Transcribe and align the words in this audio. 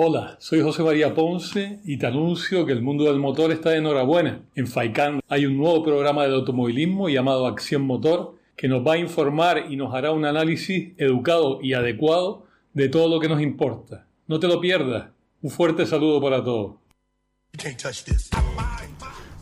Hola, 0.00 0.36
soy 0.38 0.62
José 0.62 0.84
María 0.84 1.12
Ponce 1.12 1.80
y 1.84 1.96
te 1.96 2.06
anuncio 2.06 2.64
que 2.64 2.70
el 2.70 2.82
mundo 2.82 3.06
del 3.06 3.18
motor 3.18 3.50
está 3.50 3.70
de 3.70 3.78
enhorabuena. 3.78 4.42
En 4.54 4.68
FAICAN 4.68 5.18
hay 5.28 5.44
un 5.44 5.56
nuevo 5.56 5.82
programa 5.82 6.24
de 6.24 6.36
automovilismo 6.36 7.08
llamado 7.08 7.48
Acción 7.48 7.82
Motor 7.82 8.36
que 8.54 8.68
nos 8.68 8.86
va 8.86 8.92
a 8.92 8.98
informar 8.98 9.64
y 9.68 9.74
nos 9.74 9.92
hará 9.92 10.12
un 10.12 10.24
análisis 10.24 10.92
educado 10.98 11.58
y 11.60 11.72
adecuado 11.72 12.46
de 12.74 12.88
todo 12.88 13.08
lo 13.08 13.18
que 13.18 13.28
nos 13.28 13.42
importa. 13.42 14.06
No 14.28 14.38
te 14.38 14.46
lo 14.46 14.60
pierdas. 14.60 15.08
Un 15.42 15.50
fuerte 15.50 15.84
saludo 15.84 16.22
para 16.22 16.44
todos. 16.44 16.76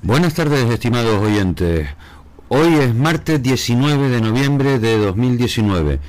Buenas 0.00 0.32
tardes, 0.32 0.70
estimados 0.70 1.23
oyentes. 1.23 1.86
Hoy 2.48 2.77
es 2.77 2.95
martes 2.95 3.43
19 3.43 4.09
de 4.09 4.20
noviembre 4.23 4.79
de 4.79 4.96
2019. 4.96 6.00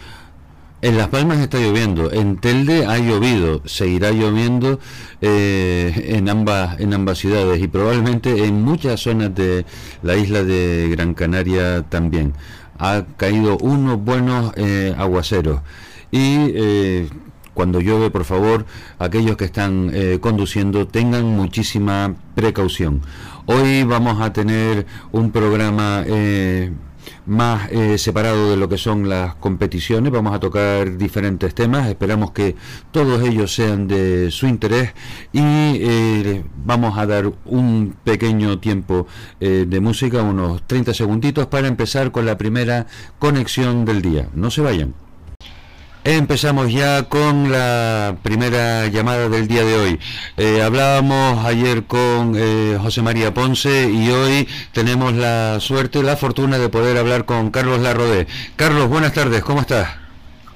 En 0.79 0.95
Las 0.95 1.07
Palmas 1.07 1.39
está 1.39 1.57
lloviendo, 1.57 2.11
en 2.11 2.37
Telde 2.37 2.85
ha 2.85 2.99
llovido, 2.99 3.63
seguirá 3.65 4.11
lloviendo 4.11 4.79
eh, 5.21 6.13
en, 6.15 6.29
ambas, 6.29 6.79
en 6.79 6.93
ambas 6.93 7.17
ciudades 7.17 7.59
y 7.59 7.67
probablemente 7.67 8.45
en 8.45 8.61
muchas 8.61 9.01
zonas 9.01 9.33
de 9.33 9.65
la 10.03 10.15
isla 10.17 10.43
de 10.43 10.87
Gran 10.91 11.15
Canaria 11.15 11.81
también. 11.81 12.33
Ha 12.77 13.05
caído 13.17 13.57
unos 13.57 13.99
buenos 13.99 14.53
eh, 14.55 14.93
aguaceros 14.95 15.61
y 16.11 16.51
eh, 16.53 17.09
cuando 17.55 17.81
llueve, 17.81 18.11
por 18.11 18.23
favor, 18.23 18.67
aquellos 18.99 19.35
que 19.35 19.45
están 19.45 19.91
conduciendo 20.21 20.85
tengan 20.85 21.23
muchísima 21.25 22.13
precaución. 22.35 23.01
Hoy 23.47 23.81
vamos 23.81 24.21
a 24.21 24.31
tener 24.31 24.85
un 25.11 25.31
programa 25.31 26.05
más 27.27 27.69
eh, 27.71 27.97
separado 27.97 28.49
de 28.49 28.57
lo 28.57 28.69
que 28.69 28.77
son 28.77 29.09
las 29.09 29.35
competiciones. 29.35 30.11
Vamos 30.11 30.33
a 30.33 30.39
tocar 30.39 30.97
diferentes 30.97 31.53
temas. 31.53 31.87
Esperamos 31.87 32.31
que 32.31 32.55
todos 32.91 33.21
ellos 33.23 33.53
sean 33.53 33.87
de 33.87 34.31
su 34.31 34.47
interés 34.47 34.93
y 35.33 35.41
eh, 35.41 36.43
vamos 36.65 36.97
a 36.97 37.05
dar 37.05 37.31
un 37.45 37.95
pequeño 38.03 38.59
tiempo 38.59 39.07
eh, 39.39 39.65
de 39.67 39.79
música, 39.79 40.23
unos 40.23 40.65
30 40.65 40.93
segunditos, 40.93 41.47
para 41.47 41.67
empezar 41.67 42.11
con 42.11 42.25
la 42.25 42.37
primera 42.37 42.87
conexión 43.19 43.85
del 43.85 44.01
día. 44.01 44.29
No 44.33 44.49
se 44.49 44.61
vayan. 44.61 45.06
Empezamos 46.09 46.71
ya 46.71 47.03
con 47.09 47.51
la 47.51 48.15
primera 48.23 48.87
llamada 48.87 49.27
del 49.27 49.45
día 49.45 49.65
de 49.65 49.75
hoy. 49.75 49.99
Eh, 50.37 50.61
hablábamos 50.61 51.45
ayer 51.45 51.83
con 51.83 52.33
eh, 52.37 52.77
José 52.81 53.01
María 53.01 53.33
Ponce 53.33 53.91
y 53.91 54.09
hoy 54.09 54.47
tenemos 54.71 55.13
la 55.13 55.59
suerte 55.59 55.99
y 55.99 56.03
la 56.03 56.15
fortuna 56.15 56.59
de 56.59 56.69
poder 56.69 56.95
hablar 56.95 57.25
con 57.25 57.51
Carlos 57.51 57.81
Larrodé. 57.81 58.25
Carlos, 58.55 58.87
buenas 58.87 59.11
tardes, 59.11 59.43
¿cómo 59.43 59.59
estás? 59.59 60.06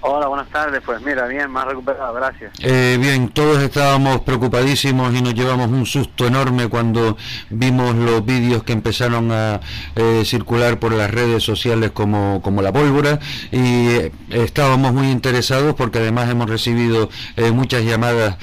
Hola, 0.04 0.28
buenas 0.28 0.50
tardes. 0.50 0.82
Pues 0.84 1.00
mira, 1.02 1.28
bien, 1.28 1.52
más 1.52 1.66
recuperado, 1.66 2.12
gracias. 2.16 2.52
Eh, 2.60 2.98
bien, 3.00 3.30
todos 3.30 3.62
estábamos 3.62 4.22
preocupadísimos 4.22 5.14
y 5.14 5.22
nos 5.22 5.36
llevamos 5.36 5.70
un 5.70 5.86
susto 5.86 6.26
enorme 6.26 6.68
cuando 6.70 7.18
vimos 7.52 7.94
los 7.96 8.26
vídeos 8.26 8.64
que 8.64 8.74
empezaron 8.74 9.32
a 9.32 9.60
eh, 9.96 10.24
circular 10.26 10.80
por 10.80 10.94
las 10.94 11.12
redes 11.12 11.44
sociales 11.44 11.92
como, 11.92 12.42
como 12.42 12.64
la 12.64 12.74
pólvora 12.74 13.20
y 13.52 13.90
eh, 13.90 14.12
estábamos 14.30 14.92
muy 14.92 15.12
interesados 15.12 15.76
porque 15.76 16.00
además 16.00 16.30
hemos 16.30 16.50
recibido 16.50 17.10
muchas 17.54 17.84
llamadas 17.84 18.38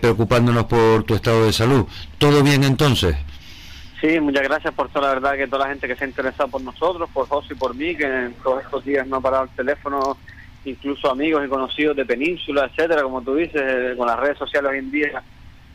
preocupándonos 0.00 0.64
por 0.64 1.04
tu 1.04 1.14
estado 1.14 1.46
de 1.46 1.52
salud. 1.52 1.86
¿Todo 2.18 2.42
bien 2.42 2.64
entonces? 2.64 3.16
Sí, 4.00 4.20
muchas 4.20 4.42
gracias 4.42 4.74
por 4.74 4.88
toda 4.90 5.08
la 5.08 5.14
verdad 5.14 5.36
que 5.36 5.46
toda 5.46 5.64
la 5.64 5.70
gente 5.70 5.86
que 5.86 5.96
se 5.96 6.04
ha 6.04 6.08
interesado 6.08 6.50
por 6.50 6.60
nosotros, 6.60 7.08
por 7.12 7.28
José 7.28 7.54
y 7.54 7.56
por 7.56 7.74
mí, 7.74 7.96
que 7.96 8.04
en 8.04 8.34
todos 8.34 8.62
estos 8.62 8.84
días 8.84 9.06
no 9.06 9.16
ha 9.16 9.20
parado 9.20 9.44
el 9.44 9.50
teléfono 9.50 10.18
incluso 10.64 11.10
amigos 11.10 11.44
y 11.44 11.48
conocidos 11.48 11.96
de 11.96 12.04
Península, 12.04 12.66
etcétera, 12.66 13.02
como 13.02 13.22
tú 13.22 13.34
dices, 13.34 13.62
eh, 13.62 13.94
con 13.96 14.06
las 14.06 14.18
redes 14.18 14.38
sociales 14.38 14.70
hoy 14.70 14.78
en 14.78 14.90
día 14.90 15.22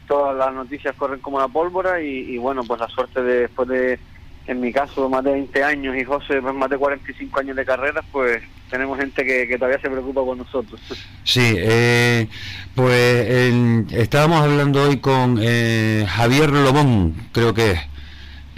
todas 0.10 0.36
las 0.36 0.52
noticias 0.52 0.96
corren 0.96 1.20
como 1.20 1.40
la 1.40 1.48
pólvora 1.48 2.02
y, 2.02 2.36
bueno, 2.40 2.64
pues 2.64 2.80
la 2.80 2.88
suerte 2.88 3.22
de 3.22 3.42
después 3.42 3.70
de, 3.70 4.00
en 4.48 4.60
mi 4.60 4.74
caso, 4.74 5.08
más 5.08 5.24
de 5.24 5.34
20 5.34 5.64
años 5.64 5.96
y 5.96 6.04
José 6.04 6.42
pues, 6.42 6.56
más 6.56 6.68
de 6.68 6.80
45 6.80 7.40
años 7.40 7.56
de 7.56 7.64
carrera, 7.64 8.04
pues 8.12 8.42
tenemos 8.72 8.98
gente 8.98 9.24
que, 9.24 9.56
todavía 9.56 9.80
se 9.80 9.88
preocupa 9.88 10.26
por 10.26 10.36
nosotros. 10.36 10.82
Sí, 11.24 11.54
eh, 11.56 12.28
pues 12.74 13.54
estábamos 13.92 14.42
hablando 14.42 14.82
hoy 14.82 14.98
con 14.98 15.38
eh, 15.40 16.08
Javier 16.10 16.50
Lobón, 16.50 17.14
creo 17.32 17.54
que 17.54 17.72
es. 17.72 17.80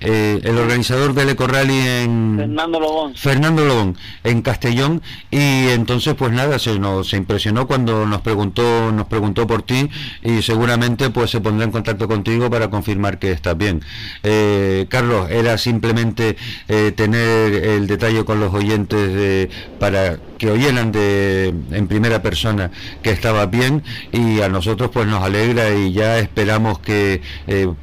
Eh, 0.02 0.42
el 0.44 0.58
organizador 0.58 1.14
del 1.14 1.30
Eco 1.30 1.46
Rally 1.46 1.78
en 1.78 2.36
Fernando 2.38 2.80
Lobón. 2.80 3.16
Fernando 3.16 3.66
Lobón 3.66 3.98
en 4.24 4.42
Castellón 4.42 5.02
y 5.30 5.68
entonces 5.70 6.16
pues 6.16 6.32
nada 6.32 6.58
se 6.58 6.80
nos 6.80 7.10
se 7.10 7.18
impresionó 7.18 7.68
cuando 7.68 8.08
nos 8.08 8.22
preguntó 8.22 8.92
nos 8.92 9.06
preguntó 9.06 9.46
por 9.46 9.62
ti 9.62 9.90
y 10.24 10.42
seguramente 10.42 11.12
pues 11.12 11.30
se 11.30 11.40
pondrá 11.40 11.66
en 11.66 11.72
contacto 11.72 12.08
contigo 12.08 12.50
para 12.50 12.72
confirmar 12.72 13.20
que 13.20 13.32
estás 13.32 13.56
bien. 13.56 13.82
Eh, 14.24 14.88
Carlos 14.90 15.30
era 15.30 15.60
simplemente 15.60 16.36
eh, 16.68 16.92
tener 16.96 17.54
el 17.54 17.86
detalle 17.86 18.26
con 18.26 18.40
los 18.40 18.52
oyentes 18.54 19.50
para 19.80 20.18
que 20.42 20.50
oyeran 20.50 20.92
de 20.92 21.54
en 21.72 21.88
primera 21.88 22.24
persona 22.24 22.72
que 23.04 23.12
estaba 23.12 23.46
bien 23.46 23.84
y 24.12 24.42
a 24.42 24.50
nosotros 24.50 24.90
pues 24.92 25.06
nos 25.06 25.22
alegra 25.22 25.70
y 25.70 25.94
ya 25.94 26.18
esperamos 26.18 26.80
que 26.80 27.22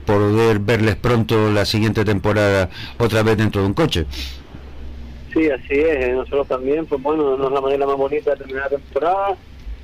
poder 0.05 0.59
verles 0.59 0.97
pronto 0.97 1.53
la 1.53 1.65
siguiente 1.65 2.05
temporada 2.05 2.69
otra 2.99 3.23
vez 3.23 3.37
dentro 3.37 3.61
de 3.61 3.69
un 3.69 3.75
coche. 3.75 4.07
Sí, 5.33 5.49
así 5.49 5.75
es. 5.75 6.09
Eh, 6.09 6.13
nosotros 6.17 6.49
también, 6.49 6.85
pues 6.87 7.01
bueno, 7.01 7.37
no 7.37 7.47
es 7.47 7.53
la 7.53 7.61
manera 7.61 7.87
más 7.87 7.97
bonita 7.97 8.33
de 8.33 8.39
terminar 8.39 8.65
la 8.65 8.79
temporada, 8.79 9.37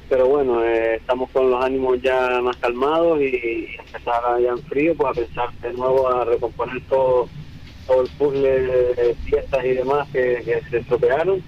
pero 0.09 0.27
bueno, 0.27 0.65
eh, 0.65 0.97
estamos 0.97 1.31
con 1.31 1.53
los 1.53 1.65
ánimos 1.65 2.03
ya 2.03 2.41
más 2.43 2.57
calmados 2.57 3.21
y, 3.21 3.69
empezar 3.79 4.21
ya 4.43 4.51
en 4.51 4.63
frío, 4.65 4.97
pues 4.97 5.11
a 5.11 5.21
pensar 5.21 5.53
de 5.63 5.73
nuevo 5.75 6.09
a 6.09 6.25
recomponer 6.25 6.83
todo, 6.89 7.29
todo 7.87 8.03
el 8.03 8.09
puzzle 8.19 8.63
de 8.63 9.15
fiestas 9.27 9.65
y 9.65 9.69
demás 9.75 10.09
que, 10.13 10.61
se 10.69 10.79
estropearon 10.79 11.41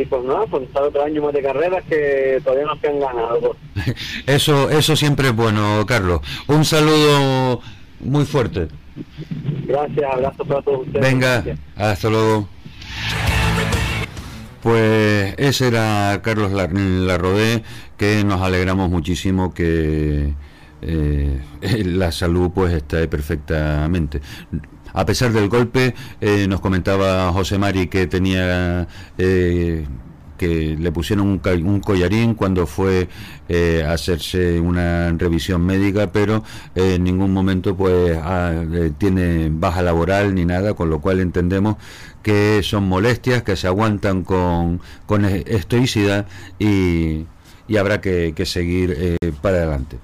y 0.00 0.04
pues 0.04 0.24
nada, 0.24 0.46
pues 0.50 0.64
estar 0.64 0.82
otro 0.82 1.04
año 1.04 1.22
más 1.22 1.32
de 1.32 1.42
carreras 1.42 1.84
que 1.88 2.40
todavía 2.42 2.66
no 2.66 2.76
se 2.80 2.88
han 2.88 2.98
ganado. 2.98 3.56
Eso, 4.26 4.70
eso 4.70 4.96
siempre 4.96 5.28
es 5.28 5.36
bueno, 5.36 5.84
Carlos. 5.86 6.20
Un 6.48 6.64
saludo 6.64 7.60
muy 8.00 8.24
fuerte. 8.24 8.68
Gracias, 9.66 10.12
abrazo 10.12 10.44
para 10.44 10.62
todos 10.62 10.86
ustedes. 10.86 11.00
Venga, 11.00 11.44
hasta 11.76 12.10
luego. 12.10 12.48
Pues 14.62 15.34
ese 15.36 15.68
era 15.68 16.20
Carlos 16.22 16.50
Larrodé, 16.52 17.62
que 17.98 18.24
nos 18.24 18.40
alegramos 18.40 18.88
muchísimo 18.88 19.52
que 19.52 20.32
eh, 20.80 21.40
la 21.84 22.12
salud 22.12 22.50
pues 22.54 22.72
esté 22.72 23.06
perfectamente. 23.08 24.20
A 24.94 25.04
pesar 25.04 25.32
del 25.32 25.48
golpe, 25.48 25.94
eh, 26.20 26.46
nos 26.48 26.60
comentaba 26.60 27.30
José 27.32 27.58
Mari 27.58 27.88
que 27.88 28.06
tenía 28.06 28.88
eh, 29.18 29.84
que 30.38 30.76
le 30.78 30.92
pusieron 30.92 31.40
un, 31.44 31.80
collarín 31.80 32.34
cuando 32.34 32.66
fue 32.66 33.08
eh, 33.48 33.84
a 33.86 33.92
hacerse 33.92 34.60
una 34.60 35.12
revisión 35.12 35.64
médica, 35.64 36.10
pero 36.12 36.42
eh, 36.74 36.94
en 36.96 37.04
ningún 37.04 37.32
momento 37.32 37.76
pues 37.76 38.18
eh, 38.18 38.92
tiene 38.98 39.48
baja 39.50 39.82
laboral 39.82 40.34
ni 40.34 40.44
nada, 40.44 40.74
con 40.74 40.90
lo 40.90 41.00
cual 41.00 41.20
entendemos 41.20 41.76
que 42.22 42.60
son 42.62 42.84
molestias 42.84 43.42
que 43.42 43.56
se 43.56 43.66
aguantan 43.66 44.22
con, 44.22 44.80
con 45.06 45.24
estoicidad 45.24 46.26
y, 46.58 47.26
y 47.68 47.76
habrá 47.76 48.00
que 48.00 48.34
seguir 48.46 49.18
para 49.42 49.58
adelante. 49.58 49.98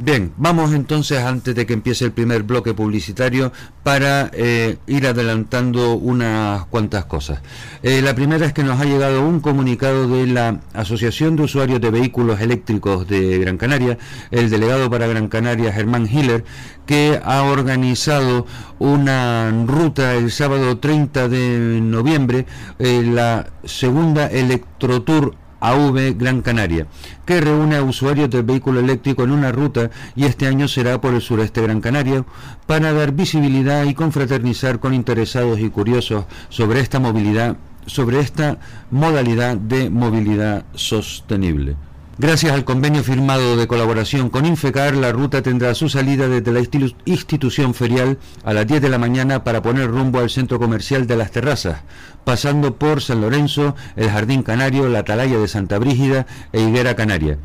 Bien, 0.00 0.32
vamos 0.36 0.74
entonces 0.74 1.18
antes 1.18 1.56
de 1.56 1.66
que 1.66 1.72
empiece 1.72 2.04
el 2.04 2.12
primer 2.12 2.44
bloque 2.44 2.72
publicitario 2.72 3.50
para 3.82 4.30
eh, 4.32 4.76
ir 4.86 5.08
adelantando 5.08 5.94
unas 5.94 6.66
cuantas 6.66 7.04
cosas. 7.06 7.40
Eh, 7.82 8.00
la 8.00 8.14
primera 8.14 8.46
es 8.46 8.52
que 8.52 8.62
nos 8.62 8.80
ha 8.80 8.84
llegado 8.84 9.26
un 9.26 9.40
comunicado 9.40 10.06
de 10.06 10.28
la 10.28 10.60
Asociación 10.72 11.34
de 11.34 11.42
Usuarios 11.42 11.80
de 11.80 11.90
Vehículos 11.90 12.40
Eléctricos 12.40 13.08
de 13.08 13.38
Gran 13.38 13.56
Canaria, 13.58 13.98
el 14.30 14.50
delegado 14.50 14.88
para 14.88 15.08
Gran 15.08 15.26
Canaria, 15.26 15.72
Germán 15.72 16.06
Hiller, 16.06 16.44
que 16.86 17.20
ha 17.24 17.42
organizado 17.42 18.46
una 18.78 19.50
ruta 19.66 20.14
el 20.14 20.30
sábado 20.30 20.78
30 20.78 21.28
de 21.28 21.80
noviembre, 21.82 22.46
eh, 22.78 23.02
la 23.04 23.48
segunda 23.64 24.28
Electrotour 24.28 25.34
AV 25.60 26.16
Gran 26.16 26.42
Canaria, 26.42 26.86
que 27.26 27.40
reúne 27.40 27.76
a 27.76 27.82
usuarios 27.82 28.30
del 28.30 28.42
vehículo 28.42 28.80
eléctrico 28.80 29.24
en 29.24 29.30
una 29.30 29.52
ruta 29.52 29.90
y 30.14 30.24
este 30.24 30.46
año 30.46 30.68
será 30.68 31.00
por 31.00 31.14
el 31.14 31.20
sureste 31.20 31.62
Gran 31.62 31.80
Canaria 31.80 32.24
para 32.66 32.92
dar 32.92 33.12
visibilidad 33.12 33.84
y 33.84 33.94
confraternizar 33.94 34.78
con 34.78 34.94
interesados 34.94 35.60
y 35.60 35.70
curiosos 35.70 36.24
sobre 36.48 36.80
esta 36.80 37.00
movilidad, 37.00 37.56
sobre 37.86 38.20
esta 38.20 38.58
modalidad 38.90 39.56
de 39.56 39.90
movilidad 39.90 40.64
sostenible. 40.74 41.76
Gracias 42.20 42.50
al 42.50 42.64
convenio 42.64 43.04
firmado 43.04 43.56
de 43.56 43.68
colaboración 43.68 44.28
con 44.28 44.44
Infecar, 44.44 44.96
la 44.96 45.12
ruta 45.12 45.40
tendrá 45.40 45.72
su 45.76 45.88
salida 45.88 46.26
desde 46.26 46.50
la 46.50 46.58
institución 47.04 47.74
ferial 47.74 48.18
a 48.42 48.52
las 48.52 48.66
10 48.66 48.82
de 48.82 48.88
la 48.88 48.98
mañana 48.98 49.44
para 49.44 49.62
poner 49.62 49.88
rumbo 49.88 50.18
al 50.18 50.28
centro 50.28 50.58
comercial 50.58 51.06
de 51.06 51.14
Las 51.14 51.30
Terrazas, 51.30 51.82
pasando 52.24 52.74
por 52.74 53.02
San 53.02 53.20
Lorenzo, 53.20 53.76
el 53.94 54.10
Jardín 54.10 54.42
Canario, 54.42 54.88
la 54.88 54.98
Atalaya 54.98 55.38
de 55.38 55.46
Santa 55.46 55.78
Brígida 55.78 56.26
e 56.50 56.60
Higuera 56.60 56.96
Canaria. 56.96 57.38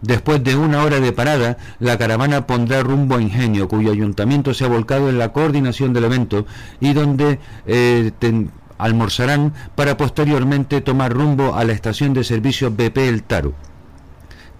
Después 0.00 0.44
de 0.44 0.54
una 0.54 0.84
hora 0.84 1.00
de 1.00 1.10
parada, 1.10 1.58
la 1.80 1.98
caravana 1.98 2.46
pondrá 2.46 2.84
rumbo 2.84 3.16
a 3.16 3.22
Ingenio, 3.22 3.66
cuyo 3.66 3.90
ayuntamiento 3.90 4.54
se 4.54 4.64
ha 4.64 4.68
volcado 4.68 5.08
en 5.08 5.18
la 5.18 5.32
coordinación 5.32 5.92
del 5.92 6.04
evento 6.04 6.46
y 6.78 6.92
donde 6.92 7.40
eh, 7.66 8.12
almorzarán 8.78 9.54
para 9.74 9.96
posteriormente 9.96 10.82
tomar 10.82 11.12
rumbo 11.12 11.56
a 11.56 11.64
la 11.64 11.72
estación 11.72 12.14
de 12.14 12.22
servicio 12.22 12.70
BP 12.70 12.98
El 12.98 13.24
Taro 13.24 13.54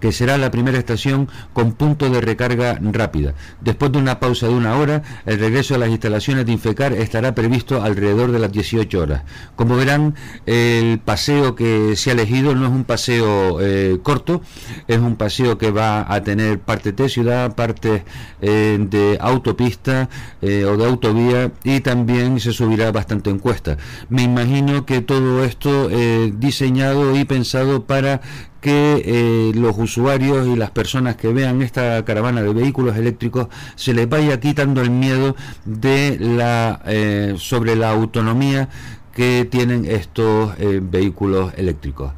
que 0.01 0.11
será 0.11 0.37
la 0.37 0.51
primera 0.51 0.77
estación 0.77 1.29
con 1.53 1.73
punto 1.73 2.09
de 2.09 2.19
recarga 2.19 2.77
rápida. 2.81 3.33
Después 3.61 3.91
de 3.91 3.99
una 3.99 4.19
pausa 4.19 4.47
de 4.47 4.53
una 4.53 4.75
hora, 4.75 5.03
el 5.25 5.39
regreso 5.39 5.75
a 5.75 5.77
las 5.77 5.89
instalaciones 5.89 6.45
de 6.45 6.51
Infecar 6.51 6.91
estará 6.91 7.33
previsto 7.33 7.81
alrededor 7.81 8.31
de 8.31 8.39
las 8.39 8.51
18 8.51 8.99
horas. 8.99 9.23
Como 9.55 9.77
verán, 9.77 10.15
el 10.45 10.99
paseo 10.99 11.55
que 11.55 11.95
se 11.95 12.09
ha 12.09 12.13
elegido 12.13 12.55
no 12.55 12.65
es 12.65 12.71
un 12.71 12.83
paseo 12.83 13.59
eh, 13.61 13.99
corto, 14.03 14.41
es 14.87 14.97
un 14.97 15.15
paseo 15.15 15.57
que 15.57 15.71
va 15.71 16.11
a 16.11 16.21
tener 16.23 16.59
parte 16.59 16.91
de 16.91 17.07
ciudad, 17.07 17.55
parte 17.55 18.03
eh, 18.41 18.77
de 18.79 19.17
autopista 19.21 20.09
eh, 20.41 20.65
o 20.65 20.77
de 20.77 20.85
autovía 20.85 21.51
y 21.63 21.81
también 21.81 22.39
se 22.39 22.51
subirá 22.51 22.91
bastante 22.91 23.29
encuesta. 23.29 23.77
Me 24.09 24.23
imagino 24.23 24.85
que 24.85 25.01
todo 25.01 25.43
esto 25.43 25.89
diseñado 26.33 27.15
y 27.15 27.25
pensado 27.25 27.85
para 27.85 28.21
que 28.61 29.01
eh, 29.03 29.51
los 29.55 29.77
usuarios 29.77 30.47
y 30.47 30.55
las 30.55 30.69
personas 30.69 31.15
que 31.15 31.33
vean 31.33 31.61
esta 31.61 32.05
caravana 32.05 32.41
de 32.43 32.53
vehículos 32.53 32.95
eléctricos 32.95 33.47
se 33.75 33.93
les 33.93 34.07
vaya 34.07 34.39
quitando 34.39 34.81
el 34.81 34.91
miedo 34.91 35.35
de 35.65 36.17
la 36.19 36.81
eh, 36.85 37.35
sobre 37.37 37.75
la 37.75 37.89
autonomía 37.89 38.69
que 39.13 39.47
tienen 39.49 39.85
estos 39.85 40.53
eh, 40.59 40.79
vehículos 40.81 41.53
eléctricos. 41.57 42.13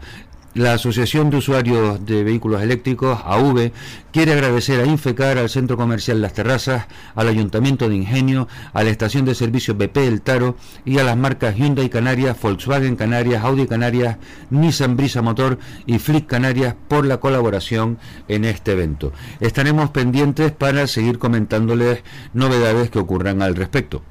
La 0.56 0.74
Asociación 0.74 1.32
de 1.32 1.38
Usuarios 1.38 2.06
de 2.06 2.24
Vehículos 2.24 2.62
Eléctricos, 2.62 3.20
AV, 3.26 3.72
quiere 4.12 4.34
agradecer 4.34 4.80
a 4.80 4.86
Infecar, 4.86 5.40
al 5.40 5.50
Centro 5.50 5.78
Comercial 5.78 6.22
Las 6.22 6.34
Terrazas, 6.34 6.86
al 7.16 7.28
Ayuntamiento 7.28 7.90
de 7.90 7.96
Ingenio, 7.96 8.48
a 8.72 8.84
la 8.84 8.92
Estación 8.92 9.26
de 9.26 9.34
Servicios 9.34 9.76
BP 9.76 9.98
El 9.98 10.22
Taro 10.22 10.56
y 10.86 11.00
a 11.00 11.04
las 11.04 11.18
marcas 11.18 11.56
Hyundai 11.56 11.90
Canarias, 11.90 12.38
Volkswagen 12.40 12.96
Canarias, 12.96 13.44
Audi 13.44 13.66
Canarias, 13.66 14.18
Nissan 14.52 14.96
Brisa 14.96 15.24
Motor 15.24 15.58
y 15.88 15.98
Flick 15.98 16.28
Canarias 16.28 16.76
por 16.88 17.08
la 17.08 17.18
colaboración 17.20 17.98
en 18.28 18.46
este 18.46 18.74
evento. 18.74 19.12
Estaremos 19.40 19.90
pendientes 19.90 20.52
para 20.52 20.86
seguir 20.86 21.18
comentándoles 21.18 22.04
novedades 22.34 22.92
que 22.92 23.00
ocurran 23.00 23.42
al 23.42 23.56
respecto. 23.56 24.04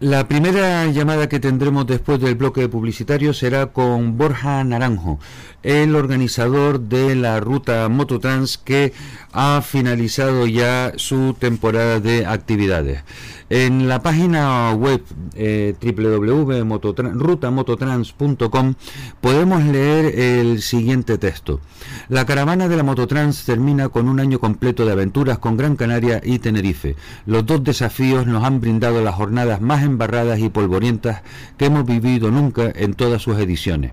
La 0.00 0.26
primera 0.26 0.86
llamada 0.86 1.28
que 1.28 1.38
tendremos 1.38 1.86
después 1.86 2.18
del 2.20 2.34
bloque 2.34 2.68
publicitario 2.68 3.32
será 3.32 3.66
con 3.66 4.18
Borja 4.18 4.64
Naranjo, 4.64 5.20
el 5.64 5.96
organizador 5.96 6.78
de 6.78 7.16
la 7.16 7.40
ruta 7.40 7.88
Mototrans 7.88 8.58
que 8.58 8.92
ha 9.32 9.60
finalizado 9.62 10.46
ya 10.46 10.92
su 10.96 11.34
temporada 11.36 11.98
de 11.98 12.26
actividades. 12.26 13.02
En 13.50 13.88
la 13.88 14.02
página 14.02 14.72
web 14.72 15.02
eh, 15.34 15.74
www.rutamototrans.com 15.80 18.74
podemos 19.20 19.62
leer 19.64 20.18
el 20.18 20.62
siguiente 20.62 21.18
texto. 21.18 21.60
La 22.08 22.24
caravana 22.24 22.68
de 22.68 22.76
la 22.76 22.82
Mototrans 22.82 23.44
termina 23.44 23.90
con 23.90 24.08
un 24.08 24.18
año 24.18 24.40
completo 24.40 24.86
de 24.86 24.92
aventuras 24.92 25.38
con 25.38 25.58
Gran 25.58 25.76
Canaria 25.76 26.22
y 26.24 26.38
Tenerife. 26.38 26.96
Los 27.26 27.44
dos 27.44 27.62
desafíos 27.62 28.26
nos 28.26 28.44
han 28.44 28.60
brindado 28.60 29.02
las 29.02 29.14
jornadas 29.14 29.60
más 29.60 29.82
embarradas 29.82 30.38
y 30.38 30.48
polvorientas 30.48 31.20
que 31.58 31.66
hemos 31.66 31.84
vivido 31.84 32.30
nunca 32.30 32.72
en 32.74 32.94
todas 32.94 33.20
sus 33.20 33.38
ediciones. 33.38 33.92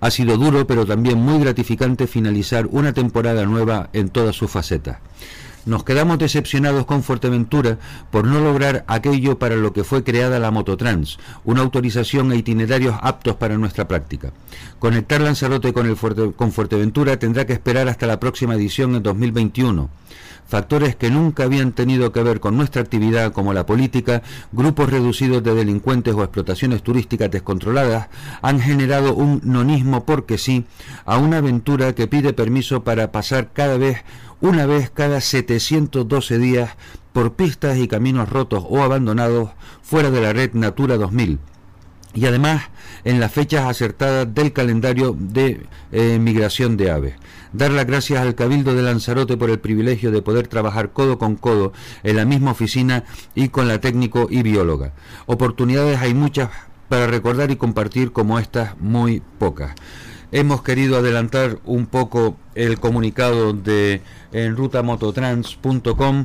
Ha 0.00 0.10
sido 0.10 0.36
duro 0.36 0.64
pero 0.66 0.86
también 0.86 1.11
muy 1.14 1.38
gratificante 1.40 2.06
finalizar 2.06 2.66
una 2.70 2.92
temporada 2.92 3.44
nueva 3.44 3.90
en 3.92 4.08
todas 4.08 4.36
sus 4.36 4.50
facetas. 4.50 4.98
Nos 5.64 5.84
quedamos 5.84 6.18
decepcionados 6.18 6.86
con 6.86 7.04
Fuerteventura 7.04 7.78
por 8.10 8.26
no 8.26 8.40
lograr 8.40 8.84
aquello 8.88 9.38
para 9.38 9.54
lo 9.54 9.72
que 9.72 9.84
fue 9.84 10.02
creada 10.02 10.40
la 10.40 10.50
Mototrans, 10.50 11.18
una 11.44 11.60
autorización 11.60 12.32
e 12.32 12.36
itinerarios 12.36 12.96
aptos 13.00 13.36
para 13.36 13.56
nuestra 13.58 13.86
práctica. 13.86 14.32
Conectar 14.80 15.20
Lanzarote 15.20 15.72
con, 15.72 15.86
el 15.86 15.96
con 16.34 16.50
Fuerteventura 16.50 17.16
tendrá 17.16 17.46
que 17.46 17.52
esperar 17.52 17.88
hasta 17.88 18.08
la 18.08 18.18
próxima 18.18 18.54
edición 18.54 18.96
en 18.96 19.04
2021 19.04 19.88
factores 20.46 20.96
que 20.96 21.10
nunca 21.10 21.44
habían 21.44 21.72
tenido 21.72 22.12
que 22.12 22.22
ver 22.22 22.40
con 22.40 22.56
nuestra 22.56 22.82
actividad 22.82 23.32
como 23.32 23.52
la 23.52 23.66
política, 23.66 24.22
grupos 24.52 24.90
reducidos 24.90 25.42
de 25.42 25.54
delincuentes 25.54 26.14
o 26.14 26.22
explotaciones 26.22 26.82
turísticas 26.82 27.30
descontroladas, 27.30 28.08
han 28.42 28.60
generado 28.60 29.14
un 29.14 29.40
nonismo 29.44 30.04
porque 30.04 30.38
sí 30.38 30.64
a 31.04 31.18
una 31.18 31.38
aventura 31.38 31.94
que 31.94 32.06
pide 32.06 32.32
permiso 32.32 32.84
para 32.84 33.12
pasar 33.12 33.50
cada 33.52 33.78
vez, 33.78 34.04
una 34.40 34.66
vez 34.66 34.90
cada 34.90 35.20
712 35.20 36.38
días 36.38 36.70
por 37.12 37.34
pistas 37.34 37.78
y 37.78 37.88
caminos 37.88 38.28
rotos 38.28 38.64
o 38.68 38.82
abandonados 38.82 39.50
fuera 39.82 40.10
de 40.10 40.20
la 40.20 40.32
red 40.32 40.52
Natura 40.54 40.96
2000 40.96 41.51
y 42.14 42.26
además 42.26 42.62
en 43.04 43.20
las 43.20 43.32
fechas 43.32 43.64
acertadas 43.64 44.32
del 44.34 44.52
calendario 44.52 45.16
de 45.18 45.66
eh, 45.90 46.18
migración 46.18 46.76
de 46.76 46.90
aves. 46.90 47.14
Dar 47.52 47.70
las 47.70 47.86
gracias 47.86 48.20
al 48.20 48.34
Cabildo 48.34 48.74
de 48.74 48.82
Lanzarote 48.82 49.36
por 49.36 49.50
el 49.50 49.58
privilegio 49.58 50.10
de 50.10 50.22
poder 50.22 50.48
trabajar 50.48 50.92
codo 50.92 51.18
con 51.18 51.36
codo 51.36 51.72
en 52.02 52.16
la 52.16 52.24
misma 52.24 52.52
oficina 52.52 53.04
y 53.34 53.48
con 53.48 53.68
la 53.68 53.80
técnico 53.80 54.28
y 54.30 54.42
bióloga. 54.42 54.92
Oportunidades 55.26 56.00
hay 56.00 56.14
muchas 56.14 56.50
para 56.88 57.06
recordar 57.06 57.50
y 57.50 57.56
compartir 57.56 58.12
como 58.12 58.38
estas 58.38 58.78
muy 58.78 59.22
pocas. 59.38 59.74
Hemos 60.30 60.62
querido 60.62 60.96
adelantar 60.96 61.58
un 61.66 61.84
poco 61.84 62.36
el 62.54 62.80
comunicado 62.80 63.52
de 63.52 64.00
en 64.32 64.56
rutamototrans.com 64.56 66.24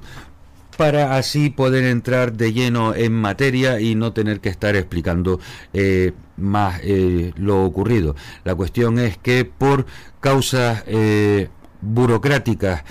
para 0.78 1.18
así 1.18 1.50
poder 1.50 1.84
entrar 1.86 2.34
de 2.34 2.54
lleno 2.54 2.94
en 2.96 3.12
materia 3.12 3.82
y 3.82 3.96
no 3.96 4.14
tener 4.14 4.40
que 4.40 4.50
estar 4.50 4.76
explicando 4.76 5.40
eh, 5.74 6.14
más 6.38 6.80
eh, 6.84 7.34
lo 7.36 7.66
ocurrido. 7.66 8.16
La 8.44 8.56
cuestión 8.56 9.00
es 9.00 9.18
que 9.18 9.44
por 9.44 9.88
causas 10.20 10.84
eh, 10.86 11.50
burocráticas 11.82 12.84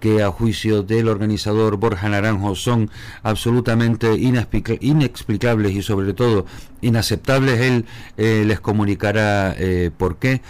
que 0.00 0.22
a 0.22 0.30
juicio 0.30 0.82
del 0.82 1.08
organizador 1.08 1.76
Borja 1.76 2.08
Naranjo 2.08 2.54
son 2.54 2.90
absolutamente 3.22 4.14
inexplicables 4.14 5.72
y 5.72 5.82
sobre 5.82 6.14
todo 6.14 6.46
inaceptables, 6.80 7.60
él 7.60 8.48
les 8.48 8.58
comunicará 8.58 9.54
por 9.98 10.16
qué. 10.16 10.40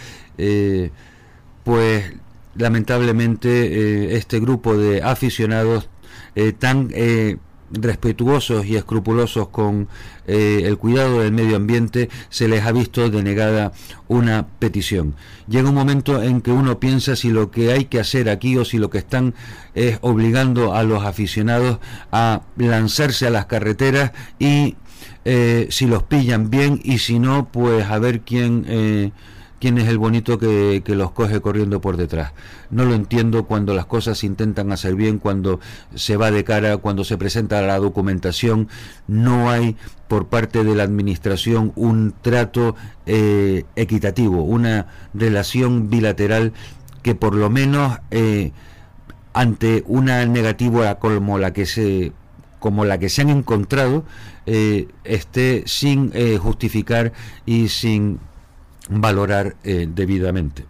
pues 1.65 2.13
lamentablemente 2.55 4.15
este 4.15 4.39
grupo 4.39 4.77
de 4.77 5.03
aficionados 5.03 5.89
eh, 6.35 6.53
tan 6.53 6.89
eh, 6.93 7.37
respetuosos 7.71 8.65
y 8.65 8.75
escrupulosos 8.75 9.49
con 9.49 9.87
eh, 10.27 10.61
el 10.65 10.77
cuidado 10.77 11.21
del 11.21 11.31
medio 11.31 11.55
ambiente, 11.55 12.09
se 12.29 12.47
les 12.47 12.63
ha 12.63 12.71
visto 12.71 13.09
denegada 13.09 13.71
una 14.07 14.47
petición. 14.59 15.15
Llega 15.47 15.69
un 15.69 15.75
momento 15.75 16.21
en 16.21 16.41
que 16.41 16.51
uno 16.51 16.79
piensa 16.79 17.15
si 17.15 17.29
lo 17.29 17.49
que 17.49 17.71
hay 17.71 17.85
que 17.85 17.99
hacer 17.99 18.29
aquí 18.29 18.57
o 18.57 18.65
si 18.65 18.77
lo 18.77 18.89
que 18.89 18.99
están 18.99 19.33
es 19.73 19.97
obligando 20.01 20.75
a 20.75 20.83
los 20.83 21.03
aficionados 21.03 21.79
a 22.11 22.43
lanzarse 22.57 23.27
a 23.27 23.31
las 23.31 23.47
carreteras 23.47 24.11
y 24.37 24.75
si 25.69 25.87
los 25.87 26.03
pillan 26.03 26.49
bien 26.49 26.81
y 26.83 26.97
si 26.97 27.17
no, 27.17 27.47
pues 27.49 27.85
a 27.85 27.97
ver 27.97 28.21
quién 28.21 29.11
quién 29.63 29.77
es 29.77 29.87
el 29.87 29.97
bonito 29.97 30.37
que, 30.37 30.83
los 30.87 31.11
coge 31.11 31.39
corriendo 31.39 31.79
por 31.79 31.95
detrás. 31.95 32.33
No 32.69 32.83
lo 32.83 32.95
entiendo 32.95 33.45
cuando 33.45 33.73
las 33.73 33.85
cosas 33.85 34.17
se 34.17 34.25
intentan 34.25 34.73
hacer 34.73 34.93
bien, 34.93 35.19
cuando 35.19 35.61
se 35.95 36.17
va 36.17 36.31
de 36.31 36.43
cara, 36.43 36.75
cuando 36.75 37.05
se 37.05 37.17
presenta 37.17 37.61
la 37.61 37.79
documentación, 37.79 38.67
no 39.07 39.49
hay 39.49 39.77
por 40.09 40.27
parte 40.27 40.65
de 40.65 40.75
la 40.75 40.83
administración 40.83 41.71
un 41.77 42.13
trato 42.21 42.75
eh, 43.05 43.63
equitativo, 43.77 44.43
una 44.43 44.87
relación 45.13 45.89
bilateral 45.89 46.51
que 47.01 47.15
por 47.15 47.33
lo 47.33 47.49
menos 47.49 47.99
eh, 48.11 48.51
ante 49.31 49.85
una 49.87 50.25
negativa 50.25 50.95
como 50.95 51.37
la 51.37 51.53
que 51.53 51.65
se 51.65 52.11
como 52.59 52.83
la 52.83 52.97
que 52.97 53.07
se 53.07 53.21
han 53.21 53.29
encontrado 53.29 54.03
eh, 54.45 54.89
esté 55.05 55.63
sin 55.67 56.11
justificar 56.39 57.13
y 57.45 57.69
sin 57.69 58.19
valorar 58.89 59.55
eh, 59.63 59.87
debidamente. 59.89 60.65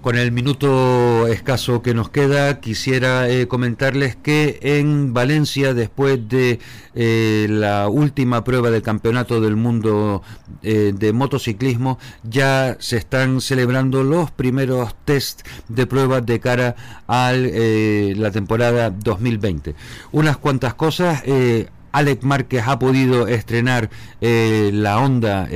con 0.00 0.18
el 0.18 0.32
minuto 0.32 1.26
escaso 1.28 1.80
que 1.80 1.94
nos 1.94 2.10
queda, 2.10 2.60
quisiera 2.60 3.26
eh, 3.30 3.48
comentarles 3.48 4.16
que 4.16 4.58
en 4.60 5.14
Valencia, 5.14 5.72
después 5.72 6.28
de 6.28 6.58
eh, 6.94 7.46
la 7.48 7.88
última 7.88 8.44
prueba 8.44 8.68
del 8.70 8.82
Campeonato 8.82 9.40
del 9.40 9.56
Mundo 9.56 10.22
de 10.60 11.12
Motociclismo, 11.14 11.98
ya 12.22 12.76
se 12.80 12.98
están 12.98 13.40
celebrando 13.40 14.02
los 14.02 14.30
primeros 14.30 14.94
test 15.06 15.46
de 15.68 15.86
pruebas 15.86 16.26
de 16.26 16.38
cara 16.38 16.76
a 17.08 17.32
la 17.32 18.30
temporada 18.30 18.90
2020. 18.90 19.74
Unas 20.12 20.36
cuantas 20.36 20.74
cosas. 20.74 21.22
Alex 21.94 22.24
Márquez 22.24 22.64
ha 22.66 22.78
podido 22.78 23.26
estrenar 23.28 23.88
la 24.20 24.98
Honda 24.98 25.48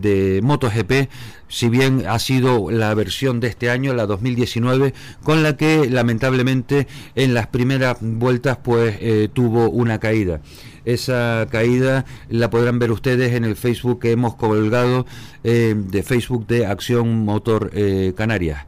de 0.00 0.40
MotoGP, 0.42 1.08
si 1.48 1.68
bien 1.68 2.04
ha 2.06 2.18
sido 2.18 2.70
la 2.70 2.94
versión 2.94 3.40
de 3.40 3.48
este 3.48 3.70
año, 3.70 3.94
la 3.94 4.06
2019, 4.06 4.94
con 5.22 5.42
la 5.42 5.56
que 5.56 5.88
lamentablemente 5.90 6.86
en 7.14 7.34
las 7.34 7.46
primeras 7.46 7.98
vueltas 8.00 8.58
pues 8.62 8.96
eh, 9.00 9.28
tuvo 9.32 9.70
una 9.70 9.98
caída. 9.98 10.40
Esa 10.84 11.46
caída 11.50 12.04
la 12.30 12.50
podrán 12.50 12.78
ver 12.78 12.92
ustedes 12.92 13.34
en 13.34 13.44
el 13.44 13.56
Facebook 13.56 14.00
que 14.00 14.12
hemos 14.12 14.36
colgado 14.36 15.06
eh, 15.44 15.74
de 15.76 16.02
Facebook 16.02 16.46
de 16.46 16.66
Acción 16.66 17.24
Motor 17.24 17.70
eh, 17.74 18.14
Canarias. 18.16 18.64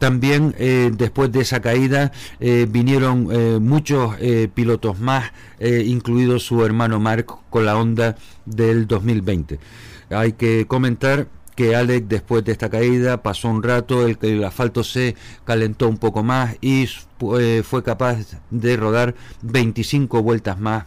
También 0.00 0.54
después 0.96 1.30
de 1.30 1.42
esa 1.42 1.60
caída 1.60 2.10
vinieron 2.40 3.28
muchos 3.62 4.16
pilotos 4.54 4.98
más, 4.98 5.30
incluido 5.60 6.38
su 6.38 6.64
hermano 6.64 6.98
Mark, 6.98 7.26
con 7.50 7.66
la 7.66 7.76
onda 7.76 8.16
del 8.46 8.86
2020. 8.86 9.60
Hay 10.08 10.32
que 10.32 10.66
comentar 10.66 11.28
que 11.60 11.76
Alex 11.76 12.08
después 12.08 12.42
de 12.42 12.52
esta 12.52 12.70
caída 12.70 13.22
pasó 13.22 13.48
un 13.48 13.62
rato, 13.62 14.06
el, 14.06 14.16
el 14.22 14.42
asfalto 14.44 14.82
se 14.82 15.14
calentó 15.44 15.88
un 15.88 15.98
poco 15.98 16.22
más 16.22 16.56
y 16.62 16.88
eh, 17.38 17.62
fue 17.62 17.82
capaz 17.82 18.18
de 18.50 18.76
rodar 18.78 19.14
25 19.42 20.22
vueltas 20.22 20.58
más 20.58 20.84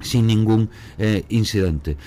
sin 0.00 0.26
ningún 0.26 0.70
eh, 0.96 1.24
incidente. 1.28 1.98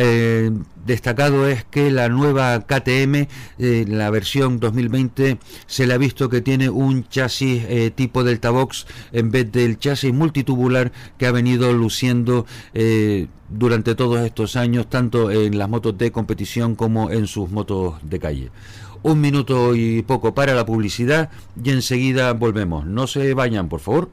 Eh, 0.00 0.52
destacado 0.86 1.48
es 1.48 1.64
que 1.64 1.90
la 1.90 2.08
nueva 2.08 2.60
KTM, 2.60 3.26
eh, 3.58 3.84
la 3.88 4.10
versión 4.10 4.60
2020, 4.60 5.38
se 5.66 5.86
le 5.88 5.94
ha 5.94 5.98
visto 5.98 6.28
que 6.28 6.40
tiene 6.40 6.70
un 6.70 7.08
chasis 7.08 7.64
eh, 7.68 7.90
tipo 7.92 8.22
Delta 8.22 8.50
Box 8.50 8.86
en 9.10 9.32
vez 9.32 9.50
del 9.50 9.78
chasis 9.80 10.14
multitubular 10.14 10.92
que 11.18 11.26
ha 11.26 11.32
venido 11.32 11.72
luciendo 11.72 12.46
durante 13.48 13.94
todos 13.94 14.20
estos 14.20 14.54
años, 14.54 14.88
tanto 14.88 15.32
en 15.32 15.58
las 15.58 15.68
motos 15.68 15.98
de 15.98 16.12
competición 16.12 16.76
como 16.76 17.10
en 17.10 17.26
sus 17.26 17.50
motos 17.50 17.94
de 18.02 18.18
calle. 18.20 18.50
Un 19.02 19.20
minuto 19.20 19.74
y 19.74 20.02
poco 20.02 20.32
para 20.32 20.54
la 20.54 20.64
publicidad 20.64 21.30
y 21.62 21.70
enseguida 21.70 22.32
volvemos. 22.34 22.86
No 22.86 23.06
se 23.06 23.34
vayan, 23.34 23.68
por 23.68 23.80
favor. 23.80 24.10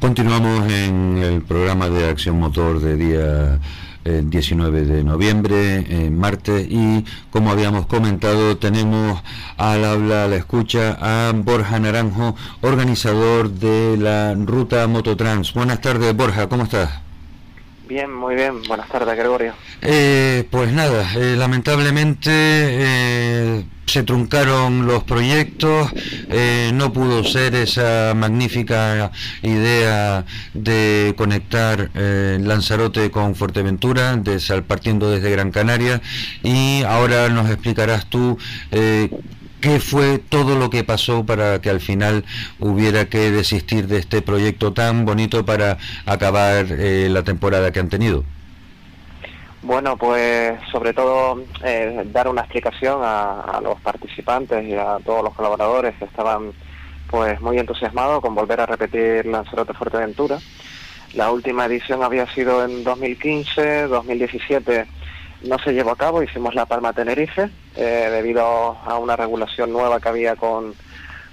Continuamos 0.00 0.72
en 0.72 1.18
el 1.18 1.42
programa 1.42 1.90
de 1.90 2.08
Acción 2.08 2.38
Motor 2.38 2.80
de 2.80 2.96
día 2.96 3.60
19 4.04 4.78
eh, 4.78 4.82
de 4.86 5.04
noviembre, 5.04 6.06
en 6.06 6.18
martes, 6.18 6.66
y 6.70 7.04
como 7.28 7.50
habíamos 7.50 7.84
comentado, 7.84 8.56
tenemos 8.56 9.22
al 9.58 9.84
habla, 9.84 10.24
a 10.24 10.28
la 10.28 10.36
escucha, 10.36 10.96
a 11.02 11.32
Borja 11.32 11.78
Naranjo, 11.78 12.34
organizador 12.62 13.50
de 13.50 13.98
la 13.98 14.34
ruta 14.34 14.86
Mototrans. 14.86 15.52
Buenas 15.52 15.82
tardes, 15.82 16.16
Borja, 16.16 16.48
¿cómo 16.48 16.62
estás? 16.64 17.09
Bien, 17.90 18.14
muy 18.14 18.36
bien. 18.36 18.62
Buenas 18.68 18.88
tardes, 18.88 19.18
Gregorio. 19.18 19.52
Eh, 19.82 20.44
pues 20.48 20.72
nada, 20.72 21.10
eh, 21.16 21.34
lamentablemente 21.36 23.66
se 23.90 24.04
truncaron 24.04 24.86
los 24.86 25.02
proyectos, 25.02 25.90
eh, 26.28 26.70
no 26.72 26.92
pudo 26.92 27.24
ser 27.24 27.56
esa 27.56 28.12
magnífica 28.14 29.10
idea 29.42 30.24
de 30.54 31.12
conectar 31.16 31.90
eh, 31.96 32.38
Lanzarote 32.40 33.10
con 33.10 33.34
Fuerteventura, 33.34 34.14
de 34.14 34.62
partiendo 34.62 35.10
desde 35.10 35.32
Gran 35.32 35.50
Canaria, 35.50 36.00
y 36.44 36.84
ahora 36.84 37.30
nos 37.30 37.50
explicarás 37.50 38.06
tú 38.06 38.38
eh, 38.70 39.10
qué 39.60 39.80
fue 39.80 40.18
todo 40.18 40.56
lo 40.56 40.70
que 40.70 40.84
pasó 40.84 41.24
para 41.24 41.60
que 41.60 41.70
al 41.70 41.80
final 41.80 42.24
hubiera 42.58 43.06
que 43.06 43.30
desistir 43.30 43.86
de 43.86 43.98
este 43.98 44.22
proyecto 44.22 44.72
tan 44.72 45.04
bonito 45.04 45.44
para 45.44 45.78
acabar 46.06 46.66
la 46.68 47.22
temporada 47.22 47.70
que 47.72 47.80
han 47.80 47.88
tenido. 47.88 48.24
Bueno, 49.62 49.96
pues 49.98 50.58
sobre 50.72 50.94
todo 50.94 51.42
eh, 51.62 52.02
dar 52.06 52.28
una 52.28 52.40
explicación 52.40 53.00
a, 53.04 53.60
los 53.62 53.78
participantes 53.80 54.64
y 54.66 54.74
a 54.74 54.98
todos 55.04 55.22
los 55.22 55.34
colaboradores 55.34 55.94
que 55.96 56.06
estaban 56.06 56.52
pues 57.08 57.40
muy 57.40 57.58
entusiasmados 57.58 58.22
con 58.22 58.34
volver 58.34 58.60
a 58.60 58.66
repetir 58.66 59.26
Lanzarote 59.26 59.74
Fuerteventura. 59.74 60.38
La 61.12 61.30
última 61.30 61.66
edición 61.66 62.02
había 62.02 62.26
sido 62.32 62.64
en 62.64 62.84
2015, 62.84 63.88
2017 63.88 64.86
no 65.42 65.58
se 65.58 65.72
llevó 65.72 65.90
a 65.90 65.96
cabo, 65.96 66.22
hicimos 66.22 66.54
La 66.54 66.66
Palma 66.66 66.92
Tenerife 66.92 67.50
eh, 67.76 68.08
debido 68.10 68.44
a 68.44 68.98
una 68.98 69.16
regulación 69.16 69.72
nueva 69.72 70.00
que 70.00 70.08
había 70.08 70.36
con, 70.36 70.74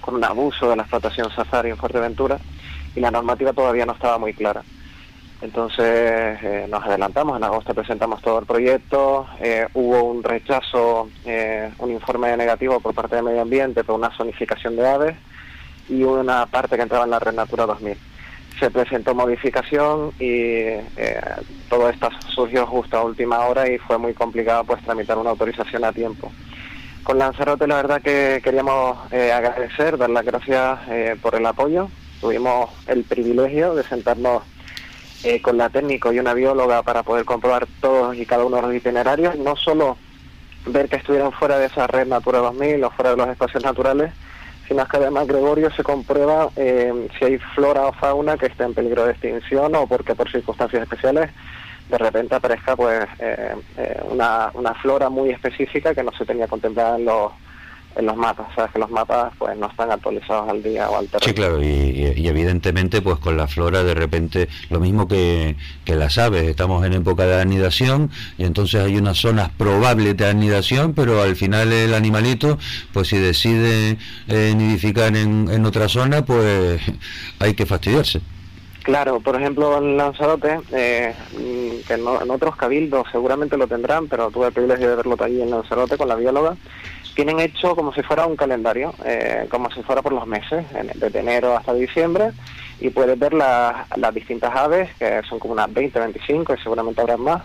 con 0.00 0.14
un 0.14 0.24
abuso 0.24 0.70
de 0.70 0.76
la 0.76 0.82
explotación 0.82 1.30
safari 1.30 1.70
en 1.70 1.76
Fuerteventura 1.76 2.38
y 2.94 3.00
la 3.00 3.10
normativa 3.10 3.52
todavía 3.52 3.86
no 3.86 3.92
estaba 3.92 4.18
muy 4.18 4.34
clara. 4.34 4.62
Entonces 5.40 5.86
eh, 6.42 6.66
nos 6.68 6.84
adelantamos, 6.84 7.36
en 7.36 7.44
agosto 7.44 7.72
presentamos 7.72 8.20
todo 8.22 8.40
el 8.40 8.46
proyecto, 8.46 9.26
eh, 9.40 9.68
hubo 9.74 10.02
un 10.02 10.24
rechazo, 10.24 11.08
eh, 11.24 11.70
un 11.78 11.92
informe 11.92 12.36
negativo 12.36 12.80
por 12.80 12.92
parte 12.92 13.16
de 13.16 13.22
Medio 13.22 13.42
Ambiente 13.42 13.84
por 13.84 13.94
una 13.94 14.10
zonificación 14.16 14.74
de 14.74 14.88
aves 14.88 15.16
y 15.88 16.02
una 16.02 16.46
parte 16.46 16.74
que 16.74 16.82
entraba 16.82 17.04
en 17.04 17.10
la 17.10 17.20
Red 17.20 17.34
Natura 17.34 17.66
2000. 17.66 17.96
Se 18.58 18.70
presentó 18.70 19.14
modificación 19.14 20.12
y 20.18 20.74
todo 21.68 21.88
esto 21.88 22.08
surgió 22.28 22.66
justo 22.66 22.98
a 22.98 23.04
última 23.04 23.40
hora 23.46 23.70
y 23.70 23.78
fue 23.78 23.98
muy 23.98 24.14
complicado 24.14 24.64
pues 24.64 24.82
tramitar 24.82 25.16
una 25.16 25.30
autorización 25.30 25.84
a 25.84 25.92
tiempo. 25.92 26.32
Con 27.04 27.18
Lanzarote 27.18 27.66
la 27.66 27.76
verdad 27.76 28.02
que 28.02 28.40
queríamos 28.42 28.98
agradecer, 29.12 29.96
dar 29.96 30.10
las 30.10 30.24
gracias 30.24 30.80
por 31.22 31.36
el 31.36 31.46
apoyo. 31.46 31.88
Tuvimos 32.20 32.70
el 32.88 33.04
privilegio 33.04 33.74
de 33.74 33.84
sentarnos 33.84 34.42
eh, 35.24 35.42
con 35.42 35.58
la 35.58 35.68
técnico 35.68 36.12
y 36.12 36.20
una 36.20 36.32
bióloga 36.32 36.84
para 36.84 37.02
poder 37.02 37.24
comprobar 37.24 37.66
todos 37.80 38.16
y 38.16 38.24
cada 38.24 38.44
uno 38.44 38.56
de 38.56 38.62
los 38.62 38.74
itinerarios, 38.74 39.34
no 39.34 39.56
solo 39.56 39.96
ver 40.66 40.88
que 40.88 40.94
estuvieran 40.94 41.32
fuera 41.32 41.58
de 41.58 41.66
esa 41.66 41.88
red 41.88 42.06
Natura 42.06 42.38
2000 42.38 42.84
o 42.84 42.90
fuera 42.92 43.10
de 43.10 43.16
los 43.16 43.28
espacios 43.28 43.64
naturales, 43.64 44.12
sino 44.68 44.86
que 44.86 44.98
además 44.98 45.26
Gregorio 45.26 45.70
se 45.70 45.82
comprueba 45.82 46.50
eh, 46.54 47.08
si 47.18 47.24
hay 47.24 47.38
flora 47.38 47.86
o 47.86 47.92
fauna 47.92 48.36
que 48.36 48.46
esté 48.46 48.64
en 48.64 48.74
peligro 48.74 49.06
de 49.06 49.12
extinción 49.12 49.74
o 49.74 49.86
porque 49.86 50.14
por 50.14 50.30
circunstancias 50.30 50.82
especiales 50.82 51.30
de 51.88 51.98
repente 51.98 52.34
aparezca 52.34 52.76
pues 52.76 53.06
eh, 53.18 53.54
una, 54.10 54.50
una 54.52 54.74
flora 54.74 55.08
muy 55.08 55.30
específica 55.30 55.94
que 55.94 56.02
no 56.02 56.12
se 56.12 56.26
tenía 56.26 56.46
contemplada 56.46 56.96
en 56.96 57.06
los 57.06 57.32
en 57.98 58.06
los 58.06 58.16
mapas, 58.16 58.46
sabes 58.54 58.70
que 58.70 58.78
los 58.78 58.90
mapas 58.90 59.32
pues 59.38 59.56
no 59.58 59.66
están 59.66 59.90
actualizados 59.90 60.48
al 60.48 60.62
día 60.62 60.88
o 60.88 60.98
al 60.98 61.08
terreno. 61.08 61.26
Sí, 61.26 61.34
claro, 61.34 61.60
y, 61.60 62.28
evidentemente 62.28 63.02
pues 63.02 63.18
con 63.18 63.36
la 63.36 63.48
flora 63.48 63.82
de 63.82 63.94
repente 63.94 64.48
lo 64.70 64.78
mismo 64.78 65.08
que, 65.08 65.56
que, 65.84 65.96
las 65.96 66.16
aves, 66.16 66.44
estamos 66.44 66.86
en 66.86 66.92
época 66.92 67.26
de 67.26 67.40
anidación 67.40 68.10
y 68.38 68.44
entonces 68.44 68.82
hay 68.82 68.96
unas 68.96 69.18
zonas 69.18 69.50
probables 69.50 70.16
de 70.16 70.28
anidación, 70.28 70.94
pero 70.94 71.22
al 71.22 71.34
final 71.34 71.72
el 71.72 71.92
animalito 71.92 72.58
pues 72.92 73.08
si 73.08 73.18
decide 73.18 73.98
eh, 74.28 74.54
nidificar 74.56 75.16
en, 75.16 75.48
en 75.50 75.66
otra 75.66 75.88
zona 75.88 76.24
pues 76.24 76.80
hay 77.40 77.54
que 77.54 77.66
fastidiarse. 77.66 78.20
Claro, 78.84 79.20
por 79.20 79.36
ejemplo 79.36 79.76
en 79.76 79.96
Lanzarote, 79.96 80.60
eh, 80.72 81.14
que 81.86 81.94
en, 81.94 82.00
en, 82.00 82.30
otros 82.30 82.56
cabildos 82.56 83.06
seguramente 83.10 83.56
lo 83.56 83.66
tendrán, 83.66 84.06
pero 84.08 84.30
tuve 84.30 84.46
el 84.46 84.52
privilegio 84.52 84.88
de 84.88 84.96
verlo 84.96 85.16
allí 85.18 85.42
en 85.42 85.50
Lanzarote 85.50 85.98
con 85.98 86.08
la 86.08 86.14
bióloga, 86.14 86.56
tienen 87.18 87.40
hecho 87.40 87.74
como 87.74 87.92
si 87.92 88.00
fuera 88.04 88.28
un 88.28 88.36
calendario, 88.36 88.94
eh, 89.04 89.48
como 89.50 89.68
si 89.72 89.82
fuera 89.82 90.02
por 90.02 90.12
los 90.12 90.24
meses, 90.24 90.64
desde 90.94 91.18
enero 91.18 91.56
hasta 91.56 91.74
diciembre, 91.74 92.30
y 92.80 92.90
puedes 92.90 93.18
ver 93.18 93.34
las 93.34 94.14
distintas 94.14 94.54
aves, 94.54 94.88
que 94.98 95.20
son 95.28 95.38
como 95.38 95.54
unas 95.54 95.72
20, 95.72 95.98
25 95.98 96.54
y 96.54 96.62
seguramente 96.62 97.00
habrá 97.00 97.16
más, 97.16 97.42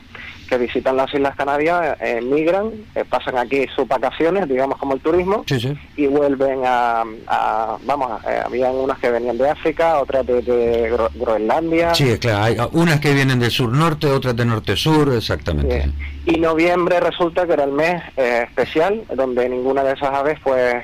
que 0.47 0.57
visitan 0.57 0.97
las 0.97 1.13
Islas 1.13 1.35
Canarias, 1.35 1.97
eh, 1.99 2.21
migran, 2.21 2.71
eh, 2.95 3.03
pasan 3.09 3.37
aquí 3.37 3.65
sus 3.75 3.87
vacaciones, 3.87 4.47
digamos 4.47 4.77
como 4.77 4.93
el 4.93 4.99
turismo, 4.99 5.43
y 5.95 6.07
vuelven 6.07 6.61
a, 6.65 7.03
vamos, 7.83 8.21
habían 8.45 8.75
unas 8.75 8.99
que 8.99 9.09
venían 9.09 9.37
de 9.37 9.49
África, 9.49 9.99
otras 9.99 10.25
de, 10.25 10.95
Groenlandia. 11.15 11.95
Sí, 11.95 12.17
claro, 12.19 12.43
hay 12.43 12.57
unas 12.73 12.99
que 12.99 13.13
vienen 13.13 13.39
del 13.39 13.51
sur-norte, 13.51 14.07
otras 14.07 14.35
del 14.35 14.47
norte-sur, 14.47 15.13
exactamente. 15.13 15.89
Y 16.25 16.39
noviembre 16.39 16.99
resulta 16.99 17.45
que 17.47 17.53
era 17.53 17.63
el 17.63 17.71
mes 17.71 18.01
especial, 18.15 19.03
donde 19.15 19.49
ninguna 19.49 19.83
de 19.83 19.93
esas 19.93 20.13
aves 20.13 20.39
pues 20.43 20.75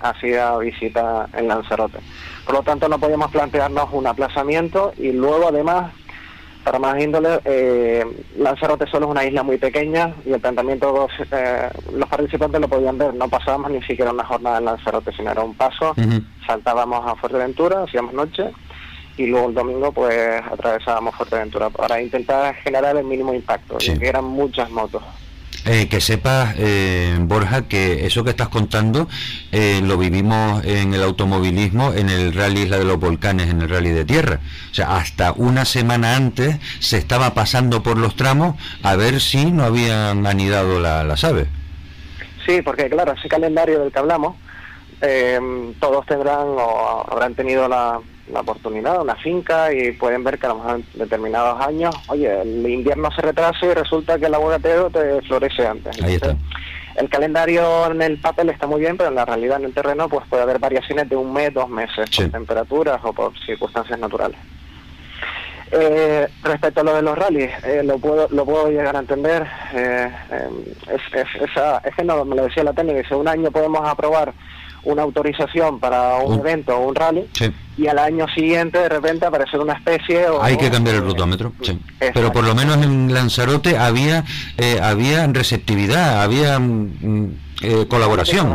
hacía 0.00 0.56
visita 0.58 1.28
en 1.36 1.48
Lanzarote. 1.48 1.98
Por 2.46 2.54
lo 2.54 2.62
tanto, 2.62 2.88
no 2.88 2.98
podíamos 2.98 3.32
plantearnos 3.32 3.88
un 3.92 4.06
aplazamiento 4.06 4.92
y 4.96 5.10
luego, 5.10 5.48
además, 5.48 5.92
para 6.62 6.78
más 6.78 7.00
índole, 7.00 7.40
eh, 7.44 8.04
Lanzarote 8.38 8.86
solo 8.86 9.06
es 9.06 9.10
una 9.10 9.24
isla 9.24 9.42
muy 9.42 9.58
pequeña 9.58 10.14
y 10.24 10.32
el 10.32 10.40
planteamiento 10.40 11.08
eh, 11.32 11.68
los 11.92 12.08
participantes 12.08 12.60
lo 12.60 12.68
podían 12.68 12.98
ver, 12.98 13.14
no 13.14 13.28
pasábamos 13.28 13.72
ni 13.72 13.82
siquiera 13.82 14.12
una 14.12 14.24
jornada 14.24 14.58
en 14.58 14.64
Lanzarote, 14.64 15.12
sino 15.12 15.32
era 15.32 15.42
un 15.42 15.54
paso, 15.54 15.94
saltábamos 16.46 17.04
a 17.04 17.16
Fuerteventura, 17.16 17.82
hacíamos 17.82 18.14
noche 18.14 18.52
y 19.16 19.26
luego 19.26 19.48
el 19.48 19.54
domingo 19.54 19.90
pues 19.90 20.40
atravesábamos 20.50 21.16
Fuerteventura 21.16 21.70
para 21.70 22.00
intentar 22.00 22.54
generar 22.56 22.96
el 22.96 23.04
mínimo 23.04 23.34
impacto, 23.34 23.78
que 23.78 24.06
eran 24.06 24.24
muchas 24.24 24.70
motos. 24.70 25.02
Eh, 25.68 25.88
que 25.88 26.00
sepas, 26.00 26.54
eh, 26.58 27.16
Borja, 27.18 27.66
que 27.66 28.06
eso 28.06 28.22
que 28.22 28.30
estás 28.30 28.48
contando 28.48 29.08
eh, 29.50 29.80
lo 29.82 29.98
vivimos 29.98 30.64
en 30.64 30.94
el 30.94 31.02
automovilismo, 31.02 31.92
en 31.92 32.08
el 32.08 32.32
Rally 32.32 32.62
Isla 32.62 32.78
de 32.78 32.84
los 32.84 33.00
Volcanes, 33.00 33.50
en 33.50 33.62
el 33.62 33.68
Rally 33.68 33.90
de 33.90 34.04
Tierra. 34.04 34.38
O 34.70 34.74
sea, 34.74 34.96
hasta 34.96 35.32
una 35.32 35.64
semana 35.64 36.14
antes 36.14 36.58
se 36.78 36.98
estaba 36.98 37.34
pasando 37.34 37.82
por 37.82 37.98
los 37.98 38.14
tramos 38.14 38.54
a 38.84 38.94
ver 38.94 39.20
si 39.20 39.50
no 39.50 39.64
habían 39.64 40.24
anidado 40.28 40.78
las 40.78 41.24
aves. 41.24 41.48
Sí, 42.46 42.62
porque 42.62 42.88
claro, 42.88 43.14
ese 43.18 43.28
calendario 43.28 43.80
del 43.80 43.90
que 43.90 43.98
hablamos, 43.98 44.36
todos 45.80 46.06
tendrán 46.06 46.46
o 46.46 47.04
habrán 47.10 47.34
tenido 47.34 47.66
la, 47.68 48.00
la 48.32 48.40
oportunidad, 48.40 49.00
una 49.00 49.16
finca 49.16 49.72
y 49.72 49.92
pueden 49.92 50.24
ver 50.24 50.38
que 50.38 50.46
a 50.46 50.50
lo 50.50 50.56
mejor 50.56 50.76
en 50.76 50.86
determinados 50.94 51.60
años, 51.60 51.94
oye, 52.08 52.40
el 52.40 52.66
invierno 52.68 53.10
se 53.12 53.22
retrasa 53.22 53.66
y 53.66 53.74
resulta 53.74 54.18
que 54.18 54.26
el 54.26 54.34
aguacatero 54.34 54.90
te 54.90 55.22
florece 55.22 55.66
antes. 55.66 56.02
Ahí 56.02 56.14
está. 56.14 56.36
El 56.96 57.10
calendario 57.10 57.90
en 57.90 58.00
el 58.00 58.18
papel 58.18 58.48
está 58.48 58.66
muy 58.66 58.80
bien, 58.80 58.96
pero 58.96 59.10
en 59.10 59.16
la 59.16 59.24
realidad 59.26 59.58
en 59.58 59.66
el 59.66 59.74
terreno 59.74 60.08
pues 60.08 60.26
puede 60.28 60.42
haber 60.42 60.58
variaciones 60.58 61.08
de 61.08 61.16
un 61.16 61.32
mes, 61.32 61.52
dos 61.52 61.68
meses, 61.68 62.08
por 62.16 62.30
temperaturas 62.30 63.00
o 63.04 63.12
por 63.12 63.38
circunstancias 63.44 63.98
naturales. 63.98 64.38
Eh, 65.72 66.28
respecto 66.42 66.80
a 66.80 66.84
lo 66.84 66.94
de 66.94 67.02
los 67.02 67.18
rallies, 67.18 67.50
eh, 67.64 67.82
lo 67.84 67.98
puedo 67.98 68.28
lo 68.30 68.44
puedo 68.44 68.70
llegar 68.70 68.96
a 68.96 69.00
entender. 69.00 69.46
Eh, 69.74 70.10
es, 70.90 71.42
esa, 71.42 71.78
es 71.78 71.94
que 71.94 72.04
no, 72.04 72.24
me 72.24 72.36
lo 72.36 72.44
decía 72.44 72.64
la 72.64 72.72
técnica, 72.72 72.98
dice, 72.98 73.14
un 73.14 73.28
año 73.28 73.50
podemos 73.50 73.86
aprobar 73.86 74.32
una 74.86 75.02
autorización 75.02 75.78
para 75.78 76.16
un 76.16 76.40
evento 76.40 76.76
o 76.76 76.88
un 76.88 76.94
rally 76.94 77.28
y 77.76 77.86
al 77.86 77.98
año 77.98 78.26
siguiente 78.28 78.78
de 78.78 78.88
repente 78.88 79.26
aparecer 79.26 79.60
una 79.60 79.74
especie 79.74 80.28
o, 80.28 80.42
hay 80.42 80.56
que 80.56 80.70
cambiar 80.70 80.96
el 80.96 81.02
rutómetro 81.02 81.52
sí. 81.60 81.78
pero 82.14 82.32
por 82.32 82.44
lo 82.44 82.54
menos 82.54 82.76
en 82.78 83.12
Lanzarote 83.12 83.76
había 83.76 84.24
eh, 84.56 84.78
había 84.80 85.26
receptividad 85.26 86.22
había 86.22 86.58
mm, 86.58 87.30
eh, 87.62 87.86
colaboración. 87.88 88.54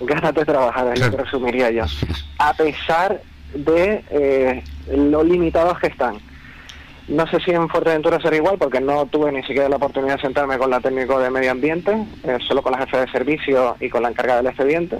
ganas 0.00 0.34
de 0.34 0.44
trabajar 0.44 0.92
es 0.94 1.00
lo 1.00 1.10
que 1.10 1.16
resumiría 1.16 1.70
yo. 1.70 1.84
A 2.38 2.54
pesar 2.54 3.20
de 3.54 4.04
eh, 4.10 4.62
lo 4.96 5.24
limitados 5.24 5.78
que 5.80 5.88
están. 5.88 6.18
No 7.08 7.26
sé 7.26 7.40
si 7.40 7.50
en 7.52 7.68
Fuerteventura 7.70 8.20
será 8.20 8.36
igual 8.36 8.58
porque 8.58 8.80
no 8.80 9.06
tuve 9.06 9.32
ni 9.32 9.40
siquiera 9.42 9.68
la 9.68 9.76
oportunidad 9.76 10.16
de 10.16 10.20
sentarme 10.22 10.58
con 10.58 10.70
la 10.70 10.80
técnico 10.80 11.18
de 11.18 11.30
medio 11.30 11.50
ambiente, 11.50 12.06
eh, 12.22 12.38
solo 12.46 12.62
con 12.62 12.72
la 12.72 12.78
jefe 12.78 12.98
de 12.98 13.10
servicio 13.10 13.76
y 13.80 13.88
con 13.88 14.02
la 14.02 14.10
encargada 14.10 14.42
del 14.42 14.48
expediente 14.48 14.98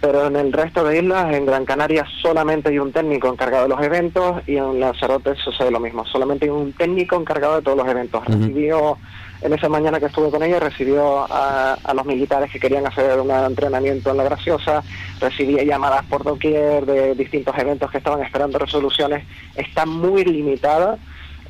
pero 0.00 0.26
en 0.26 0.36
el 0.36 0.52
resto 0.52 0.84
de 0.84 0.98
islas, 0.98 1.34
en 1.34 1.46
Gran 1.46 1.64
Canaria 1.64 2.06
solamente 2.22 2.68
hay 2.68 2.78
un 2.78 2.92
técnico 2.92 3.28
encargado 3.28 3.64
de 3.64 3.68
los 3.68 3.82
eventos 3.82 4.42
y 4.46 4.56
en 4.56 4.78
Lanzarote 4.78 5.34
sucede 5.36 5.70
lo 5.70 5.80
mismo, 5.80 6.06
solamente 6.06 6.46
hay 6.46 6.50
un 6.50 6.72
técnico 6.72 7.16
encargado 7.16 7.56
de 7.56 7.62
todos 7.62 7.76
los 7.76 7.88
eventos. 7.88 8.24
Recibió, 8.24 8.96
en 9.42 9.52
esa 9.52 9.68
mañana 9.68 9.98
que 9.98 10.06
estuve 10.06 10.30
con 10.30 10.42
ella, 10.42 10.60
recibió 10.60 11.26
a, 11.30 11.76
los 11.94 12.06
militares 12.06 12.50
que 12.50 12.60
querían 12.60 12.86
hacer 12.86 13.18
un 13.18 13.30
entrenamiento 13.30 14.10
en 14.10 14.16
La 14.18 14.24
Graciosa, 14.24 14.82
recibía 15.20 15.64
llamadas 15.64 16.04
por 16.06 16.22
doquier 16.22 16.86
de 16.86 17.14
distintos 17.14 17.56
eventos 17.58 17.90
que 17.90 17.98
estaban 17.98 18.22
esperando 18.22 18.58
resoluciones. 18.58 19.24
Está 19.56 19.84
muy 19.84 20.24
limitada 20.24 20.98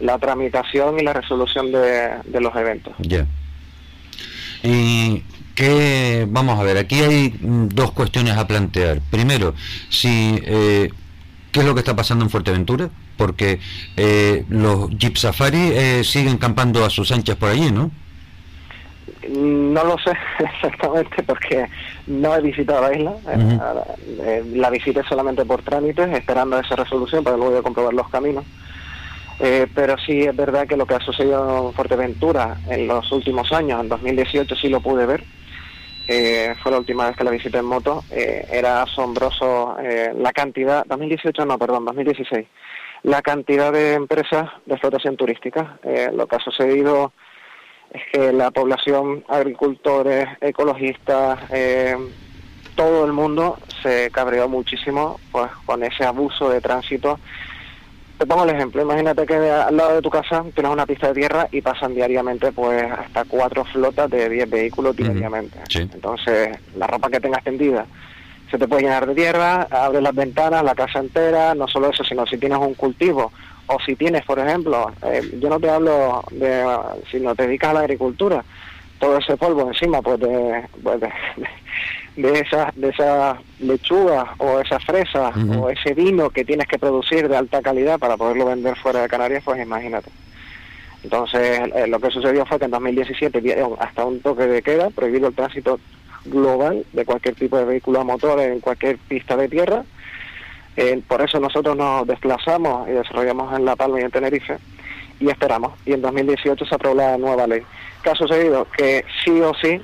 la 0.00 0.18
tramitación 0.18 0.98
y 0.98 1.02
la 1.02 1.12
resolución 1.12 1.72
de, 1.72 2.40
los 2.40 2.54
eventos. 2.56 2.94
Ya. 3.00 3.26
Y 4.62 5.22
que, 5.58 6.24
vamos 6.30 6.60
a 6.60 6.62
ver, 6.62 6.78
aquí 6.78 7.00
hay 7.00 7.30
mm, 7.30 7.70
dos 7.70 7.90
cuestiones 7.90 8.36
a 8.36 8.46
plantear. 8.46 9.00
Primero, 9.10 9.54
si, 9.88 10.40
eh, 10.44 10.88
¿qué 11.50 11.60
es 11.60 11.66
lo 11.66 11.74
que 11.74 11.80
está 11.80 11.96
pasando 11.96 12.24
en 12.24 12.30
Fuerteventura? 12.30 12.88
Porque 13.16 13.58
eh, 13.96 14.44
los 14.50 14.88
Jeep 14.90 15.16
Safari 15.16 15.72
eh, 15.72 16.04
siguen 16.04 16.38
campando 16.38 16.84
a 16.84 16.90
sus 16.90 17.10
anchas 17.10 17.34
por 17.34 17.50
allí, 17.50 17.72
¿no? 17.72 17.90
No 19.28 19.82
lo 19.82 19.98
sé 19.98 20.12
exactamente 20.54 21.24
porque 21.24 21.66
no 22.06 22.36
he 22.36 22.40
visitado 22.40 22.82
la 22.82 22.96
isla. 22.96 23.14
la 24.54 24.70
visité 24.70 25.02
solamente 25.08 25.44
por 25.44 25.62
trámites, 25.62 26.08
esperando 26.12 26.56
esa 26.60 26.76
resolución 26.76 27.24
para 27.24 27.36
luego 27.36 27.64
comprobar 27.64 27.94
los 27.94 28.08
caminos. 28.10 28.44
pero 29.74 29.96
sí 30.06 30.20
es 30.20 30.36
verdad 30.36 30.68
que 30.68 30.76
lo 30.76 30.86
que 30.86 30.94
ha 30.94 31.00
sucedido 31.00 31.66
en 31.66 31.74
Fuerteventura 31.74 32.58
en 32.70 32.86
los 32.86 33.10
últimos 33.10 33.52
años, 33.52 33.80
en 33.80 33.88
2018 33.88 34.54
sí 34.54 34.68
lo 34.68 34.80
pude 34.80 35.04
ver, 35.04 35.24
eh, 36.08 36.54
fue 36.62 36.72
la 36.72 36.78
última 36.78 37.06
vez 37.06 37.16
que 37.16 37.24
la 37.24 37.30
visité 37.30 37.58
en 37.58 37.66
moto, 37.66 38.02
eh, 38.10 38.46
era 38.50 38.82
asombroso 38.82 39.76
eh, 39.78 40.12
la 40.16 40.32
cantidad, 40.32 40.86
2018 40.86 41.44
no, 41.44 41.58
perdón, 41.58 41.84
2016, 41.84 42.46
la 43.02 43.20
cantidad 43.20 43.70
de 43.70 43.92
empresas 43.92 44.48
de 44.64 44.74
explotación 44.74 45.18
turística. 45.18 45.78
lo 46.14 46.26
que 46.26 46.36
ha 46.36 46.40
sucedido 46.40 47.12
es 47.92 48.02
que 48.10 48.32
la 48.32 48.50
población, 48.50 49.22
agricultores, 49.28 50.26
ecologistas, 50.40 51.38
todo 52.74 53.04
el 53.04 53.12
mundo 53.12 53.58
se 53.82 54.10
cabreó 54.10 54.48
muchísimo 54.48 55.20
pues, 55.30 55.50
con 55.66 55.84
ese 55.84 56.04
abuso 56.04 56.48
de 56.48 56.60
tránsito 56.60 57.20
te 58.18 58.26
pongo 58.26 58.44
el 58.44 58.50
ejemplo, 58.50 58.82
imagínate 58.82 59.24
que 59.26 59.34
al 59.34 59.76
lado 59.76 59.94
de 59.94 60.02
tu 60.02 60.10
casa 60.10 60.44
tienes 60.52 60.72
una 60.72 60.86
pista 60.86 61.08
de 61.08 61.14
tierra 61.14 61.48
y 61.52 61.60
pasan 61.62 61.94
diariamente 61.94 62.50
pues 62.50 62.82
hasta 62.90 63.24
cuatro 63.24 63.64
flotas 63.64 64.10
de 64.10 64.28
10 64.28 64.50
vehículos 64.50 64.96
diariamente. 64.96 65.58
Entonces, 65.74 66.58
la 66.76 66.88
ropa 66.88 67.10
que 67.10 67.20
tengas 67.20 67.44
tendida 67.44 67.86
se 68.50 68.58
te 68.58 68.66
puede 68.66 68.82
llenar 68.82 69.06
de 69.06 69.14
tierra, 69.14 69.68
abres 69.70 70.02
las 70.02 70.14
ventanas, 70.14 70.64
la 70.64 70.74
casa 70.74 70.98
entera, 70.98 71.54
no 71.54 71.68
solo 71.68 71.90
eso, 71.90 72.02
sino 72.02 72.26
si 72.26 72.38
tienes 72.38 72.58
un 72.58 72.74
cultivo 72.74 73.30
o 73.66 73.78
si 73.84 73.94
tienes, 73.94 74.24
por 74.24 74.38
ejemplo, 74.38 74.90
eh, 75.02 75.38
yo 75.38 75.48
no 75.48 75.60
te 75.60 75.68
hablo 75.68 76.24
de 76.30 76.64
si 77.10 77.20
no 77.20 77.34
te 77.36 77.46
dedicas 77.46 77.70
a 77.70 77.74
la 77.74 77.80
agricultura, 77.80 78.42
todo 78.98 79.18
ese 79.18 79.36
polvo 79.36 79.68
encima 79.68 80.02
pues 80.02 80.18
de, 80.18 80.64
pues 80.82 81.00
de, 81.00 81.06
de 81.36 81.48
esas 82.24 82.74
de 82.74 82.88
esas 82.88 83.38
lechugas 83.60 84.28
o 84.38 84.60
esas 84.60 84.84
fresas 84.84 85.34
o 85.58 85.70
ese 85.70 85.94
vino 85.94 86.30
que 86.30 86.44
tienes 86.44 86.66
que 86.66 86.78
producir 86.78 87.28
de 87.28 87.36
alta 87.36 87.62
calidad 87.62 87.98
para 87.98 88.16
poderlo 88.16 88.46
vender 88.46 88.76
fuera 88.76 89.02
de 89.02 89.08
Canarias, 89.08 89.42
pues 89.44 89.60
imagínate. 89.60 90.10
Entonces, 91.04 91.60
eh, 91.74 91.86
lo 91.86 92.00
que 92.00 92.10
sucedió 92.10 92.44
fue 92.44 92.58
que 92.58 92.64
en 92.64 92.72
2017 92.72 93.40
dieron 93.40 93.74
hasta 93.78 94.04
un 94.04 94.20
toque 94.20 94.46
de 94.46 94.62
queda, 94.62 94.90
prohibido 94.90 95.28
el 95.28 95.34
tránsito 95.34 95.78
global 96.24 96.84
de 96.92 97.04
cualquier 97.04 97.34
tipo 97.36 97.56
de 97.56 97.64
vehículo 97.64 98.00
a 98.00 98.04
motor 98.04 98.40
en 98.40 98.60
cualquier 98.60 98.98
pista 98.98 99.36
de 99.36 99.48
tierra. 99.48 99.84
Eh, 100.76 101.00
por 101.06 101.22
eso 101.22 101.40
nosotros 101.40 101.76
nos 101.76 102.06
desplazamos 102.06 102.88
y 102.88 102.92
desarrollamos 102.92 103.56
en 103.56 103.64
La 103.64 103.76
Palma 103.76 104.00
y 104.00 104.04
en 104.04 104.10
Tenerife 104.10 104.58
y 105.20 105.28
esperamos. 105.28 105.72
Y 105.86 105.92
en 105.92 106.02
2018 106.02 106.64
se 106.64 106.74
aprobó 106.74 106.96
la 106.96 107.16
nueva 107.16 107.46
ley. 107.46 107.62
¿Qué 108.02 108.10
ha 108.10 108.14
sucedido? 108.14 108.66
Que 108.76 109.04
sí 109.24 109.40
o 109.40 109.52
sí 109.54 109.80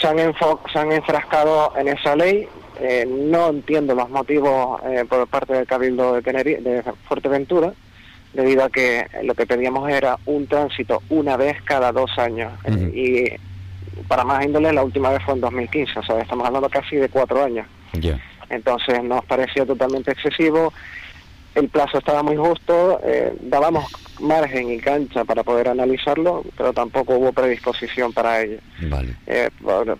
se 0.00 0.06
han, 0.06 0.16
se 0.72 0.78
han 0.78 0.92
enfrascado 0.92 1.72
en 1.76 1.88
esa 1.88 2.16
ley. 2.16 2.48
Eh, 2.80 3.06
no 3.06 3.48
entiendo 3.48 3.94
los 3.94 4.08
motivos 4.10 4.80
eh, 4.84 5.04
por 5.08 5.26
parte 5.28 5.52
del 5.52 5.66
Cabildo 5.66 6.14
de, 6.14 6.20
de 6.22 6.82
Fuerteventura, 7.06 7.72
debido 8.32 8.64
a 8.64 8.70
que 8.70 9.06
lo 9.22 9.34
que 9.34 9.46
pedíamos 9.46 9.88
era 9.90 10.18
un 10.26 10.46
tránsito 10.46 11.02
una 11.10 11.36
vez 11.36 11.60
cada 11.62 11.92
dos 11.92 12.10
años. 12.18 12.52
y 12.94 13.26
para 14.08 14.24
más 14.24 14.44
índole, 14.44 14.72
la 14.72 14.82
última 14.82 15.10
vez 15.10 15.22
fue 15.22 15.34
en 15.34 15.42
2015, 15.42 15.98
o 15.98 16.02
sea, 16.02 16.20
estamos 16.20 16.46
hablando 16.46 16.68
casi 16.68 16.96
de 16.96 17.08
cuatro 17.08 17.44
años. 17.44 17.66
Entonces 18.48 19.02
nos 19.04 19.24
pareció 19.26 19.64
totalmente 19.64 20.12
excesivo 20.12 20.72
el 21.54 21.68
plazo 21.68 21.98
estaba 21.98 22.22
muy 22.22 22.36
justo, 22.36 23.00
eh, 23.04 23.34
dábamos 23.42 23.84
margen 24.22 24.70
y 24.70 24.78
cancha 24.78 25.24
para 25.24 25.42
poder 25.42 25.68
analizarlo, 25.68 26.44
pero 26.56 26.72
tampoco 26.72 27.16
hubo 27.16 27.32
predisposición 27.32 28.12
para 28.12 28.40
ello, 28.40 28.58
eh, 29.26 29.50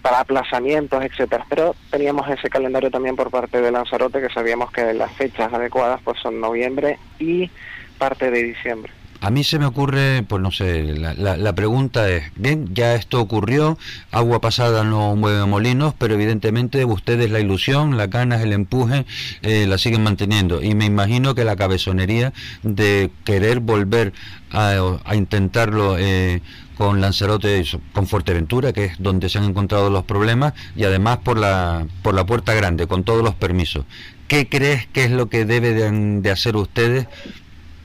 para 0.01 0.21
aplazamientos, 0.21 1.05
etcétera. 1.05 1.45
Pero 1.49 1.75
teníamos 1.91 2.29
ese 2.31 2.49
calendario 2.49 2.91
también 2.91 3.17
por 3.17 3.31
parte 3.31 3.61
de 3.61 3.71
Lanzarote, 3.71 4.21
que 4.21 4.33
sabíamos 4.33 4.71
que 4.71 4.95
las 4.95 5.13
fechas 5.13 5.53
adecuadas 5.53 6.01
pues 6.03 6.19
son 6.21 6.41
noviembre 6.41 6.99
y 7.19 7.51
parte 7.99 8.31
de 8.31 8.43
diciembre. 8.43 8.93
A 9.23 9.31
mí 9.31 9.45
se 9.45 9.61
me 9.61 9.67
ocurre, 9.67 10.25
pues 10.27 10.43
no 10.43 10.51
sé, 10.51 10.83
la, 10.97 11.53
pregunta 11.55 12.11
es, 12.11 12.25
bien, 12.35 12.75
ya 12.75 12.97
esto 12.97 13.21
ocurrió, 13.21 13.79
agua 14.11 14.41
pasada 14.41 14.83
no 14.83 15.15
mueve 15.15 15.47
molinos, 15.47 15.95
pero 15.97 16.15
evidentemente 16.15 16.85
ustedes 16.85 17.31
la 17.31 17.39
ilusión, 17.39 17.97
la 17.97 18.09
ganas, 18.09 18.43
el 18.43 18.53
empuje, 18.53 19.07
eh, 19.43 19.69
la 19.69 19.79
siguen 19.79 20.03
manteniendo. 20.03 20.61
Y 20.61 20.75
me 20.75 20.87
imagino 20.87 21.37
que 21.37 21.45
la 21.45 21.55
cabezonería 21.55 22.33
de 22.65 23.13
querer 23.23 23.61
volver 23.61 24.13
a, 24.51 24.75
intentarlo 25.15 25.97
eh, 26.01 26.43
con 26.77 27.01
Lanzarote, 27.01 27.65
con 27.93 28.09
Fuerteventura, 28.09 28.73
que 28.73 28.87
es 28.87 28.97
donde 28.99 29.29
se 29.29 29.39
han 29.39 29.45
encontrado 29.45 29.89
los 29.89 30.03
problemas, 30.03 30.53
y 30.75 30.83
además 30.83 31.19
por 31.19 31.39
la, 31.39 31.87
por 32.03 32.15
la 32.15 32.27
puerta 32.27 32.55
grande, 32.55 32.89
con 32.89 33.05
todos 33.05 33.23
los 33.23 33.37
permisos. 33.37 33.85
¿Qué 34.27 34.49
crees 34.49 34.89
que 34.89 35.05
es 35.05 35.13
lo 35.13 35.29
que 35.29 35.45
deben 35.45 36.23
de 36.23 36.33
hacer 36.33 36.57
ustedes 36.57 37.07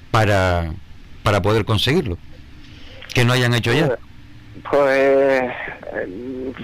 para 0.10 0.74
para 1.28 1.42
poder 1.42 1.66
conseguirlo, 1.66 2.18
que 3.14 3.26
no 3.26 3.34
hayan 3.34 3.54
hecho 3.54 3.74
ya. 3.74 4.00
Pues 4.72 5.44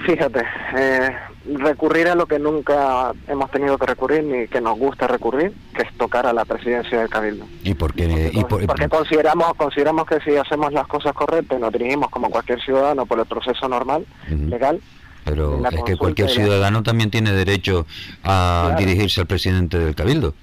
fíjate, 0.06 0.41
eh, 0.78 1.12
recurrir 1.58 2.08
a 2.08 2.15
lo 2.15 2.28
que 2.28 2.39
nunca 2.39 3.12
hemos 3.28 3.52
tenido 3.52 3.78
que 3.78 3.86
recurrir 3.88 4.23
ni 4.23 4.47
que 4.47 4.62
nos 4.62 4.80
gusta 4.80 5.06
recurrir, 5.06 5.52
que 5.76 5.82
es 5.82 5.93
tocar 5.97 6.26
a 6.28 6.32
la 6.32 6.45
presidencia 6.45 6.97
del 6.97 7.10
Cabildo. 7.10 7.45
¿Y 7.62 7.73
por 7.73 7.93
qué? 7.93 8.32
Porque, 8.47 8.88
consideramos, 8.88 9.54
consideramos 9.56 10.06
que 10.06 10.21
si 10.21 10.38
hacemos 10.38 10.71
las 10.71 10.88
cosas 10.88 11.12
correctas, 11.12 11.60
nos 11.60 11.73
dirigimos 11.73 12.10
como 12.10 12.30
cualquier 12.30 12.62
ciudadano 12.62 13.06
por 13.06 13.19
el 13.19 13.26
proceso 13.26 13.67
normal, 13.67 14.06
legal. 14.30 14.80
Pero 15.26 15.62
es 15.67 15.84
que 15.84 15.97
cualquier 15.97 16.30
ciudadano 16.30 16.84
también 16.84 17.12
tiene 17.12 17.34
derecho 17.34 17.86
a 18.23 18.78
dirigirse 18.80 19.19
al 19.19 19.28
presidente 19.28 19.78
del 19.78 19.93
Cabildo. 19.93 20.36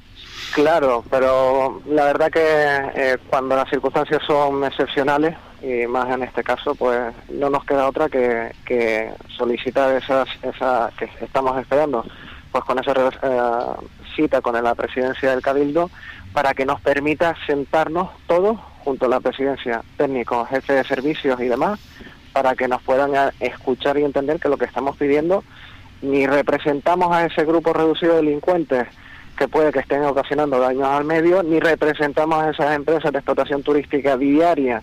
Claro, 0.53 1.05
pero 1.09 1.81
la 1.87 2.05
verdad 2.07 2.31
que 2.31 2.41
eh, 2.41 3.19
cuando 3.29 3.55
las 3.55 3.71
circunstancias 3.71 4.21
son 4.27 4.65
excepcionales, 4.65 5.37
y 5.63 5.87
más 5.87 6.11
en 6.11 6.25
este 6.25 6.43
caso, 6.43 6.75
pues 6.75 7.15
no 7.29 7.51
nos 7.51 7.65
queda 7.65 7.89
otra 7.89 8.09
que, 8.09 8.53
que 8.65 9.13
solicitar 9.37 9.95
esas, 9.95 10.29
esa 10.43 10.91
que 10.99 11.09
estamos 11.21 11.57
esperando, 11.59 12.05
pues 12.51 12.65
con 12.65 12.79
esa 12.79 12.93
eh, 12.93 13.87
cita 14.17 14.41
con 14.41 14.63
la 14.63 14.75
presidencia 14.75 15.31
del 15.31 15.43
Cabildo, 15.43 15.89
para 16.33 16.53
que 16.53 16.67
nos 16.67 16.81
permita 16.81 17.37
sentarnos 17.47 18.09
todos 18.27 18.59
junto 18.85 19.07
a 19.07 19.09
la 19.09 19.21
presidencia, 19.21 19.83
técnicos, 19.97 20.49
jefes 20.49 20.77
de 20.77 20.85
servicios 20.85 21.41
y 21.41 21.47
demás, 21.47 21.79
para 22.33 22.57
que 22.57 22.67
nos 22.67 22.83
puedan 22.83 23.13
escuchar 23.39 23.99
y 23.99 24.05
entender 24.05 24.41
que 24.41 24.49
lo 24.49 24.57
que 24.57 24.65
estamos 24.65 24.97
pidiendo 24.97 25.45
ni 26.03 26.27
representamos 26.27 27.13
a 27.13 27.27
ese 27.27 27.45
grupo 27.45 27.73
reducido 27.73 28.15
de 28.15 28.23
delincuentes 28.23 28.89
que 29.41 29.49
puede 29.49 29.73
que 29.73 29.79
estén 29.79 30.05
ocasionando 30.05 30.61
daños 30.61 30.85
al 30.85 31.05
medio, 31.05 31.43
ni 31.43 31.61
representamos 31.61 32.45
a 32.45 32.51
esas 32.51 32.77
empresas 32.77 33.11
de 33.11 33.21
explotación 33.21 33.63
turística 33.63 34.19
diaria 34.19 34.83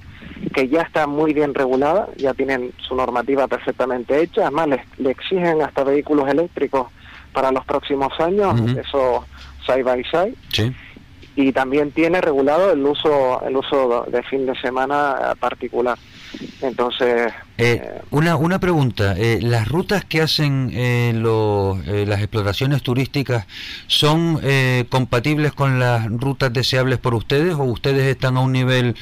que 0.52 0.68
ya 0.68 0.82
está 0.82 1.06
muy 1.06 1.32
bien 1.32 1.54
regulada, 1.54 2.10
ya 2.18 2.34
tienen 2.34 2.74
su 2.80 2.96
normativa 2.96 3.48
perfectamente 3.48 4.20
hecha, 4.20 4.48
además 4.48 4.80
le, 4.98 5.12
exigen 5.12 5.62
hasta 5.62 5.84
vehículos 5.84 6.28
eléctricos 6.28 6.88
para 7.34 7.52
los 7.52 7.64
próximos 7.66 8.12
años, 8.20 8.60
eso 8.84 9.28
side 9.64 9.84
by 9.84 10.04
side. 10.06 10.74
Y 11.36 11.52
también 11.52 11.92
tiene 11.92 12.20
regulado 12.20 12.72
el 12.72 12.84
uso 12.84 13.40
el 13.46 13.56
uso 13.56 14.08
de 14.08 14.24
fin 14.24 14.48
de 14.48 14.56
semana 14.60 15.36
particular. 15.40 16.00
Entonces... 16.62 17.34
Eh, 17.58 17.82
eh, 17.82 18.02
una, 18.12 18.36
una 18.36 18.60
pregunta, 18.60 19.16
eh, 19.18 19.40
¿las 19.42 19.68
rutas 19.68 20.06
que 20.06 20.22
hacen 20.22 20.72
las 22.08 22.20
exploraciones 22.20 22.84
turísticas 22.84 23.48
son 23.88 24.40
compatibles 24.90 25.54
con 25.54 25.80
las 25.80 26.06
rutas 26.06 26.54
deseables 26.54 27.00
por 27.00 27.14
ustedes 27.16 27.56
o 27.56 27.64
ustedes 27.64 28.06
están 28.06 28.38
a 28.38 28.42
un 28.42 28.52
nivel 28.52 28.96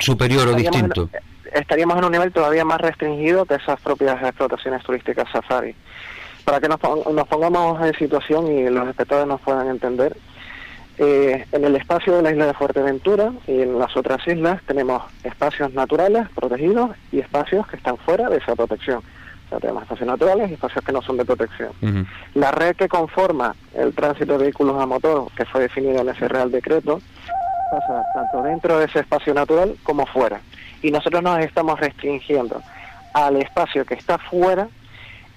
superior 0.00 0.48
o 0.48 0.54
distinto? 0.54 1.10
estaríamos 1.52 1.98
en 1.98 2.04
un 2.04 2.12
nivel 2.12 2.32
todavía 2.32 2.64
más 2.64 2.80
restringido 2.80 3.44
que 3.44 3.54
esas 3.54 3.80
propias 3.80 4.22
explotaciones 4.22 4.82
turísticas 4.84 5.28
safari. 5.32 5.74
Para 6.44 6.60
que 6.60 6.68
nos, 6.68 6.80
nos 7.12 7.28
pongamos 7.28 7.84
en 7.84 7.92
situación 7.94 8.46
y 8.46 8.70
los 8.70 8.88
espectadores 8.88 9.28
nos 9.28 9.40
puedan 9.40 9.68
entender, 9.68 10.16
eh, 11.02 11.46
en 11.50 11.64
el 11.64 11.76
espacio 11.76 12.14
de 12.14 12.20
la 12.20 12.30
isla 12.30 12.44
de 12.44 12.52
Fuerteventura 12.52 13.32
y 13.46 13.62
en 13.62 13.78
las 13.78 13.96
otras 13.96 14.20
islas 14.28 14.60
tenemos 14.66 15.02
espacios 15.24 15.72
naturales 15.72 16.28
protegidos 16.34 16.90
y 17.10 17.20
espacios 17.20 17.66
que 17.68 17.76
están 17.76 17.96
fuera 17.96 18.28
de 18.28 18.36
esa 18.36 18.54
protección. 18.54 18.98
O 18.98 19.48
sea, 19.48 19.60
tenemos 19.60 19.82
espacios 19.84 20.06
naturales 20.06 20.50
y 20.50 20.54
espacios 20.54 20.84
que 20.84 20.92
no 20.92 21.00
son 21.00 21.16
de 21.16 21.24
protección. 21.24 21.70
La 22.34 22.50
red 22.50 22.76
que 22.76 22.86
conforma 22.86 23.56
el 23.74 23.94
tránsito 23.94 24.36
de 24.36 24.44
vehículos 24.44 24.78
a 24.78 24.84
motor, 24.84 25.28
que 25.34 25.46
fue 25.46 25.62
definido 25.62 26.02
en 26.02 26.10
ese 26.10 26.28
Real 26.28 26.50
Decreto, 26.50 27.00
pasa 27.70 28.04
tanto 28.12 28.42
dentro 28.42 28.78
de 28.78 28.84
ese 28.84 29.00
espacio 29.00 29.32
natural 29.32 29.76
como 29.82 30.04
fuera. 30.04 30.42
Y 30.82 30.90
nosotros 30.90 31.22
nos 31.22 31.38
estamos 31.38 31.80
restringiendo 31.80 32.60
al 33.14 33.36
espacio 33.36 33.86
que 33.86 33.94
está 33.94 34.18
fuera 34.18 34.68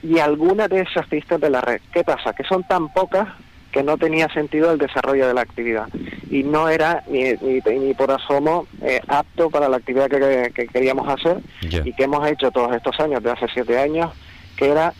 y 0.02 0.20
algunas 0.20 0.68
de 0.68 0.82
esas 0.82 1.08
pistas 1.08 1.40
de 1.40 1.50
la 1.50 1.62
red. 1.62 1.80
¿Qué 1.94 2.04
pasa? 2.04 2.34
Que 2.34 2.44
son 2.44 2.64
tan 2.64 2.90
pocas 2.90 3.30
que 3.74 3.84
no 3.84 3.98
tenía 3.98 4.30
sentido 4.30 4.72
el 4.72 4.78
desarrollo 4.78 5.28
de 5.28 5.34
la 5.34 5.42
actividad. 5.42 5.88
Y 6.30 6.44
no 6.44 6.70
era 6.70 7.04
ni, 7.08 7.34
ni, 7.34 7.94
por 7.96 8.12
asomo 8.12 8.68
eh, 8.82 9.02
apto 9.08 9.50
para 9.50 9.68
la 9.68 9.78
actividad 9.78 10.10
que, 10.10 10.68
queríamos 10.68 11.10
hacer 11.10 11.40
y 11.62 11.92
que 11.94 12.04
hemos 12.04 12.26
hecho 12.30 12.52
todos 12.52 12.74
estos 12.76 12.98
años, 13.00 13.24
de 13.24 13.32
hace 13.32 13.48
siete 13.52 13.80
años, 13.80 14.12
que 14.56 14.70
era 14.70 14.94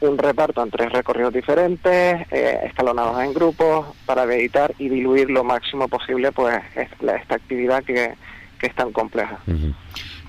un 0.00 0.18
reparto 0.18 0.62
en 0.62 0.70
tres 0.70 0.92
recorridos 0.92 1.32
diferentes, 1.32 2.26
eh, 2.32 2.58
escalonados 2.64 3.22
en 3.22 3.32
grupos, 3.32 3.86
para 4.04 4.24
evitar 4.24 4.74
y 4.78 4.88
diluir 4.88 5.30
lo 5.30 5.44
máximo 5.44 5.88
posible 5.88 6.32
pues 6.32 6.60
esta 6.74 7.34
actividad 7.34 7.84
que, 7.84 8.14
es 8.60 8.74
tan 8.74 8.90
compleja. 8.90 9.38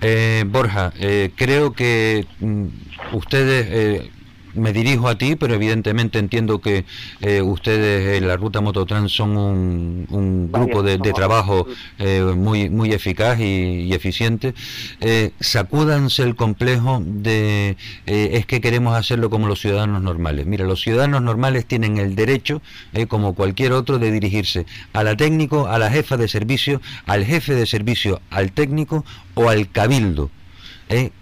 Eh, 0.00 0.44
Borja, 0.46 0.92
creo 1.36 1.72
que 1.72 2.24
mm, 2.38 2.66
ustedes 3.12 4.08
me 4.54 4.72
dirijo 4.72 5.08
a 5.08 5.16
ti, 5.16 5.36
pero 5.36 5.54
evidentemente 5.54 6.18
entiendo 6.18 6.60
que 6.60 6.84
eh, 7.20 7.42
ustedes 7.42 8.16
en 8.18 8.28
la 8.28 8.36
Ruta 8.36 8.60
Mototrans 8.60 9.12
son 9.12 9.36
un, 9.36 10.50
grupo 10.50 10.82
de, 10.82 10.98
trabajo 10.98 11.66
eh, 11.98 12.22
muy 12.36 12.70
muy 12.70 12.92
eficaz 12.92 13.40
y, 13.40 13.92
eficiente. 13.92 14.54
Eh, 15.00 15.32
sacúdanse 15.40 16.22
el 16.22 16.36
complejo 16.36 17.02
de 17.04 17.76
es 18.06 18.46
que 18.46 18.60
queremos 18.60 18.94
hacerlo 18.94 19.30
como 19.30 19.46
los 19.46 19.60
ciudadanos 19.60 20.02
normales. 20.02 20.46
Mira, 20.46 20.64
los 20.64 20.80
ciudadanos 20.80 21.22
normales 21.22 21.66
tienen 21.66 21.98
el 21.98 22.14
derecho, 22.14 22.62
como 23.08 23.34
cualquier 23.34 23.72
otro, 23.72 23.98
de 23.98 24.10
dirigirse 24.10 24.66
a 24.92 25.02
la 25.02 25.16
técnico, 25.16 25.66
a 25.66 25.78
la 25.78 25.90
jefa 25.90 26.16
de 26.16 26.28
servicio, 26.28 26.80
al 27.06 27.24
jefe 27.24 27.54
de 27.54 27.66
servicio, 27.66 28.20
al 28.30 28.52
técnico 28.52 29.04
o 29.34 29.48
al 29.48 29.70
cabildo. 29.70 30.30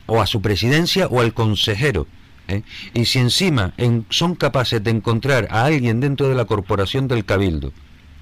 o 0.07 0.23
a 0.23 0.27
su 0.27 0.41
presidencia 0.41 1.07
o 1.09 1.21
al 1.21 1.35
consejero 1.35 2.07
¿eh? 2.49 2.63
y 2.95 3.05
si 3.05 3.19
encima 3.19 3.73
son 4.11 4.35
capaces 4.35 4.83
de 4.83 4.91
encontrar 4.91 5.49
a 5.51 5.65
alguien 5.65 6.01
dentro 6.01 6.29
de 6.29 6.35
la 6.35 6.47
corporación 6.47 7.07
del 7.07 7.25
cabildo 7.25 7.73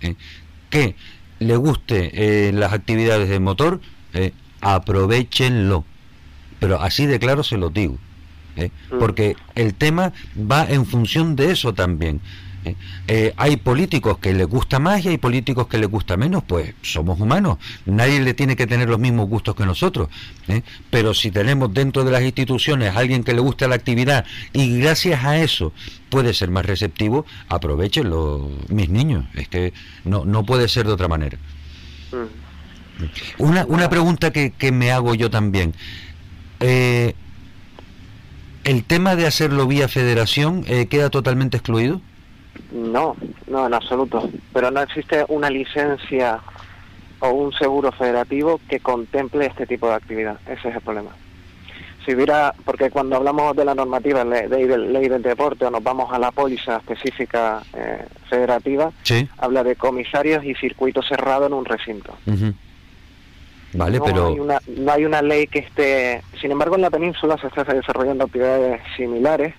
¿eh? 0.03 0.17
que 0.71 0.97
le 1.39 1.57
guste 1.57 2.11
eh, 2.49 2.53
las 2.53 2.73
actividades 2.73 3.29
de 3.29 3.41
motor, 3.41 3.81
aprovechenlo. 4.61 5.85
Pero 6.59 6.81
así 6.81 7.05
de 7.05 7.19
claro 7.19 7.45
se 7.45 7.59
lo 7.59 7.69
digo. 7.69 7.99
Mm. 8.57 8.99
Porque 8.99 9.37
el 9.55 9.75
tema 9.75 10.12
va 10.39 10.65
en 10.65 10.87
función 10.87 11.37
de 11.37 11.53
eso 11.53 11.75
también. 11.75 12.23
Eh, 13.07 13.33
hay 13.37 13.57
políticos 13.57 14.19
que 14.19 14.33
les 14.33 14.47
gusta 14.47 14.79
más 14.79 15.05
y 15.05 15.09
hay 15.09 15.19
políticos 15.19 15.69
que 15.69 15.79
les 15.79 15.89
gusta 15.89 16.17
menos, 16.17 16.43
pues 16.43 16.75
somos 16.83 17.21
humanos, 17.21 17.59
nadie 17.85 18.21
le 18.21 18.35
tiene 18.35 18.57
que 18.57 18.67
tener 18.67 18.89
los 18.89 18.99
mismos 18.99 19.29
gustos 19.29 19.55
que 19.55 19.65
nosotros, 19.65 20.09
¿eh? 20.49 20.63
pero 20.91 21.15
si 21.15 21.31
tenemos 21.31 21.73
dentro 21.73 22.03
de 22.05 22.11
las 22.11 22.23
instituciones 22.23 22.95
a 22.95 22.99
alguien 22.99 23.23
que 23.23 23.35
le 23.35 23.41
gusta 23.41 23.69
la 23.69 23.77
actividad 23.77 24.25
y 24.53 24.81
gracias 24.81 25.25
a 25.25 25.39
eso 25.39 25.73
puede 26.11 26.35
ser 26.35 26.51
más 26.51 26.67
receptivo, 26.67 27.27
aprovechenlo, 27.49 28.51
mis 28.69 28.89
niños, 28.89 29.27
es 29.35 29.49
que 29.49 29.73
no, 30.05 30.25
no 30.25 30.45
puede 30.45 30.69
ser 30.69 30.87
de 30.87 30.93
otra 30.93 31.09
manera. 31.09 31.39
Una, 33.39 33.67
una 33.67 33.91
pregunta 33.91 34.33
que, 34.33 34.53
que 34.53 34.73
me 34.73 34.91
hago 34.91 35.15
yo 35.15 35.31
también. 35.31 35.75
Eh, 36.61 37.15
¿El 38.65 38.85
tema 38.85 39.15
de 39.15 39.27
hacerlo 39.27 39.67
vía 39.67 39.87
federación 39.87 40.65
queda 40.65 41.09
totalmente 41.11 41.59
excluido? 41.59 42.01
No, 42.73 43.16
no, 43.47 43.66
en 43.66 43.75
absoluto. 43.75 44.29
Pero 44.53 44.71
no 44.71 44.81
existe 44.83 45.25
una 45.29 45.51
licencia 45.51 46.40
o 47.21 47.31
un 47.31 47.53
seguro 47.53 47.92
federativo 47.92 48.61
que 48.69 48.81
contemple 48.81 49.47
este 49.47 49.66
tipo 49.66 49.88
de 49.88 49.95
actividad. 49.95 50.38
Ese 50.47 50.69
es 50.69 50.77
el 50.77 50.81
problema. 50.81 51.11
Si 52.05 52.14
hubiera, 52.14 52.55
porque 52.64 52.90
cuando 52.90 53.16
hablamos 53.16 53.57
de 53.57 53.64
la 53.64 53.75
normativa 53.75 54.25
ley, 54.25 54.47
de, 54.49 54.79
ley 54.79 55.09
del 55.09 55.23
deporte 55.23 55.64
o 55.64 55.71
nos 55.71 55.83
vamos 55.83 56.12
a 56.12 56.19
la 56.19 56.31
póliza 56.31 56.77
específica 56.77 57.62
eh, 57.75 58.07
federativa, 58.31 58.92
habla 59.38 59.64
de 59.64 59.75
comisarios 59.75 60.45
y 60.45 60.55
circuito 60.55 61.03
cerrado 61.03 61.47
en 61.47 61.53
un 61.53 61.64
recinto. 61.64 62.14
Vale, 63.73 64.01
pero... 64.01 64.29
Hay 64.29 64.38
una, 64.38 64.61
no 64.69 64.92
hay 64.92 65.05
una 65.05 65.21
ley 65.21 65.49
que 65.49 65.59
esté... 65.61 66.23
Sin 66.40 66.53
embargo, 66.53 66.77
en 66.77 66.83
la 66.83 66.90
península 66.90 67.37
se 67.38 67.49
están 67.49 67.66
desarrollando 67.66 68.25
actividades 68.25 68.81
similares 68.97 69.55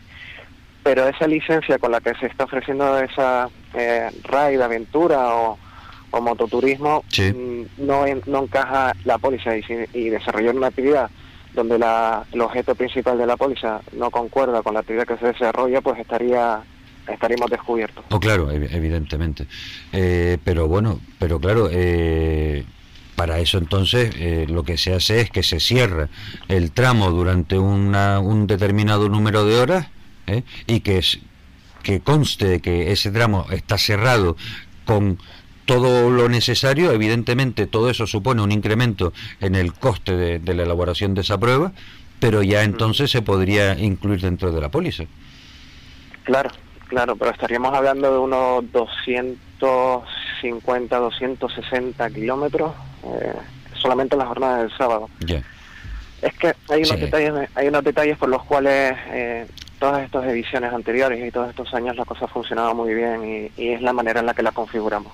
pero 0.87 1.05
esa 1.05 1.27
licencia 1.27 1.77
con 1.79 1.91
la 1.91 1.99
que 1.99 2.15
se 2.15 2.27
está 2.27 2.45
ofreciendo 2.45 2.97
esa 2.97 3.49
eh, 3.73 4.09
raid, 4.23 4.61
aventura 4.61 5.35
o, 5.35 5.57
mototurismo 6.21 7.03
mm, 7.15 7.85
no, 7.85 8.05
no 8.25 8.43
encaja 8.43 8.93
la 9.03 9.17
póliza 9.17 9.57
y, 9.57 9.63
y 9.93 10.09
desarrollar 10.09 10.55
una 10.55 10.67
actividad 10.67 11.09
donde 11.53 11.77
la, 11.77 12.25
el 12.31 12.39
objeto 12.39 12.73
principal 12.73 13.17
de 13.17 13.27
la 13.27 13.35
póliza 13.35 13.81
no 13.91 14.09
concuerda 14.11 14.63
con 14.63 14.75
la 14.75 14.79
actividad 14.79 15.05
que 15.05 15.17
se 15.17 15.27
desarrolla, 15.27 15.81
pues 15.81 15.99
estaría 15.99 16.61
estaríamos 17.05 17.51
descubiertos. 17.51 18.05
Oh, 18.09 18.19
claro, 18.19 18.49
evidentemente. 18.49 19.45
Eh, 19.91 20.37
pero 20.43 20.69
bueno, 20.69 21.01
pero 21.19 21.37
claro, 21.39 21.67
eh, 21.69 22.63
para 23.17 23.39
eso 23.39 23.57
entonces 23.57 24.15
eh, 24.15 24.45
lo 24.47 24.63
que 24.63 24.77
se 24.77 24.93
hace 24.93 25.19
es 25.19 25.29
que 25.29 25.43
se 25.43 25.59
cierra 25.59 26.07
el 26.47 26.71
tramo 26.71 27.11
durante 27.11 27.59
una, 27.59 28.21
un 28.21 28.47
determinado 28.47 29.09
número 29.09 29.45
de 29.45 29.59
horas 29.59 29.87
¿eh? 30.27 30.43
y 30.67 30.81
que, 30.81 30.99
es, 30.99 31.19
que 31.83 32.01
conste 32.01 32.61
que 32.61 32.91
ese 32.91 33.11
tramo 33.11 33.47
está 33.51 33.77
cerrado 33.77 34.35
con 34.85 35.19
todo 35.65 36.09
lo 36.09 36.29
necesario, 36.29 36.93
evidentemente 36.93 37.67
todo 37.67 37.89
eso 37.89 38.07
supone 38.07 38.41
un 38.41 38.53
incremento 38.53 39.11
en 39.41 39.55
el 39.55 39.73
coste 39.73 40.39
de, 40.39 40.53
la 40.53 40.63
elaboración 40.63 41.13
de 41.13 41.19
esa 41.21 41.37
prueba, 41.37 41.73
pero 42.19 42.41
ya 42.41 42.63
entonces 42.63 43.11
se 43.11 43.21
podría 43.21 43.77
incluir 43.77 44.21
dentro 44.21 44.53
de 44.53 44.61
la 44.61 44.69
póliza. 44.69 45.03
Claro, 46.23 46.51
claro, 46.87 47.17
pero 47.17 47.31
estaríamos 47.31 47.73
hablando 47.73 48.09
de 48.11 48.17
unos 48.17 48.71
250, 48.71 50.97
260 50.97 52.09
kilómetros 52.11 52.71
eh, 53.03 53.33
solamente 53.73 54.15
en 54.15 54.19
la 54.19 54.25
jornada 54.25 54.59
del 54.59 54.71
sábado. 54.77 55.09
Es 56.21 56.33
que 56.33 56.53
hay 56.69 56.83
unos, 56.83 56.99
detalles, 56.99 57.49
hay 57.53 57.67
unos 57.67 57.83
detalles 57.83 58.17
por 58.17 58.29
los 58.29 58.43
cuales 58.43 58.95
eh, 59.11 59.45
todas 59.79 60.03
estas 60.03 60.25
ediciones 60.25 60.73
anteriores 60.73 61.25
y 61.25 61.31
todos 61.31 61.49
estos 61.49 61.73
años 61.73 61.95
la 61.95 62.05
cosa 62.05 62.27
funcionaba 62.27 62.73
muy 62.73 62.93
bien 62.93 63.51
y, 63.57 63.69
es 63.69 63.81
la 63.81 63.93
manera 63.93 64.19
en 64.19 64.25
la 64.25 64.33
que 64.33 64.43
la 64.43 64.51
configuramos. 64.51 65.13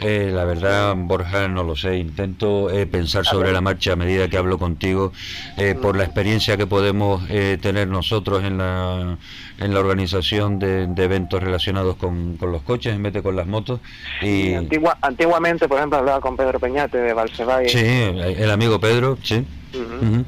Eh, 0.00 0.30
la 0.32 0.44
verdad, 0.44 0.94
Borja, 0.96 1.46
no 1.46 1.62
lo 1.62 1.76
sé. 1.76 1.96
Intento 1.96 2.68
eh, 2.68 2.84
pensar 2.84 3.24
sobre 3.24 3.52
la 3.52 3.60
marcha 3.60 3.92
a 3.92 3.96
medida 3.96 4.28
que 4.28 4.36
hablo 4.36 4.58
contigo, 4.58 5.12
eh, 5.56 5.76
por 5.80 5.96
la 5.96 6.04
experiencia 6.04 6.56
que 6.56 6.66
podemos 6.66 7.26
tener 7.28 7.86
nosotros 7.88 8.42
en 8.42 8.58
la, 8.58 9.16
en 9.60 9.74
la 9.74 9.80
organización 9.80 10.58
de, 10.58 10.82
eventos 10.96 11.42
relacionados 11.42 11.96
con, 11.96 12.36
los 12.40 12.62
coches 12.62 12.94
en 12.94 13.04
vez 13.04 13.12
de 13.12 13.22
con 13.22 13.36
las 13.36 13.46
motos. 13.46 13.80
Y... 14.20 14.54
antiguamente, 15.00 15.68
por 15.68 15.78
ejemplo, 15.78 15.98
hablaba 15.98 16.20
con 16.20 16.36
Pedro 16.36 16.58
Peñate 16.58 16.98
de 16.98 17.12
Valsevay. 17.12 17.68
Sí, 17.68 17.78
el 17.78 18.50
amigo 18.50 18.80
Pedro, 18.80 19.16
sí. 19.22 19.46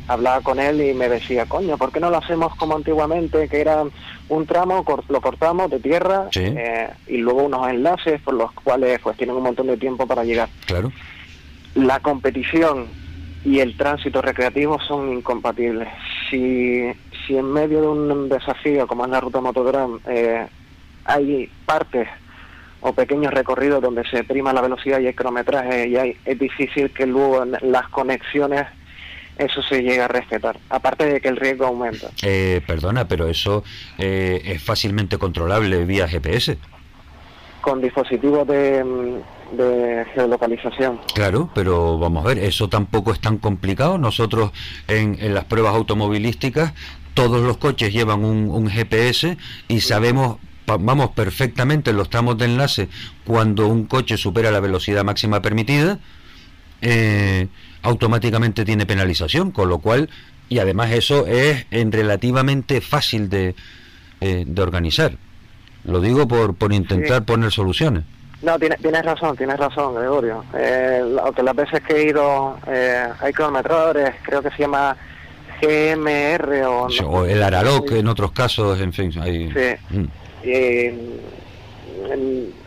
Hablaba 0.09 0.41
con 0.41 0.59
él 0.59 0.81
y 0.81 0.95
me 0.95 1.09
decía, 1.09 1.47
coño, 1.47 1.77
¿por 1.77 1.93
qué 1.93 2.01
no 2.01 2.11
lo 2.11 2.19
hacemos 2.19 2.55
como 2.57 2.77
antiguamente, 2.77 3.49
que 3.49 3.61
era 3.61 3.85
un 4.29 4.47
tramo, 4.47 4.85
lo 5.09 5.21
cortamos 5.21 5.71
de 5.71 5.81
tierra 5.81 6.29
eh, 6.35 6.91
y 7.07 7.19
luego 7.19 7.45
unos 7.45 7.69
enlaces 7.69 8.21
por 8.23 8.35
los 8.35 8.53
cuales 8.53 9.01
pues 9.01 9.17
tienen 9.17 9.37
un 9.37 9.43
montón 9.43 9.69
de 9.69 9.77
tiempo 9.77 10.07
para 10.07 10.25
llegar? 10.25 10.49
Claro. 10.67 10.93
La 11.75 12.01
competición 12.01 12.87
y 13.45 13.61
el 13.61 13.77
tránsito 13.77 14.21
recreativo 14.21 14.81
son 14.81 15.13
incompatibles. 15.13 15.89
Si, 16.29 16.91
si 17.27 17.37
en 17.37 17.53
medio 17.53 17.81
de 17.81 17.87
un 17.87 18.29
desafío 18.29 18.87
como 18.87 19.05
es 19.05 19.11
la 19.11 19.21
ruta 19.21 19.41
Motodram 19.41 20.01
eh, 20.07 20.47
hay 21.05 21.49
partes 21.65 22.09
o 22.81 22.93
pequeños 22.93 23.33
recorridos 23.33 23.81
donde 23.81 24.05
se 24.09 24.25
prima 24.25 24.53
la 24.53 24.61
velocidad 24.61 25.01
y 25.01 25.07
el 25.07 25.15
cronometraje 25.15 25.89
y 25.89 25.97
hay, 25.97 26.17
es 26.25 26.39
difícil 26.39 26.91
que 26.91 27.07
luego 27.07 27.45
las 27.45 27.89
conexiones 27.89 28.67
eso 29.39 29.63
se 29.63 29.83
llega 29.83 30.07
a 30.07 30.09
respetar, 30.09 30.59
aparte 30.71 31.05
de 31.05 31.21
que 31.21 31.29
el 31.29 31.37
riesgo 31.37 31.67
aumenta. 31.67 32.09
Eh, 32.23 32.63
perdona, 32.67 33.07
pero 33.07 33.29
eso 33.29 33.65
eh, 33.99 34.41
es 34.45 34.63
fácilmente 34.63 35.19
controlable 35.19 35.85
vía 35.85 36.09
GPS. 36.09 36.59
Con 37.61 37.83
dispositivos 37.83 38.47
de, 38.47 39.23
de, 39.53 40.07
geolocalización. 40.15 41.01
Claro, 41.15 41.51
pero 41.55 41.99
vamos 41.99 42.25
a 42.25 42.29
ver, 42.29 42.39
eso 42.39 42.69
tampoco 42.69 43.13
es 43.13 43.21
tan 43.21 43.39
complicado. 43.39 43.99
Nosotros 43.99 44.53
en, 44.87 45.17
en 45.21 45.35
las 45.35 45.45
pruebas 45.45 45.75
automovilísticas, 45.75 46.73
todos 47.15 47.43
los 47.43 47.57
coches 47.57 47.93
llevan 47.93 48.25
un, 48.25 48.51
un 48.51 48.71
GPS 48.71 49.37
y 49.69 49.81
sabemos 49.81 50.39
vamos 50.67 51.11
perfectamente 51.11 51.91
en 51.91 51.97
los 51.97 52.11
tramos 52.11 52.37
de 52.39 52.47
enlace 52.47 52.89
cuando 53.25 53.69
un 53.69 53.87
coche 53.87 54.17
supera 54.17 54.51
la 54.51 54.61
velocidad 54.61 55.05
máxima 55.05 55.41
permitida. 55.41 55.99
Eh, 56.83 57.49
automáticamente 57.87 58.65
tiene 58.65 58.85
penalización, 58.85 59.53
con 59.53 59.69
lo 59.69 59.79
cual, 59.79 60.11
y 60.49 60.59
además 60.59 60.91
eso 60.91 61.27
es 61.27 61.67
en 61.71 61.93
relativamente 61.93 62.81
fácil 62.81 63.29
de, 63.29 63.55
eh, 64.21 64.45
de 64.47 64.63
organizar. 64.63 65.13
Lo 65.85 66.01
digo 66.01 66.27
por, 66.27 66.55
por 66.55 66.73
intentar 66.73 67.25
poner 67.25 67.53
soluciones. 67.53 68.05
No, 68.43 68.59
tienes, 68.59 68.81
tienes 68.81 69.05
razón, 69.05 69.37
tienes 69.37 69.57
razón, 69.57 69.95
Gregorio. 69.95 70.45
Eh, 70.55 71.17
aunque 71.23 71.43
las 71.43 71.55
veces 71.55 71.81
que 71.83 71.95
he 71.95 72.09
ido, 72.09 72.59
eh, 72.67 73.07
hay 73.21 73.33
cronometradores, 73.33 74.11
creo 74.23 74.43
que 74.43 74.51
se 74.51 74.59
llama 74.59 74.97
GMR 75.63 76.65
o... 76.67 76.89
o 77.07 77.25
el 77.25 77.43
Araloc 77.43 77.93
en 77.93 78.09
otros 78.09 78.33
casos, 78.33 78.81
en 78.81 78.93
fin. 78.93 79.13
Hay, 79.21 79.51
sí. 79.53 79.97
Mm 79.97 80.07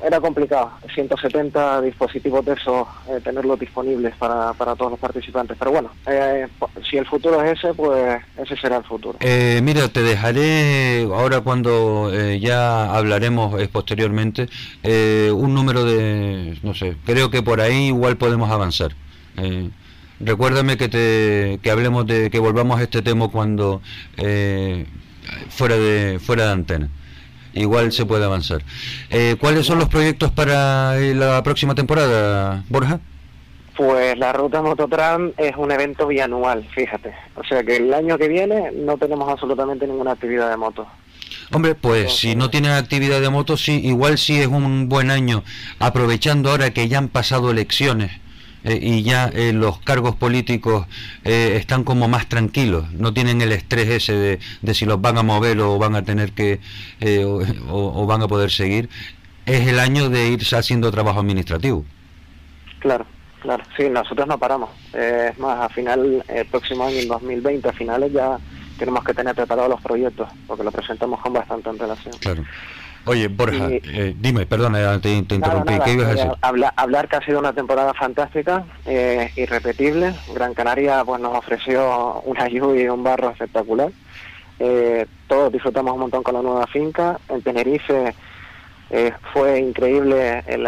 era 0.03 0.19
complicado, 0.19 0.71
170 0.93 1.81
dispositivos 1.81 2.45
de 2.45 2.53
esos, 2.53 2.87
eh, 3.09 3.19
tenerlos 3.23 3.59
disponibles 3.59 4.15
para, 4.15 4.53
para 4.53 4.75
todos 4.75 4.91
los 4.91 4.99
participantes. 4.99 5.57
Pero 5.57 5.71
bueno, 5.71 5.91
eh, 6.07 6.47
si 6.89 6.97
el 6.97 7.05
futuro 7.05 7.41
es 7.43 7.57
ese, 7.57 7.73
pues 7.73 8.21
ese 8.37 8.55
será 8.57 8.77
el 8.77 8.83
futuro. 8.83 9.17
Eh, 9.21 9.59
mira, 9.63 9.87
te 9.87 10.01
dejaré 10.01 11.03
ahora 11.03 11.41
cuando 11.41 12.11
ya 12.39 12.93
hablaremos 12.95 13.55
posteriormente 13.67 14.47
un 14.83 15.53
número 15.53 15.85
de, 15.85 16.57
no 16.63 16.73
sé, 16.73 16.95
creo 17.05 17.29
que 17.29 17.41
por 17.41 17.61
ahí 17.61 17.87
igual 17.87 18.17
podemos 18.17 18.49
avanzar. 18.51 18.91
recuérdame 20.19 20.77
que, 20.77 20.89
te, 20.89 21.59
que 21.61 21.71
hablemos 21.71 22.05
de 22.05 22.29
que 22.29 22.39
volvamos 22.39 22.79
a 22.79 22.83
este 22.83 23.01
tema 23.01 23.29
cuando 23.29 23.81
fuera 25.49 25.77
de 25.77 26.19
fuera 26.19 26.45
de 26.45 26.51
antena 26.51 26.89
igual 27.53 27.91
se 27.91 28.05
puede 28.05 28.25
avanzar. 28.25 28.61
Eh, 29.09 29.35
¿Cuáles 29.39 29.65
son 29.65 29.79
los 29.79 29.89
proyectos 29.89 30.31
para 30.31 30.97
eh, 30.99 31.13
la 31.13 31.41
próxima 31.43 31.75
temporada, 31.75 32.63
Borja? 32.69 32.99
Pues 33.75 34.17
la 34.17 34.33
Ruta 34.33 34.61
Mototran 34.61 35.33
es 35.37 35.55
un 35.55 35.71
evento 35.71 36.07
bianual, 36.07 36.67
fíjate. 36.75 37.13
O 37.35 37.43
sea 37.43 37.63
que 37.63 37.77
el 37.77 37.93
año 37.93 38.17
que 38.17 38.27
viene 38.27 38.71
no 38.73 38.97
tenemos 38.97 39.29
absolutamente 39.29 39.87
ninguna 39.87 40.11
actividad 40.11 40.49
de 40.49 40.57
moto. 40.57 40.85
Hombre, 41.51 41.75
pues 41.75 42.15
si 42.17 42.35
no 42.35 42.49
tienen 42.49 42.71
actividad 42.71 43.21
de 43.21 43.29
moto, 43.29 43.57
sí, 43.57 43.79
igual 43.83 44.17
sí 44.17 44.39
es 44.39 44.47
un 44.47 44.89
buen 44.89 45.09
año, 45.09 45.43
aprovechando 45.79 46.51
ahora 46.51 46.71
que 46.71 46.87
ya 46.87 46.97
han 46.97 47.07
pasado 47.07 47.51
elecciones 47.51 48.11
eh, 48.63 48.77
y 48.81 49.03
ya 49.03 49.29
eh, 49.33 49.53
los 49.53 49.79
cargos 49.79 50.15
políticos 50.15 50.85
eh, 51.23 51.53
están 51.55 51.83
como 51.83 52.07
más 52.07 52.27
tranquilos, 52.27 52.91
no 52.91 53.13
tienen 53.13 53.41
el 53.41 53.51
estrés 53.53 53.87
ese 53.87 54.39
de, 54.61 54.73
si 54.73 54.85
los 54.85 54.99
van 54.99 55.17
a 55.17 55.23
mover 55.23 55.59
o 55.61 55.77
van 55.77 55.95
a 55.95 56.03
tener 56.03 56.33
que 56.33 56.59
o, 57.69 58.05
van 58.05 58.21
a 58.21 58.27
poder 58.27 58.51
seguir, 58.51 58.89
es 59.45 59.67
el 59.67 59.79
año 59.79 60.09
de 60.09 60.27
irse 60.27 60.57
haciendo 60.57 60.91
trabajo 60.91 61.21
administrativo. 61.21 61.85
Claro, 62.79 63.05
claro, 63.41 63.63
sí, 63.77 63.89
nosotros 63.89 64.27
no 64.27 64.37
paramos. 64.37 64.69
es 64.93 65.37
más, 65.39 65.59
a 65.61 65.69
final, 65.69 66.23
el 66.27 66.45
próximo 66.47 66.85
año, 66.85 66.97
en 66.97 67.07
2020, 67.07 67.69
a 67.69 67.73
finales 67.73 68.11
ya 68.11 68.37
tenemos 68.77 69.03
que 69.03 69.13
tener 69.13 69.35
preparados 69.35 69.69
los 69.69 69.81
proyectos, 69.81 70.29
porque 70.47 70.63
lo 70.63 70.71
presentamos 70.71 71.19
con 71.21 71.33
bastante 71.33 71.69
antelación. 71.69 72.15
Claro. 72.19 72.43
Oye, 73.09 73.27
Borja, 73.27 73.69
eh, 73.71 74.13
dime, 74.19 74.45
perdona, 74.45 75.01
te, 75.01 75.09
interrumpí. 75.09 75.73
¿Qué 75.83 75.93
ibas 75.93 76.05
a 76.05 76.13
decir? 76.13 76.31
hablar 76.75 77.07
que 77.07 77.15
ha 77.15 77.25
sido 77.25 77.39
una 77.39 77.53
temporada 77.53 77.91
fantástica, 77.95 78.65
eh, 78.85 79.31
irrepetible. 79.35 80.13
Gran 80.35 80.53
Canaria 80.53 81.03
pues 81.03 81.19
nos 81.19 81.35
ofreció 81.35 82.21
una 82.25 82.47
lluvia 82.47 82.83
y 82.83 82.87
un 82.87 83.03
barro 83.03 83.31
espectacular. 83.31 83.89
Eh, 84.59 85.07
todos 85.27 85.51
disfrutamos 85.51 85.95
un 85.95 86.01
montón 86.01 86.21
con 86.21 86.35
la 86.35 86.43
nueva 86.43 86.67
finca. 86.67 87.19
En 87.29 87.41
Tenerife 87.41 88.13
fue 89.33 89.59
increíble 89.59 90.43
el, 90.45 90.67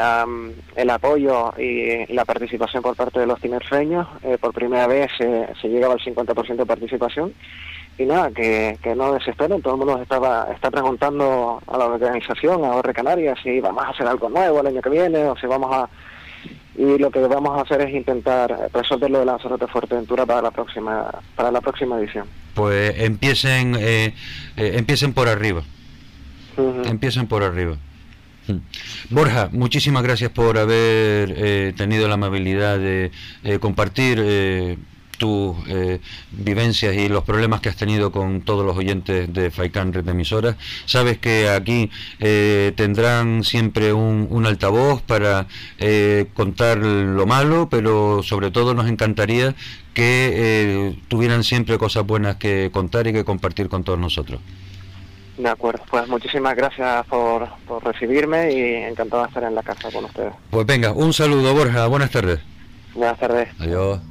el, 0.76 0.90
apoyo 0.90 1.54
y 1.60 2.12
la 2.12 2.26
participación 2.26 2.82
por 2.82 2.96
parte 2.96 3.20
de 3.20 3.28
los 3.28 3.40
tinerfeños. 3.40 4.08
por 4.40 4.52
primera 4.52 4.88
vez 4.88 5.12
se 5.18 5.68
llegaba 5.68 5.94
al 5.94 6.00
50% 6.00 6.56
de 6.56 6.66
participación 6.66 7.34
y 7.98 8.06
nada, 8.06 8.32
que, 8.32 8.78
que 8.82 8.96
no 8.96 9.14
desesperen, 9.14 9.62
todo 9.62 9.76
el 9.76 9.80
mundo 9.80 10.02
estaba, 10.02 10.48
está 10.54 10.72
preguntando 10.72 11.62
a 11.68 11.78
la 11.78 11.86
organización, 11.86 12.64
a 12.64 12.76
Orre 12.76 12.94
Canarias, 12.94 13.38
si 13.44 13.60
vamos 13.60 13.84
a 13.84 13.90
hacer 13.90 14.08
algo 14.08 14.30
nuevo 14.30 14.62
el 14.62 14.68
año 14.68 14.82
que 14.82 14.90
viene 14.90 15.26
o 15.26 15.36
si 15.36 15.48
vamos 15.48 15.70
a... 15.74 15.90
Y 16.76 16.98
lo 16.98 17.12
que 17.12 17.20
vamos 17.20 17.58
a 17.58 17.62
hacer 17.62 17.82
es 17.82 17.94
intentar 17.94 18.70
resolver 18.74 19.12
lo 19.12 19.20
de 19.20 19.26
Lanzarote 19.26 19.68
Fuerteventura 19.68 20.26
para 20.26 20.42
la 20.42 20.52
próxima 20.52 21.12
para 21.36 21.52
la 21.52 21.60
próxima 21.60 22.00
edición. 22.00 22.26
Pues 22.56 22.98
empiecen 22.98 23.76
eh, 23.76 24.16
eh, 24.56 24.72
empiecen 24.76 25.14
por 25.14 25.28
arriba. 25.28 25.64
Empiecen 26.86 27.28
por 27.28 27.44
arriba. 27.44 27.76
Mm. 28.48 29.14
Borja, 29.14 29.50
muchísimas 29.52 30.02
gracias 30.02 30.32
por 30.32 30.58
haber 30.58 31.34
eh, 31.36 31.74
tenido 31.76 32.08
la 32.08 32.14
amabilidad 32.14 32.80
de 32.80 33.12
compartir 33.60 34.78
tus 35.22 35.56
eh, 35.68 36.00
vivencias 36.32 36.96
y 36.96 37.08
los 37.08 37.24
problemas 37.24 37.62
que 37.62 37.70
has 37.70 37.76
tenido 37.76 38.12
con 38.12 38.42
todos 38.42 38.66
los 38.66 38.76
oyentes 38.76 39.32
de 39.32 39.52
Faikan 39.52 39.94
Red 39.94 40.04
de 40.04 40.12
Emisoras. 40.14 40.56
Sabes 40.88 41.20
que 41.20 41.48
aquí 41.48 41.92
eh, 42.20 42.74
tendrán 42.76 43.44
siempre 43.44 43.94
un, 43.94 44.44
altavoz 44.48 45.04
para 45.04 45.46
eh, 45.78 46.26
contar 46.34 46.80
lo 46.80 47.28
malo, 47.28 47.68
pero 47.70 48.24
sobre 48.24 48.50
todo 48.50 48.74
nos 48.74 48.90
encantaría 48.90 49.54
que 49.94 50.96
tuvieran 51.08 51.44
siempre 51.44 51.78
cosas 51.78 52.04
buenas 52.04 52.38
que 52.38 52.72
contar 52.74 53.06
y 53.06 53.14
que 53.14 53.24
compartir 53.24 53.70
con 53.70 53.84
todos 53.84 54.00
nosotros. 54.00 54.42
De 55.38 55.50
acuerdo, 55.50 55.84
pues 55.92 56.08
muchísimas 56.08 56.56
gracias 56.56 57.06
por, 57.06 57.48
por 57.68 57.84
recibirme 57.84 58.52
y 58.54 58.62
encantado 58.90 59.22
de 59.22 59.28
estar 59.28 59.44
en 59.44 59.54
la 59.54 59.62
casa 59.62 59.92
con 59.92 60.06
ustedes. 60.06 60.34
Pues 60.50 60.66
venga, 60.66 60.94
un 60.94 61.14
saludo 61.14 61.54
Borja, 61.54 61.86
buenas 61.86 62.10
tardes. 62.10 62.40
Buenas 62.96 63.20
tardes. 63.20 63.50
Adiós. 63.60 64.11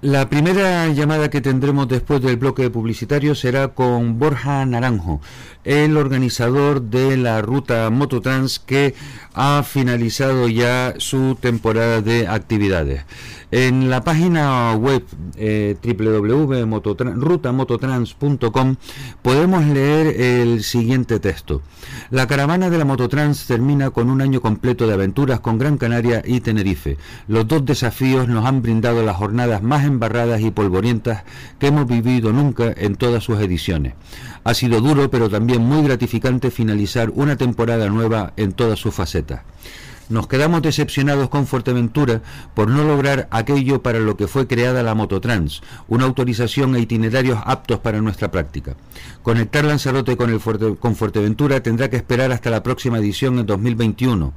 La 0.00 0.28
primera 0.28 0.86
llamada 0.86 1.28
que 1.28 1.40
tendremos 1.40 1.88
después 1.88 2.22
del 2.22 2.36
bloque 2.36 2.70
publicitario 2.70 3.34
será 3.34 3.66
con 3.66 4.20
Borja 4.20 4.64
Naranjo, 4.64 5.20
el 5.64 5.96
organizador 5.96 6.82
de 6.82 7.16
la 7.16 7.42
ruta 7.42 7.90
Mototrans 7.90 8.60
que 8.60 8.94
ha 9.34 9.64
finalizado 9.64 10.46
ya 10.46 10.94
su 10.98 11.36
temporada 11.40 12.00
de 12.00 12.28
actividades. 12.28 13.06
En 13.50 13.88
la 13.88 14.04
página 14.04 14.74
web 14.74 15.02
eh, 15.36 15.74
podemos 19.22 19.64
leer 19.64 20.20
el 20.20 20.62
siguiente 20.62 21.18
texto. 21.18 21.62
La 22.10 22.26
caravana 22.26 22.68
de 22.68 22.76
la 22.76 22.84
Mototrans 22.84 23.46
termina 23.46 23.88
con 23.88 24.10
un 24.10 24.20
año 24.20 24.42
completo 24.42 24.86
de 24.86 24.92
aventuras 24.92 25.40
con 25.40 25.56
Gran 25.56 25.78
Canaria 25.78 26.22
y 26.26 26.40
Tenerife. 26.40 26.98
Los 27.26 27.48
dos 27.48 27.64
desafíos 27.64 28.28
nos 28.28 28.44
han 28.44 28.60
brindado 28.60 29.02
las 29.02 29.16
jornadas 29.16 29.62
más 29.62 29.86
embarradas 29.86 30.42
y 30.42 30.50
polvorientas 30.50 31.24
que 31.58 31.68
hemos 31.68 31.86
vivido 31.86 32.34
nunca 32.34 32.74
en 32.76 32.96
todas 32.96 33.24
sus 33.24 33.40
ediciones. 33.40 33.94
Ha 34.44 34.52
sido 34.52 34.82
duro 34.82 35.10
pero 35.10 35.30
también 35.30 35.62
muy 35.62 35.82
gratificante 35.82 36.50
finalizar 36.50 37.10
una 37.14 37.36
temporada 37.36 37.88
nueva 37.88 38.34
en 38.36 38.52
todas 38.52 38.78
sus 38.78 38.94
facetas. 38.94 39.40
Nos 40.08 40.26
quedamos 40.26 40.62
decepcionados 40.62 41.28
con 41.28 41.46
Fuerteventura 41.46 42.22
por 42.54 42.68
no 42.68 42.84
lograr 42.84 43.28
aquello 43.30 43.82
para 43.82 43.98
lo 43.98 44.16
que 44.16 44.26
fue 44.26 44.46
creada 44.46 44.82
la 44.82 44.94
Mototrans, 44.94 45.62
una 45.86 46.06
autorización 46.06 46.74
e 46.76 46.80
itinerarios 46.80 47.38
aptos 47.44 47.80
para 47.80 48.00
nuestra 48.00 48.30
práctica. 48.30 48.76
Conectar 49.22 49.64
Lanzarote 49.64 50.16
con, 50.16 50.30
el 50.30 50.40
con 50.78 50.96
Fuerteventura 50.96 51.62
tendrá 51.62 51.90
que 51.90 51.96
esperar 51.96 52.32
hasta 52.32 52.50
la 52.50 52.62
próxima 52.62 52.98
edición 52.98 53.38
en 53.38 53.46
2021 53.46 54.32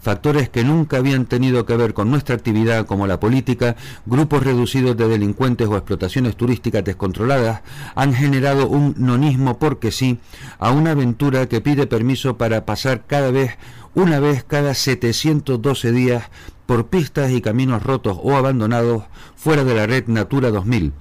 factores 0.00 0.48
que 0.48 0.64
nunca 0.64 0.98
habían 0.98 1.26
tenido 1.26 1.66
que 1.66 1.76
ver 1.76 1.94
con 1.94 2.10
nuestra 2.10 2.34
actividad 2.34 2.86
como 2.86 3.06
la 3.06 3.20
política, 3.20 3.76
grupos 4.06 4.44
reducidos 4.44 4.96
de 4.96 5.08
delincuentes 5.08 5.68
o 5.68 5.76
explotaciones 5.76 6.36
turísticas 6.36 6.84
descontroladas, 6.84 7.62
han 7.94 8.14
generado 8.14 8.68
un 8.68 8.94
nonismo 8.96 9.58
porque 9.58 9.90
sí 9.90 10.18
a 10.58 10.70
una 10.70 10.92
aventura 10.92 11.46
que 11.46 11.60
pide 11.60 11.86
permiso 11.86 12.36
para 12.36 12.64
pasar 12.64 13.04
cada 13.06 13.30
vez 13.30 13.56
una 13.98 14.20
vez 14.20 14.44
cada 14.44 14.74
712 14.74 15.90
días 15.90 16.30
por 16.66 16.86
pistas 16.86 17.32
y 17.32 17.40
caminos 17.40 17.82
rotos 17.82 18.16
o 18.22 18.36
abandonados 18.36 19.04
fuera 19.34 19.64
de 19.64 19.74
la 19.74 19.86
red 19.86 20.06
Natura 20.06 20.50
2000 20.50 20.92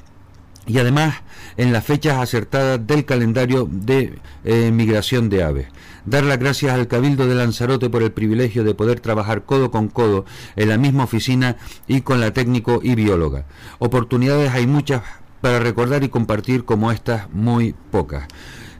y 0.65 0.79
además 0.79 1.21
en 1.57 1.71
las 1.71 1.85
fechas 1.85 2.17
acertadas 2.17 2.85
del 2.87 3.05
calendario 3.05 3.69
de 3.69 4.17
eh, 4.43 4.71
migración 4.71 5.29
de 5.29 5.43
aves. 5.43 5.67
Dar 6.05 6.23
las 6.23 6.39
gracias 6.39 6.73
al 6.73 6.87
Cabildo 6.87 7.27
de 7.27 7.35
Lanzarote 7.35 7.89
por 7.89 8.01
el 8.01 8.11
privilegio 8.11 8.63
de 8.63 8.73
poder 8.73 8.99
trabajar 8.99 9.45
codo 9.45 9.69
con 9.69 9.89
codo 9.89 10.25
en 10.55 10.69
la 10.69 10.79
misma 10.79 11.03
oficina 11.03 11.55
y 11.87 12.01
con 12.01 12.19
la 12.19 12.33
técnico 12.33 12.79
y 12.81 12.95
bióloga. 12.95 13.45
Oportunidades 13.77 14.51
hay 14.53 14.65
muchas 14.65 15.03
para 15.41 15.59
recordar 15.59 16.03
y 16.03 16.09
compartir 16.09 16.65
como 16.65 16.91
estas 16.91 17.29
muy 17.31 17.75
pocas. 17.91 18.27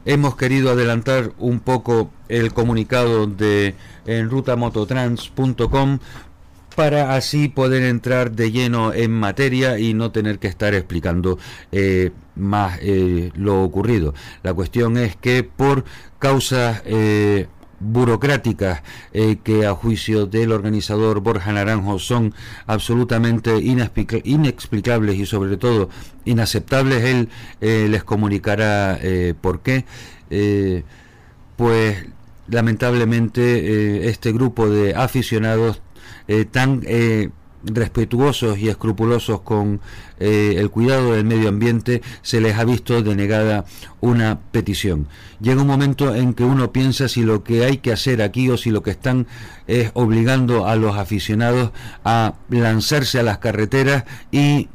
Hemos 0.04 0.36
querido 0.36 0.70
adelantar 0.70 1.32
un 1.38 1.60
poco 1.60 2.10
el 2.28 2.52
comunicado 2.52 3.26
de 3.26 3.74
en 4.06 4.30
rutamototrans.com 4.30 5.98
para 6.78 7.14
así 7.14 7.48
poder 7.48 7.82
entrar 7.82 8.30
de 8.30 8.52
lleno 8.52 8.92
en 8.92 9.10
materia 9.10 9.80
y 9.80 9.94
no 9.94 10.12
tener 10.12 10.38
que 10.38 10.46
estar 10.46 10.74
explicando 10.74 11.36
eh, 11.72 12.12
más 12.36 12.78
eh, 12.82 13.32
lo 13.34 13.64
ocurrido. 13.64 14.14
La 14.44 14.54
cuestión 14.54 14.96
es 14.96 15.16
que 15.16 15.42
por 15.42 15.84
causas 16.20 16.82
eh, 16.84 17.48
burocráticas 17.80 18.82
que 19.42 19.66
a 19.66 19.74
juicio 19.74 20.26
del 20.26 20.52
organizador 20.52 21.20
Borja 21.20 21.52
Naranjo 21.52 21.98
son 21.98 22.34
absolutamente 22.66 23.58
inexplicables 23.60 25.16
y 25.16 25.26
sobre 25.26 25.56
todo 25.56 25.88
inaceptables, 26.24 27.04
él 27.04 27.28
les 27.90 28.04
comunicará 28.04 28.98
por 29.40 29.60
qué. 29.60 29.84
pues 31.56 32.06
lamentablemente 32.48 33.42
eh, 33.42 34.08
este 34.08 34.32
grupo 34.32 34.68
de 34.68 34.94
aficionados 34.94 35.80
eh, 36.26 36.44
tan 36.44 36.82
eh, 36.86 37.30
respetuosos 37.72 38.58
y 38.58 38.68
escrupulosos 38.68 39.40
con 39.42 39.80
el 40.18 40.70
cuidado 40.70 41.12
del 41.12 41.24
medio 41.24 41.48
ambiente 41.48 42.02
se 42.22 42.40
les 42.40 42.56
ha 42.56 42.64
visto 42.64 43.02
denegada 43.02 43.64
una 44.00 44.40
petición. 44.50 45.06
Llega 45.40 45.62
un 45.62 45.68
momento 45.68 46.14
en 46.14 46.34
que 46.34 46.44
uno 46.44 46.72
piensa 46.72 47.08
si 47.08 47.22
lo 47.22 47.44
que 47.44 47.64
hay 47.64 47.78
que 47.78 47.92
hacer 47.92 48.20
aquí 48.22 48.50
o 48.50 48.56
si 48.56 48.70
lo 48.70 48.82
que 48.82 48.90
están 48.90 49.26
es 49.66 49.90
obligando 49.94 50.66
a 50.66 50.76
los 50.76 50.96
aficionados 50.96 51.70
a 52.04 52.34
lanzarse 52.48 53.20
a 53.20 53.22
las 53.22 53.38
carreteras 53.38 54.04
y 54.32 54.68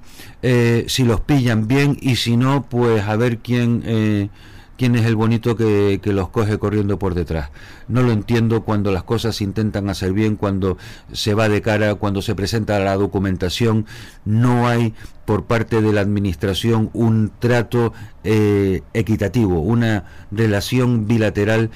si 0.88 1.04
los 1.04 1.22
pillan 1.22 1.68
bien 1.68 1.98
y 2.02 2.16
si 2.18 2.38
no, 2.38 2.64
pues 2.70 3.04
a 3.04 3.16
ver 3.16 3.40
quién 3.40 4.30
quién 4.78 4.96
es 4.96 5.06
el 5.06 5.16
bonito 5.16 5.56
que, 5.56 6.00
los 6.04 6.30
coge 6.30 6.58
corriendo 6.58 6.98
por 7.00 7.16
detrás. 7.16 7.50
No 7.88 8.02
lo 8.02 8.12
entiendo 8.12 8.64
cuando 8.64 8.92
las 8.92 9.04
cosas 9.04 9.36
se 9.36 9.44
intentan 9.44 9.90
hacer 9.90 10.14
bien, 10.14 10.36
cuando 10.36 10.78
se 11.12 11.34
va 11.34 11.50
de 11.50 11.62
cara, 11.62 11.96
cuando 11.96 12.22
se 12.22 12.36
presenta 12.36 12.80
la 12.80 12.96
documentación, 12.96 13.86
no 14.26 14.68
hay 14.68 14.94
por 15.26 15.46
parte 15.46 15.82
de 15.82 15.94
la 15.94 16.02
administración 16.02 16.90
un 16.94 17.32
trato 17.40 17.94
eh, 18.24 18.82
equitativo, 18.94 19.60
una 19.60 20.06
relación 20.32 21.08
bilateral 21.08 21.70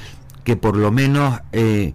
que 0.44 0.56
por 0.56 0.76
lo 0.76 0.92
menos 0.92 1.40
eh, 1.52 1.94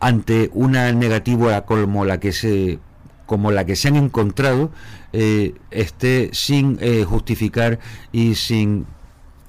ante 0.00 0.50
una 0.54 0.92
negativa 0.92 1.62
como 1.62 2.04
la 2.04 2.20
que 2.20 2.32
se 2.32 2.78
como 3.26 3.50
la 3.50 3.64
que 3.64 3.76
se 3.76 3.88
han 3.88 3.96
encontrado 3.96 4.70
eh, 5.12 5.54
esté 5.70 6.30
sin 6.32 6.78
justificar 7.06 7.78
y 8.12 8.34
sin 8.34 8.86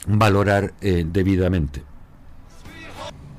valorar 0.07 0.73
eh, 0.81 1.05
debidamente. 1.07 1.83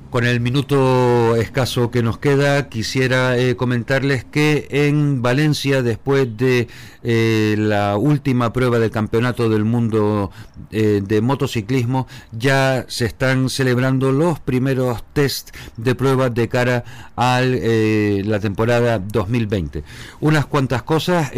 Con 0.09 0.25
el 0.25 0.39
minuto 0.39 1.35
escaso 1.35 1.91
que 1.91 2.01
nos 2.01 2.19
queda, 2.19 2.69
quisiera 2.69 3.37
eh, 3.37 3.57
comentarles 3.57 4.23
que 4.23 4.65
en 4.69 5.21
Valencia, 5.21 5.81
después 5.81 6.37
de 6.37 6.69
eh, 7.03 7.55
la 7.57 7.97
última 7.97 8.53
prueba 8.53 8.79
del 8.79 8.91
Campeonato 8.91 9.49
del 9.49 9.65
Mundo 9.65 10.31
de 10.71 11.21
motociclismo, 11.21 12.07
ya 12.31 12.85
se 12.87 13.05
están 13.05 13.49
celebrando 13.49 14.11
los 14.11 14.39
primeros 14.39 15.03
test 15.11 15.55
de 15.75 15.95
pruebas 15.95 16.33
de 16.33 16.47
cara 16.47 16.83
a 17.17 17.41
la 17.41 18.39
temporada 18.39 18.99
2020. 18.99 19.83
Unas 20.21 20.45
cuantas 20.45 20.83
cosas. 20.83 21.31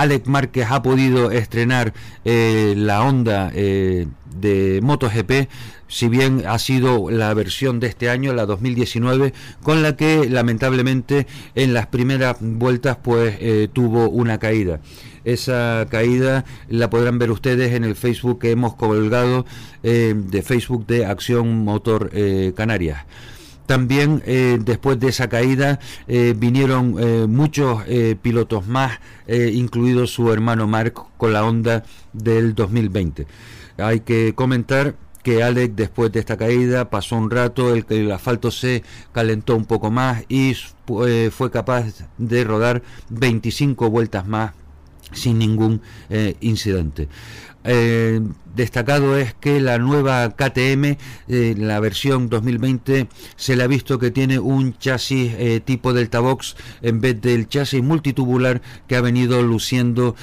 Alex 0.00 0.26
Márquez 0.26 0.66
ha 0.70 0.82
podido 0.82 1.30
estrenar 1.30 1.92
la 2.24 3.02
Honda 3.02 3.50
de 3.50 4.80
MotoGP, 4.82 5.48
si 5.88 6.08
bien 6.08 6.44
ha 6.46 6.58
sido 6.58 7.10
la 7.10 7.34
versión 7.34 7.80
de 7.80 7.88
este 7.88 8.10
año, 8.10 8.32
la 8.32 8.46
2019, 8.46 9.34
con 9.62 9.82
la 9.82 9.96
que 9.96 10.28
lamentablemente 10.28 11.26
en 11.54 11.74
las 11.74 11.86
primeras 11.88 12.36
vueltas 12.40 12.96
pues 13.02 13.36
eh, 13.40 13.68
tuvo 13.72 14.08
una 14.08 14.38
caída. 14.38 14.80
Esa 15.24 15.86
caída 15.90 16.44
la 16.68 16.88
podrán 16.88 17.18
ver 17.18 17.30
ustedes 17.30 17.74
en 17.74 17.84
el 17.84 17.96
Facebook 17.96 18.40
que 18.40 18.52
hemos 18.52 18.74
colgado 18.74 19.44
eh, 19.82 20.14
de 20.16 20.42
Facebook 20.42 20.86
de 20.86 21.04
Acción 21.04 21.64
Motor 21.64 22.10
eh, 22.14 22.52
Canarias. 22.56 23.04
También 23.70 24.20
después 24.64 24.98
de 24.98 25.06
esa 25.10 25.28
caída 25.28 25.78
vinieron 26.08 26.96
muchos 27.30 27.84
pilotos 28.20 28.66
más, 28.66 28.98
incluido 29.28 30.08
su 30.08 30.32
hermano 30.32 30.66
Mark 30.66 30.94
con 31.16 31.32
la 31.32 31.44
onda 31.44 31.84
del 32.12 32.56
2020. 32.56 33.28
Hay 33.78 34.00
que 34.00 34.34
comentar 34.34 34.96
que 35.22 35.42
Alex 35.42 35.76
después 35.76 36.10
de 36.12 36.20
esta 36.20 36.36
caída 36.36 36.90
pasó 36.90 37.16
un 37.16 37.30
rato, 37.30 37.74
el, 37.74 37.84
el 37.90 38.10
asfalto 38.10 38.50
se 38.50 38.82
calentó 39.12 39.54
un 39.54 39.66
poco 39.66 39.90
más 39.90 40.24
y 40.28 40.56
eh, 41.06 41.30
fue 41.32 41.50
capaz 41.50 42.08
de 42.18 42.44
rodar 42.44 42.82
25 43.10 43.90
vueltas 43.90 44.26
más 44.26 44.52
sin 45.12 45.38
ningún 45.38 45.80
eh, 46.08 46.36
incidente. 46.40 47.08
Eh, 47.62 48.20
destacado 48.54 49.18
es 49.18 49.34
que 49.34 49.60
la 49.60 49.78
nueva 49.78 50.30
KTM, 50.30 50.96
eh, 51.28 51.54
la 51.58 51.78
versión 51.78 52.30
2020, 52.30 53.06
se 53.36 53.56
le 53.56 53.62
ha 53.62 53.66
visto 53.66 53.98
que 53.98 54.10
tiene 54.10 54.38
un 54.38 54.76
chasis 54.78 55.34
eh, 55.36 55.60
tipo 55.62 55.92
Delta 55.92 56.20
Box 56.20 56.56
en 56.80 57.00
vez 57.00 57.20
del 57.20 57.48
chasis 57.48 57.82
multitubular 57.82 58.62
que 58.86 58.96
ha 58.96 59.00
venido 59.02 59.42
luciendo 59.42 60.16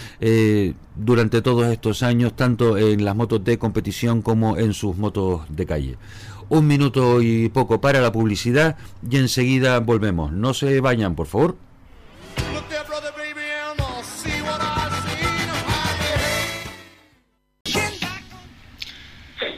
durante 0.95 1.41
todos 1.41 1.67
estos 1.67 2.01
años, 2.01 2.35
tanto 2.35 2.77
en 2.77 3.05
las 3.05 3.15
motos 3.15 3.43
de 3.43 3.59
competición 3.59 4.21
como 4.21 4.57
en 4.57 4.73
sus 4.73 4.97
motos 4.97 5.41
de 5.49 5.65
calle. 5.65 5.97
Un 6.49 6.65
minuto 6.65 7.21
y 7.21 7.49
poco 7.49 7.81
para 7.81 8.01
la 8.01 8.11
publicidad 8.11 8.77
y 9.07 9.17
enseguida 9.17 9.79
volvemos. 9.79 10.31
No 10.31 10.53
se 10.53 10.79
vayan, 10.81 11.15
por 11.15 11.27
favor. 11.27 11.66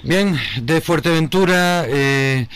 Bien, 0.09 0.35
de 0.63 0.81
Fuerteventura, 0.81 1.85
eh, 1.87 2.47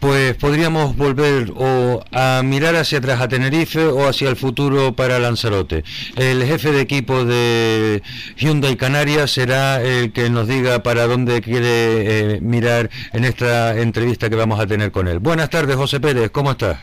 pues 0.00 0.34
podríamos 0.34 0.96
volver 0.96 1.52
o 1.54 2.02
a 2.10 2.42
mirar 2.44 2.74
hacia 2.74 2.98
atrás 2.98 3.20
a 3.20 3.28
Tenerife 3.28 3.86
o 3.86 4.08
hacia 4.08 4.28
el 4.28 4.34
futuro 4.34 4.92
para 4.92 5.20
Lanzarote. 5.20 5.84
El 6.16 6.42
jefe 6.42 6.72
de 6.72 6.80
equipo 6.80 7.24
de 7.24 8.02
Hyundai 8.36 8.74
Canarias 8.74 9.30
será 9.30 9.80
el 9.80 10.12
que 10.12 10.28
nos 10.28 10.48
diga 10.48 10.82
para 10.82 11.06
dónde 11.06 11.40
quiere 11.40 12.34
eh, 12.34 12.40
mirar 12.40 12.90
en 13.12 13.26
esta 13.26 13.78
entrevista 13.78 14.28
que 14.28 14.34
vamos 14.34 14.58
a 14.58 14.66
tener 14.66 14.90
con 14.90 15.06
él. 15.06 15.20
Buenas 15.20 15.50
tardes, 15.50 15.76
José 15.76 16.00
Pérez, 16.00 16.32
¿cómo 16.32 16.50
estás? 16.50 16.80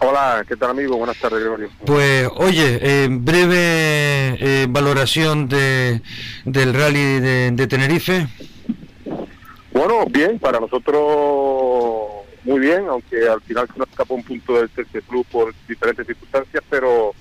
Hola, 0.00 0.44
¿qué 0.46 0.54
tal 0.54 0.70
amigo? 0.70 0.96
Buenas 0.96 1.16
tardes, 1.16 1.40
Gregorio. 1.40 1.70
Pues 1.84 2.28
oye, 2.36 2.78
eh, 2.80 3.08
breve 3.10 3.56
eh, 4.38 4.66
valoración 4.68 5.48
de, 5.48 6.02
del 6.44 6.72
rally 6.72 7.18
de 7.50 7.66
Tenerife. 7.66 8.28
Bueno, 9.74 10.06
bien, 10.08 10.38
para 10.38 10.60
nosotros 10.60 11.02
muy 12.44 12.60
bien, 12.60 12.86
aunque 12.88 13.28
al 13.28 13.40
final 13.40 13.66
se 13.72 13.78
nos 13.78 13.88
escapó 13.88 14.14
un 14.14 14.22
punto 14.22 14.54
del 14.54 14.70
tercer 14.70 15.02
club 15.02 15.26
por 15.30 15.52
diferentes 15.66 16.06
circunstancias, 16.06 16.62
pero 16.70 17.12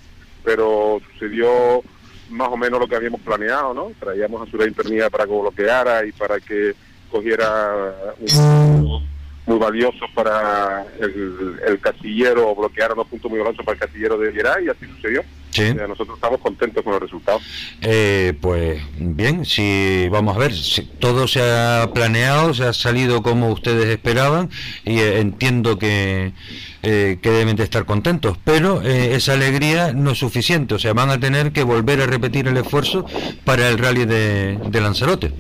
pero 0.43 1.01
sucedió 1.12 1.82
más 2.30 2.49
o 2.49 2.58
menos 2.58 2.80
lo 2.80 2.88
que 2.88 2.95
habíamos 2.95 3.22
planeado, 3.22 3.74
¿no? 3.74 3.91
Traíamos 3.99 4.45
a 4.45 4.51
Sura 4.51 4.68
Internida 4.68 5.10
para 5.10 5.26
que 5.26 5.32
bloqueara 5.32 6.06
y 6.06 6.12
para 6.12 6.39
que 6.39 6.74
cogiera 7.10 8.14
un 8.20 9.08
muy 9.46 9.58
valioso 9.58 10.06
para 10.14 10.86
el, 11.00 11.60
el 11.68 11.80
casillero 11.80 12.50
o 12.50 12.56
bloquear 12.56 12.94
unos 12.94 13.08
puntos 13.08 13.30
muy 13.30 13.39
valiosos 13.39 13.66
para 13.66 13.76
el 13.76 13.80
casillero 13.80 14.18
de 14.18 14.32
Geray 14.32 14.66
y 14.66 14.70
así 14.70 14.86
sucedió. 14.86 15.24
Sí. 15.54 15.72
nosotros 15.76 16.16
estamos 16.16 16.39
contentos 16.39 16.84
con 16.84 16.94
los 16.94 17.02
resultados. 17.02 17.44
Eh, 17.82 18.34
pues 18.41 18.82
bien, 18.98 19.46
si 19.46 20.08
vamos 20.10 20.36
a 20.36 20.39
ver, 20.39 20.54
si 20.54 20.82
todo 20.82 21.28
se 21.28 21.41
ha 21.44 21.91
planeado, 21.94 22.56
se 22.56 22.64
ha 22.64 22.74
salido 22.74 23.22
como 23.22 23.50
ustedes 23.50 23.86
esperaban 23.86 24.50
y 24.84 24.98
eh, 24.98 25.20
entiendo 25.20 25.78
que, 25.78 26.34
eh, 26.82 27.20
que 27.22 27.30
deben 27.30 27.56
de 27.56 27.64
estar 27.64 27.86
contentos, 27.86 28.39
pero 28.44 28.82
esa 28.82 29.34
alegría 29.34 29.94
no 29.94 30.12
es 30.12 30.18
suficiente, 30.18 30.74
o 30.74 30.80
sea, 30.80 30.94
van 30.94 31.12
a 31.12 31.20
tener 31.20 31.52
que 31.52 31.62
volver 31.62 32.02
a 32.02 32.08
repetir 32.08 32.48
el 32.48 32.58
esfuerzo 32.58 33.06
para 33.46 33.70
el 33.70 33.78
rally 33.78 34.06
de, 34.06 34.58
de 34.58 34.82
Lanzarote. 34.82 35.34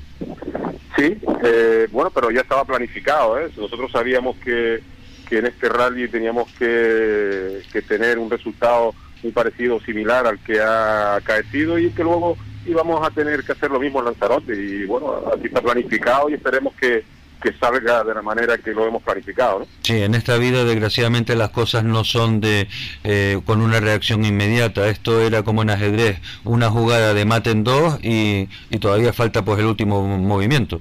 Eh, 1.43 1.87
bueno, 1.91 2.09
pero 2.09 2.31
ya 2.31 2.41
estaba 2.41 2.63
planificado. 2.63 3.39
¿eh? 3.39 3.49
Nosotros 3.57 3.91
sabíamos 3.91 4.37
que, 4.37 4.81
que 5.27 5.39
en 5.39 5.47
este 5.47 5.67
rally 5.67 6.07
teníamos 6.07 6.49
que, 6.53 7.61
que 7.71 7.81
tener 7.81 8.17
un 8.17 8.29
resultado 8.29 8.93
muy 9.21 9.31
parecido 9.31 9.79
similar 9.81 10.25
al 10.25 10.39
que 10.39 10.59
ha 10.59 11.15
acaecido 11.15 11.77
y 11.77 11.89
que 11.91 12.03
luego 12.03 12.37
íbamos 12.65 13.05
a 13.05 13.11
tener 13.11 13.43
que 13.43 13.51
hacer 13.51 13.71
lo 13.71 13.79
mismo 13.79 13.99
en 13.99 14.05
Lanzarote. 14.05 14.53
Y 14.55 14.85
bueno, 14.85 15.21
así 15.33 15.47
está 15.47 15.61
planificado 15.61 16.29
y 16.29 16.35
esperemos 16.35 16.73
que, 16.75 17.03
que 17.41 17.53
salga 17.59 18.05
de 18.05 18.13
la 18.13 18.21
manera 18.21 18.57
que 18.57 18.71
lo 18.71 18.87
hemos 18.87 19.03
planificado. 19.03 19.59
¿no? 19.59 19.67
Sí, 19.81 20.01
en 20.01 20.15
esta 20.15 20.37
vida 20.37 20.63
desgraciadamente 20.63 21.35
las 21.35 21.49
cosas 21.49 21.83
no 21.83 22.05
son 22.05 22.39
de 22.39 22.69
eh, 23.03 23.41
con 23.45 23.61
una 23.61 23.81
reacción 23.81 24.23
inmediata. 24.23 24.87
Esto 24.87 25.21
era 25.21 25.43
como 25.43 25.61
en 25.61 25.71
ajedrez, 25.71 26.19
una 26.45 26.69
jugada 26.69 27.13
de 27.13 27.25
mate 27.25 27.51
en 27.51 27.63
dos 27.65 27.99
y, 28.01 28.47
y 28.69 28.79
todavía 28.79 29.11
falta 29.11 29.43
pues 29.43 29.59
el 29.59 29.65
último 29.65 30.05
movimiento. 30.17 30.79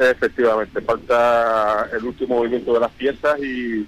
Efectivamente, 0.00 0.80
falta 0.80 1.88
el 1.92 2.04
último 2.04 2.36
movimiento 2.36 2.72
de 2.72 2.80
las 2.80 2.90
piezas 2.92 3.38
y, 3.38 3.86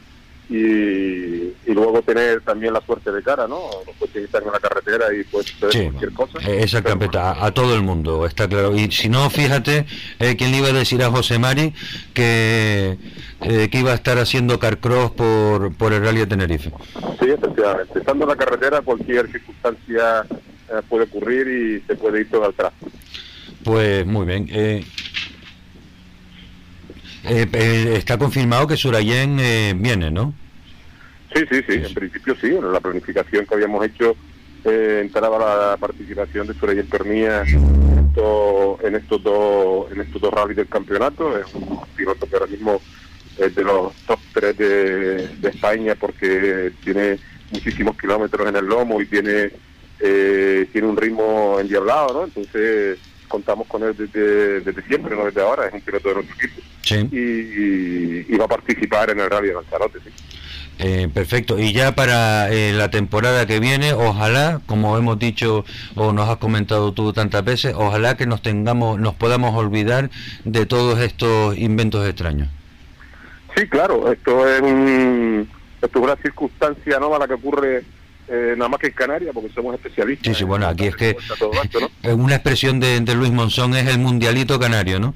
y, 0.51 1.73
luego 1.73 2.03
tener 2.03 2.43
también 2.43 2.75
la 2.75 2.83
suerte 2.83 3.11
de 3.11 3.23
cara, 3.23 3.49
¿no? 3.49 3.63
Los 3.87 3.97
coches 3.97 4.25
están 4.25 4.43
en 4.45 4.53
la 4.53 4.61
carretera 4.61 5.07
y 5.15 5.25
puede 5.25 5.47
suceder 5.47 5.91
cualquier 5.91 6.13
cosa. 6.13 6.39
Eh, 6.47 6.63
exactamente, 6.63 7.19
a, 7.19 7.51
todo 7.53 7.75
el 7.75 7.83
mundo, 7.83 8.27
está 8.27 8.47
claro. 8.47 8.77
Y 8.77 8.91
si 8.91 9.09
no, 9.09 9.31
fíjate, 9.31 9.87
eh, 10.19 10.37
¿quién 10.37 10.51
le 10.51 10.59
iba 10.59 10.69
a 10.69 10.73
decir 10.73 11.03
a 11.03 11.11
José 11.11 11.39
Mari 11.39 11.73
que, 12.13 12.99
eh, 13.41 13.69
que 13.71 13.79
iba 13.79 13.93
a 13.93 13.95
estar 13.95 14.19
haciendo 14.19 14.59
carcross 14.59 15.13
por, 15.13 15.75
por 15.77 15.95
el 15.95 16.05
Rally 16.05 16.21
de 16.21 16.27
Tenerife? 16.27 16.73
Sí, 17.21 17.31
efectivamente. 17.31 17.99
Estando 17.99 18.25
en 18.25 18.29
la 18.29 18.37
carretera, 18.37 18.83
cualquier 18.83 19.33
circunstancia 19.33 20.27
eh, 20.69 20.83
puede 20.89 21.05
ocurrir 21.05 21.49
y 21.49 21.87
se 21.87 21.97
puede 21.97 22.21
ir 22.21 22.31
todo 22.31 22.45
atrás. 22.45 22.73
Pues 23.65 24.07
muy 24.07 24.27
bien. 24.27 24.49
Eh, 24.51 24.85
eh, 27.25 27.95
está 27.97 28.19
confirmado 28.19 28.67
que 28.67 28.77
Surayen 28.77 29.39
eh, 29.41 29.75
viene, 29.77 30.11
¿no? 30.11 30.35
Sí, 31.35 31.45
sí, 31.51 31.63
sí, 31.67 31.75
en 31.87 31.95
principio 31.95 32.37
sí. 32.41 32.49
En 32.49 32.73
la 32.73 32.81
planificación 32.81 33.47
que 33.47 33.55
habíamos 33.55 33.85
hecho 33.85 34.17
eh, 34.65 35.01
entraba 35.03 35.39
la 35.39 35.77
participación 35.77 36.47
de 36.47 36.55
Surayen 36.55 36.87
Pernía 36.87 37.43
en, 37.43 38.13
en 38.83 38.95
estos 38.95 39.23
dos 39.23 39.91
en 39.93 40.01
estos 40.01 40.21
dos 40.21 40.33
rallies 40.33 40.57
del 40.57 40.69
campeonato. 40.69 41.39
Es 41.39 41.53
un 41.55 41.81
piloto 41.97 42.27
que 42.27 42.37
ahora 42.37 42.47
mismo 42.47 42.81
es 43.39 43.55
de 43.55 43.65
los 43.65 43.95
top 44.07 44.19
3 44.35 44.59
de, 44.59 45.49
España 45.49 45.95
porque 45.95 46.73
tiene 46.85 47.19
muchísimos 47.51 47.97
kilómetros 47.99 48.49
en 48.49 48.57
el 48.57 48.67
lomo 48.67 49.01
y 49.01 49.07
tiene 49.07 49.51
eh, 50.01 50.67
tiene 50.73 50.89
un 50.89 50.97
ritmo 50.97 51.59
endiablado, 51.61 52.13
¿no? 52.13 52.25
Entonces 52.25 52.99
contamos 53.33 53.67
con 53.67 53.83
él 53.83 53.97
desde, 53.97 54.61
desde 54.61 54.83
siempre, 54.83 55.17
no 55.17 55.25
desde 55.25 55.41
ahora, 55.41 55.67
es 55.67 55.73
un 55.73 55.81
piloto 55.81 56.11
de 56.11 56.15
nuestro 56.17 56.37
equipo. 56.37 56.61
Y, 57.17 58.37
va 58.37 58.45
a 58.45 58.49
participar 58.49 59.09
en 59.11 59.21
el 59.21 59.31
Rally 59.31 59.49
de 59.49 59.55
Lanzarote, 59.55 59.99
sí. 60.05 60.11
Eh, 60.79 61.09
perfecto. 61.13 61.59
Y 61.59 61.73
ya 61.73 61.95
para 61.95 62.53
eh, 62.53 62.73
la 62.73 62.91
temporada 62.91 63.47
que 63.47 63.59
viene, 63.59 63.95
ojalá, 63.95 64.61
como 64.67 64.99
hemos 64.99 65.19
dicho 65.19 65.65
o 65.95 66.13
nos 66.13 66.29
has 66.29 66.37
comentado 66.37 66.93
tú 66.93 67.13
tantas 67.13 67.43
veces, 67.45 67.73
ojalá 67.75 68.17
que 68.17 68.27
nos 68.27 68.43
tengamos, 68.43 68.99
nos 68.99 69.15
podamos 69.15 69.55
olvidar 69.55 70.11
de 70.45 70.67
todos 70.67 70.99
estos 71.01 71.57
inventos 71.57 72.07
extraños. 72.07 72.49
Sí, 73.57 73.67
claro. 73.69 74.13
Esto 74.13 74.47
es, 74.49 74.61
un, 74.61 75.49
esto 75.81 75.99
es 75.99 76.05
una 76.05 76.17
circunstancia 76.17 76.99
nueva 76.99 77.19
la 77.19 77.29
que 77.29 77.35
ocurre 77.35 77.85
eh, 78.29 78.55
nada 78.57 78.69
más 78.69 78.81
que 78.81 78.89
en 78.89 78.93
Canarias, 78.93 79.33
porque 79.35 79.51
somos 79.51 79.75
especialistas. 79.75 80.33
Sí, 80.33 80.39
sí, 80.39 80.45
bueno, 80.45 80.67
aquí 80.67 80.87
es 80.87 80.97
que 80.97 81.17
una 82.13 82.37
expresión 82.37 82.81
de, 82.81 83.01
Luis 83.15 83.33
Monzón 83.33 83.75
es 83.75 83.87
el 83.89 83.99
mundialito 83.99 84.59
canario, 84.59 85.01
¿no? 85.01 85.15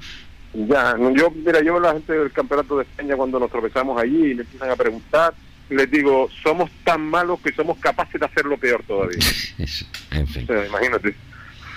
Ya, 0.53 0.95
yo, 1.15 1.31
mira, 1.31 1.61
yo 1.61 1.79
la 1.79 1.93
gente 1.93 2.13
del 2.13 2.31
Campeonato 2.31 2.77
de 2.77 2.83
España 2.83 3.15
cuando 3.15 3.39
nos 3.39 3.51
tropezamos 3.51 4.01
allí 4.01 4.31
y 4.31 4.35
me 4.35 4.41
empiezan 4.41 4.71
a 4.71 4.75
preguntar, 4.75 5.33
les 5.69 5.91
digo, 5.91 6.29
somos 6.43 6.69
tan 6.83 7.01
malos 7.01 7.39
que 7.41 7.51
somos 7.53 7.77
capaces 7.77 8.19
de 8.19 8.25
hacerlo 8.25 8.57
peor 8.57 8.83
todavía. 8.87 9.19
en 10.11 10.27
fin. 10.27 10.47
imagínate. 10.67 11.15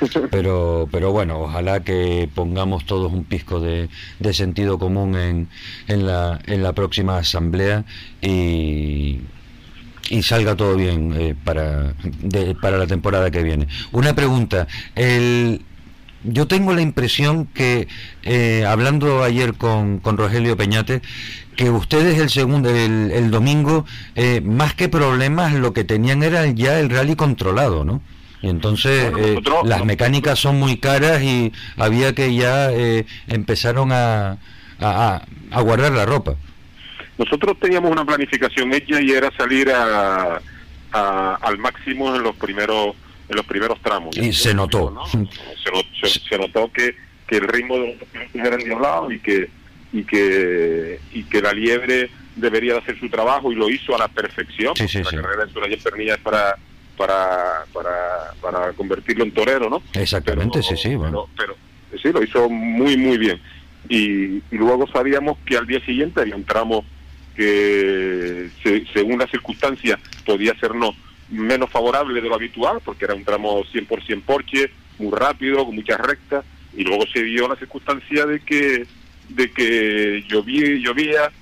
pero 0.30 0.88
pero 0.90 1.12
bueno 1.12 1.40
ojalá 1.40 1.80
que 1.80 2.26
pongamos 2.34 2.86
todos 2.86 3.12
un 3.12 3.24
pisco 3.24 3.60
de, 3.60 3.90
de 4.18 4.32
sentido 4.32 4.78
común 4.78 5.14
en, 5.14 5.48
en, 5.88 6.06
la, 6.06 6.40
en 6.46 6.62
la 6.62 6.72
próxima 6.72 7.18
asamblea 7.18 7.84
y 8.22 9.20
y 10.10 10.22
salga 10.22 10.56
todo 10.56 10.76
bien 10.76 11.14
eh, 11.16 11.34
para, 11.44 11.94
para 12.60 12.76
la 12.76 12.86
temporada 12.86 13.30
que 13.30 13.42
viene. 13.42 13.68
Una 13.92 14.14
pregunta, 14.14 14.66
el, 14.96 15.62
yo 16.24 16.46
tengo 16.46 16.74
la 16.74 16.82
impresión 16.82 17.46
que, 17.46 17.88
eh, 18.24 18.64
hablando 18.66 19.22
ayer 19.22 19.54
con, 19.54 20.00
con, 20.00 20.18
Rogelio 20.18 20.56
Peñate, 20.56 21.00
que 21.56 21.70
ustedes 21.70 22.18
el 22.18 22.28
segundo, 22.28 22.68
el, 22.70 23.12
el 23.12 23.30
domingo, 23.30 23.86
eh, 24.16 24.40
más 24.44 24.74
que 24.74 24.88
problemas, 24.88 25.54
lo 25.54 25.72
que 25.72 25.84
tenían 25.84 26.22
era 26.22 26.44
ya 26.46 26.80
el 26.80 26.90
rally 26.90 27.14
controlado, 27.14 27.84
¿no? 27.84 28.02
Y 28.42 28.48
entonces 28.48 29.12
las 29.64 29.84
mecánicas 29.84 30.38
son 30.38 30.58
muy 30.58 30.78
caras 30.78 31.22
y 31.22 31.52
había 31.76 32.14
que 32.14 32.34
ya 32.34 32.70
empezaron 33.28 33.92
a, 33.92 34.38
a, 34.80 35.26
a 35.50 35.60
guardar 35.60 35.92
la 35.92 36.06
ropa. 36.06 36.36
Nosotros 37.20 37.58
teníamos 37.60 37.90
una 37.90 38.02
planificación 38.02 38.72
hecha 38.72 38.98
y 38.98 39.10
era 39.10 39.30
salir 39.36 39.70
a, 39.70 40.40
al 40.90 41.58
máximo 41.58 42.16
en 42.16 42.22
los 42.22 42.34
primeros 42.34 42.96
en 43.28 43.36
los 43.36 43.44
primeros 43.44 43.78
tramos. 43.80 44.16
Y 44.16 44.32
se 44.32 44.54
notó. 44.54 45.04
Se, 46.28 46.38
notó 46.38 46.72
que, 46.72 46.96
que 47.28 47.36
el 47.36 47.46
ritmo 47.46 47.76
de 47.76 47.98
los 47.98 48.46
era 48.46 48.56
endiablado 48.56 49.12
y 49.12 49.20
que 49.20 49.50
y 49.92 50.02
que 50.04 50.98
y 51.12 51.24
que 51.24 51.42
la 51.42 51.52
liebre 51.52 52.10
debería 52.36 52.72
de 52.72 52.78
hacer 52.78 52.98
su 52.98 53.10
trabajo 53.10 53.52
y 53.52 53.54
lo 53.54 53.68
hizo 53.68 53.94
a 53.94 53.98
la 53.98 54.08
perfección. 54.08 54.74
Sí, 54.74 54.88
sí, 54.88 55.02
la 55.02 55.10
carrera 55.10 55.44
de 55.44 55.76
Pernilla 55.76 56.14
es 56.14 56.20
para 56.20 56.56
para, 56.96 57.64
para, 57.72 58.34
para 58.40 58.72
convertirlo 58.72 59.24
en 59.24 59.32
torero, 59.32 59.68
¿no? 59.68 59.82
Exactamente, 59.92 60.62
sí, 60.62 60.74
sí. 60.74 60.94
Bueno. 60.94 61.26
Pero, 61.36 61.54
sí, 62.00 62.12
lo 62.12 62.22
hizo 62.22 62.48
muy, 62.48 62.96
muy 62.96 63.18
bien. 63.18 63.40
Y, 63.90 64.36
y 64.36 64.56
luego 64.56 64.86
sabíamos 64.90 65.36
que 65.44 65.58
al 65.58 65.66
día 65.66 65.84
siguiente 65.84 66.22
había 66.22 66.36
un 66.36 66.44
tramo 66.44 66.84
que 67.40 68.50
según 68.92 69.18
las 69.18 69.30
circunstancias 69.30 69.98
podía 70.26 70.54
ser 70.58 70.74
no 70.74 70.94
menos 71.30 71.70
favorable 71.70 72.20
de 72.20 72.28
lo 72.28 72.34
habitual, 72.34 72.80
porque 72.84 73.06
era 73.06 73.14
un 73.14 73.24
tramo 73.24 73.64
100% 73.64 74.22
porche, 74.22 74.70
muy 74.98 75.10
rápido, 75.16 75.64
con 75.64 75.74
muchas 75.74 75.98
rectas, 76.00 76.44
y 76.76 76.84
luego 76.84 77.06
se 77.06 77.22
dio 77.22 77.48
la 77.48 77.56
circunstancia 77.56 78.26
de 78.26 78.40
que 78.40 78.86
de 79.30 79.50
que 79.52 80.22
llovía, 80.28 80.76
llovía 80.80 81.32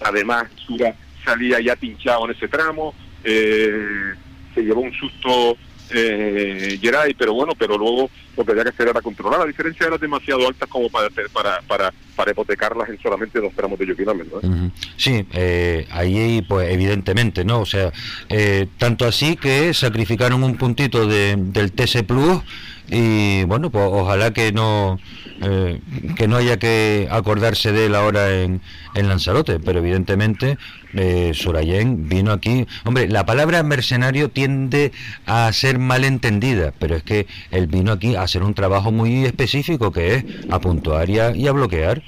además 0.00 0.48
Sura 0.64 0.94
salía 1.22 1.60
ya 1.60 1.76
pinchado 1.76 2.24
en 2.24 2.30
ese 2.30 2.48
tramo, 2.48 2.94
eh, 3.22 4.14
se 4.54 4.62
llevó 4.62 4.80
un 4.80 4.94
susto 4.94 5.58
eh, 5.90 6.78
Geray, 6.80 7.14
pero 7.14 7.34
bueno, 7.34 7.52
pero 7.58 7.78
luego 7.78 8.10
lo 8.36 8.44
que 8.44 8.52
había 8.52 8.64
que 8.64 8.70
hacer 8.70 8.88
era 8.88 9.00
controlar. 9.00 9.40
La 9.40 9.46
diferencia 9.46 9.86
era 9.86 9.98
demasiado 9.98 10.46
alta 10.46 10.66
como 10.66 10.88
para 10.90 11.08
para, 11.32 11.60
para, 11.62 11.92
para 12.14 12.30
hipotecarlas 12.30 12.88
en 12.88 13.00
solamente 13.00 13.40
dos 13.40 13.52
tramos 13.54 13.78
de 13.78 13.86
Yoquinamen, 13.86 14.28
¿no? 14.30 14.70
Sí, 14.96 15.26
eh, 15.32 15.86
ahí 15.90 16.44
pues 16.48 16.70
evidentemente, 16.70 17.44
¿no? 17.44 17.60
O 17.60 17.66
sea, 17.66 17.92
eh, 18.28 18.66
tanto 18.78 19.06
así 19.06 19.36
que 19.36 19.72
sacrificaron 19.74 20.42
un 20.42 20.56
puntito 20.56 21.06
de, 21.06 21.36
del 21.36 21.72
TC 21.72 22.04
Plus 22.04 22.42
y 22.88 23.44
bueno, 23.44 23.70
pues 23.70 23.84
ojalá 23.90 24.32
que 24.32 24.52
no 24.52 24.98
eh, 25.42 25.80
que 26.16 26.28
no 26.28 26.36
haya 26.36 26.58
que 26.58 27.08
acordarse 27.10 27.72
de 27.72 27.86
él 27.86 27.94
ahora 27.94 28.42
en, 28.42 28.62
en 28.94 29.08
Lanzarote, 29.08 29.60
pero 29.60 29.80
evidentemente 29.80 30.56
eh, 30.94 31.32
Surayen 31.34 32.08
vino 32.08 32.32
aquí. 32.32 32.66
Hombre, 32.84 33.08
la 33.08 33.26
palabra 33.26 33.62
mercenario 33.62 34.30
tiende 34.30 34.92
a 35.26 35.52
ser 35.52 35.78
malentendida, 35.78 36.72
pero 36.78 36.96
es 36.96 37.02
que 37.02 37.26
él 37.50 37.66
vino 37.66 37.92
aquí 37.92 38.14
a 38.14 38.22
hacer 38.22 38.42
un 38.42 38.54
trabajo 38.54 38.92
muy 38.92 39.26
específico 39.26 39.92
que 39.92 40.14
es 40.14 40.24
a 40.50 40.58
puntuar 40.58 41.10
y 41.10 41.18
a, 41.18 41.52
bloquear. 41.52 42.02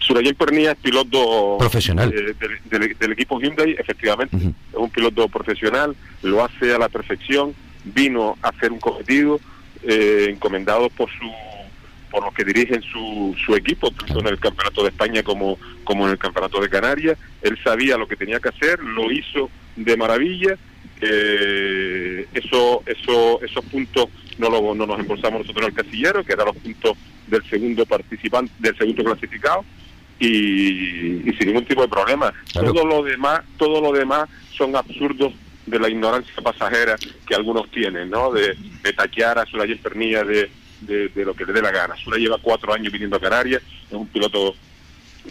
Surayen 0.00 0.34
Pernía 0.34 0.72
es 0.72 0.78
piloto 0.78 1.56
profesional 1.58 2.12
eh, 2.12 2.34
del, 2.70 3.12
equipo 3.12 3.40
Hyundai, 3.40 3.76
efectivamente, 3.78 4.36
es 4.36 4.76
un 4.76 4.90
piloto 4.90 5.28
profesional, 5.28 5.94
lo 6.22 6.44
hace 6.44 6.74
a 6.74 6.78
la 6.78 6.88
perfección, 6.88 7.54
vino 7.84 8.36
a 8.42 8.48
hacer 8.48 8.72
un 8.72 8.80
cometido 8.80 9.40
eh, 9.82 10.26
encomendados 10.30 10.92
por 10.92 11.08
su 11.10 11.30
por 12.10 12.24
los 12.24 12.34
que 12.34 12.44
dirigen 12.44 12.82
su, 12.82 13.36
su 13.46 13.54
equipo, 13.54 13.90
tanto 13.92 14.18
en 14.18 14.26
el 14.26 14.40
Campeonato 14.40 14.82
de 14.82 14.88
España 14.88 15.22
como, 15.22 15.58
como 15.84 16.06
en 16.06 16.12
el 16.12 16.18
Campeonato 16.18 16.60
de 16.60 16.68
Canarias. 16.68 17.16
Él 17.40 17.56
sabía 17.62 17.96
lo 17.96 18.08
que 18.08 18.16
tenía 18.16 18.40
que 18.40 18.48
hacer, 18.48 18.80
lo 18.80 19.10
hizo 19.12 19.48
de 19.76 19.96
maravilla. 19.96 20.56
Eh, 21.00 22.26
eso, 22.34 22.82
eso, 22.84 23.40
esos 23.42 23.64
puntos 23.66 24.08
no, 24.38 24.50
lo, 24.50 24.74
no 24.74 24.86
nos 24.86 24.98
embolsamos 24.98 25.42
nosotros 25.42 25.68
en 25.68 25.70
el 25.72 25.84
casillero, 25.84 26.24
que 26.24 26.32
eran 26.32 26.46
los 26.46 26.56
puntos 26.56 26.98
del 27.28 27.44
segundo 27.48 27.86
participante, 27.86 28.52
del 28.58 28.76
segundo 28.76 29.04
clasificado, 29.04 29.64
y, 30.18 31.22
sin 31.38 31.46
ningún 31.46 31.64
tipo 31.64 31.82
de 31.82 31.88
problema. 31.88 32.32
Todo 32.52 32.84
lo 32.84 33.02
demás, 33.02 33.42
todo 33.56 33.80
lo 33.80 33.92
demás 33.92 34.28
son 34.52 34.76
absurdos 34.76 35.32
de 35.70 35.78
la 35.78 35.88
ignorancia 35.88 36.34
pasajera 36.42 36.96
que 37.26 37.34
algunos 37.34 37.70
tienen, 37.70 38.10
¿no? 38.10 38.32
De, 38.32 38.56
de 38.82 38.92
taquear 38.92 39.38
a 39.38 39.46
Soraya 39.46 39.76
Pernilla 39.82 40.24
de, 40.24 40.50
de, 40.80 41.08
de, 41.08 41.24
lo 41.24 41.34
que 41.34 41.44
le 41.44 41.52
dé 41.52 41.62
la 41.62 41.70
gana. 41.70 41.96
Sura 41.96 42.18
lleva 42.18 42.38
cuatro 42.42 42.72
años 42.72 42.92
viniendo 42.92 43.16
a 43.16 43.20
Canarias, 43.20 43.62
es 43.86 43.92
un 43.92 44.08
piloto 44.08 44.54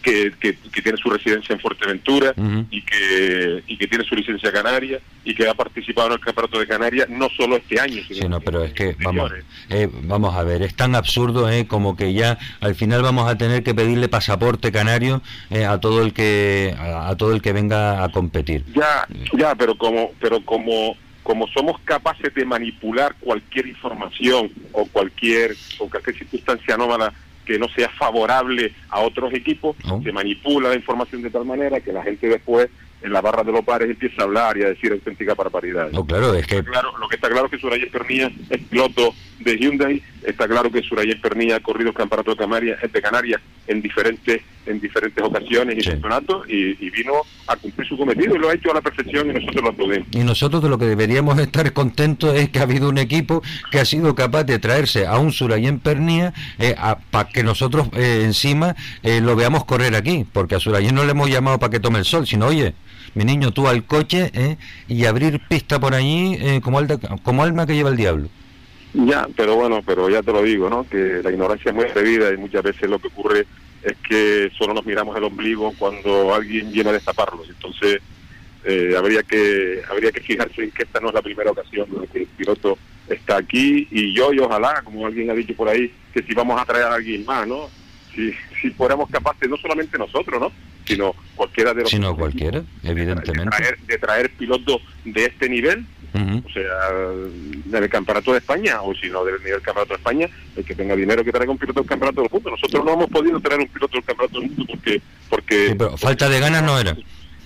que, 0.01 0.31
que, 0.39 0.81
tiene 0.81 0.97
su 0.97 1.09
residencia 1.09 1.53
en 1.53 1.59
Fuerteventura 1.59 2.33
y, 2.69 2.81
que, 2.81 3.63
y 3.67 3.77
que 3.77 3.87
tiene 3.87 4.03
su 4.03 4.15
licencia 4.15 4.51
canaria 4.51 4.99
y 5.23 5.33
que 5.33 5.47
ha 5.47 5.53
participado 5.53 6.07
en 6.07 6.13
el 6.13 6.19
Campeonato 6.19 6.59
de 6.59 6.67
Canarias 6.67 7.09
no 7.09 7.27
solo 7.29 7.57
este 7.57 7.79
año, 7.79 8.01
sino 8.07 8.21
sí, 8.21 8.27
no, 8.27 8.39
pero 8.39 8.63
es 8.63 8.73
que 8.73 8.95
vamos, 9.03 9.31
eh, 9.69 9.89
vamos 10.03 10.35
a 10.35 10.43
ver, 10.43 10.61
es 10.61 10.75
tan 10.75 10.95
absurdo 10.95 11.49
eh, 11.49 11.67
como 11.67 11.95
que 11.95 12.13
ya 12.13 12.37
al 12.61 12.75
final 12.75 13.01
vamos 13.01 13.29
a 13.29 13.37
tener 13.37 13.63
que 13.63 13.75
pedirle 13.75 14.07
pasaporte 14.07 14.71
canario 14.71 15.21
eh, 15.49 15.65
a 15.65 15.79
todo 15.79 16.01
el 16.01 16.13
que 16.13 16.75
a, 16.79 17.15
todo 17.17 17.33
el 17.33 17.41
que 17.41 17.53
venga 17.53 18.03
a 18.03 18.09
competir. 18.09 18.63
Ya, 18.73 19.07
ya, 19.37 19.55
pero 19.55 19.77
como 19.77 20.11
pero 20.19 20.43
como 20.45 20.95
como 21.23 21.47
somos 21.47 21.79
capaces 21.81 22.33
de 22.33 22.45
manipular 22.45 23.15
cualquier 23.19 23.67
información 23.67 24.51
o 24.71 24.85
cualquier 24.85 25.55
o 25.77 25.89
cualquier 25.89 26.17
circunstancia 26.17 26.75
anómala 26.75 27.13
que 27.49 27.57
no 27.57 27.67
sea 27.69 27.89
favorable 27.89 28.71
a 28.89 28.99
otros 28.99 29.33
equipos, 29.33 29.75
se 30.03 30.11
manipula 30.11 30.69
la 30.69 30.75
información 30.75 31.23
de 31.23 31.31
tal 31.31 31.45
manera 31.45 31.79
que 31.79 31.91
la 31.91 32.03
gente 32.03 32.27
después 32.27 32.69
en 33.01 33.11
la 33.11 33.21
barra 33.21 33.43
de 33.43 33.51
los 33.51 33.65
bares 33.65 33.89
empieza 33.89 34.21
a 34.21 34.25
hablar 34.25 34.55
y 34.55 34.61
a 34.61 34.69
decir 34.69 34.91
auténtica 34.91 35.33
barbaridad. 35.33 35.89
No, 35.91 36.05
claro, 36.05 36.35
es 36.35 36.45
que... 36.45 36.63
Claro, 36.63 36.95
lo 36.99 37.07
que 37.07 37.15
está 37.15 37.27
claro 37.27 37.45
es 37.45 37.51
que 37.51 37.57
Soraya 37.57 37.87
Pernilla 37.91 38.29
es 38.51 38.61
piloto 38.65 39.15
de 39.39 39.57
Hyundai, 39.57 40.03
está 40.23 40.47
claro 40.47 40.69
que 40.69 40.83
Soraya 40.83 41.17
Pernilla 41.19 41.55
ha 41.55 41.59
corrido 41.59 41.89
el 41.89 41.95
campeonato 41.95 42.31
de 42.31 42.37
Canarias, 42.37 42.79
de 42.79 43.01
Canarias 43.01 43.41
en 43.65 43.81
diferentes 43.81 44.43
en 44.69 44.79
diferentes 44.79 45.23
ocasiones 45.23 45.77
y 45.77 45.89
campeonatos 45.89 46.47
y, 46.49 46.89
vino 46.89 47.13
a 47.47 47.55
cumplir 47.55 47.87
su 47.87 47.97
cometido 47.97 48.35
y 48.35 48.39
lo 48.39 48.49
ha 48.49 48.53
hecho 48.53 48.71
a 48.71 48.73
la 48.73 48.81
perfección 48.81 49.29
y 49.29 49.33
nosotros 49.33 49.63
lo 49.63 49.69
aplaudimos. 49.69 50.07
Y 50.11 50.19
nosotros 50.19 50.61
de 50.61 50.69
lo 50.69 50.77
que 50.77 50.85
deberíamos 50.85 51.39
estar 51.39 51.71
contentos 51.71 52.35
es 52.35 52.49
que 52.49 52.59
ha 52.59 52.63
habido 52.63 52.89
un 52.89 52.97
equipo 52.97 53.41
que 53.71 53.79
ha 53.79 53.85
sido 53.85 54.15
capaz 54.15 54.43
de 54.43 54.59
traerse 54.59 55.07
a 55.07 55.17
un 55.17 55.31
Surayen 55.31 55.79
Pernilla 55.79 56.33
eh, 56.57 56.75
para 57.11 57.29
que 57.29 57.43
nosotros 57.43 57.87
eh, 57.93 58.23
encima 58.25 58.75
eh, 59.03 59.21
lo 59.21 59.35
veamos 59.35 59.65
correr 59.65 59.95
aquí, 59.95 60.25
porque 60.31 60.55
a 60.55 60.59
Surayen 60.59 60.95
no 60.95 61.05
le 61.05 61.11
hemos 61.11 61.29
llamado 61.29 61.59
para 61.59 61.71
que 61.71 61.79
tome 61.79 61.99
el 61.99 62.05
sol, 62.05 62.27
sino 62.27 62.47
oye, 62.47 62.73
mi 63.15 63.25
niño, 63.25 63.51
tú 63.51 63.67
al 63.67 63.83
coche 63.85 64.31
¿eh? 64.33 64.57
y 64.87 65.05
abrir 65.05 65.41
pista 65.47 65.79
por 65.79 65.93
allí 65.93 66.37
eh, 66.39 66.61
como, 66.63 66.79
como 67.23 67.43
alma 67.43 67.65
que 67.65 67.75
lleva 67.75 67.89
el 67.89 67.97
diablo. 67.97 68.29
Ya, 68.93 69.27
pero 69.35 69.55
bueno, 69.55 69.81
pero 69.85 70.09
ya 70.09 70.23
te 70.23 70.31
lo 70.31 70.41
digo, 70.41 70.69
¿no? 70.69 70.83
Que 70.83 71.21
la 71.23 71.31
ignorancia 71.31 71.69
es 71.69 71.75
muy 71.75 71.85
atrevida 71.85 72.33
y 72.33 72.37
muchas 72.37 72.63
veces 72.63 72.89
lo 72.89 72.99
que 72.99 73.07
ocurre 73.07 73.45
es 73.83 73.95
que 74.07 74.51
solo 74.57 74.73
nos 74.73 74.85
miramos 74.85 75.15
el 75.17 75.23
ombligo 75.23 75.73
cuando 75.77 76.33
alguien 76.33 76.71
viene 76.71 76.89
a 76.89 76.93
destaparlo. 76.93 77.43
Entonces, 77.47 78.01
eh, 78.65 78.93
habría 78.97 79.23
que 79.23 79.81
habría 79.89 80.11
que 80.11 80.21
fijarse 80.21 80.63
en 80.63 80.71
que 80.71 80.83
esta 80.83 80.99
no 80.99 81.09
es 81.09 81.13
la 81.13 81.21
primera 81.21 81.51
ocasión 81.51 81.87
en 82.01 82.07
que 82.07 82.19
el 82.19 82.27
piloto 82.27 82.77
está 83.07 83.37
aquí 83.37 83.87
y 83.89 84.13
yo 84.13 84.33
y 84.33 84.39
ojalá, 84.39 84.81
como 84.83 85.05
alguien 85.05 85.29
ha 85.29 85.33
dicho 85.33 85.55
por 85.55 85.69
ahí, 85.69 85.91
que 86.13 86.21
si 86.21 86.33
vamos 86.33 86.59
a 86.61 86.65
traer 86.65 86.85
a 86.85 86.95
alguien 86.95 87.25
más, 87.25 87.47
¿no? 87.47 87.69
Si, 88.13 88.33
si 88.61 88.69
fuéramos 88.71 89.09
capaces, 89.09 89.49
no 89.49 89.57
solamente 89.57 89.97
nosotros, 89.97 90.41
¿no? 90.41 90.51
sino 90.89 91.15
cualquiera 91.35 91.73
de 91.73 91.81
los... 91.83 91.91
Sino 91.91 92.15
cualquiera, 92.15 92.63
evidentemente. 92.83 93.77
De 93.85 93.97
traer, 93.97 94.31
pilotos 94.31 94.81
de 95.05 95.25
este 95.25 95.47
nivel, 95.47 95.85
o 96.13 96.49
sea, 96.51 97.79
del 97.79 97.89
campeonato 97.89 98.31
de 98.31 98.39
España, 98.39 98.81
o 98.81 98.93
si 98.95 99.09
no 99.09 99.23
del 99.23 99.41
nivel 99.43 99.61
campeonato 99.61 99.93
de 99.93 99.97
España, 99.97 100.29
el 100.55 100.65
que 100.65 100.75
tenga 100.75 100.95
dinero 100.95 101.23
que 101.23 101.31
traiga 101.31 101.51
un 101.51 101.57
piloto 101.57 101.81
del 101.81 101.89
campeonato 101.89 102.21
del 102.21 102.31
mundo. 102.31 102.51
Nosotros 102.51 102.85
no 102.85 102.93
hemos 102.93 103.09
podido 103.09 103.39
traer 103.39 103.61
un 103.61 103.67
piloto 103.67 103.97
del 103.97 104.05
campeonato 104.05 104.39
del 104.39 104.49
mundo 104.49 104.65
porque... 104.67 105.01
porque 105.29 105.75
pero 105.77 105.97
falta 105.97 106.29
de 106.29 106.39
ganas 106.39 106.63
no 106.63 106.79
era 106.79 106.95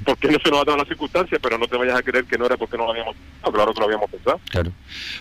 porque 0.04 0.28
no 0.28 0.38
se 0.40 0.50
nos 0.50 0.62
ha 0.62 0.66
dado 0.66 0.78
las 0.78 0.88
circunstancias, 0.88 1.40
pero 1.42 1.58
no 1.58 1.68
te 1.68 1.78
vayas 1.78 1.98
a 1.98 2.02
creer 2.02 2.26
que 2.26 2.38
no 2.38 2.46
era 2.46 2.58
porque 2.58 2.78
no 2.78 2.86
lo 2.86 2.92
habíamos 2.92 3.16
pensado, 3.16 3.54
claro 3.54 3.74
que 3.74 3.80
lo 3.80 3.86
habíamos 3.86 4.10
pensado. 4.10 4.40
Claro. 4.50 4.72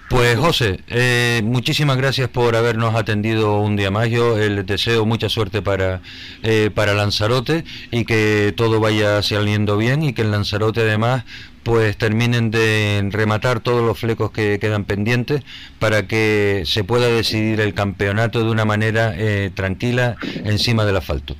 Pues 0.09 0.39
José, 0.39 0.81
eh, 0.89 1.41
muchísimas 1.45 1.97
gracias 1.97 2.29
por 2.29 2.57
habernos 2.57 2.95
atendido 2.95 3.61
un 3.61 3.77
día 3.77 3.91
más. 3.91 4.09
Yo 4.09 4.39
eh, 4.39 4.51
les 4.51 4.67
deseo 4.67 5.07
mucha 5.07 5.29
suerte 5.29 5.63
para, 5.63 6.01
eh, 6.43 6.71
para 6.75 6.95
Lanzarote 6.95 7.65
y 7.91 8.05
que 8.05 8.53
todo 8.57 8.81
vaya 8.81 9.23
saliendo 9.23 9.77
bien 9.77 10.03
y 10.03 10.13
que 10.13 10.23
en 10.23 10.31
Lanzarote 10.31 10.81
además 10.81 11.25
pues 11.63 11.97
terminen 11.97 12.51
de 12.51 13.09
rematar 13.11 13.61
todos 13.61 13.85
los 13.85 13.99
flecos 13.99 14.31
que 14.31 14.59
quedan 14.59 14.85
pendientes 14.85 15.43
para 15.79 16.07
que 16.07 16.63
se 16.67 16.85
pueda 16.85 17.07
decidir 17.07 17.61
el 17.61 17.75
campeonato 17.75 18.45
de 18.45 18.51
una 18.51 18.65
manera 18.65 19.15
tranquila 19.55 20.17
encima 20.45 20.85
del 20.85 20.97
asfalto. 20.97 21.37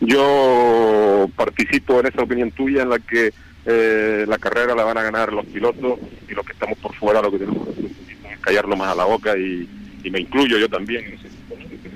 Yo 0.00 1.28
participo 1.34 2.00
en 2.00 2.06
esa 2.06 2.22
opinión 2.22 2.50
tuya 2.52 2.82
en 2.82 2.90
la 2.90 2.98
que 2.98 3.32
eh, 3.66 4.24
la 4.26 4.38
carrera 4.38 4.74
la 4.74 4.84
van 4.84 4.96
a 4.96 5.02
ganar 5.02 5.32
los 5.32 5.44
pilotos 5.44 5.98
y 6.28 6.32
los 6.32 6.46
que 6.46 6.52
estamos 6.52 6.78
por 6.78 6.94
fuera 6.94 7.20
lo 7.20 7.30
que 7.30 7.38
tenemos 7.38 7.68
que 7.68 8.32
es 8.32 8.38
callarlo 8.40 8.76
más 8.76 8.92
a 8.92 8.94
la 8.94 9.04
boca 9.04 9.36
y, 9.36 9.68
me 10.10 10.20
incluyo 10.20 10.56
yo 10.56 10.70
también 10.70 11.04
en 11.04 11.12
ese 11.14 11.28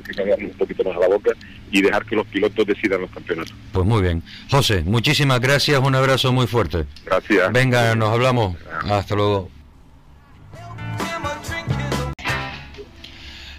que 0.03 0.15
callarlo 0.15 0.47
un 0.47 0.55
poquito 0.55 0.85
más 0.85 0.97
a 0.97 1.01
la 1.01 1.09
boca 1.09 1.31
y 1.71 1.83
dejar 1.83 2.05
que 2.05 2.17
los 2.17 2.27
pilotos 2.27 2.67
decidan 2.67 3.01
los 3.03 3.11
campeonatos. 3.11 3.55
Pues 3.73 3.87
muy 3.87 4.03
bien. 4.03 4.23
José, 4.51 4.83
muchísimas 4.85 5.41
gracias, 5.41 5.81
un 5.81 5.95
abrazo 5.95 6.33
muy 6.33 6.47
fuerte. 6.47 6.85
Gracias. 7.05 7.53
Venga, 7.53 7.95
nos 7.95 8.11
hablamos. 8.11 8.57
Hasta 8.89 9.15
luego. 9.15 9.62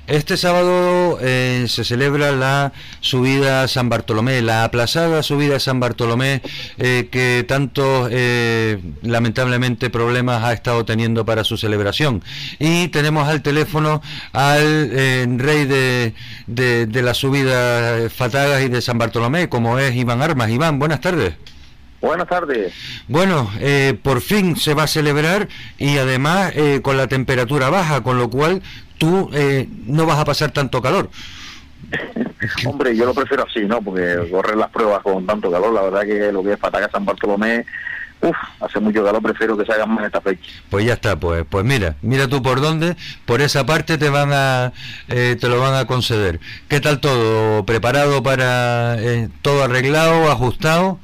Este 0.06 0.36
sábado 0.36 1.18
eh, 1.22 1.66
se 1.70 1.86
celebra 1.86 2.34
la 2.34 2.74
subida 3.00 3.64
a 3.64 3.68
San 3.70 3.88
Bartolomé, 3.88 4.42
la 4.42 4.66
aplazada 4.66 5.24
subida 5.24 5.56
a 5.56 5.60
San 5.62 5.80
Bartolomé 5.80 6.42
eh, 6.78 7.08
que 7.10 7.46
tantos 7.48 8.10
eh, 8.12 8.80
lamentablemente 9.02 9.90
problemas 9.90 10.44
ha 10.44 10.52
estado 10.52 10.84
teniendo 10.84 11.26
para 11.26 11.46
su 11.46 11.56
celebración. 11.56 12.22
Y 12.60 12.90
tenemos 12.90 13.30
al 13.30 13.42
teléfono 13.42 14.02
al 14.34 14.92
rey 15.40 15.66
de, 15.66 16.14
de, 16.48 16.86
de 16.86 17.02
las 17.02 17.18
subidas 17.18 18.12
fatagas 18.12 18.62
y 18.62 18.68
de 18.68 18.82
San 18.82 18.98
Bartolomé, 18.98 19.48
como 19.48 19.80
es 19.80 19.96
Iván 19.96 20.22
Armas. 20.22 20.50
Iván, 20.50 20.80
buenas 20.80 21.00
tardes. 21.00 21.36
Buenas 22.04 22.28
tardes. 22.28 22.74
Bueno, 23.08 23.50
eh, 23.62 23.98
por 24.04 24.20
fin 24.20 24.58
se 24.58 24.74
va 24.74 24.84
a 24.84 24.88
celebrar 24.88 25.48
y 25.78 26.00
además 26.00 26.52
eh, 26.54 26.82
con 26.84 26.98
la 26.98 27.08
temperatura 27.08 27.70
baja, 27.70 28.04
con 28.04 28.18
lo 28.18 28.30
cual 28.30 28.62
tú 29.04 29.30
eh, 29.34 29.68
no 29.86 30.06
vas 30.06 30.18
a 30.18 30.24
pasar 30.24 30.52
tanto 30.52 30.82
calor. 30.82 31.10
Hombre, 32.66 32.96
yo 32.96 33.06
lo 33.06 33.14
prefiero 33.14 33.46
así, 33.48 33.62
¿no? 33.62 33.82
Porque 33.82 34.30
correr 34.32 34.56
las 34.56 34.70
pruebas 34.70 35.02
con 35.04 35.26
tanto 35.26 35.52
calor, 35.52 35.74
la 35.74 35.82
verdad 35.82 36.02
que 36.04 36.32
lo 36.32 36.42
que 36.42 36.54
es 36.54 36.58
Pataga 36.58 36.90
San 36.90 37.06
Bartolomé, 37.06 37.66
uff, 38.22 38.36
hace 38.62 38.80
mucho 38.80 39.04
calor, 39.04 39.22
prefiero 39.22 39.58
que 39.58 39.66
se 39.66 39.74
hagan 39.74 39.94
más 39.94 40.06
esta 40.06 40.22
fecha. 40.22 40.42
Pues 40.70 40.86
ya 40.86 40.94
está, 40.94 41.18
pues, 41.18 41.46
pues 41.50 41.66
mira, 41.66 41.96
mira 42.02 42.30
tú 42.30 42.42
por 42.42 42.62
dónde, 42.62 42.96
por 43.26 43.42
esa 43.42 43.66
parte 43.66 43.98
te 43.98 44.10
van 44.10 44.32
a, 44.32 44.72
te 45.08 45.50
lo 45.50 45.60
van 45.60 45.76
a 45.76 45.86
conceder. 45.86 46.40
¿Qué 46.70 46.80
tal 46.80 47.02
todo? 47.02 47.66
¿Preparado 47.66 48.24
para 48.24 48.98
todo 49.42 49.64
arreglado, 49.64 50.32
ajustado? 50.32 51.00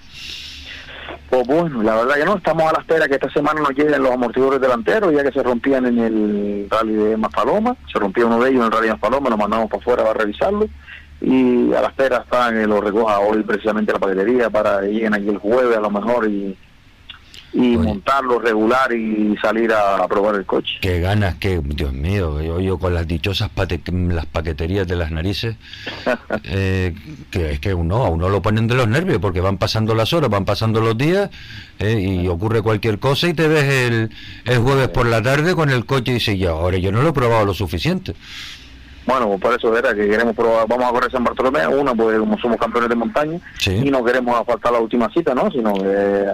Pues 1.30 1.46
bueno, 1.46 1.84
la 1.84 1.96
verdad 1.96 2.16
que 2.16 2.26
no, 2.26 2.38
estamos 2.38 2.64
a 2.64 2.74
la 2.74 2.80
espera 2.80 3.08
que 3.08 3.14
esta 3.14 3.30
semana 3.30 3.62
nos 3.62 3.70
lleguen 3.70 4.02
los 4.02 4.12
amortiguadores 4.12 4.62
delanteros, 4.62 5.14
ya 5.14 5.24
que 5.24 5.32
se 5.32 5.44
rompían 5.44 5.86
en 5.86 6.00
el 6.00 6.68
rally 6.72 6.94
de 6.94 7.18
Maspaloma, 7.18 7.76
se 7.92 8.00
rompió 8.00 8.26
uno 8.26 8.40
de 8.40 8.50
ellos 8.50 8.62
en 8.62 8.66
el 8.66 8.72
rally 8.72 8.88
de 8.88 8.94
Maspaloma, 8.94 9.30
lo 9.30 9.38
mandamos 9.38 9.70
para 9.70 9.80
afuera 9.80 10.04
para 10.04 10.20
revisarlo, 10.22 10.68
y 11.22 11.72
a 11.74 11.82
la 11.82 11.90
espera 11.90 12.18
están 12.18 12.56
que 12.56 12.66
lo 12.66 12.82
recoja 12.82 13.20
hoy 13.20 13.44
precisamente 13.44 13.94
la 13.94 14.00
paquetería 14.00 14.50
para 14.50 14.82
que 14.82 14.88
lleguen 14.88 15.14
aquí 15.14 15.28
el 15.30 15.38
jueves 15.38 15.78
a 15.78 15.82
lo 15.82 15.92
mejor 15.92 16.28
y 16.28 16.58
y 17.54 17.78
montarlo 17.78 18.40
regular 18.40 18.92
y 18.94 19.36
salir 19.42 19.74
a, 19.74 20.08
probar 20.08 20.36
el 20.36 20.46
coche. 20.46 20.78
Qué 20.82 21.00
ganas, 21.00 21.36
que 21.36 21.62
Dios 21.64 21.94
mío, 21.94 22.42
yo, 22.42 22.60
yo 22.60 22.78
con 22.78 22.94
las 22.94 23.08
dichosas 23.08 23.50
las 23.90 24.26
paqueterías 24.26 24.88
de 24.88 24.96
las 24.96 25.12
narices, 25.12 25.56
eh, 26.44 26.96
que 27.32 27.52
es 27.52 27.60
que 27.60 27.74
uno, 27.74 28.06
a 28.06 28.10
uno 28.10 28.30
lo 28.30 28.42
ponen 28.42 28.68
de 28.68 28.76
los 28.76 28.88
nervios 28.88 29.20
porque 29.20 29.42
van 29.42 29.58
pasando 29.58 29.96
las 29.96 30.14
horas, 30.14 30.30
van 30.30 30.46
pasando 30.46 30.82
los 30.82 30.98
días 30.98 31.30
eh, 31.80 32.00
y 32.00 32.28
ocurre 32.28 32.62
cualquier 32.62 33.00
cosa 33.00 33.28
y 33.28 33.34
te 33.34 33.48
ves 33.48 33.64
el, 33.64 34.10
el 34.46 34.60
jueves 34.60 34.90
por 34.90 35.06
la 35.06 35.22
tarde 35.22 35.56
con 35.56 35.70
el 35.70 35.86
coche 35.86 36.12
y 36.12 36.14
dices, 36.16 36.38
ya, 36.38 36.52
ahora 36.52 36.78
yo 36.78 36.92
no 36.92 37.02
lo 37.02 37.10
he 37.10 37.14
probado 37.14 37.46
lo 37.46 37.54
suficiente. 37.54 38.16
Bueno, 39.10 39.28
pues 39.28 39.42
por 39.42 39.54
eso 39.56 39.76
era 39.76 39.96
que 39.96 40.08
queremos 40.08 40.36
probar, 40.36 40.68
vamos 40.68 40.86
a 40.86 40.92
correr 40.92 41.12
San 41.12 41.24
Bartolomé, 41.24 41.66
una, 41.66 41.96
pues 41.96 42.20
como 42.20 42.38
somos 42.38 42.58
campeones 42.58 42.90
de 42.90 42.96
montaña, 42.96 43.40
y 43.66 43.90
no 43.90 44.04
queremos 44.04 44.46
faltar 44.46 44.72
la 44.72 44.80
última 44.80 45.10
cita, 45.12 45.34
¿no? 45.34 45.50
Sino 45.50 45.74
que 45.74 46.26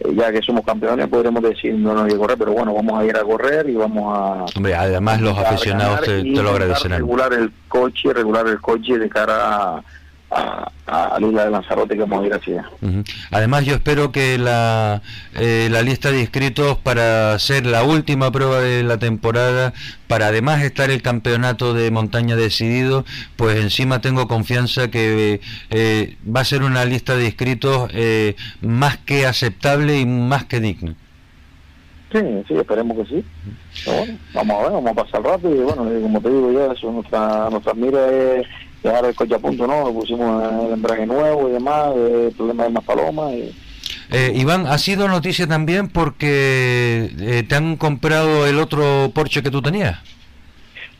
eh, 0.00 0.14
ya 0.14 0.32
que 0.32 0.42
somos 0.42 0.64
campeones 0.64 1.08
podremos 1.08 1.42
decir 1.42 1.74
no 1.74 1.94
nos 1.94 2.04
hay 2.04 2.10
que 2.10 2.18
correr, 2.18 2.38
pero 2.38 2.52
bueno, 2.52 2.74
vamos 2.74 3.00
a 3.00 3.04
ir 3.04 3.16
a 3.16 3.22
correr 3.22 3.68
y 3.68 3.74
vamos 3.74 4.16
a... 4.16 4.44
Hombre, 4.56 4.74
además 4.74 5.20
los 5.20 5.36
aficionados 5.38 6.02
te, 6.02 6.22
lo 6.22 6.50
agradecerán. 6.50 6.98
Regular 6.98 7.32
el 7.32 7.52
coche, 7.68 8.12
regular 8.12 8.46
el 8.46 8.60
coche 8.60 8.98
de 8.98 9.08
cara 9.08 9.76
a 9.76 9.84
a, 10.30 10.70
a 10.86 11.20
la 11.20 11.26
isla 11.26 11.44
de 11.44 11.50
Lanzarote 11.50 11.94
que 11.94 12.00
vamos 12.00 12.22
a 12.22 12.26
ir 12.26 12.34
hacia 12.34 12.70
Además 13.30 13.64
yo 13.64 13.74
espero 13.74 14.12
que 14.12 14.38
la, 14.38 15.02
eh, 15.34 15.68
la 15.70 15.82
lista 15.82 16.10
de 16.10 16.20
inscritos 16.20 16.78
para 16.78 17.34
hacer 17.34 17.66
la 17.66 17.82
última 17.82 18.30
prueba 18.30 18.60
de 18.60 18.82
la 18.82 18.98
temporada, 18.98 19.72
para 20.08 20.28
además 20.28 20.62
estar 20.62 20.90
el 20.90 21.02
campeonato 21.02 21.74
de 21.74 21.90
montaña 21.90 22.36
decidido, 22.36 23.04
pues 23.36 23.58
encima 23.60 24.00
tengo 24.00 24.28
confianza 24.28 24.90
que 24.90 25.40
eh, 25.70 26.16
va 26.24 26.40
a 26.40 26.44
ser 26.44 26.62
una 26.62 26.84
lista 26.84 27.16
de 27.16 27.26
inscritos 27.26 27.90
eh, 27.92 28.36
más 28.60 28.96
que 28.98 29.26
aceptable 29.26 30.00
y 30.00 30.06
más 30.06 30.44
que 30.44 30.60
digna. 30.60 30.94
Sí, 32.12 32.20
sí, 32.46 32.54
esperemos 32.54 32.96
que 32.98 33.16
sí. 33.16 33.24
vamos 34.32 34.60
a 34.60 34.62
ver, 34.62 34.72
vamos 34.72 34.90
a 34.92 34.94
pasar 34.94 35.22
rápido 35.22 35.54
y 35.54 35.58
bueno, 35.58 35.84
como 36.02 36.20
te 36.20 36.30
digo 36.30 36.52
ya, 36.52 36.72
eso, 36.72 36.92
nuestra, 36.92 37.50
nuestra 37.50 37.74
mira 37.74 38.06
es 38.36 38.46
dejar 38.82 39.04
el 39.04 39.14
coche 39.14 39.34
a 39.34 39.38
punto, 39.38 39.66
¿no? 39.66 39.92
Pusimos 39.92 40.42
el 40.64 40.72
embrague 40.72 41.06
nuevo 41.06 41.48
y 41.48 41.52
demás, 41.52 41.94
el 41.96 42.32
problema 42.36 42.64
de 42.64 42.70
más 42.70 42.84
palomas 42.84 43.32
y... 43.32 43.54
Eh, 44.10 44.32
Iván, 44.36 44.66
ha 44.66 44.78
sido 44.78 45.08
noticia 45.08 45.48
también 45.48 45.88
porque 45.88 47.10
eh, 47.18 47.42
te 47.48 47.54
han 47.56 47.76
comprado 47.76 48.46
el 48.46 48.58
otro 48.60 49.10
Porsche 49.12 49.42
que 49.42 49.50
tú 49.50 49.60
tenías. 49.60 49.98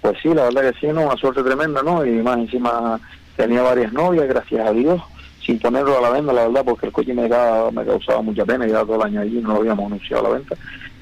Pues 0.01 0.17
sí, 0.23 0.29
la 0.35 0.45
verdad 0.45 0.73
que 0.73 0.81
sí, 0.81 0.93
¿no? 0.93 1.03
Una 1.03 1.17
suerte 1.17 1.43
tremenda, 1.43 1.83
¿no? 1.83 2.05
Y 2.05 2.11
más 2.23 2.39
encima 2.39 3.01
tenía 3.37 3.63
varias 3.63 3.93
novias, 3.93 4.27
gracias 4.27 4.67
a 4.67 4.73
Dios, 4.73 5.01
sin 5.45 5.59
ponerlo 5.61 5.99
a 5.99 6.01
la 6.01 6.11
venta, 6.11 6.33
la 6.33 6.49
verdad, 6.49 6.65
porque 6.65 6.87
el 6.87 6.93
coche 6.93 7.15
me, 7.15 7.23
me 7.23 7.85
causaba 7.85 8.23
mucha 8.23 8.45
pena, 8.45 8.67
ya 8.67 8.81
todo 8.81 8.97
el 8.97 9.03
año 9.03 9.21
allí 9.21 9.41
no 9.41 9.51
lo 9.51 9.61
habíamos 9.61 9.87
anunciado 9.87 10.27
a 10.27 10.29
la 10.29 10.35
venta. 10.37 10.57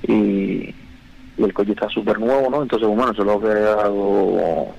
Y, 0.07 0.75
el 1.37 1.53
coche 1.53 1.72
está 1.72 1.89
súper 1.89 2.18
nuevo, 2.20 2.49
¿no? 2.49 2.62
Entonces, 2.62 2.87
bueno, 2.87 3.11
es 3.11 3.18
lo 3.18 3.33
hago 3.33 4.72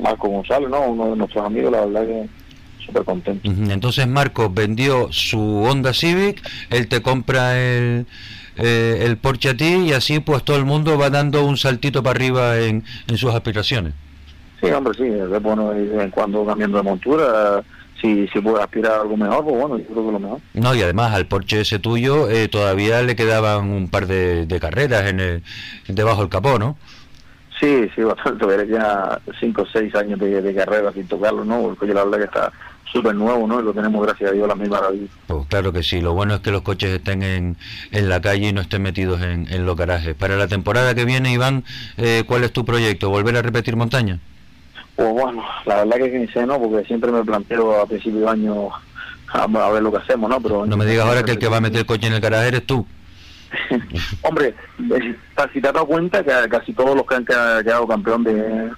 Marco 0.00 0.28
González, 0.28 0.68
¿no? 0.68 0.80
Uno 0.82 1.10
de 1.10 1.16
nuestros 1.16 1.44
amigos, 1.44 1.72
la 1.72 1.86
verdad 1.86 2.06
que 2.06 2.28
súper 2.84 3.04
contento. 3.04 3.48
Entonces 3.48 4.06
Marco 4.06 4.50
vendió 4.50 5.08
su 5.12 5.38
Honda 5.38 5.92
Civic, 5.92 6.42
él 6.70 6.88
te 6.88 7.00
compra 7.00 7.58
el, 7.58 8.06
eh, 8.56 9.04
el 9.06 9.16
Porsche 9.16 9.50
a 9.50 9.56
ti 9.56 9.74
y 9.86 9.92
así 9.92 10.20
pues 10.20 10.42
todo 10.42 10.56
el 10.56 10.64
mundo 10.64 10.98
va 10.98 11.10
dando 11.10 11.44
un 11.44 11.56
saltito 11.56 12.02
para 12.02 12.16
arriba 12.16 12.58
en, 12.58 12.84
en 13.06 13.16
sus 13.16 13.32
aspiraciones. 13.32 13.94
Sí, 14.60 14.70
hombre, 14.70 14.94
sí, 14.96 15.04
es 15.04 15.42
bueno 15.42 15.70
de 15.70 15.84
vez 15.84 16.04
en 16.04 16.10
cuando 16.10 16.44
cambiando 16.46 16.76
de 16.76 16.84
montura, 16.84 17.62
si, 18.00 18.28
si 18.28 18.40
puede 18.40 18.62
aspirar 18.62 18.92
a 18.92 19.00
algo 19.02 19.16
mejor, 19.16 19.44
pues 19.44 19.56
bueno, 19.56 19.78
yo 19.78 19.86
creo 19.86 20.06
que 20.06 20.12
lo 20.12 20.18
mejor. 20.20 20.40
No, 20.54 20.74
y 20.74 20.82
además 20.82 21.12
al 21.14 21.26
Porsche 21.26 21.62
ese 21.62 21.78
tuyo 21.78 22.28
eh, 22.28 22.48
todavía 22.48 23.02
le 23.02 23.16
quedaban 23.16 23.70
un 23.70 23.88
par 23.88 24.06
de, 24.06 24.46
de 24.46 24.60
carreras 24.60 25.08
en 25.08 25.20
el, 25.20 25.42
debajo 25.88 26.20
del 26.20 26.28
capó, 26.28 26.58
¿no? 26.58 26.76
Sí, 27.62 27.88
sí, 27.94 28.02
bastante. 28.02 28.44
Veré 28.44 28.66
ya 28.66 29.20
5 29.38 29.62
o 29.62 29.66
6 29.66 29.94
años 29.94 30.18
de, 30.18 30.54
carrera 30.54 30.92
sin 30.92 31.06
tocarlo, 31.06 31.44
¿no? 31.44 31.70
El 31.70 31.76
coche, 31.76 31.94
la 31.94 32.02
verdad 32.02 32.18
que 32.18 32.24
está 32.24 32.52
súper 32.92 33.14
nuevo, 33.14 33.46
¿no? 33.46 33.60
Y 33.60 33.62
lo 33.62 33.72
tenemos, 33.72 34.04
gracias 34.04 34.30
a 34.30 34.34
Dios, 34.34 34.48
la 34.48 34.56
misma 34.56 34.80
maravilla. 34.80 35.06
Pues 35.28 35.46
claro 35.46 35.72
que 35.72 35.84
sí. 35.84 36.00
Lo 36.00 36.12
bueno 36.12 36.34
es 36.34 36.40
que 36.40 36.50
los 36.50 36.62
coches 36.62 36.90
estén 36.90 37.22
en, 37.22 37.56
en 37.92 38.08
la 38.08 38.20
calle 38.20 38.48
y 38.48 38.52
no 38.52 38.62
estén 38.62 38.82
metidos 38.82 39.22
en, 39.22 39.46
en 39.48 39.64
los 39.64 39.76
garajes. 39.76 40.16
Para 40.16 40.36
la 40.36 40.48
temporada 40.48 40.96
que 40.96 41.04
viene, 41.04 41.32
Iván, 41.32 41.62
eh, 41.98 42.24
¿cuál 42.26 42.42
es 42.42 42.52
tu 42.52 42.64
proyecto? 42.64 43.10
¿Volver 43.10 43.36
a 43.36 43.42
repetir 43.42 43.76
montaña? 43.76 44.18
Pues 44.96 45.12
bueno, 45.12 45.44
la 45.64 45.84
verdad 45.84 45.96
que 45.98 46.18
ni 46.18 46.26
sé, 46.28 46.44
¿no? 46.44 46.60
Porque 46.60 46.84
siempre 46.84 47.12
me 47.12 47.24
planteo 47.24 47.80
a 47.80 47.86
principio 47.86 48.22
de 48.22 48.28
año 48.28 48.70
a, 49.32 49.46
ver 49.46 49.84
lo 49.84 49.92
que 49.92 49.98
hacemos, 49.98 50.28
¿no? 50.28 50.40
Pero 50.40 50.66
no 50.66 50.76
me 50.76 50.84
digas 50.84 51.06
ahora 51.06 51.22
que 51.22 51.30
el 51.30 51.38
que 51.38 51.48
va 51.48 51.58
a 51.58 51.60
meter 51.60 51.78
el 51.78 51.86
coche 51.86 52.08
en 52.08 52.14
el 52.14 52.20
garaje 52.20 52.48
eres 52.48 52.66
tú. 52.66 52.84
Hombre, 54.22 54.54
eh, 54.78 55.16
has 55.36 55.62
dado 55.62 55.86
cuenta 55.86 56.22
que 56.22 56.48
casi 56.48 56.72
todos 56.72 56.96
los 56.96 57.06
que 57.06 57.14
han 57.14 57.24
quedado 57.24 57.86
campeón 57.86 58.24
de, 58.24 58.70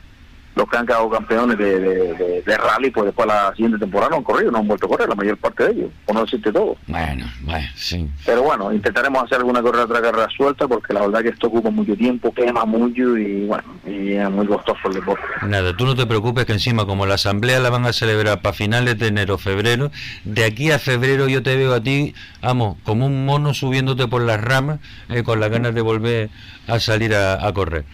los 0.54 0.68
que 0.68 0.76
han 0.76 0.86
quedado 0.86 1.10
campeones 1.10 1.58
de, 1.58 2.42
de, 2.44 2.56
rally, 2.56 2.90
pues 2.90 3.06
después 3.06 3.26
la 3.26 3.50
siguiente 3.54 3.78
temporada 3.78 4.10
no 4.10 4.16
han 4.18 4.22
corrido, 4.22 4.50
no 4.50 4.58
han 4.58 4.68
vuelto 4.68 4.86
a 4.86 4.88
correr, 4.88 5.08
la 5.08 5.14
mayor 5.14 5.36
parte 5.38 5.64
de 5.64 5.72
ellos, 5.72 5.90
por 6.06 6.14
no 6.14 6.22
decirte 6.22 6.52
todo. 6.52 6.76
Bueno, 6.86 7.26
bueno, 7.40 7.66
sí. 7.74 8.08
Pero 8.24 8.42
bueno, 8.42 8.72
intentaremos 8.72 9.24
hacer 9.24 9.38
alguna 9.38 9.62
carrera 9.62 9.84
otra 9.84 10.00
carrera 10.00 10.28
suelta, 10.36 10.68
porque 10.68 10.92
la 10.92 11.00
verdad 11.00 11.22
que 11.22 11.30
esto 11.30 11.48
ocupa 11.48 11.70
mucho 11.70 11.96
tiempo, 11.96 12.32
quema 12.32 12.64
mucho 12.64 13.16
y 13.16 13.46
bueno, 13.46 13.64
y 13.86 14.12
es 14.12 14.30
muy 14.30 14.46
costoso 14.46 14.78
el 14.86 14.94
deporte. 14.94 15.24
Nada, 15.42 15.76
tú 15.76 15.84
no 15.86 15.96
te 15.96 16.06
preocupes 16.06 16.44
que 16.44 16.52
encima 16.52 16.86
como 16.86 17.06
la 17.06 17.14
asamblea 17.14 17.58
la 17.58 17.70
van 17.70 17.86
a 17.86 17.92
celebrar 17.92 18.40
para 18.40 18.54
finales 18.54 18.98
de 18.98 19.08
enero, 19.08 19.38
febrero, 19.38 19.90
de 20.24 20.44
aquí 20.44 20.70
a 20.70 20.78
febrero 20.78 21.28
yo 21.28 21.42
te 21.42 21.56
veo 21.56 21.74
a 21.74 21.82
ti, 21.82 22.14
vamos, 22.40 22.76
como 22.84 23.06
un 23.06 23.24
mono 23.26 23.54
subiéndote 23.54 24.06
por 24.06 24.22
las 24.22 24.40
ramas, 24.40 24.78
eh, 25.08 25.24
con 25.24 25.40
las 25.40 25.50
ganas 25.50 25.74
de 25.74 25.80
volver 25.80 26.30
a 26.68 26.78
salir 26.78 27.14
a 27.14 27.52
correr. 27.52 27.84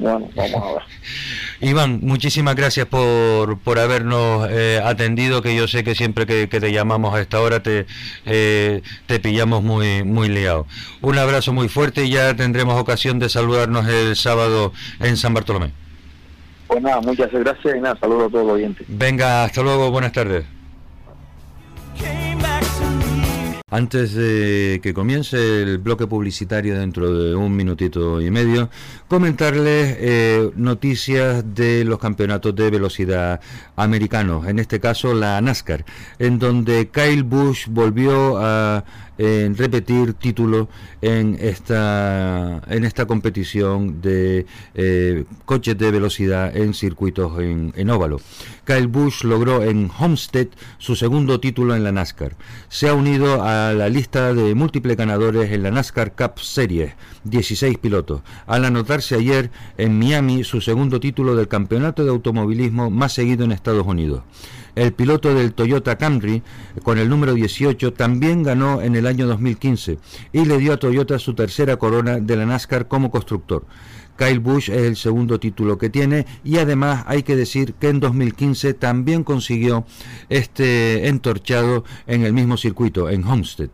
Bueno, 0.00 0.30
vamos 0.34 0.62
a 0.62 0.72
ver. 0.72 0.82
Iván, 1.60 2.00
muchísimas 2.02 2.56
gracias 2.56 2.86
por, 2.86 3.58
por 3.58 3.78
habernos 3.78 4.48
eh, 4.50 4.80
atendido, 4.82 5.42
que 5.42 5.54
yo 5.54 5.68
sé 5.68 5.84
que 5.84 5.94
siempre 5.94 6.24
que, 6.26 6.46
te 6.46 6.72
llamamos 6.72 7.14
a 7.14 7.20
esta 7.20 7.38
hora 7.40 7.62
te, 7.62 7.86
eh, 8.24 8.80
te 9.06 9.20
pillamos 9.20 9.62
muy, 9.62 10.02
muy 10.02 10.28
liado. 10.28 10.66
Un 11.02 11.18
abrazo 11.18 11.52
muy 11.52 11.68
fuerte 11.68 12.06
y 12.06 12.10
ya 12.10 12.34
tendremos 12.34 12.80
ocasión 12.80 13.18
de 13.18 13.28
saludarnos 13.28 13.86
el 13.88 14.16
sábado 14.16 14.72
en 15.00 15.18
San 15.18 15.34
Bartolomé. 15.34 15.72
Pues 16.66 16.80
nada, 16.82 17.00
muchas 17.02 17.30
gracias 17.30 17.76
y 17.76 17.80
nada, 17.80 17.98
saludos 18.00 18.28
a 18.28 18.30
todos 18.30 18.46
los 18.46 18.54
oyentes. 18.54 18.86
Venga, 18.88 19.44
hasta 19.44 19.62
luego, 19.62 19.90
buenas 19.90 20.12
tardes. 20.12 20.46
Antes 23.72 24.14
de 24.14 24.80
que 24.82 24.92
comience 24.92 25.62
el 25.62 25.78
bloque 25.78 26.08
publicitario 26.08 26.76
dentro 26.76 27.14
de 27.14 27.36
un 27.36 27.54
minutito 27.54 28.20
y 28.20 28.28
medio, 28.28 28.68
comentarles 29.06 29.96
eh, 30.00 30.50
noticias 30.56 31.44
de 31.54 31.84
los 31.84 32.00
campeonatos 32.00 32.54
de 32.56 32.68
velocidad 32.68 33.40
americanos, 33.76 34.48
en 34.48 34.58
este 34.58 34.80
caso 34.80 35.14
la 35.14 35.40
NASCAR, 35.40 35.84
en 36.18 36.40
donde 36.40 36.88
Kyle 36.88 37.22
Busch 37.22 37.68
volvió 37.68 38.38
a 38.38 38.84
en 39.20 39.54
repetir 39.54 40.14
título 40.14 40.70
en 41.02 41.36
esta, 41.38 42.62
en 42.68 42.84
esta 42.84 43.04
competición 43.04 44.00
de 44.00 44.46
eh, 44.74 45.24
coches 45.44 45.76
de 45.76 45.90
velocidad 45.90 46.56
en 46.56 46.72
circuitos 46.72 47.38
en, 47.38 47.74
en, 47.76 47.90
óvalo. 47.90 48.18
Kyle 48.64 48.86
Busch 48.86 49.24
logró 49.24 49.62
en 49.62 49.90
Homestead 49.98 50.48
su 50.78 50.96
segundo 50.96 51.38
título 51.38 51.76
en 51.76 51.84
la 51.84 51.92
NASCAR. 51.92 52.34
Se 52.70 52.88
ha 52.88 52.94
unido 52.94 53.42
a 53.42 53.74
la 53.74 53.90
lista 53.90 54.32
de 54.32 54.54
múltiples 54.54 54.96
ganadores 54.96 55.52
en 55.52 55.64
la 55.64 55.70
NASCAR 55.70 56.14
Cup 56.14 56.38
Series, 56.40 56.94
16 57.24 57.76
pilotos, 57.76 58.22
al 58.46 58.64
anotarse 58.64 59.16
ayer 59.16 59.50
en 59.76 59.98
Miami 59.98 60.44
su 60.44 60.62
segundo 60.62 60.98
título 60.98 61.36
del 61.36 61.48
campeonato 61.48 62.04
de 62.04 62.10
automovilismo 62.10 62.88
más 62.88 63.12
seguido 63.12 63.44
en 63.44 63.52
Estados 63.52 63.86
Unidos. 63.86 64.22
El 64.74 64.92
piloto 64.92 65.34
del 65.34 65.52
Toyota 65.52 65.98
Camry, 65.98 66.42
con 66.82 66.98
el 66.98 67.08
número 67.08 67.34
18, 67.34 67.92
también 67.92 68.42
ganó 68.42 68.80
en 68.82 68.96
el 68.96 69.06
año 69.06 69.26
2015 69.26 69.98
y 70.32 70.44
le 70.44 70.58
dio 70.58 70.72
a 70.72 70.78
Toyota 70.78 71.18
su 71.18 71.34
tercera 71.34 71.76
corona 71.76 72.20
de 72.20 72.36
la 72.36 72.46
NASCAR 72.46 72.88
como 72.88 73.10
constructor. 73.10 73.64
Kyle 74.20 74.38
Busch 74.38 74.68
es 74.68 74.82
el 74.82 74.96
segundo 74.96 75.40
título 75.40 75.78
que 75.78 75.88
tiene 75.88 76.26
y 76.44 76.58
además 76.58 77.04
hay 77.06 77.22
que 77.22 77.36
decir 77.36 77.72
que 77.72 77.88
en 77.88 78.00
2015 78.00 78.74
también 78.74 79.24
consiguió 79.24 79.86
este 80.28 81.08
entorchado 81.08 81.84
en 82.06 82.24
el 82.24 82.34
mismo 82.34 82.58
circuito, 82.58 83.08
en 83.08 83.24
Homestead. 83.24 83.70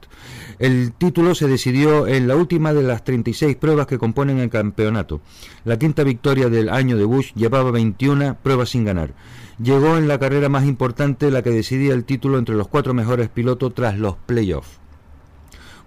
El 0.60 0.92
título 0.92 1.34
se 1.34 1.48
decidió 1.48 2.06
en 2.06 2.28
la 2.28 2.36
última 2.36 2.72
de 2.72 2.84
las 2.84 3.02
36 3.02 3.56
pruebas 3.56 3.88
que 3.88 3.98
componen 3.98 4.38
el 4.38 4.48
campeonato. 4.48 5.20
La 5.64 5.80
quinta 5.80 6.04
victoria 6.04 6.48
del 6.48 6.68
año 6.68 6.96
de 6.96 7.04
Bush 7.04 7.32
llevaba 7.34 7.72
21 7.72 8.36
pruebas 8.40 8.70
sin 8.70 8.84
ganar 8.84 9.14
llegó 9.58 9.96
en 9.96 10.08
la 10.08 10.18
carrera 10.18 10.48
más 10.48 10.64
importante, 10.64 11.30
la 11.30 11.42
que 11.42 11.50
decidía 11.50 11.94
el 11.94 12.04
título 12.04 12.38
entre 12.38 12.54
los 12.54 12.68
cuatro 12.68 12.94
mejores 12.94 13.28
pilotos 13.28 13.74
tras 13.74 13.98
los 13.98 14.16
playoffs. 14.16 14.78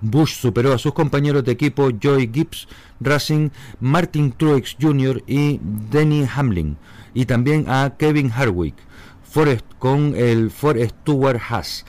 Bush 0.02 0.36
superó 0.36 0.74
a 0.74 0.78
sus 0.78 0.94
compañeros 0.94 1.44
de 1.44 1.52
equipo 1.52 1.90
Joy 1.92 2.30
Gibbs 2.34 2.68
Racing, 3.02 3.50
Martin 3.82 4.32
Truex 4.32 4.78
Jr. 4.80 5.22
y 5.28 5.60
Denny 5.62 6.26
Hamlin, 6.34 6.78
y 7.14 7.26
también 7.26 7.66
a 7.68 7.96
Kevin 7.98 8.32
Harwick 8.32 8.76
Forest, 9.30 9.66
con 9.78 10.16
el 10.16 10.50
Ford 10.50 10.80
Stewart 10.82 11.40
Haas. 11.50 11.86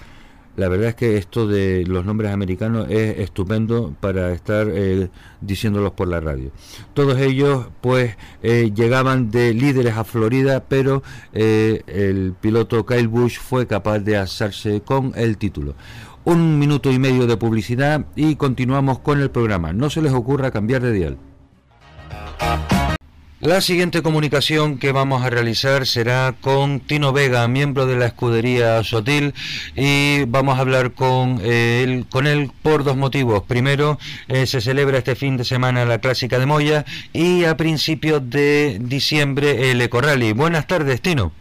La 0.60 0.68
verdad 0.68 0.90
es 0.90 0.94
que 0.94 1.16
esto 1.16 1.46
de 1.46 1.86
los 1.86 2.04
nombres 2.04 2.30
americanos 2.32 2.86
es 2.90 3.18
estupendo 3.20 3.94
para 3.98 4.30
estar 4.32 4.68
eh, 4.70 5.08
diciéndolos 5.40 5.92
por 5.92 6.06
la 6.06 6.20
radio. 6.20 6.50
Todos 6.92 7.18
ellos 7.18 7.68
pues 7.80 8.18
eh, 8.42 8.70
llegaban 8.74 9.30
de 9.30 9.54
líderes 9.54 9.96
a 9.96 10.04
Florida, 10.04 10.62
pero 10.68 11.02
eh, 11.32 11.80
el 11.86 12.34
piloto 12.38 12.84
Kyle 12.84 13.08
Busch 13.08 13.40
fue 13.40 13.66
capaz 13.66 14.00
de 14.00 14.18
hacerse 14.18 14.82
con 14.82 15.14
el 15.16 15.38
título. 15.38 15.76
Un 16.24 16.58
minuto 16.58 16.92
y 16.92 16.98
medio 16.98 17.26
de 17.26 17.38
publicidad 17.38 18.04
y 18.14 18.36
continuamos 18.36 18.98
con 18.98 19.18
el 19.18 19.30
programa. 19.30 19.72
No 19.72 19.88
se 19.88 20.02
les 20.02 20.12
ocurra 20.12 20.50
cambiar 20.50 20.82
de 20.82 20.92
dial. 20.92 21.16
La 23.40 23.62
siguiente 23.62 24.02
comunicación 24.02 24.76
que 24.76 24.92
vamos 24.92 25.24
a 25.24 25.30
realizar 25.30 25.86
será 25.86 26.34
con 26.42 26.78
Tino 26.78 27.14
Vega, 27.14 27.48
miembro 27.48 27.86
de 27.86 27.96
la 27.96 28.04
escudería 28.04 28.84
Sotil, 28.84 29.32
y 29.74 30.24
vamos 30.24 30.58
a 30.58 30.60
hablar 30.60 30.92
con, 30.92 31.40
eh, 31.42 31.82
él, 31.82 32.04
con 32.10 32.26
él 32.26 32.50
por 32.62 32.84
dos 32.84 32.98
motivos. 32.98 33.42
Primero, 33.44 33.98
eh, 34.28 34.46
se 34.46 34.60
celebra 34.60 34.98
este 34.98 35.14
fin 35.14 35.38
de 35.38 35.44
semana 35.44 35.86
la 35.86 36.00
Clásica 36.00 36.38
de 36.38 36.44
Moya 36.44 36.84
y 37.14 37.44
a 37.44 37.56
principios 37.56 38.28
de 38.28 38.76
diciembre 38.78 39.70
el 39.70 39.80
Eco 39.80 40.02
Rally. 40.02 40.34
Buenas 40.34 40.66
tardes, 40.66 41.00
Tino. 41.00 41.32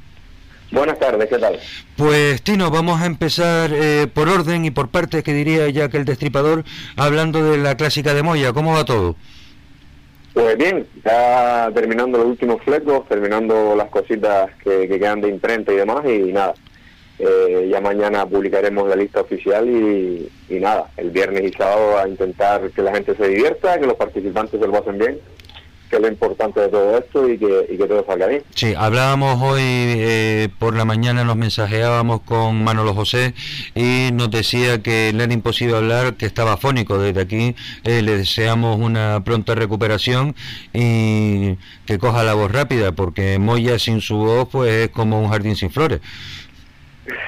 Buenas 0.72 1.00
tardes, 1.00 1.28
¿qué 1.28 1.38
tal? 1.38 1.60
Pues 1.98 2.42
Tino, 2.44 2.72
vamos 2.72 3.02
a 3.02 3.08
empezar 3.08 3.72
eh, 3.74 4.08
por 4.08 4.30
orden 4.30 4.64
y 4.64 4.72
por 4.72 4.88
partes, 4.88 5.22
que 5.22 5.34
diría 5.34 5.68
ya 5.68 5.90
que 5.90 5.98
el 5.98 6.06
destripador, 6.06 6.64
hablando 6.96 7.44
de 7.44 7.58
la 7.58 7.76
Clásica 7.76 8.14
de 8.14 8.24
Moya. 8.24 8.54
¿Cómo 8.54 8.72
va 8.72 8.86
todo? 8.86 9.18
Pues 10.40 10.56
bien, 10.58 10.88
ya 11.04 11.70
terminando 11.74 12.18
los 12.18 12.28
últimos 12.28 12.64
flecos, 12.64 13.06
terminando 13.10 13.76
las 13.76 13.90
cositas 13.90 14.50
que, 14.64 14.88
quedan 14.88 15.20
de 15.20 15.28
imprenta 15.28 15.74
y 15.74 15.76
demás, 15.76 16.06
y 16.06 16.32
nada, 16.32 16.54
eh, 17.20 17.68
ya 17.70 17.82
mañana 17.82 18.26
publicaremos 18.26 18.88
la 18.88 18.96
lista 18.96 19.20
oficial 19.20 19.68
y, 19.70 20.32
y, 20.48 20.60
nada, 20.62 20.92
el 20.96 21.10
viernes 21.12 21.44
y 21.44 21.52
sábado 21.52 21.98
a 21.98 22.08
intentar 22.08 22.72
que 22.72 22.82
la 22.82 22.94
gente 22.96 23.18
se 23.18 23.28
divierta, 23.28 23.78
que 23.78 23.86
los 23.86 23.98
participantes 23.98 24.58
se 24.58 24.66
lo 24.66 24.72
pasen 24.72 24.98
bien 24.98 25.20
que 25.90 25.96
es 25.96 26.02
lo 26.02 26.08
importante 26.08 26.60
de 26.60 26.70
todo 26.70 26.98
esto 26.98 27.28
y 27.28 27.38
que, 27.38 27.68
y 27.70 27.78
que 27.78 27.88
todo 27.88 28.06
salga 28.06 28.28
bien. 28.28 28.44
Sí, 28.54 28.74
hablábamos 28.78 29.42
hoy 29.42 29.62
eh, 29.64 30.50
por 30.60 30.76
la 30.76 30.86
mañana, 30.86 31.24
nos 31.24 31.36
mensajeábamos 31.36 32.22
con 32.22 32.64
Manolo 32.64 32.94
José 32.94 33.34
y 33.74 34.10
nos 34.14 34.30
decía 34.30 34.84
que 34.84 35.12
le 35.14 35.24
era 35.24 35.34
imposible 35.34 35.76
hablar, 35.76 36.16
que 36.16 36.26
estaba 36.26 36.58
fónico. 36.58 37.00
Desde 37.00 37.22
aquí 37.22 37.56
eh, 37.84 38.02
le 38.02 38.18
deseamos 38.18 38.80
una 38.80 39.24
pronta 39.24 39.56
recuperación 39.56 40.36
y 40.74 41.56
que 41.86 41.98
coja 41.98 42.24
la 42.24 42.36
voz 42.36 42.52
rápida, 42.52 42.92
porque 42.92 43.40
Moya 43.40 43.80
sin 43.80 44.02
su 44.02 44.18
voz 44.18 44.48
pues 44.52 44.72
es 44.72 44.90
como 44.90 45.22
un 45.22 45.30
jardín 45.30 45.56
sin 45.56 45.72
flores. 45.72 46.02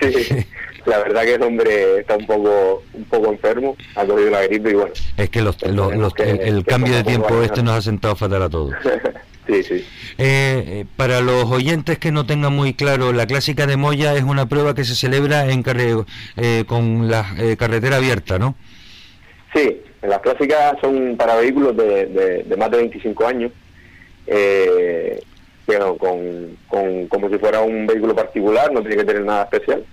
Sí. 0.02 0.46
la 0.86 1.00
verdad 1.00 1.24
que 1.24 1.36
el 1.36 1.44
hombre 1.44 2.00
está 2.00 2.18
un 2.18 2.26
poco 2.26 2.84
un 2.94 3.04
poco 3.06 3.32
enfermo, 3.32 3.76
ha 3.96 4.06
cogido 4.06 4.30
la 4.30 4.44
gripe 4.44 4.72
y 4.72 4.74
bueno. 4.74 4.94
Es 5.18 5.30
que, 5.30 5.42
los, 5.42 5.58
el, 5.62 6.66
cambio 6.66 6.96
de 6.96 7.04
tiempo 7.04 7.42
este 7.42 7.64
nos 7.64 7.78
ha 7.78 7.82
sentado 7.82 8.16
fatal 8.16 8.44
a 8.44 8.50
todos. 8.50 8.74
sí, 9.48 9.64
sí. 9.64 9.86
Eh, 10.18 10.64
eh, 10.68 10.86
para 10.96 11.22
los 11.22 11.46
oyentes 11.46 11.98
que 12.00 12.12
no 12.12 12.26
tengan 12.26 12.54
muy 12.54 12.74
claro, 12.74 13.14
la 13.14 13.28
clásica 13.28 13.68
de 13.68 13.78
Moya 13.78 14.16
es 14.16 14.24
una 14.24 14.48
prueba 14.48 14.74
que 14.74 14.84
se 14.84 14.96
celebra 14.96 15.50
en 15.50 15.64
eh, 16.38 16.64
con 16.68 17.10
la 17.10 17.26
carretera 17.58 17.98
abierta, 17.98 18.40
¿no? 18.40 18.56
Sí, 19.54 19.82
las 20.02 20.20
clásicas 20.20 20.76
son 20.82 21.16
para 21.18 21.36
vehículos 21.36 21.76
de, 21.76 22.44
de, 22.46 22.58
más 22.58 22.72
de 22.72 22.78
25 22.78 23.28
años. 23.28 23.52
bueno, 25.68 25.96
con, 25.98 26.58
con, 26.68 27.08
como 27.08 27.30
si 27.30 27.38
fuera 27.38 27.62
un 27.62 27.86
vehículo 27.86 28.16
particular, 28.16 28.72
no 28.72 28.82
tiene 28.82 28.98
que 28.98 29.06
tener 29.06 29.24
nada 29.24 29.44
especial 29.44 29.84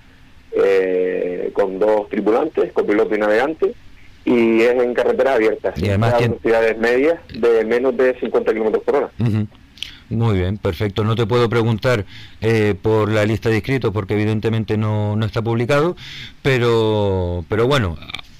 eh, 0.64 1.50
con 1.52 1.78
dos 1.78 2.08
tripulantes, 2.08 2.72
copiloto 2.72 3.14
y 3.14 3.18
navegante, 3.18 3.74
y 4.24 4.60
es 4.60 4.82
en 4.82 4.94
carretera 4.94 5.34
abierta, 5.34 5.72
y 5.76 5.88
además 5.88 6.14
a 6.14 6.18
velocidades 6.18 6.78
medias 6.78 7.18
de 7.34 7.64
menos 7.64 7.96
de 7.96 8.18
50 8.18 8.52
kilómetros 8.52 8.82
por 8.84 8.96
hora. 8.96 9.10
Muy 10.10 10.38
bien, 10.38 10.56
perfecto. 10.56 11.04
No 11.04 11.14
te 11.16 11.26
puedo 11.26 11.48
preguntar 11.48 12.06
eh, 12.40 12.74
por 12.80 13.10
la 13.10 13.24
lista 13.26 13.50
de 13.50 13.56
inscritos 13.56 13.92
porque 13.92 14.14
evidentemente 14.14 14.78
no, 14.78 15.16
no 15.16 15.26
está 15.26 15.42
publicado, 15.42 15.96
pero, 16.42 17.44
pero 17.48 17.66
bueno, 17.66 17.96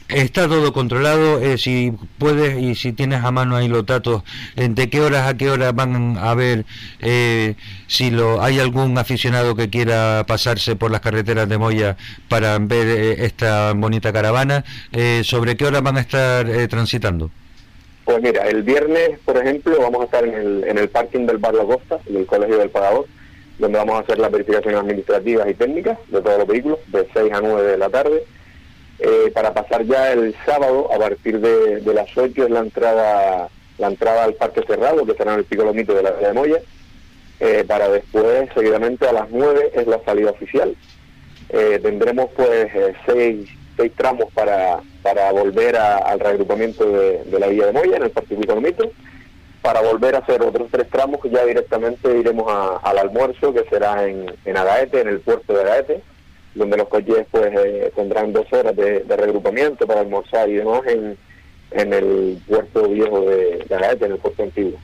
Está 0.08 0.48
todo 0.48 0.72
controlado, 0.72 1.38
eh, 1.42 1.58
si 1.58 1.92
puedes 2.16 2.58
y 2.58 2.74
si 2.76 2.94
tienes 2.94 3.22
a 3.22 3.30
mano 3.30 3.56
ahí 3.56 3.68
los 3.68 3.84
datos, 3.84 4.22
de 4.56 4.88
qué 4.88 5.02
horas 5.02 5.28
a 5.28 5.36
qué 5.36 5.50
horas 5.50 5.74
van 5.74 6.16
a 6.16 6.34
ver 6.34 6.64
eh, 7.00 7.56
si 7.88 8.10
lo 8.10 8.42
hay 8.42 8.58
algún 8.58 8.96
aficionado 8.96 9.54
que 9.54 9.68
quiera 9.68 10.24
pasarse 10.26 10.76
por 10.76 10.90
las 10.90 11.02
carreteras 11.02 11.46
de 11.46 11.58
Moya 11.58 11.98
para 12.30 12.58
ver 12.58 12.86
eh, 12.86 13.26
esta 13.26 13.74
bonita 13.74 14.10
caravana, 14.10 14.64
sobre 15.24 15.58
qué 15.58 15.66
horas 15.66 15.82
van 15.82 15.98
a 15.98 16.00
estar 16.00 16.46
transitando. 16.68 17.30
Pues 18.06 18.22
mira, 18.22 18.48
el 18.48 18.62
viernes, 18.62 19.18
por 19.26 19.36
ejemplo, 19.36 19.76
vamos 19.78 20.00
a 20.00 20.04
estar 20.04 20.24
en 20.24 20.32
el, 20.32 20.64
en 20.64 20.78
el 20.78 20.88
parking 20.88 21.26
del 21.26 21.36
Bar 21.36 21.52
La 21.52 21.64
Costa, 21.64 21.98
del 22.08 22.24
Colegio 22.24 22.56
del 22.56 22.70
Pagador, 22.70 23.04
donde 23.58 23.76
vamos 23.76 23.96
a 23.96 23.98
hacer 23.98 24.18
las 24.18 24.32
verificaciones 24.32 24.80
administrativas 24.80 25.50
y 25.50 25.52
técnicas 25.52 25.98
de 26.08 26.22
todos 26.22 26.38
los 26.38 26.46
vehículos, 26.46 26.78
de 26.86 27.06
6 27.12 27.30
a 27.30 27.40
9 27.42 27.62
de 27.72 27.76
la 27.76 27.90
tarde 27.90 28.24
eh, 29.00 29.30
para 29.32 29.54
pasar 29.54 29.84
ya 29.84 30.12
el 30.12 30.34
sábado 30.44 30.92
a 30.92 30.98
partir 30.98 31.40
de, 31.40 31.94
las 31.94 32.16
8 32.16 32.44
es 32.44 32.50
la 32.50 32.60
entrada 32.60 33.48
la 33.78 33.86
entrada 33.86 34.24
al 34.24 34.34
parque 34.34 34.64
cerrado 34.66 35.06
que 35.06 35.14
será 35.14 35.34
en 35.34 35.38
el 35.38 35.44
pico 35.44 35.62
lomito 35.62 35.94
de 35.94 36.02
la 36.02 36.10
de 36.10 36.32
Moya. 36.32 36.60
Eh, 37.38 37.64
para 37.68 37.88
después 37.88 38.48
seguidamente 38.52 39.06
a 39.06 39.12
las 39.12 39.30
9 39.30 39.70
es 39.74 39.86
la 39.86 40.02
salida 40.04 40.30
oficial. 40.30 40.74
Eh, 41.50 41.78
tendremos 41.80 42.30
pues 42.34 42.72
seis, 43.06 43.48
seis 43.76 43.92
tramos 43.96 44.32
para, 44.32 44.80
para 45.02 45.30
volver 45.30 45.76
al 45.76 46.18
reagrupamiento 46.18 46.84
de, 46.84 47.38
la 47.38 47.46
vía 47.46 47.66
de 47.66 47.72
Moya 47.72 47.96
en 47.98 48.02
el 48.02 48.10
parque 48.10 48.34
pico 48.34 48.56
lomito 48.56 48.90
para 49.62 49.80
volver 49.80 50.16
a 50.16 50.18
hacer 50.18 50.42
otros 50.42 50.68
tres 50.70 50.88
tramos 50.90 51.20
que 51.20 51.30
ya 51.30 51.44
directamente 51.44 52.18
iremos 52.18 52.46
al 52.82 52.98
almuerzo 52.98 53.54
que 53.54 53.64
será 53.70 54.06
en, 54.08 54.26
en 54.44 54.56
Agaete, 54.56 55.00
en 55.00 55.08
el 55.08 55.20
puerto 55.20 55.52
de 55.52 55.60
Agaete 55.62 56.02
donde 56.54 56.76
los 56.76 56.88
coches 56.88 57.26
pues 57.30 57.46
eh, 57.46 57.92
tendrán 57.94 58.32
dos 58.32 58.46
horas 58.52 58.74
de, 58.74 59.04
regrupamiento 59.08 59.86
para 59.86 60.00
almorzar 60.00 60.48
y 60.48 60.54
demás 60.54 60.82
en, 60.86 61.16
en 61.72 61.92
el 61.92 62.38
puerto 62.46 62.88
viejo 62.88 63.20
de, 63.22 63.64
de 63.68 64.06
en 64.06 64.12
el 64.12 64.18
puerto 64.18 64.42
antiguo. 64.42 64.78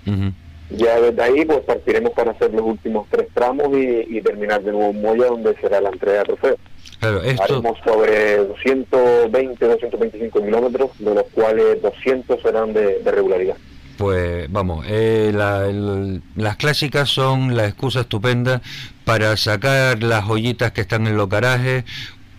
Ya 0.70 0.98
desde 1.00 1.22
ahí 1.22 1.44
pues 1.44 1.60
partiremos 1.60 2.12
para 2.12 2.32
hacer 2.32 2.52
los 2.52 2.62
últimos 2.62 3.06
tres 3.10 3.28
tramos 3.34 3.68
y, 3.76 4.20
terminar 4.22 4.62
de 4.62 4.72
nuevo 4.72 4.90
en 4.90 5.02
Moya 5.02 5.26
donde 5.26 5.54
será 5.60 5.80
la 5.80 5.90
entrega 5.90 6.20
de 6.20 6.24
trofeo. 6.24 6.56
Claro, 7.00 7.20
Haremos 7.20 7.78
sobre 7.84 8.36
220, 8.38 9.66
225 9.66 10.42
kilómetros, 10.42 10.90
de 10.98 11.14
los 11.14 11.24
cuales 11.34 11.82
200 11.82 12.40
serán 12.40 12.72
de 12.72 13.00
regularidad. 13.04 13.56
Pues 13.96 14.50
vamos, 14.50 14.84
eh, 14.88 15.30
las 15.32 16.56
clásicas 16.56 17.08
son 17.08 17.56
la 17.56 17.66
excusa 17.66 18.00
estupenda 18.00 18.60
para 19.04 19.36
sacar 19.36 20.02
las 20.02 20.24
joyitas 20.24 20.72
que 20.72 20.80
están 20.80 21.06
en 21.06 21.16
los 21.16 21.28
garajes, 21.28 21.84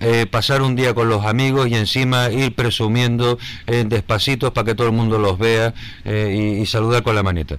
eh, 0.02 0.26
pasar 0.30 0.62
un 0.62 0.76
día 0.76 0.94
con 0.94 1.08
los 1.08 1.26
amigos 1.26 1.68
y 1.70 1.76
encima 1.76 2.30
ir 2.30 2.54
presumiendo 2.54 3.38
en 3.68 3.88
despacitos 3.88 4.52
para 4.52 4.66
que 4.66 4.76
todo 4.76 4.88
el 4.88 4.94
mundo 4.94 5.18
los 5.18 5.40
vea 5.40 5.74
eh, 6.04 6.58
y, 6.60 6.66
saludar 6.66 7.04
con 7.04 7.16
la 7.16 7.24
manita. 7.24 7.56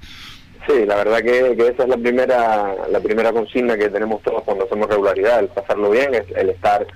Sí, 0.67 0.85
la 0.85 0.97
verdad 0.97 1.21
que, 1.23 1.53
esa 1.53 1.85
es 1.85 1.89
la 1.89 1.97
primera 1.97 2.75
la 2.91 3.01
primera 3.01 3.33
consigna 3.33 3.79
que 3.79 3.89
tenemos 3.89 4.21
todos 4.23 4.43
cuando 4.43 4.65
hacemos 4.65 4.91
regularidad, 4.91 5.41
el 5.41 5.49
pasarlo 5.49 5.91
bien, 5.91 6.11
el, 6.15 6.51
estar 6.51 6.87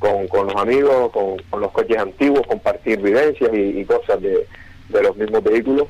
con, 0.00 0.26
los 0.46 0.56
amigos, 0.56 1.12
con, 1.12 1.60
los 1.60 1.70
coches 1.70 1.98
antiguos, 1.98 2.44
compartir 2.48 3.00
vivencias 3.00 3.50
y, 3.52 3.84
cosas 3.84 4.20
de, 4.20 4.44
de 4.88 5.02
los 5.02 5.16
mismos 5.16 5.44
vehículos 5.44 5.86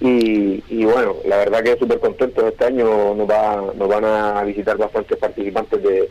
y, 0.00 0.84
bueno, 0.84 1.16
la 1.24 1.38
verdad 1.38 1.62
que 1.62 1.78
súper 1.78 1.98
contento 2.00 2.46
este 2.46 2.64
año 2.64 3.14
nos, 3.14 3.28
va, 3.28 3.72
nos 3.74 3.88
van 3.88 4.04
a 4.04 4.42
visitar 4.44 4.76
bastantes 4.76 5.16
participantes 5.18 5.82
de, 5.82 6.10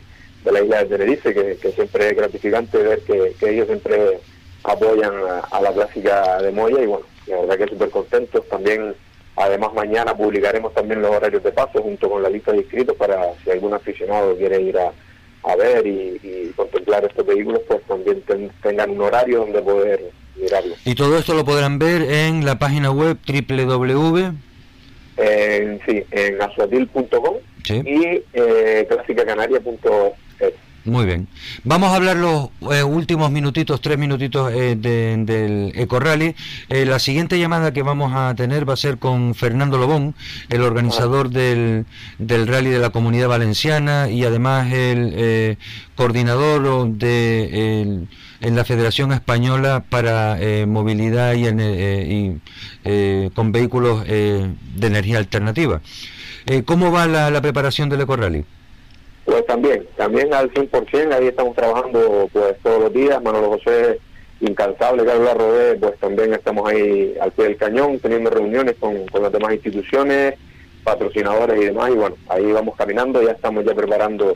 la 0.50 0.62
isla 0.62 0.78
de 0.78 0.86
Tenerife, 0.86 1.34
que, 1.34 1.72
siempre 1.72 2.08
es 2.08 2.16
gratificante 2.16 2.78
ver 2.78 3.00
que, 3.00 3.34
ellos 3.50 3.66
siempre 3.66 4.18
apoyan 4.64 5.12
a, 5.50 5.60
la 5.60 5.72
clásica 5.72 6.42
de 6.42 6.50
Moya 6.50 6.82
y 6.82 6.86
bueno, 6.86 7.04
la 7.26 7.40
verdad 7.40 7.58
que 7.58 7.68
súper 7.68 7.90
contentos. 7.90 8.48
También, 8.48 8.94
además 9.36 9.74
mañana 9.74 10.16
publicaremos 10.16 10.72
también 10.74 11.02
los 11.02 11.10
horarios 11.10 11.42
de 11.42 11.52
paso 11.52 11.82
junto 11.82 12.10
con 12.10 12.22
la 12.22 12.30
lista 12.30 12.52
de 12.52 12.58
inscritos 12.58 12.96
para 12.96 13.34
si 13.44 13.50
algún 13.50 13.74
aficionado 13.74 14.36
quiere 14.36 14.60
ir 14.60 14.78
a, 14.78 14.92
ver 15.56 15.86
y, 15.86 16.52
contemplar 16.56 17.04
estos 17.04 17.26
vehículos, 17.26 17.60
pues 17.68 17.82
también 17.82 18.22
tengan 18.62 18.90
un 18.90 19.02
horario 19.02 19.40
donde 19.40 19.60
poder 19.60 20.10
y 20.84 20.94
todo 20.94 21.18
esto 21.18 21.34
lo 21.34 21.44
podrán 21.44 21.78
ver 21.78 22.02
en 22.02 22.44
la 22.44 22.58
página 22.58 22.90
web 22.90 23.18
www. 23.26 24.32
sí, 25.86 26.04
en 26.10 26.38
y 27.66 28.22
eh, 28.32 28.86
clásicacanaria.es. 28.88 30.52
Muy 30.84 31.06
bien. 31.06 31.28
Vamos 31.62 31.92
a 31.92 31.96
hablar 31.96 32.16
los 32.16 32.50
eh, 32.70 32.82
últimos 32.82 33.30
minutitos, 33.30 33.80
tres 33.80 33.96
minutitos 33.96 34.52
eh, 34.52 34.76
del 34.76 35.72
Eco 35.74 35.98
Rally. 35.98 36.34
Eh, 36.68 36.84
la 36.84 36.98
siguiente 36.98 37.38
llamada 37.38 37.72
que 37.72 37.82
vamos 37.82 38.12
a 38.14 38.34
tener 38.34 38.68
va 38.68 38.74
a 38.74 38.76
ser 38.76 38.98
con 38.98 39.34
Fernando 39.34 39.78
Lobón, 39.78 40.14
el 40.50 40.60
organizador 40.60 41.30
del, 41.30 41.86
del 42.18 42.46
Rally 42.46 42.68
de 42.68 42.80
la 42.80 42.90
Comunidad 42.90 43.28
Valenciana 43.28 44.10
y 44.10 44.24
además 44.24 44.70
el 44.74 45.56
coordinador 45.96 46.88
de, 46.88 48.06
en 48.44 48.54
la 48.56 48.64
Federación 48.64 49.12
Española 49.12 49.84
para 49.88 50.38
movilidad 50.66 51.34
y, 51.34 51.48
y 52.84 53.30
con 53.30 53.50
vehículos 53.52 54.06
de 54.06 54.46
energía 54.86 55.18
alternativa. 55.18 55.80
¿Cómo 56.66 56.92
va 56.92 57.06
la, 57.06 57.30
la 57.30 57.40
preparación 57.40 57.88
del 57.88 58.02
Eco 58.02 58.16
Rally? 58.16 58.44
Pues 59.24 59.46
también, 59.46 59.86
también 59.96 60.32
al 60.34 60.52
100%, 60.52 61.12
ahí 61.12 61.28
estamos 61.28 61.56
trabajando 61.56 62.28
pues 62.32 62.56
todos 62.62 62.82
los 62.82 62.92
días, 62.92 63.22
Manolo 63.22 63.48
José 63.52 63.98
incansable, 64.40 65.04
Carlos 65.04 65.34
Rodé, 65.34 65.76
pues 65.76 65.98
también 65.98 66.34
estamos 66.34 66.70
ahí 66.70 67.14
al 67.20 67.32
pie 67.32 67.44
del 67.44 67.56
cañón, 67.56 67.98
teniendo 68.00 68.28
reuniones 68.30 68.74
con, 68.78 69.06
con 69.06 69.22
las 69.22 69.32
demás 69.32 69.54
instituciones, 69.54 70.34
patrocinadores 70.82 71.58
y 71.62 71.64
demás, 71.66 71.90
y 71.90 71.94
bueno, 71.94 72.16
ahí 72.28 72.52
vamos 72.52 72.76
caminando, 72.76 73.22
ya 73.22 73.30
estamos 73.32 73.64
ya 73.64 73.74
preparando 73.74 74.34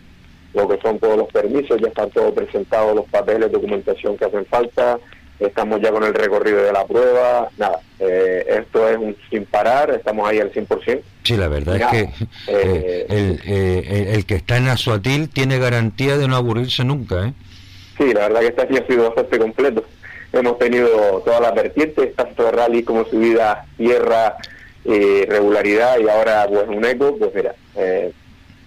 lo 0.54 0.68
que 0.68 0.78
son 0.80 0.98
todos 0.98 1.16
los 1.16 1.28
permisos, 1.28 1.80
ya 1.80 1.88
están 1.88 2.10
todos 2.10 2.32
presentados 2.32 2.94
los 2.94 3.06
papeles, 3.06 3.52
documentación 3.52 4.16
que 4.16 4.24
hacen 4.24 4.46
falta, 4.46 4.98
estamos 5.38 5.80
ya 5.80 5.90
con 5.90 6.04
el 6.04 6.14
recorrido 6.14 6.62
de 6.62 6.72
la 6.72 6.84
prueba, 6.86 7.48
nada, 7.56 7.80
eh, 7.98 8.44
esto 8.48 8.88
es 8.88 8.96
un 8.96 9.16
sin 9.30 9.44
parar, 9.44 9.90
estamos 9.90 10.28
ahí 10.28 10.38
al 10.38 10.52
100%. 10.52 11.00
Sí, 11.22 11.36
la 11.36 11.48
verdad 11.48 11.76
es 11.76 11.86
que 11.86 12.00
eh, 12.48 13.06
eh, 13.08 14.10
el, 14.14 14.24
que 14.24 14.36
está 14.36 14.56
en 14.56 14.68
Azuatil 14.68 15.28
tiene 15.28 15.58
garantía 15.58 16.16
de 16.16 16.26
no 16.26 16.36
aburrirse 16.36 16.84
nunca, 16.84 17.28
¿eh? 17.28 17.32
Sí, 17.98 18.12
la 18.14 18.28
verdad 18.28 18.40
que 18.40 18.46
este 18.46 18.62
año 18.62 18.80
ha 18.82 18.86
sido 18.86 19.04
bastante 19.04 19.38
completo. 19.38 19.84
Hemos 20.32 20.58
tenido 20.58 21.22
todas 21.24 21.40
las 21.40 21.54
vertientes, 21.54 22.14
tanto 22.14 22.50
rally 22.50 22.82
como 22.82 23.04
subida, 23.04 23.66
tierra, 23.76 24.36
regularidad 24.84 25.98
y 25.98 26.08
ahora 26.08 26.46
pues 26.48 26.68
un 26.68 26.84
eco, 26.84 27.16
pues 27.18 27.34
mira, 27.34 27.54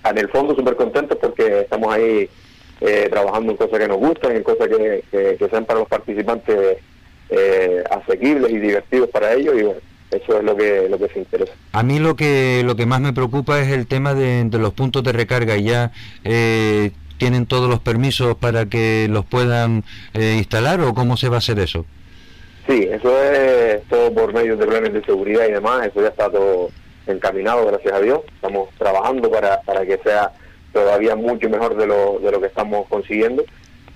en 0.03 0.17
el 0.17 0.29
fondo 0.29 0.55
súper 0.55 0.75
contentos 0.75 1.17
porque 1.21 1.61
estamos 1.61 1.93
ahí 1.93 2.29
eh, 2.81 3.07
trabajando 3.11 3.51
en 3.51 3.57
cosas 3.57 3.79
que 3.79 3.87
nos 3.87 3.97
gustan, 3.97 4.35
en 4.35 4.43
cosas 4.43 4.67
que, 4.67 5.03
que, 5.11 5.49
sean 5.49 5.65
para 5.65 5.79
los 5.79 5.87
participantes 5.87 6.77
eh, 7.29 7.83
asequibles 7.89 8.51
y 8.51 8.57
divertidos 8.57 9.09
para 9.09 9.33
ellos 9.33 9.55
y 9.55 9.63
bueno, 9.63 9.79
eso 10.09 10.37
es 10.39 10.43
lo 10.43 10.57
que 10.57 10.89
lo 10.89 10.97
que 10.97 11.07
se 11.09 11.19
interesa. 11.19 11.53
A 11.73 11.83
mí 11.83 11.99
lo 11.99 12.15
que 12.15 12.63
lo 12.65 12.75
que 12.75 12.85
más 12.85 12.99
me 12.99 13.13
preocupa 13.13 13.59
es 13.61 13.71
el 13.71 13.87
tema 13.87 14.13
de, 14.13 14.49
los 14.51 14.73
puntos 14.73 15.03
de 15.03 15.11
recarga. 15.11 15.55
Ya 15.57 15.91
eh, 16.23 16.91
tienen 17.17 17.45
todos 17.45 17.69
los 17.69 17.79
permisos 17.79 18.35
para 18.35 18.65
que 18.65 19.07
los 19.09 19.25
puedan 19.25 19.83
instalar 20.15 20.81
o 20.81 20.93
cómo 20.93 21.17
se 21.17 21.29
va 21.29 21.35
a 21.35 21.37
hacer 21.37 21.59
eso. 21.59 21.85
Sí, 22.67 22.89
eso 22.91 23.23
es 23.23 23.83
todo 23.89 24.13
por 24.13 24.33
medios 24.33 24.59
de 24.59 24.65
planes 24.65 24.93
de 24.93 25.03
seguridad 25.03 25.47
y 25.47 25.51
demás. 25.51 25.87
Eso 25.87 26.01
ya 26.01 26.07
está 26.07 26.29
todo 26.29 26.69
encaminado, 27.07 27.65
gracias 27.65 27.93
a 27.93 27.99
Dios. 27.99 28.21
Estamos 28.35 28.69
trabajando 28.77 29.29
para, 29.29 29.61
para 29.61 29.85
que 29.85 29.97
sea 30.03 30.31
todavía 30.73 31.15
mucho 31.15 31.49
mejor 31.49 31.75
de 31.75 31.87
lo, 31.87 32.19
de 32.19 32.31
lo 32.31 32.39
que 32.39 32.47
estamos 32.47 32.87
consiguiendo. 32.87 33.43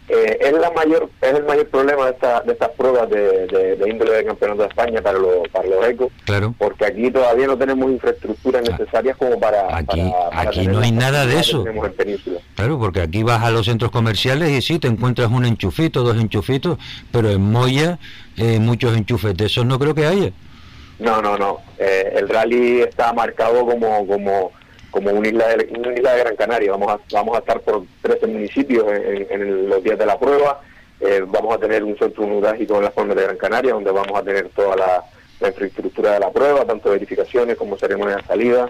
Eh, 0.07 0.37
es 0.39 0.51
la 0.53 0.69
mayor 0.69 1.09
es 1.19 1.33
el 1.33 1.43
mayor 1.45 1.67
problema 1.67 2.05
de, 2.05 2.11
esta, 2.11 2.41
de 2.41 2.53
estas 2.53 2.69
pruebas 2.77 3.09
de, 3.09 3.47
de, 3.47 3.89
índole 3.89 4.11
de 4.11 4.25
campeonato 4.25 4.61
de 4.61 4.67
España 4.67 5.01
para, 5.01 5.17
los 5.17 5.47
para 5.51 5.67
los 5.67 5.83
ecos 5.83 6.11
claro. 6.25 6.53
porque 6.59 6.85
aquí 6.85 7.09
todavía 7.09 7.47
no 7.47 7.57
tenemos 7.57 7.89
infraestructuras 7.89 8.61
ah, 8.67 8.71
necesarias 8.71 9.17
como 9.17 9.39
para 9.39 9.75
aquí 9.75 10.03
aquí 10.31 10.67
no 10.67 10.81
hay 10.81 10.91
nada 10.91 11.25
de 11.25 11.39
eso 11.39 11.65
claro 12.53 12.77
porque 12.77 13.01
aquí 13.01 13.23
vas 13.23 13.43
a 13.43 13.49
los 13.49 13.65
centros 13.65 13.89
comerciales 13.89 14.51
y 14.51 14.61
sí 14.61 14.77
te 14.77 14.87
encuentras 14.87 15.31
un 15.31 15.43
enchufito 15.43 16.03
dos 16.03 16.17
enchufitos 16.17 16.77
pero 17.11 17.31
en 17.31 17.41
Moya 17.41 17.97
eh, 18.37 18.59
muchos 18.59 18.95
enchufes 18.95 19.35
de 19.35 19.47
esos 19.47 19.65
no 19.65 19.79
creo 19.79 19.95
que 19.95 20.05
haya 20.05 20.31
no 20.99 21.21
no 21.21 21.37
no 21.37 21.59
eh, 21.77 22.13
el 22.15 22.29
rally 22.29 22.81
está 22.81 23.11
marcado 23.13 23.65
como 23.65 24.07
como 24.07 24.51
como 24.95 25.11
una 25.11 25.27
isla 25.27 25.47
de, 25.49 25.67
una 25.77 25.93
isla 25.93 26.13
de 26.13 26.19
Gran 26.19 26.35
Canaria. 26.37 26.71
Vamos 26.71 26.93
a, 26.93 26.99
vamos 27.11 27.35
a 27.35 27.39
estar 27.39 27.59
por 27.59 27.83
13 28.01 28.27
municipios 28.27 28.85
en, 28.89 29.67
los 29.67 29.83
días 29.83 29.99
de 29.99 30.05
la 30.05 30.17
prueba. 30.17 30.61
Eh, 31.01 31.21
vamos 31.27 31.53
a 31.53 31.59
tener 31.59 31.83
un 31.83 31.97
centro 31.97 32.25
neurálgico 32.25 32.77
en 32.77 32.85
la 32.85 32.91
forma 32.91 33.13
de 33.13 33.23
Gran 33.23 33.35
Canaria, 33.35 33.73
donde 33.73 33.91
vamos 33.91 34.17
a 34.17 34.23
tener 34.23 34.47
toda 34.55 34.77
la, 34.77 35.03
infraestructura 35.45 36.13
de 36.13 36.21
la 36.21 36.31
prueba, 36.31 36.63
tanto 36.63 36.91
verificaciones 36.91 37.57
como 37.57 37.77
ceremonia 37.77 38.15
de 38.15 38.23
salida. 38.23 38.69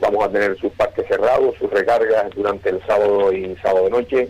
Vamos 0.00 0.24
a 0.24 0.30
tener 0.30 0.56
sus 0.58 0.70
parques 0.74 1.08
cerrados, 1.08 1.56
sus 1.58 1.68
recargas 1.68 2.30
durante 2.36 2.70
el 2.70 2.80
sábado 2.86 3.32
y 3.32 3.56
sábado 3.56 3.86
de 3.86 3.90
noche. 3.90 4.28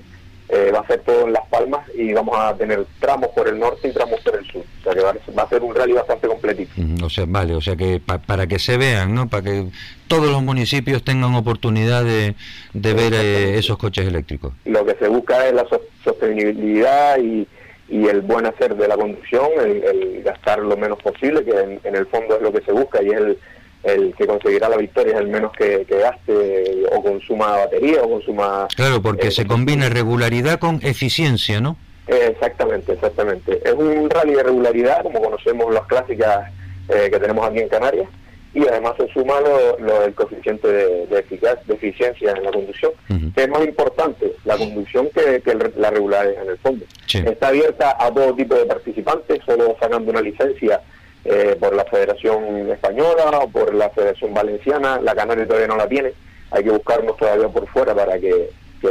Eh, 0.51 0.71
va 0.75 0.81
a 0.81 0.87
ser 0.87 1.01
todo 1.01 1.27
en 1.27 1.33
Las 1.33 1.47
Palmas 1.49 1.81
y 1.95 2.13
vamos 2.13 2.37
a 2.39 2.55
tener 2.55 2.85
tramos 3.01 3.31
por 3.31 3.49
el 3.49 3.59
norte 3.59 3.89
y 3.89 3.93
tramos 3.93 4.21
por 4.21 4.37
el 4.37 4.45
sur. 4.47 4.63
O 4.81 4.83
sea 4.83 4.93
que 4.93 5.01
va, 5.01 5.43
a 5.43 5.49
ser 5.49 5.63
un 5.63 5.75
rally 5.75 5.95
bastante 5.95 6.29
completito. 6.29 6.71
o 7.03 7.09
sea, 7.09 7.25
vale, 7.27 7.55
o 7.55 7.63
sea 7.63 7.77
que 7.77 7.99
para 8.01 8.47
que 8.47 8.59
se 8.59 8.77
vean, 8.77 9.15
¿no? 9.15 9.29
Para 9.29 9.43
que 9.43 9.67
todos 10.07 10.31
los 10.31 10.43
municipios 10.43 11.03
tengan 11.03 11.35
oportunidad 11.35 12.05
de, 12.05 12.35
ver 12.75 13.15
eh, 13.15 13.59
esos 13.59 13.79
coches 13.79 14.07
eléctricos. 14.07 14.53
Lo 14.67 14.85
que 14.85 14.95
se 14.97 15.09
busca 15.09 15.47
es 15.47 15.55
la 15.55 15.67
sostenibilidad 16.05 17.19
y, 17.19 17.49
el 17.89 18.23
buen 18.23 18.45
hacer 18.45 18.77
de 18.77 18.89
la 18.89 18.97
conducción, 18.97 19.49
el, 19.61 20.23
gastar 20.25 20.59
lo 20.59 20.77
menos 20.77 21.01
posible, 21.03 21.45
que 21.45 21.79
en 21.83 21.97
el 21.97 22.07
fondo 22.07 22.37
es 22.37 22.43
lo 22.43 22.53
que 22.53 22.61
se 22.63 22.73
busca 22.73 23.03
y 23.03 23.09
es 23.09 23.17
el 23.17 23.39
el 23.85 24.15
que 24.17 24.27
conseguirá 24.27 24.69
la 24.69 24.77
victoria 24.77 25.15
es 25.15 25.21
el 25.21 25.29
menos 25.29 25.53
que, 25.53 25.87
gaste 25.89 26.85
o 26.91 27.03
consuma 27.03 27.57
batería 27.57 28.03
o 28.03 28.11
consuma... 28.11 28.67
Claro, 28.75 29.03
porque 29.03 29.29
eh, 29.29 29.31
se 29.31 29.47
combina 29.47 29.89
regularidad 29.89 30.59
con 30.59 30.81
eficiencia, 30.83 31.61
¿no? 31.61 31.77
exactamente, 32.07 32.93
exactamente. 32.93 33.61
Es 33.65 33.73
un 33.73 34.11
rally 34.11 34.35
de 34.35 34.43
regularidad, 34.43 35.03
como 35.03 35.23
conocemos 35.23 35.73
las 35.73 35.87
clásicas 35.87 36.51
eh, 36.89 37.09
que 37.11 37.19
tenemos 37.19 37.49
aquí 37.49 37.61
en 37.61 37.69
Canarias, 37.69 38.09
y 38.53 38.67
además 38.69 38.95
se 38.97 39.09
suma 39.09 39.41
lo, 39.41 40.05
el 40.05 40.15
coeficiente 40.15 40.69
de, 40.69 41.07
de, 41.07 41.25
de 41.67 41.75
eficiencia 41.75 42.31
en 42.31 42.45
la 42.45 42.53
conducción, 42.53 42.93
que 43.35 43.43
es 43.43 43.49
más 43.49 43.65
importante 43.65 44.33
la 44.45 44.57
conducción 44.57 45.09
que, 45.11 45.43
la 45.77 45.91
regularidad 45.91 46.43
en 46.43 46.51
el 46.51 46.59
fondo. 46.59 46.85
Está 47.13 47.49
abierta 47.49 47.97
a 47.99 48.13
todo 48.13 48.35
tipo 48.35 48.55
de 48.55 48.67
participantes, 48.67 49.41
solo 49.45 49.77
sacando 49.81 50.11
una 50.11 50.21
licencia 50.21 50.81
eh, 51.25 51.57
por 51.59 51.75
la 51.75 51.85
Federación 51.85 52.71
Española 52.71 53.41
o 53.43 53.49
por 53.49 53.75
la 53.75 53.91
Federación 53.91 54.35
Valenciana, 54.35 55.01
la 55.01 55.15
Canaria 55.15 55.47
todavía 55.47 55.69
no 55.69 55.77
la 55.77 55.89
tiene, 55.89 56.13
hay 56.51 56.65
que 56.65 56.71
buscarnos 56.71 57.17
todavía 57.17 57.49
por 57.49 57.67
fuera 57.69 57.95
para 57.95 58.19
que, 58.19 58.51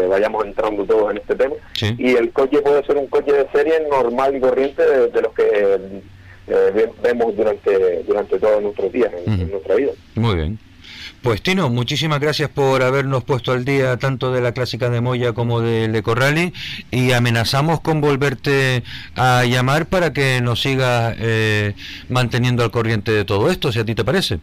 vayamos 0.10 0.44
entrando 0.44 0.84
todos 0.86 1.12
en 1.12 1.18
este 1.18 1.36
tema. 1.36 1.54
Y 2.00 2.16
el 2.16 2.32
coche 2.32 2.64
puede 2.64 2.84
ser 2.84 2.98
un 2.98 3.06
coche 3.06 3.32
de 3.32 3.48
serie 3.52 3.88
normal 3.92 4.36
y 4.36 4.40
corriente 4.40 4.82
de, 4.82 5.22
los 5.22 5.34
que 5.34 5.78
eh, 6.48 6.90
vemos 7.04 7.36
durante, 7.36 8.02
durante 8.04 8.40
todos 8.40 8.64
nuestros 8.64 8.92
días 8.92 9.12
en 9.28 9.52
nuestra 9.52 9.76
vida. 9.76 9.92
Muy 10.16 10.36
bien. 10.36 10.60
Pues 11.24 11.42
Tino, 11.42 11.70
muchísimas 11.70 12.20
gracias 12.20 12.50
por 12.50 12.84
habernos 12.84 13.24
puesto 13.24 13.54
al 13.54 13.64
día 13.64 13.96
tanto 13.96 14.34
de 14.34 14.42
la 14.42 14.52
clásica 14.52 14.90
de 14.90 15.00
Moya 15.00 15.32
como 15.32 15.62
de 15.62 16.04
Corrali 16.04 16.52
y 16.92 17.14
amenazamos 17.14 17.80
con 17.80 18.02
volverte 18.02 18.84
a 19.16 19.46
llamar 19.46 19.86
para 19.86 20.12
que 20.12 20.42
nos 20.42 20.62
sigas 20.62 21.16
eh, 21.18 21.76
manteniendo 22.10 22.62
al 22.62 22.72
corriente 22.72 23.14
de 23.14 23.24
todo 23.24 23.50
esto, 23.50 23.72
si 23.72 23.80
a 23.80 23.86
ti 23.86 23.96
te 23.96 24.04
parece. 24.04 24.40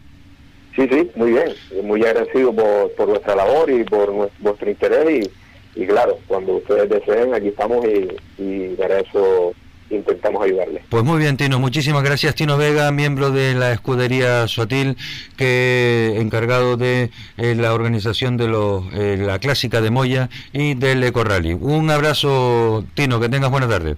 Sí, 0.75 0.87
sí, 0.89 1.11
muy 1.13 1.33
bien. 1.33 1.53
Muy 1.83 2.03
agradecido 2.03 2.51
por, 2.51 2.91
por 2.93 3.09
vuestra 3.09 3.35
labor 3.35 3.69
y 3.69 3.83
por 3.83 4.31
vuestro 4.39 4.67
interés 4.67 5.29
y, 5.75 5.85
claro, 5.85 6.17
cuando 6.25 6.53
ustedes 6.53 6.89
deseen, 6.89 7.35
aquí 7.35 7.49
estamos 7.49 7.85
y, 7.85 8.07
y 8.39 8.69
para 8.69 9.01
eso 9.01 9.53
intentamos 9.91 10.43
ayudarle. 10.43 10.83
Pues 10.89 11.03
muy 11.03 11.19
bien, 11.19 11.37
Tino. 11.37 11.59
Muchísimas 11.59 12.03
gracias, 12.03 12.35
Tino 12.35 12.57
Vega, 12.57 12.91
miembro 12.91 13.31
de 13.31 13.53
la 13.53 13.71
escudería 13.71 14.47
Suatil, 14.47 14.97
que 15.37 16.15
encargado 16.17 16.77
de 16.77 17.11
eh, 17.37 17.55
la 17.55 17.73
organización 17.73 18.37
de 18.37 18.47
los, 18.47 18.85
eh, 18.93 19.17
la 19.19 19.39
clásica 19.39 19.81
de 19.81 19.91
Moya 19.91 20.29
y 20.53 20.73
del 20.73 21.03
Eco 21.03 21.23
Rally. 21.23 21.53
Un 21.53 21.89
abrazo, 21.89 22.85
Tino, 22.93 23.19
que 23.19 23.29
tengas 23.29 23.51
buena 23.51 23.67
tarde. 23.67 23.95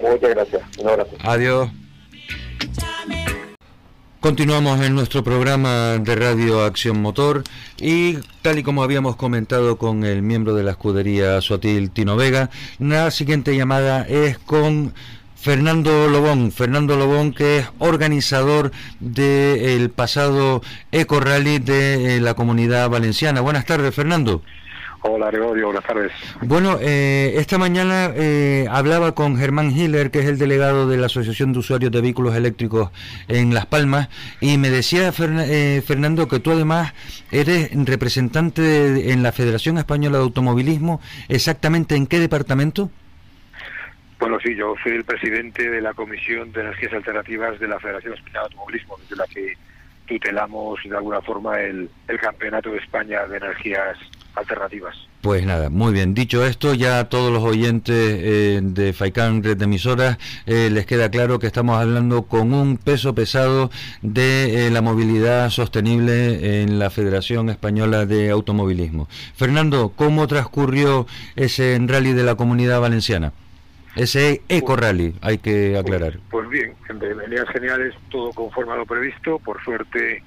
Muchas 0.00 0.30
gracias. 0.30 0.62
Un 0.78 0.88
abrazo. 0.88 1.10
Adiós. 1.20 1.70
Continuamos 4.22 4.80
en 4.82 4.94
nuestro 4.94 5.24
programa 5.24 5.98
de 5.98 6.14
Radio 6.14 6.62
Acción 6.64 7.02
Motor 7.02 7.42
y 7.80 8.18
tal 8.40 8.56
y 8.56 8.62
como 8.62 8.84
habíamos 8.84 9.16
comentado 9.16 9.78
con 9.78 10.04
el 10.04 10.22
miembro 10.22 10.54
de 10.54 10.62
la 10.62 10.70
escudería 10.70 11.40
Suatil 11.40 11.90
Tino 11.90 12.14
Vega, 12.14 12.48
la 12.78 13.10
siguiente 13.10 13.56
llamada 13.56 14.06
es 14.06 14.38
con 14.38 14.94
Fernando 15.34 16.06
Lobón, 16.06 16.52
Fernando 16.52 16.96
Lobón 16.96 17.32
que 17.32 17.58
es 17.58 17.66
organizador 17.80 18.70
del 19.00 19.90
pasado 19.90 20.62
Eco 20.92 21.18
Rally 21.18 21.58
de 21.58 22.18
eh, 22.18 22.20
la 22.20 22.34
comunidad 22.34 22.90
valenciana. 22.90 23.40
Buenas 23.40 23.66
tardes, 23.66 23.92
Fernando. 23.92 24.40
Hola, 25.04 25.32
Gregorio, 25.32 25.66
buenas 25.66 25.84
tardes. 25.84 26.12
Bueno, 26.42 26.78
eh, 26.80 27.32
esta 27.34 27.58
mañana 27.58 28.12
eh, 28.14 28.66
hablaba 28.70 29.16
con 29.16 29.36
Germán 29.36 29.72
Hiller, 29.76 30.12
que 30.12 30.20
es 30.20 30.26
el 30.26 30.38
delegado 30.38 30.86
de 30.86 30.96
la 30.96 31.06
Asociación 31.06 31.52
de 31.52 31.58
Usuarios 31.58 31.90
de 31.90 32.00
Vehículos 32.00 32.36
Eléctricos 32.36 32.90
en 33.26 33.52
Las 33.52 33.66
Palmas, 33.66 34.08
y 34.40 34.58
me 34.58 34.70
decía, 34.70 35.12
eh, 35.18 35.82
Fernando, 35.84 36.28
que 36.28 36.38
tú 36.38 36.52
además 36.52 36.94
eres 37.32 37.70
representante 37.84 39.10
en 39.10 39.24
la 39.24 39.32
Federación 39.32 39.76
Española 39.76 40.18
de 40.18 40.24
Automovilismo. 40.24 41.00
¿Exactamente 41.28 41.96
en 41.96 42.06
qué 42.06 42.20
departamento? 42.20 42.88
Bueno, 44.20 44.38
sí, 44.40 44.54
yo 44.54 44.76
soy 44.84 44.92
el 44.92 45.04
presidente 45.04 45.68
de 45.68 45.80
la 45.80 45.94
Comisión 45.94 46.52
de 46.52 46.60
Energías 46.60 46.92
Alternativas 46.92 47.58
de 47.58 47.66
la 47.66 47.80
Federación 47.80 48.14
Española 48.14 48.42
de 48.42 48.44
Automovilismo, 48.44 48.96
desde 48.98 49.16
la 49.16 49.26
que 49.26 49.56
tutelamos 50.06 50.78
de 50.84 50.96
alguna 50.96 51.20
forma 51.22 51.60
el, 51.60 51.90
el 52.06 52.20
Campeonato 52.20 52.70
de 52.70 52.78
España 52.78 53.26
de 53.26 53.38
Energías 53.38 53.98
alternativas. 53.98 54.21
Pues 55.20 55.46
nada, 55.46 55.70
muy 55.70 55.92
bien. 55.92 56.14
Dicho 56.14 56.44
esto, 56.44 56.74
ya 56.74 56.98
a 56.98 57.08
todos 57.08 57.32
los 57.32 57.42
oyentes 57.42 57.94
eh, 57.96 58.60
de 58.62 58.92
FAICAN 58.92 59.44
Red 59.44 59.56
de 59.56 59.64
Emisoras 59.64 60.18
eh, 60.46 60.68
les 60.70 60.84
queda 60.84 61.10
claro 61.10 61.38
que 61.38 61.46
estamos 61.46 61.80
hablando 61.80 62.22
con 62.24 62.52
un 62.52 62.76
peso 62.76 63.14
pesado 63.14 63.70
de 64.00 64.66
eh, 64.66 64.70
la 64.70 64.82
movilidad 64.82 65.50
sostenible 65.50 66.62
en 66.62 66.78
la 66.78 66.90
Federación 66.90 67.50
Española 67.50 68.04
de 68.04 68.30
Automovilismo. 68.30 69.08
Fernando, 69.36 69.92
¿cómo 69.94 70.26
transcurrió 70.26 71.06
ese 71.36 71.78
rally 71.86 72.12
de 72.12 72.24
la 72.24 72.34
Comunidad 72.34 72.80
Valenciana? 72.80 73.32
Ese 73.94 74.40
Eco 74.48 74.74
Rally, 74.74 75.14
hay 75.20 75.38
que 75.38 75.76
aclarar. 75.76 76.18
Pues, 76.30 76.46
pues 76.46 76.48
bien, 76.48 76.74
en 76.88 77.18
líneas 77.18 77.46
generales 77.50 77.94
todo 78.10 78.32
conforme 78.32 78.72
a 78.72 78.76
lo 78.76 78.86
previsto. 78.86 79.38
Por 79.38 79.62
suerte 79.62 80.22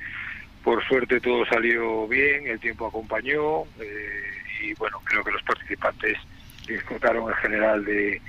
por 0.65 0.83
suerte 0.87 1.21
todo 1.21 1.45
salió 1.45 2.07
bien, 2.07 2.47
el 2.47 2.59
tiempo 2.59 2.87
acompañó 2.87 3.61
eh, 3.79 4.23
y 4.63 4.73
bueno, 4.73 4.99
creo 5.03 5.23
que 5.23 5.31
los 5.31 5.43
participantes 5.43 6.17
disfrutaron 6.67 7.29
en 7.29 7.35
general 7.35 7.85
de, 7.85 8.19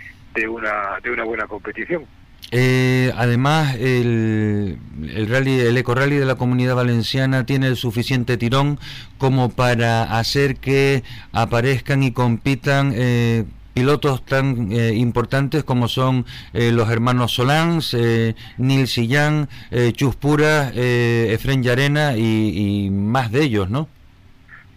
una, 0.46 1.00
de 1.02 1.10
una 1.10 1.24
buena 1.24 1.46
competición. 1.46 2.04
Eh, 2.52 3.10
además, 3.16 3.74
el, 3.76 4.78
el 5.02 5.28
rally, 5.28 5.60
el 5.60 5.78
eco 5.78 5.94
rally 5.94 6.16
de 6.16 6.26
la 6.26 6.34
Comunidad 6.34 6.76
Valenciana 6.76 7.46
tiene 7.46 7.68
el 7.68 7.76
suficiente 7.76 8.36
tirón 8.36 8.78
como 9.16 9.48
para 9.48 10.18
hacer 10.18 10.56
que 10.56 11.02
aparezcan 11.32 12.02
y 12.02 12.12
compitan 12.12 12.92
eh, 12.94 13.44
pilotos 13.76 14.24
tan 14.24 14.72
eh, 14.72 14.94
importantes 14.94 15.62
como 15.62 15.86
son 15.86 16.24
eh, 16.54 16.72
los 16.72 16.90
hermanos 16.90 17.34
Solans, 17.34 17.92
eh, 17.92 18.34
Nil 18.56 18.86
Sillán, 18.86 19.50
eh, 19.70 19.92
Chus 19.92 20.16
Pura, 20.16 20.70
Efren 20.74 21.62
Yarena 21.62 22.16
y, 22.16 22.88
más 22.90 23.30
de 23.30 23.42
ellos, 23.42 23.68
¿no? 23.68 23.88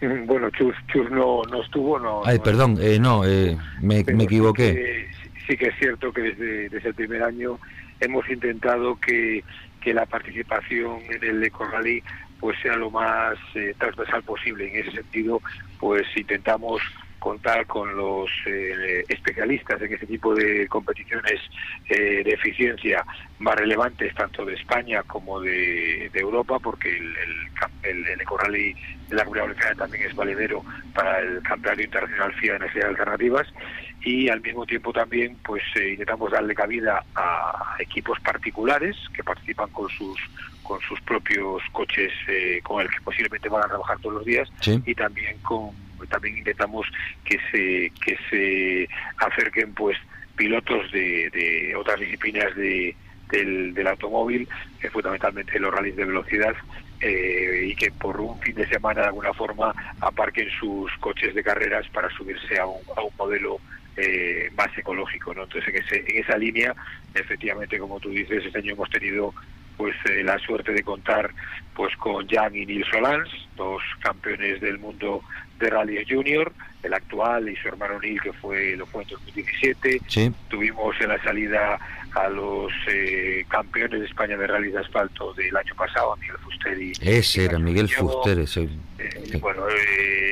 Bueno, 0.26 0.50
Chus, 0.50 0.74
Chus 0.92 1.10
no, 1.10 1.42
no 1.50 1.62
estuvo, 1.62 1.98
no. 1.98 2.22
Ay, 2.26 2.38
perdón, 2.40 2.78
no, 3.00 3.22
me, 3.80 4.04
me, 4.04 4.24
equivoqué. 4.24 5.08
Sí 5.46 5.56
que, 5.56 5.68
es 5.68 5.74
cierto 5.78 6.12
que 6.12 6.20
desde, 6.20 6.68
desde 6.68 6.88
el 6.90 6.94
primer 6.94 7.22
año 7.22 7.58
hemos 8.00 8.28
intentado 8.28 8.96
que, 9.00 9.42
que 9.80 9.94
la 9.94 10.04
participación 10.04 11.00
en 11.10 11.24
el 11.24 11.42
Eco 11.44 11.64
Rally 11.64 12.02
pues 12.38 12.58
sea 12.62 12.76
lo 12.76 12.90
más 12.90 13.36
transversal 13.78 14.22
posible. 14.22 14.70
En 14.70 14.86
ese 14.86 14.92
sentido, 14.96 15.42
pues 15.78 16.06
intentamos 16.16 16.80
contar 17.20 17.66
con 17.66 17.94
los 17.94 18.28
eh, 18.46 19.04
especialistas 19.08 19.80
en 19.80 19.92
ese 19.92 20.06
tipo 20.06 20.34
de 20.34 20.66
competiciones 20.66 21.40
eh, 21.88 22.24
de 22.24 22.30
eficiencia 22.32 23.04
más 23.38 23.54
relevantes 23.54 24.12
tanto 24.14 24.44
de 24.44 24.54
España 24.54 25.02
como 25.04 25.40
de, 25.40 26.10
Europa 26.14 26.58
porque 26.58 26.88
el, 26.88 27.14
el, 27.84 28.06
el, 28.06 28.20
Eco 28.20 28.36
Rally 28.36 28.74
de 29.08 29.16
la 29.16 29.24
Comunidad 29.24 29.46
Valenciana 29.46 29.76
también 29.76 30.04
es 30.04 30.16
valedero 30.16 30.64
para 30.94 31.20
el 31.20 31.42
Campeonato 31.42 31.82
Internacional 31.82 32.34
FIA 32.34 32.52
de 32.52 32.56
Energías 32.56 32.84
Alternativas. 32.86 33.46
Y 34.02 34.28
al 34.30 34.40
mismo 34.40 34.64
tiempo 34.64 34.92
también 34.92 35.36
pues 35.44 35.62
eh, 35.76 35.90
intentamos 35.90 36.30
darle 36.32 36.54
cabida 36.54 37.04
a 37.14 37.76
equipos 37.78 38.18
particulares 38.20 38.96
que 39.14 39.22
participan 39.22 39.68
con 39.70 39.88
sus 39.90 40.18
con 40.62 40.80
sus 40.82 41.00
propios 41.00 41.62
coches 41.72 42.12
con 42.62 42.80
el 42.80 42.88
que 42.88 43.00
posiblemente 43.02 43.48
van 43.48 43.64
a 43.64 43.66
trabajar 43.66 43.98
todos 43.98 44.16
los 44.16 44.24
días 44.24 44.48
y 44.86 44.94
también 44.94 45.36
con 45.38 45.72
también 46.08 46.38
intentamos 46.38 46.86
que 47.24 47.38
se 47.50 47.92
que 48.04 48.16
se 48.28 48.88
acerquen 49.18 49.74
pues 49.74 49.96
pilotos 50.36 50.90
de, 50.92 51.30
de 51.30 51.76
otras 51.76 52.00
disciplinas 52.00 52.54
de, 52.56 52.96
del, 53.30 53.74
del 53.74 53.86
automóvil, 53.86 54.48
fundamentalmente 54.90 55.58
los 55.58 55.72
rallies 55.72 55.96
de 55.96 56.04
velocidad, 56.04 56.54
eh, 57.00 57.64
y 57.66 57.74
que 57.74 57.90
por 57.90 58.20
un 58.20 58.38
fin 58.40 58.54
de 58.54 58.68
semana 58.68 59.02
de 59.02 59.06
alguna 59.08 59.32
forma 59.32 59.74
aparquen 60.00 60.48
sus 60.58 60.92
coches 60.98 61.34
de 61.34 61.42
carreras 61.42 61.86
para 61.88 62.10
subirse 62.10 62.58
a 62.58 62.66
un, 62.66 62.80
a 62.96 63.02
un 63.02 63.10
modelo 63.18 63.58
eh, 63.96 64.50
más 64.56 64.76
ecológico. 64.76 65.34
¿no? 65.34 65.44
Entonces, 65.44 65.74
en, 65.74 65.82
ese, 65.82 66.04
en 66.06 66.24
esa 66.24 66.36
línea, 66.36 66.74
efectivamente, 67.14 67.78
como 67.78 68.00
tú 68.00 68.10
dices, 68.10 68.44
este 68.44 68.58
año 68.58 68.72
hemos 68.74 68.90
tenido 68.90 69.34
pues 69.76 69.96
eh, 70.10 70.22
la 70.22 70.38
suerte 70.38 70.72
de 70.72 70.82
contar 70.82 71.30
pues 71.74 71.96
con 71.96 72.28
Jan 72.28 72.54
y 72.54 72.66
Nils 72.66 72.86
Solans, 72.88 73.30
dos 73.56 73.82
campeones 74.00 74.60
del 74.60 74.78
mundo 74.78 75.22
de 75.60 75.70
Rally 75.70 76.04
Junior, 76.08 76.52
el 76.82 76.94
actual 76.94 77.48
y 77.48 77.56
su 77.56 77.68
hermano 77.68 78.00
Neil 78.00 78.20
que 78.20 78.32
fue 78.32 78.74
lo 78.76 78.86
fue 78.86 79.02
en 79.02 79.08
2017. 79.10 80.00
Tuvimos 80.48 80.96
en 81.00 81.08
la 81.08 81.22
salida 81.22 81.78
a 82.14 82.28
los 82.28 82.72
eh, 82.88 83.44
campeones 83.48 84.00
de 84.00 84.06
España 84.06 84.36
de 84.36 84.46
rally 84.46 84.70
de 84.70 84.78
asfalto 84.78 85.32
del 85.34 85.56
año 85.56 85.74
pasado, 85.76 86.16
Miguel 86.16 86.38
Fuster 86.38 86.82
y 86.82 86.92
ese 87.00 87.44
era 87.44 87.58
Miguel 87.58 87.88
Fuster, 87.88 88.40
ese. 88.40 88.68
Eh, 88.98 89.38
bueno, 89.40 89.62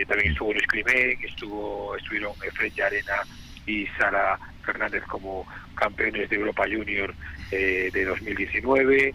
también 0.09 0.33
estuvo 0.33 0.53
Luis 0.53 0.67
Crimé, 0.67 1.17
que 1.21 1.27
estuvo 1.27 1.95
estuvieron 1.97 2.33
Fred 2.35 2.73
Arena 2.81 3.23
y 3.67 3.87
Sara 3.99 4.39
Fernández 4.65 5.05
como 5.05 5.47
campeones 5.75 6.29
de 6.31 6.37
Europa 6.37 6.65
Junior 6.65 7.15
de 7.51 8.05
2019 8.05 9.15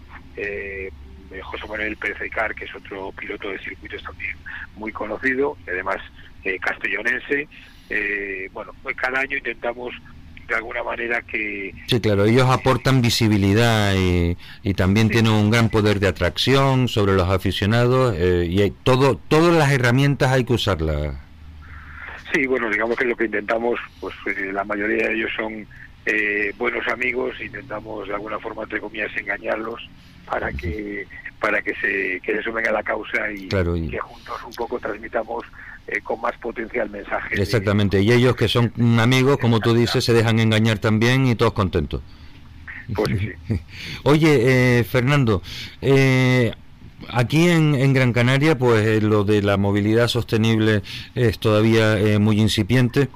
José 1.42 1.66
Manuel 1.68 1.96
Pérez 1.96 2.20
Icar, 2.24 2.54
que 2.54 2.64
es 2.64 2.74
otro 2.74 3.12
piloto 3.12 3.48
de 3.50 3.58
circuitos 3.58 4.02
también 4.02 4.36
muy 4.76 4.92
conocido, 4.92 5.56
y 5.66 5.70
además 5.70 5.96
eh, 6.44 6.58
castellonense. 6.58 7.48
Eh, 7.90 8.48
bueno, 8.52 8.72
pues 8.82 8.96
cada 8.96 9.20
año 9.20 9.36
intentamos 9.36 9.94
de 10.48 10.54
alguna 10.54 10.82
manera 10.82 11.22
que... 11.22 11.74
Sí, 11.86 12.00
claro, 12.00 12.24
ellos 12.24 12.48
aportan 12.48 13.00
visibilidad 13.00 13.94
y, 13.94 14.36
también 14.74 15.08
tienen 15.08 15.32
un 15.32 15.50
gran 15.50 15.70
poder 15.70 16.00
de 16.00 16.08
atracción 16.08 16.88
sobre 16.88 17.14
los 17.14 17.28
aficionados 17.28 18.14
eh, 18.18 18.46
y 18.48 18.60
hay 18.60 18.70
todo, 18.70 19.16
todas 19.28 19.54
las 19.54 19.70
herramientas 19.70 20.32
hay 20.32 20.44
que 20.44 20.52
usarlas. 20.54 21.14
Sí, 22.32 22.46
bueno, 22.46 22.68
digamos 22.68 22.96
que 22.96 23.04
lo 23.04 23.16
que 23.16 23.26
intentamos, 23.26 23.78
pues 24.00 24.14
eh, 24.26 24.52
la 24.52 24.64
mayoría 24.64 25.08
de 25.08 25.14
ellos 25.14 25.30
son 25.36 25.66
eh, 26.06 26.52
buenos 26.58 26.86
amigos, 26.88 27.40
intentamos 27.40 28.08
de 28.08 28.14
alguna 28.14 28.38
forma, 28.40 28.64
entre 28.64 28.80
comillas, 28.80 29.16
engañarlos 29.16 29.88
para 30.24 30.52
que 30.52 31.06
para 31.44 31.60
que 31.60 31.74
se, 31.74 32.20
que 32.22 32.36
se 32.36 32.42
sumen 32.42 32.66
a 32.68 32.72
la 32.72 32.82
causa 32.82 33.30
y, 33.30 33.48
que 33.48 33.98
juntos 33.98 34.42
un 34.46 34.54
poco 34.54 34.80
transmitamos 34.80 35.44
eh, 35.86 36.00
con 36.00 36.18
más 36.22 36.32
potencial 36.38 36.88
mensaje. 36.88 37.38
Exactamente, 37.38 38.00
y 38.00 38.10
ellos 38.12 38.34
que 38.34 38.48
son 38.48 38.72
amigos, 38.98 39.36
como 39.36 39.60
tú 39.60 39.74
dices, 39.74 40.02
se 40.02 40.14
dejan 40.14 40.40
engañar 40.40 40.78
también 40.78 41.26
y 41.26 41.34
todos 41.34 41.52
contentos. 41.52 42.00
Pues 42.94 43.18
sí. 43.18 43.60
Oye, 44.04 44.78
eh, 44.78 44.84
Fernando, 44.84 45.42
eh, 45.82 46.52
aquí 47.10 47.50
en, 47.50 47.74
en, 47.74 47.92
Gran 47.92 48.14
Canaria, 48.14 48.56
pues 48.56 49.02
lo 49.02 49.24
de 49.24 49.42
la 49.42 49.58
movilidad 49.58 50.08
sostenible 50.08 50.82
es 51.14 51.38
todavía 51.38 51.98
muy 52.18 52.40
incipiente. 52.40 53.10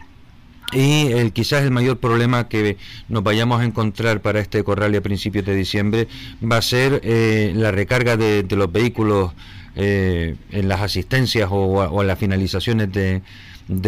Y 0.73 1.13
el, 1.13 1.33
quizás 1.33 1.63
el 1.63 1.71
mayor 1.71 1.99
problema 1.99 2.49
que 2.49 2.77
nos 3.09 3.23
vayamos 3.23 3.61
a 3.61 3.65
encontrar 3.65 4.21
para 4.21 4.41
este 4.41 4.63
corral 4.65 4.95
a 4.95 5.01
principios 5.01 5.47
de 5.47 5.55
diciembre 5.55 6.09
va 6.43 6.59
a 6.59 6.63
ser 6.63 7.01
eh, 7.05 7.53
la 7.55 7.71
recarga 7.73 8.19
de, 8.19 8.45
los 8.51 8.71
vehículos 8.71 9.33
eh, 9.77 10.37
en 10.51 10.69
las 10.69 10.83
asistencias 10.83 11.49
o, 11.51 12.03
en 12.03 12.07
las 12.07 12.19
finalizaciones 12.19 12.93
de, 12.93 13.23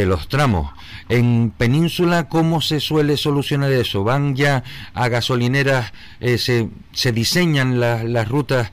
los 0.06 0.28
tramos. 0.28 0.72
En 1.10 1.52
Península, 1.56 2.28
¿cómo 2.28 2.62
se 2.62 2.80
suele 2.80 3.18
solucionar 3.18 3.72
eso? 3.72 4.02
¿Van 4.02 4.34
ya 4.34 4.64
a 4.94 5.08
gasolineras, 5.08 5.92
eh, 6.20 6.38
se, 6.38 6.70
se 6.92 7.12
diseñan 7.12 7.78
las 7.78 8.28
rutas 8.28 8.72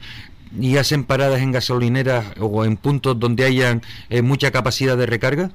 y 0.57 0.77
hacen 0.77 1.03
paradas 1.03 1.41
en 1.41 1.51
gasolineras 1.51 2.25
o 2.39 2.63
en 2.63 2.77
puntos 2.77 3.19
donde 3.19 3.43
hayan 3.43 3.81
mucha 4.23 4.51
capacidad 4.51 4.95
de 4.95 5.07
recarga? 5.07 5.51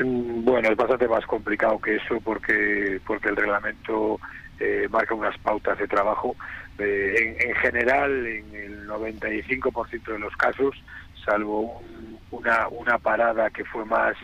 Mm, 0.00 0.44
bueno, 0.44 0.68
es 0.70 0.76
bastante 0.76 1.08
más 1.08 1.24
complicado 1.26 1.80
que 1.80 1.96
eso 1.96 2.20
porque, 2.20 3.00
porque 3.06 3.28
el 3.28 3.36
reglamento 3.36 4.20
eh, 4.60 4.88
marca 4.90 5.14
unas 5.14 5.36
pautas 5.38 5.78
de 5.78 5.88
trabajo. 5.88 6.36
Eh, 6.78 7.36
en, 7.40 7.54
general, 7.56 8.26
en 8.26 8.54
el 8.54 8.88
95% 8.88 10.12
de 10.12 10.18
los 10.18 10.36
casos, 10.36 10.76
salvo 11.24 11.82
una, 12.30 12.68
una 12.68 12.98
parada 12.98 13.50
que 13.50 13.64
fue 13.64 13.84
más, 13.84 14.14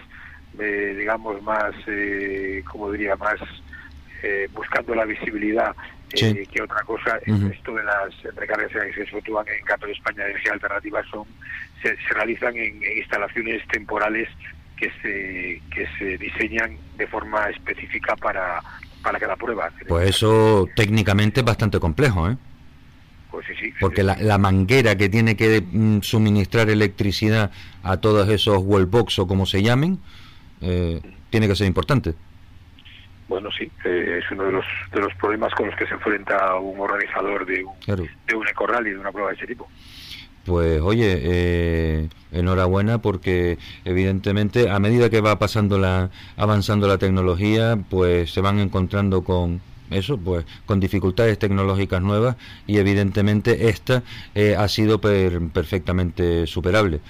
eh, 0.58 0.94
digamos, 0.96 1.42
más, 1.42 1.74
como 2.70 2.92
diría, 2.92 3.16
más 3.16 3.40
buscando 4.54 4.94
la 4.94 5.04
visibilidad 5.04 5.76
que 6.08 6.62
otra 6.62 6.82
cosa, 6.84 7.18
esto 7.26 7.74
de 7.74 7.84
las 7.84 8.22
recargas 8.36 8.72
que 8.72 8.94
se 8.94 9.02
efectúan 9.02 9.44
en 9.48 9.64
Campo 9.66 9.84
de 9.84 9.92
España 9.92 10.24
de 10.24 10.30
energía 10.30 10.52
alternativa 10.52 11.02
son 11.10 11.26
se, 11.82 11.94
realizan 12.14 12.56
en 12.56 12.80
instalaciones 12.96 13.66
temporales 13.68 14.28
que 14.76 14.90
se, 15.02 15.62
que 15.70 15.86
se 15.98 16.18
diseñan 16.18 16.76
de 16.96 17.06
forma 17.06 17.48
específica 17.50 18.16
para, 18.16 18.60
para 19.02 19.18
cada 19.18 19.36
prueba. 19.36 19.70
Pues 19.88 20.10
eso 20.10 20.68
técnicamente 20.74 21.40
es 21.40 21.46
bastante 21.46 21.78
complejo, 21.78 22.30
¿eh? 22.30 22.36
Pues 23.30 23.46
sí, 23.46 23.54
sí. 23.60 23.72
Porque 23.80 24.04
la, 24.04 24.16
la, 24.16 24.38
manguera 24.38 24.96
que 24.96 25.08
tiene 25.08 25.36
que 25.36 25.60
mm, 25.60 26.02
suministrar 26.02 26.70
electricidad 26.70 27.50
a 27.82 27.96
todos 27.96 28.28
esos 28.28 28.58
wallbox 28.58 29.18
o 29.18 29.26
como 29.26 29.44
se 29.44 29.60
llamen, 29.60 29.98
eh, 30.60 31.00
tiene 31.30 31.48
que 31.48 31.56
ser 31.56 31.66
importante. 31.66 32.14
Bueno, 33.28 33.50
sí, 33.50 33.70
eh, 33.84 34.20
es 34.22 34.30
uno 34.30 34.44
de 34.44 34.52
los, 34.52 34.64
de 34.92 35.00
los 35.00 35.14
problemas 35.14 35.52
con 35.54 35.66
los 35.66 35.76
que 35.76 35.86
se 35.86 35.94
enfrenta 35.94 36.54
un 36.56 36.78
organizador 36.78 37.44
de 37.46 37.64
un, 37.64 37.74
de 38.26 38.34
un 38.34 38.46
eco 38.46 38.66
rally, 38.66 38.90
de 38.90 38.98
una 38.98 39.10
prueba 39.10 39.30
de 39.30 39.36
ese 39.36 39.46
tipo. 39.46 39.68
Pues 40.44 40.80
oye, 40.82 41.20
eh, 41.22 42.08
enhorabuena 42.32 43.00
porque 43.00 43.58
evidentemente 43.84 44.68
a 44.70 44.78
medida 44.78 45.08
que 45.08 45.22
va 45.22 45.38
pasando 45.38 45.78
la 45.78 46.10
avanzando 46.36 46.86
la 46.86 46.98
tecnología, 46.98 47.78
pues 47.88 48.32
se 48.32 48.42
van 48.42 48.58
encontrando 48.58 49.24
con 49.24 49.62
eso, 49.90 50.18
pues 50.18 50.44
con 50.66 50.80
dificultades 50.80 51.38
tecnológicas 51.38 52.02
nuevas 52.02 52.36
y 52.66 52.78
evidentemente 52.78 53.68
esta 53.68 54.02
eh, 54.34 54.54
ha 54.56 54.68
sido 54.68 55.00
perfectamente 55.00 56.46
superable. 56.46 57.00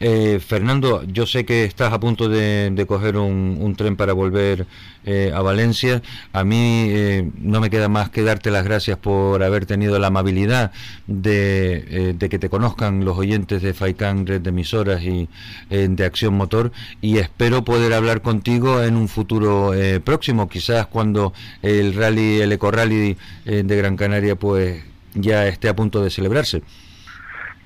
Eh, 0.00 0.38
Fernando, 0.40 1.02
yo 1.04 1.26
sé 1.26 1.44
que 1.44 1.64
estás 1.64 1.92
a 1.92 1.98
punto 1.98 2.28
de, 2.28 2.84
coger 2.86 3.16
un, 3.16 3.74
tren 3.76 3.96
para 3.96 4.12
volver 4.12 4.66
eh, 5.04 5.32
a 5.34 5.42
Valencia. 5.42 6.02
A 6.32 6.44
mí 6.44 6.86
eh, 6.88 7.30
no 7.38 7.60
me 7.60 7.70
queda 7.70 7.88
más 7.88 8.10
que 8.10 8.22
darte 8.22 8.50
las 8.50 8.64
gracias 8.64 8.98
por 8.98 9.42
haber 9.42 9.66
tenido 9.66 9.98
la 9.98 10.08
amabilidad 10.08 10.72
de, 11.06 12.16
que 12.18 12.38
te 12.38 12.48
conozcan 12.48 13.04
los 13.04 13.18
oyentes 13.18 13.62
de 13.62 13.74
Faikan, 13.74 14.26
Red 14.26 14.42
de 14.42 14.50
Emisoras 14.50 15.02
y 15.02 15.28
de 15.70 16.04
Acción 16.04 16.34
Motor. 16.34 16.72
Y 17.00 17.18
espero 17.18 17.64
poder 17.64 17.92
hablar 17.92 18.22
contigo 18.22 18.82
en 18.82 18.96
un 18.96 19.08
futuro 19.08 19.72
próximo, 20.04 20.48
quizás 20.48 20.86
cuando 20.86 21.32
el 21.62 21.94
rally, 21.94 22.40
el 22.40 22.52
Eco 22.52 22.70
Rally 22.70 23.16
de 23.44 23.76
Gran 23.76 23.96
Canaria, 23.96 24.36
pues 24.36 24.82
ya 25.14 25.46
esté 25.48 25.68
a 25.68 25.76
punto 25.76 26.02
de 26.02 26.10
celebrarse. 26.10 26.62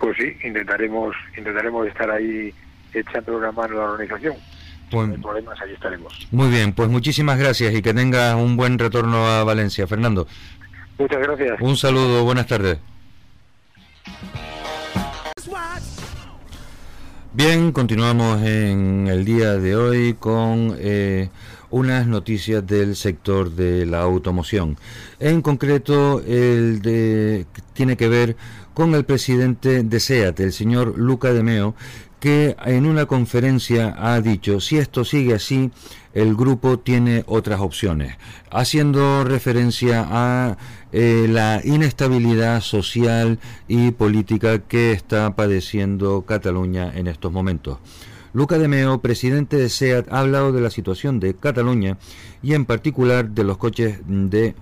Pues 0.02 0.16
sí, 0.16 0.36
intentaremos, 0.44 1.14
intentaremos 1.38 1.86
estar 1.86 2.10
ahí 2.10 2.52
echando 2.92 3.36
una 3.36 3.52
mano 3.52 3.74
a 3.76 3.84
la 3.84 3.92
organización. 3.92 4.34
Pues, 4.90 5.08
problemas, 5.20 5.60
ahí 5.60 5.72
estaremos. 5.74 6.26
Muy 6.32 6.50
bien, 6.50 6.72
pues 6.72 6.88
muchísimas 6.88 7.38
gracias 7.38 7.72
y 7.72 7.82
que 7.82 7.94
tenga 7.94 8.34
un 8.34 8.56
buen 8.56 8.80
retorno 8.80 9.24
a 9.24 9.44
Valencia, 9.44 9.86
Fernando. 9.86 10.26
Muchas 10.98 11.20
gracias. 11.20 11.60
Un 11.60 11.76
saludo, 11.76 12.24
buenas 12.24 12.48
tardes. 12.48 12.78
Bien, 17.32 17.70
continuamos 17.70 18.42
en 18.42 19.06
el 19.06 19.24
día 19.24 19.52
de 19.52 19.76
hoy 19.76 20.14
con 20.14 20.74
eh, 20.80 21.30
unas 21.72 22.06
noticias 22.06 22.64
del 22.64 22.94
sector 22.94 23.50
de 23.50 23.84
la 23.84 24.02
automoción. 24.02 24.76
En 25.18 25.42
concreto, 25.42 26.22
el 26.24 26.80
tiene 27.72 27.96
que 27.96 28.08
ver 28.08 28.36
con 28.74 28.94
el 28.94 29.04
presidente 29.04 29.82
de 29.82 30.00
SEAT, 30.00 30.40
el 30.40 30.52
señor 30.52 30.96
Luca 30.96 31.32
de 31.32 31.42
Meo, 31.42 31.74
que 32.20 32.54
en 32.64 32.86
una 32.86 33.06
conferencia 33.06 33.96
ha 33.98 34.20
dicho, 34.20 34.60
si 34.60 34.78
esto 34.78 35.04
sigue 35.04 35.34
así, 35.34 35.72
el 36.14 36.36
grupo 36.36 36.78
tiene 36.78 37.24
otras 37.26 37.60
opciones, 37.60 38.16
haciendo 38.50 39.24
referencia 39.24 40.06
a 40.08 40.56
eh, 40.92 41.26
la 41.28 41.60
inestabilidad 41.64 42.60
social 42.60 43.40
y 43.66 43.90
política 43.90 44.60
que 44.60 44.92
está 44.92 45.34
padeciendo 45.34 46.22
Cataluña 46.22 46.92
en 46.94 47.08
estos 47.08 47.32
momentos. 47.32 47.78
Luca 48.34 48.58
de 48.58 48.66
Meo, 48.66 49.02
presidente 49.02 49.58
de 49.58 49.68
SEAT, 49.68 50.10
ha 50.10 50.20
hablado 50.20 50.52
de 50.52 50.62
la 50.62 50.70
situación 50.70 51.20
de 51.20 51.34
Cataluña 51.34 51.98
y 52.42 52.54
en 52.54 52.64
particular 52.64 53.28
de 53.28 53.44
los 53.44 53.58
coches 53.58 54.00
de 54.06 54.54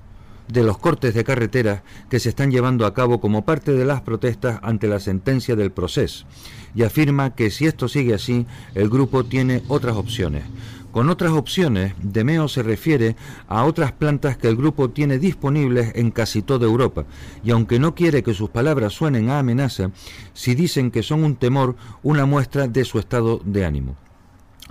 de 0.49 0.65
los 0.65 0.79
cortes 0.79 1.15
de 1.15 1.25
carreteras 1.25 1.83
que 2.09 2.19
se 2.19 2.29
están 2.29 2.51
llevando 2.51 2.85
a 2.85 2.95
cabo 2.95 3.21
como 3.21 3.45
parte 3.45 3.73
de 3.73 3.85
las 3.85 4.01
protestas 4.01 4.59
ante 4.63 4.89
la 4.89 4.99
sentencia 4.99 5.55
del 5.55 5.71
proceso 5.71 6.27
y 6.75 6.83
afirma 6.83 7.35
que 7.35 7.51
si 7.51 7.67
esto 7.67 7.89
sigue 7.89 8.15
así, 8.15 8.47
el 8.75 8.89
grupo 8.89 9.25
tiene 9.25 9.63
otras 9.69 9.97
opciones. 9.97 10.45
Con 10.93 11.09
otras 11.09 11.31
opciones, 11.31 11.95
Demeo 12.03 12.49
se 12.49 12.65
refiere 12.65 13.15
a 13.47 13.65
otras 13.65 13.93
plantas 13.93 14.37
que 14.37 14.49
el 14.49 14.57
grupo 14.57 14.91
tiene 14.91 15.21
disponibles 15.21 15.93
en 15.95 16.11
casi 16.11 16.43
toda 16.43 16.67
Europa, 16.67 17.05
y 17.45 17.53
aunque 17.53 17.79
no 17.79 17.95
quiere 17.95 18.25
que 18.25 18.35
sus 18.35 18.51
palabras 18.51 18.93
suenen 18.93 19.31
a 19.31 19.39
amenaza, 19.39 19.93
si 20.35 20.57
dicen 20.57 20.91
que 20.91 21.05
son 21.05 21.23
un 21.23 21.37
temor, 21.37 21.77
una 22.03 22.27
muestra 22.27 22.67
de 22.67 22.85
su 22.85 22.99
estado 22.99 23.41
de 23.45 23.65
ánimo. 23.65 23.97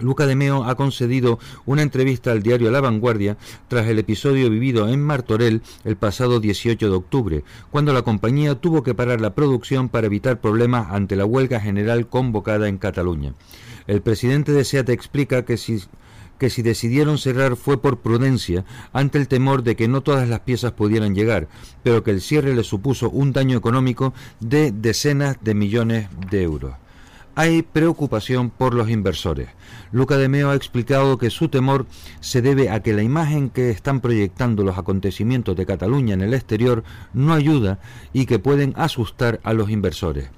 Luca 0.02 0.26
de 0.26 0.36
Meo 0.36 0.64
ha 0.64 0.76
concedido 0.76 1.40
una 1.66 1.82
entrevista 1.82 2.32
al 2.32 2.42
diario 2.42 2.72
La 2.72 2.82
Vanguardia 2.82 3.38
tras 3.68 3.88
el 3.88 4.00
episodio 4.00 4.50
vivido 4.50 4.88
en 4.88 5.02
Martorell 5.02 5.62
el 5.84 5.96
pasado 5.98 6.40
18 6.40 6.90
de 6.90 6.96
octubre, 6.96 7.44
cuando 7.70 7.94
la 7.94 8.02
compañía 8.02 8.56
tuvo 8.56 8.84
que 8.84 8.96
parar 8.96 9.22
la 9.22 9.36
producción 9.36 9.90
para 9.90 10.08
evitar 10.08 10.40
problemas 10.40 10.88
ante 10.92 11.16
la 11.16 11.26
huelga 11.26 11.60
general 11.60 12.08
convocada 12.08 12.68
en 12.68 12.78
Cataluña. 12.78 13.34
El 13.88 14.02
presidente 14.02 14.52
de 14.52 14.64
SEAT 14.66 14.90
explica 14.90 15.46
que 15.46 15.58
si 15.58 15.82
que 16.40 16.50
si 16.50 16.64
decidieron 16.64 17.20
cerrar 17.20 17.56
fue 17.56 17.80
por 17.80 18.00
prudencia 18.00 18.66
ante 18.94 19.20
el 19.20 19.28
temor 19.28 19.62
de 19.62 19.76
que 19.76 19.88
no 19.88 20.02
todas 20.02 20.28
las 20.28 20.40
piezas 20.40 20.72
pudieran 20.72 21.14
llegar, 21.14 21.48
pero 21.84 22.04
que 22.04 22.12
el 22.12 22.22
cierre 22.22 22.56
le 22.56 22.64
supuso 22.64 23.12
un 23.12 23.34
daño 23.34 23.58
económico 23.58 24.14
de 24.40 24.72
decenas 24.72 25.38
de 25.42 25.54
millones 25.54 26.08
de 26.32 26.42
euros 26.42 26.74
hay 27.40 27.62
preocupación 27.62 28.50
por 28.50 28.74
los 28.74 28.90
inversores. 28.90 29.48
Luca 29.94 30.18
de 30.18 30.28
Meo 30.28 30.50
ha 30.50 30.56
explicado 30.56 31.18
que 31.18 31.30
su 31.30 31.48
temor 31.48 31.86
se 32.20 32.42
debe 32.42 32.70
a 32.70 32.82
que 32.82 32.92
la 32.92 33.02
imagen 33.02 33.50
que 33.50 33.70
están 33.70 34.02
proyectando 34.02 34.62
los 34.62 34.78
acontecimientos 34.78 35.56
de 35.56 35.66
Cataluña 35.66 36.16
en 36.16 36.22
el 36.22 36.34
exterior 36.34 36.84
no 37.14 37.34
ayuda 37.34 37.80
y 38.12 38.26
que 38.26 38.40
pueden 38.40 38.74
asustar 38.76 39.40
a 39.44 39.54
los 39.54 39.70
inversores. 39.70 40.30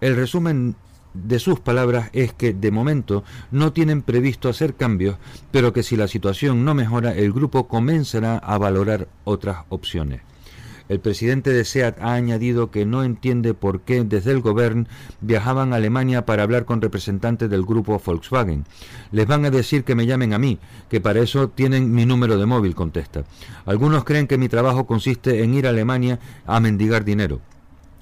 El 0.00 0.16
resumen 0.16 0.76
de 1.24 1.38
sus 1.38 1.60
palabras 1.60 2.10
es 2.12 2.32
que 2.32 2.52
de 2.52 2.70
momento 2.70 3.24
no 3.50 3.72
tienen 3.72 4.02
previsto 4.02 4.48
hacer 4.48 4.74
cambios, 4.74 5.16
pero 5.50 5.72
que 5.72 5.82
si 5.82 5.96
la 5.96 6.08
situación 6.08 6.64
no 6.64 6.74
mejora 6.74 7.14
el 7.14 7.32
grupo 7.32 7.68
comenzará 7.68 8.38
a 8.38 8.58
valorar 8.58 9.08
otras 9.24 9.64
opciones. 9.68 10.20
El 10.88 11.00
presidente 11.00 11.50
de 11.50 11.64
SEAT 11.64 12.00
ha 12.00 12.14
añadido 12.14 12.70
que 12.70 12.86
no 12.86 13.02
entiende 13.02 13.54
por 13.54 13.80
qué 13.80 14.04
desde 14.04 14.30
el 14.30 14.40
gobierno 14.40 14.86
viajaban 15.20 15.72
a 15.72 15.76
Alemania 15.76 16.24
para 16.24 16.44
hablar 16.44 16.64
con 16.64 16.80
representantes 16.80 17.50
del 17.50 17.64
grupo 17.64 18.00
Volkswagen. 18.04 18.64
Les 19.10 19.26
van 19.26 19.44
a 19.44 19.50
decir 19.50 19.82
que 19.82 19.96
me 19.96 20.06
llamen 20.06 20.32
a 20.32 20.38
mí, 20.38 20.60
que 20.88 21.00
para 21.00 21.20
eso 21.20 21.48
tienen 21.48 21.92
mi 21.92 22.06
número 22.06 22.38
de 22.38 22.46
móvil, 22.46 22.76
contesta. 22.76 23.24
Algunos 23.64 24.04
creen 24.04 24.28
que 24.28 24.38
mi 24.38 24.48
trabajo 24.48 24.86
consiste 24.86 25.42
en 25.42 25.54
ir 25.54 25.66
a 25.66 25.70
Alemania 25.70 26.20
a 26.46 26.60
mendigar 26.60 27.04
dinero. 27.04 27.40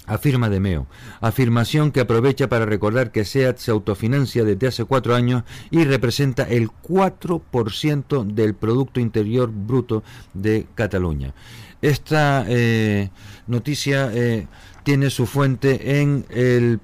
Afirma 0.07 0.49
De 0.49 0.59
Meo, 0.59 0.87
afirmación 1.21 1.91
que 1.91 1.99
aprovecha 1.99 2.47
para 2.47 2.65
recordar 2.65 3.11
que 3.11 3.25
SEAT 3.25 3.57
se 3.57 3.71
autofinancia 3.71 4.43
desde 4.43 4.67
hace 4.67 4.85
cuatro 4.85 5.15
años 5.15 5.43
y 5.71 5.83
representa 5.83 6.43
el 6.43 6.69
4% 6.69 8.25
del 8.25 8.53
Producto 8.53 8.99
Interior 8.99 9.51
Bruto 9.51 10.03
de 10.33 10.67
Cataluña. 10.75 11.33
Esta 11.81 12.45
eh, 12.47 13.09
noticia 13.47 14.09
eh, 14.13 14.47
tiene 14.83 15.09
su 15.09 15.25
fuente 15.25 16.01
en 16.01 16.25
el, 16.29 16.79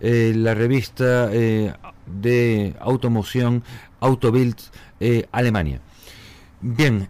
eh, 0.00 0.32
la 0.36 0.54
revista 0.54 1.28
de 1.28 2.74
automoción 2.80 3.64
Autobild 4.00 4.56
Alemania. 5.32 5.80
Bien, 6.60 7.08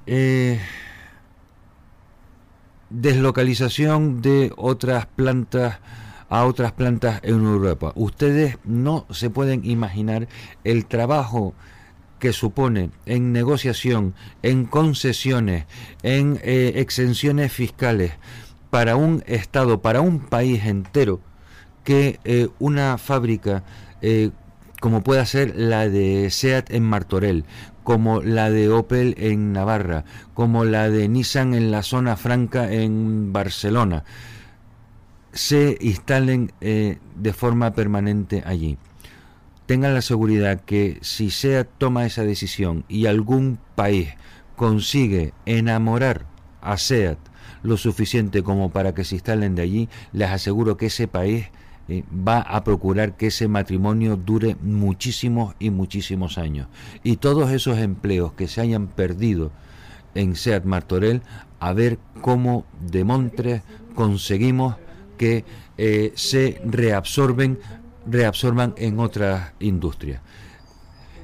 deslocalización 2.90 4.22
de 4.22 4.52
otras 4.56 5.06
plantas 5.06 5.78
a 6.30 6.44
otras 6.44 6.72
plantas 6.72 7.20
en 7.22 7.44
Europa. 7.44 7.92
Ustedes 7.94 8.58
no 8.64 9.06
se 9.10 9.30
pueden 9.30 9.64
imaginar 9.64 10.28
el 10.62 10.84
trabajo 10.84 11.54
que 12.18 12.32
supone 12.32 12.90
en 13.06 13.32
negociación, 13.32 14.14
en 14.42 14.66
concesiones, 14.66 15.66
en 16.02 16.38
eh, 16.42 16.72
exenciones 16.76 17.52
fiscales 17.52 18.12
para 18.70 18.96
un 18.96 19.22
Estado, 19.26 19.80
para 19.80 20.00
un 20.00 20.20
país 20.20 20.64
entero, 20.66 21.20
que 21.84 22.20
eh, 22.24 22.48
una 22.58 22.98
fábrica 22.98 23.64
eh, 24.02 24.30
como 24.80 25.02
pueda 25.02 25.24
ser 25.26 25.56
la 25.56 25.88
de 25.88 26.30
SEAT 26.30 26.70
en 26.70 26.84
Martorell, 26.84 27.44
como 27.88 28.20
la 28.20 28.50
de 28.50 28.68
Opel 28.68 29.14
en 29.16 29.54
Navarra, 29.54 30.04
como 30.34 30.66
la 30.66 30.90
de 30.90 31.08
Nissan 31.08 31.54
en 31.54 31.70
la 31.70 31.82
zona 31.82 32.16
franca 32.16 32.70
en 32.70 33.32
Barcelona, 33.32 34.04
se 35.32 35.78
instalen 35.80 36.52
de 36.60 37.32
forma 37.32 37.72
permanente 37.72 38.42
allí. 38.44 38.76
Tengan 39.64 39.94
la 39.94 40.02
seguridad 40.02 40.60
que 40.60 40.98
si 41.00 41.30
SEAT 41.30 41.66
toma 41.78 42.04
esa 42.04 42.24
decisión 42.24 42.84
y 42.88 43.06
algún 43.06 43.58
país 43.74 44.10
consigue 44.54 45.32
enamorar 45.46 46.26
a 46.60 46.76
SEAT 46.76 47.16
lo 47.62 47.78
suficiente 47.78 48.42
como 48.42 48.70
para 48.70 48.92
que 48.92 49.04
se 49.04 49.14
instalen 49.14 49.54
de 49.54 49.62
allí, 49.62 49.88
les 50.12 50.28
aseguro 50.28 50.76
que 50.76 50.86
ese 50.88 51.08
país 51.08 51.46
eh, 51.88 52.04
va 52.12 52.40
a 52.40 52.64
procurar 52.64 53.16
que 53.16 53.28
ese 53.28 53.48
matrimonio 53.48 54.16
dure 54.16 54.56
muchísimos 54.62 55.54
y 55.58 55.70
muchísimos 55.70 56.38
años. 56.38 56.68
Y 57.02 57.16
todos 57.16 57.50
esos 57.50 57.78
empleos 57.78 58.32
que 58.32 58.48
se 58.48 58.60
hayan 58.60 58.88
perdido 58.88 59.50
en 60.14 60.36
Seat 60.36 60.64
Martorell, 60.64 61.22
a 61.60 61.72
ver 61.72 61.98
cómo 62.20 62.66
de 62.80 63.04
Montres 63.04 63.62
conseguimos 63.94 64.76
que 65.16 65.44
eh, 65.76 66.12
se 66.14 66.60
reabsorben, 66.64 67.58
reabsorban 68.06 68.74
en 68.76 68.98
otras 69.00 69.52
industrias. 69.60 70.20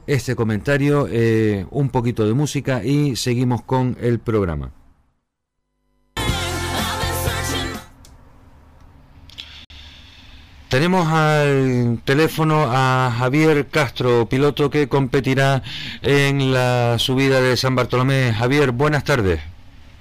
Este 0.07 0.37
comentario, 0.37 1.09
eh, 1.11 1.67
un 1.71 1.89
poquito 1.89 2.27
de 2.27 2.35
música 2.35 2.85
y 2.85 3.17
seguimos 3.17 3.63
con 3.63 3.97
el 4.01 4.19
programa. 4.19 4.71
Tenemos 10.75 11.07
al 11.07 12.01
teléfono 12.05 12.67
a 12.69 13.15
Javier 13.17 13.69
Castro, 13.69 14.27
piloto 14.29 14.71
que 14.71 14.89
competirá 14.89 15.63
en 16.03 16.53
la 16.53 16.97
subida 16.99 17.41
de 17.41 17.57
San 17.57 17.77
Bartolomé. 17.77 18.33
Javier, 18.33 18.73
buenas 18.73 19.05
tardes. 19.05 19.39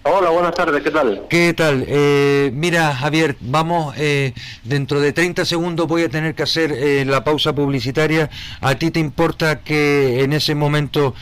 Hola, 0.01 0.31
buenas 0.31 0.55
tardes, 0.55 0.81
¿qué 0.81 0.89
tal? 0.89 1.27
¿Qué 1.29 1.53
tal? 1.53 1.85
Eh, 1.87 2.49
mira, 2.55 2.95
Javier, 2.95 3.37
vamos, 3.39 3.93
eh, 3.99 4.33
dentro 4.63 4.99
de 4.99 5.13
30 5.13 5.45
segundos 5.45 5.87
voy 5.87 6.01
a 6.01 6.09
tener 6.09 6.33
que 6.33 6.41
hacer 6.41 6.71
eh, 6.71 7.05
la 7.05 7.23
pausa 7.23 7.53
publicitaria. 7.53 8.31
¿A 8.59 8.73
ti 8.73 8.89
te 8.89 8.99
importa 8.99 9.59
que 9.59 10.23
en 10.23 10.33
ese 10.33 10.55
momento 10.55 11.13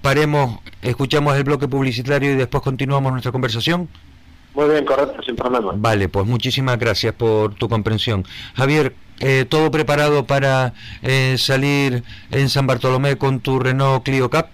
paremos, 0.00 0.58
escuchamos 0.82 1.36
el 1.36 1.44
bloque 1.44 1.68
publicitario 1.68 2.32
y 2.32 2.34
después 2.34 2.64
continuamos 2.64 3.12
nuestra 3.12 3.30
conversación? 3.30 3.88
Muy 4.54 4.68
bien, 4.68 4.84
correcto, 4.84 5.22
sin 5.22 5.36
problema. 5.36 5.72
Vale, 5.74 6.08
pues 6.08 6.26
muchísimas 6.26 6.78
gracias 6.78 7.14
por 7.14 7.54
tu 7.54 7.68
comprensión. 7.68 8.24
Javier, 8.54 8.94
eh, 9.20 9.46
¿todo 9.48 9.70
preparado 9.70 10.26
para 10.26 10.74
eh, 11.02 11.36
salir 11.38 12.02
en 12.30 12.48
San 12.48 12.66
Bartolomé 12.66 13.16
con 13.16 13.40
tu 13.40 13.58
Renault 13.58 14.04
Clio 14.04 14.28
Cap? 14.28 14.48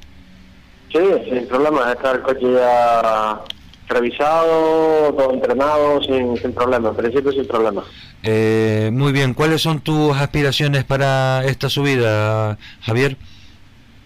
Sí, 0.93 0.99
sin 1.29 1.47
problema, 1.49 1.93
está 1.93 2.13
el 2.13 2.23
coche 2.23 2.53
ya 2.53 3.41
revisado, 3.89 5.13
todo 5.15 5.33
entrenado, 5.33 6.03
sin, 6.03 6.37
sin 6.37 6.53
problema, 6.53 6.91
en 6.91 6.97
principio 6.97 7.33
sin 7.33 7.47
problema. 7.47 7.83
Eh, 8.23 8.91
muy 8.93 9.13
bien, 9.13 9.35
¿cuáles 9.35 9.63
son 9.63 9.81
tus 9.81 10.17
aspiraciones 10.17 10.85
para 10.85 11.45
esta 11.45 11.69
subida, 11.69 12.59
Javier? 12.83 13.17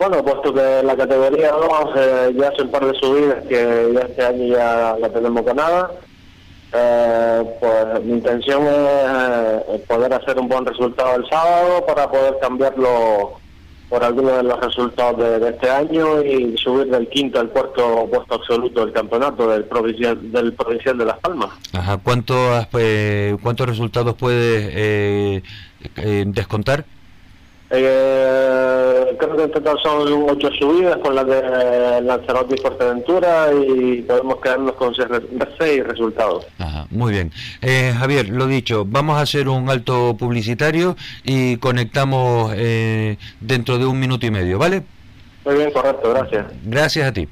Bueno, 0.03 0.21
puesto 0.25 0.53
que 0.53 0.83
la 0.83 0.97
categoría 0.97 1.53
2 1.53 1.71
eh, 1.95 2.35
ya 2.37 2.49
hace 2.49 2.63
un 2.63 2.73
par 2.73 2.85
de 2.85 2.99
subidas 2.99 3.47
que 3.49 3.93
ya 3.95 4.01
este 4.01 4.25
año 4.25 4.47
ya 4.47 4.97
la 4.99 5.09
tenemos 5.11 5.45
ganada, 5.45 5.93
eh, 6.73 7.45
pues 7.61 8.05
mi 8.05 8.15
intención 8.15 8.67
es 8.67 8.73
eh, 8.75 9.85
poder 9.87 10.13
hacer 10.13 10.41
un 10.41 10.49
buen 10.49 10.67
resultado 10.67 11.15
el 11.15 11.29
sábado 11.29 11.87
para 11.87 12.11
poder 12.11 12.37
cambiarlo 12.41 13.39
por 13.89 14.03
algunos 14.03 14.39
de 14.39 14.43
los 14.43 14.59
resultados 14.59 15.19
de, 15.41 15.51
este 15.51 15.71
año 15.71 16.21
y 16.21 16.59
subir 16.59 16.89
del 16.89 17.09
quinto 17.09 17.39
al 17.39 17.51
cuarto 17.51 18.09
puesto 18.11 18.35
absoluto 18.35 18.85
del 18.85 18.93
campeonato 18.93 19.47
del 19.47 19.67
provincial, 19.67 20.33
del 20.33 20.53
provincial 20.55 20.99
de 20.99 21.05
Las 21.05 21.19
Palmas. 21.21 21.51
Ajá, 21.75 21.99
¿cuántos, 21.99 22.67
pues, 22.73 23.37
¿cuántos 23.41 23.69
resultados 23.69 24.17
puedes 24.17 25.45
descontar? 26.27 26.87
Eh, 27.75 29.17
creo 29.19 29.37
que 29.37 29.43
en 29.45 29.51
total 29.51 29.79
son 29.83 30.27
ocho 30.29 30.51
subidas 30.53 30.99
con 30.99 31.15
las 31.15 31.27
de 31.27 32.03
Lanzarote 32.03 32.57
y 32.57 32.59
Fuerteventura 32.59 33.49
y 33.67 34.03
podemos 34.03 34.41
quedarnos 34.43 34.75
con 34.75 34.95
seis 34.95 35.85
resultados. 35.85 36.47
Ajá, 36.59 36.87
muy 36.91 37.13
bien. 37.13 37.33
Eh, 37.63 37.95
Javier, 37.99 38.29
lo 38.29 38.47
dicho, 38.47 38.85
vamos 38.87 39.17
a 39.17 39.23
hacer 39.23 39.49
un 39.49 39.71
alto 39.71 40.15
publicitario 40.19 40.97
y 41.25 41.57
conectamos 41.57 42.53
eh, 42.57 43.17
dentro 43.41 43.79
de 43.79 43.87
un 43.87 43.99
minuto 43.99 44.27
y 44.27 44.31
medio, 44.31 44.59
¿vale? 44.59 44.83
Muy 45.47 45.55
bien, 45.55 45.71
correcto, 45.71 46.11
gracias. 46.11 46.47
Gracias 46.65 47.09
a 47.09 47.13
ti. 47.13 47.27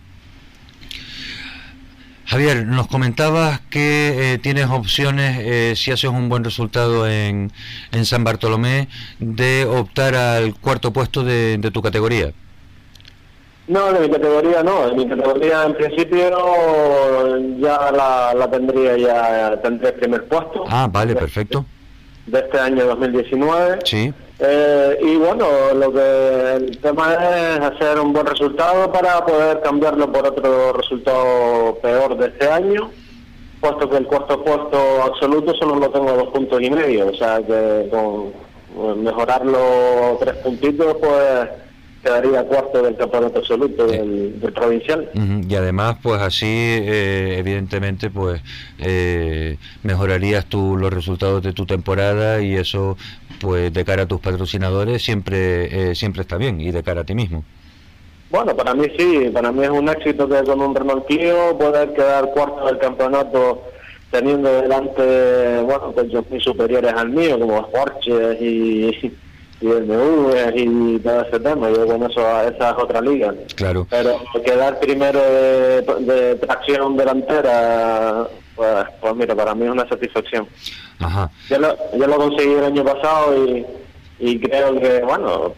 Javier, 2.30 2.64
nos 2.64 2.86
comentabas 2.86 3.58
que 3.70 4.34
eh, 4.34 4.38
tienes 4.38 4.68
opciones, 4.70 5.36
eh, 5.40 5.74
si 5.74 5.90
haces 5.90 6.08
un 6.08 6.28
buen 6.28 6.44
resultado 6.44 7.08
en, 7.08 7.50
en, 7.90 8.04
San 8.04 8.22
Bartolomé, 8.22 8.86
de 9.18 9.64
optar 9.64 10.14
al 10.14 10.54
cuarto 10.54 10.92
puesto 10.92 11.24
de, 11.24 11.58
tu 11.72 11.82
categoría. 11.82 12.32
No, 13.66 13.92
de 13.92 14.06
mi 14.06 14.10
categoría 14.10 14.62
no. 14.62 14.86
De 14.90 14.94
mi 14.94 15.08
categoría 15.08 15.64
en 15.64 15.74
principio 15.74 16.20
ya 17.58 17.90
la, 17.90 18.48
tendría, 18.48 18.96
ya 18.96 19.60
tendré 19.60 19.88
el 19.88 19.94
primer 19.94 20.28
puesto. 20.28 20.62
Ah, 20.68 20.88
vale, 20.88 21.16
perfecto. 21.16 21.66
De 22.26 22.38
este 22.38 22.60
año 22.60 22.84
2019. 22.86 23.80
Sí. 23.84 24.14
Eh, 24.42 24.98
y 25.02 25.16
bueno, 25.16 25.46
lo 25.74 25.92
que 25.92 26.54
el 26.56 26.78
tema 26.78 27.12
es 27.14 27.60
hacer 27.60 28.00
un 28.00 28.12
buen 28.12 28.26
resultado 28.26 28.90
para 28.90 29.24
poder 29.24 29.60
cambiarlo 29.60 30.10
por 30.10 30.26
otro 30.26 30.72
resultado 30.72 31.78
peor 31.82 32.16
de 32.16 32.28
este 32.28 32.48
año, 32.48 32.90
puesto 33.60 33.90
que 33.90 33.98
el 33.98 34.06
cuarto 34.06 34.42
puesto 34.42 35.02
absoluto 35.02 35.54
solo 35.54 35.76
lo 35.76 35.90
tengo 35.90 36.08
a 36.08 36.14
dos 36.14 36.28
puntos 36.28 36.62
y 36.62 36.70
medio, 36.70 37.08
o 37.08 37.14
sea 37.14 37.42
que 37.42 37.88
con 37.90 38.32
mejorarlo 39.02 40.16
tres 40.20 40.36
puntitos, 40.36 40.96
pues 41.00 41.48
quedaría 42.02 42.42
cuarto 42.44 42.82
del 42.82 42.96
campeonato 42.96 43.40
absoluto 43.40 43.86
del, 43.86 44.34
provincial. 44.54 45.08
Y 45.14 45.54
además, 45.54 45.96
pues 46.02 46.20
así, 46.20 46.46
eh, 46.46 47.36
evidentemente, 47.38 48.10
pues 48.10 48.40
eh, 48.78 49.58
mejorarías 49.82 50.46
tú 50.46 50.76
los 50.76 50.92
resultados 50.92 51.42
de 51.42 51.52
tu 51.52 51.66
temporada 51.66 52.40
y 52.40 52.54
eso, 52.54 52.96
pues 53.40 53.72
de 53.72 53.84
cara 53.84 54.02
a 54.02 54.06
tus 54.06 54.20
patrocinadores, 54.20 55.02
siempre, 55.02 55.90
eh, 55.90 55.94
siempre 55.94 56.22
está 56.22 56.36
bien 56.36 56.60
y 56.60 56.70
de 56.70 56.82
cara 56.82 57.00
a 57.00 57.04
ti 57.04 57.14
mismo. 57.14 57.44
Bueno, 58.30 58.54
para 58.54 58.74
mí 58.74 58.86
sí, 58.96 59.30
para 59.32 59.50
mí 59.50 59.64
es 59.64 59.70
un 59.70 59.88
éxito 59.88 60.28
que 60.28 60.44
con 60.44 60.60
un 60.60 60.74
Renault 60.74 61.06
Clio 61.06 61.58
poder 61.58 61.92
quedar 61.94 62.30
cuarto 62.30 62.66
del 62.66 62.78
campeonato 62.78 63.64
teniendo 64.10 64.62
delante, 64.62 65.62
bueno, 65.62 65.94
muy 66.28 66.40
superiores 66.40 66.92
al 66.92 67.10
mío, 67.10 67.38
como 67.38 67.68
Porsche 67.70 68.38
y 68.40 69.12
y 69.60 69.66
BMW 69.66 70.32
y 70.54 70.98
todo 71.00 71.22
ese 71.22 71.40
tema. 71.40 71.70
Yo 71.70 71.86
con 71.86 72.10
eso, 72.10 72.20
esa 72.42 72.70
es 72.70 72.76
otra 72.78 73.00
liga. 73.00 73.34
Claro. 73.56 73.86
Pero 73.90 74.18
quedar 74.44 74.80
primero 74.80 75.20
de, 75.20 76.36
tracción 76.40 76.96
delantera, 76.96 78.26
pues, 78.54 78.84
pues 79.00 79.16
mira, 79.16 79.34
para 79.34 79.54
mí 79.54 79.64
es 79.64 79.70
una 79.70 79.88
satisfacción. 79.88 80.46
Ajá. 80.98 81.30
Yo 81.48 81.58
lo, 81.58 81.76
yo 81.98 82.06
lo 82.06 82.16
conseguí 82.16 82.52
el 82.52 82.64
año 82.64 82.84
pasado 82.84 83.46
y, 83.46 83.66
y 84.18 84.38
creo 84.38 84.78
que, 84.78 85.00
bueno, 85.00 85.54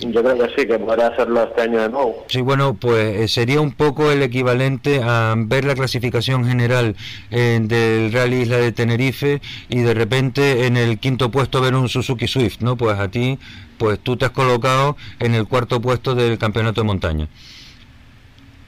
yo 0.00 0.22
creo 0.22 0.36
que 0.36 0.48
sí, 0.56 0.66
que 0.66 0.78
podrá 0.78 1.08
hacerlo 1.08 1.44
este 1.44 1.62
año 1.62 1.82
de 1.82 1.88
nuevo. 1.88 2.24
Sí, 2.28 2.40
bueno, 2.40 2.74
pues 2.74 3.20
eh, 3.20 3.28
sería 3.28 3.60
un 3.60 3.72
poco 3.72 4.10
el 4.10 4.22
equivalente 4.22 5.00
a 5.02 5.34
ver 5.36 5.64
la 5.64 5.74
clasificación 5.74 6.46
general 6.46 6.96
eh, 7.30 7.60
del 7.62 8.12
Rally 8.12 8.42
Isla 8.42 8.56
de 8.58 8.72
Tenerife 8.72 9.40
y 9.68 9.80
de 9.80 9.94
repente 9.94 10.66
en 10.66 10.76
el 10.76 10.98
quinto 10.98 11.30
puesto 11.30 11.60
ver 11.60 11.74
un 11.74 11.88
Suzuki 11.88 12.26
Swift, 12.26 12.60
¿no? 12.60 12.76
Pues 12.76 12.98
a 12.98 13.08
ti, 13.08 13.38
pues 13.78 14.00
tú 14.00 14.16
te 14.16 14.24
has 14.24 14.32
colocado 14.32 14.96
en 15.20 15.34
el 15.34 15.46
cuarto 15.46 15.80
puesto 15.80 16.14
del 16.14 16.38
campeonato 16.38 16.80
de 16.80 16.86
montaña. 16.86 17.28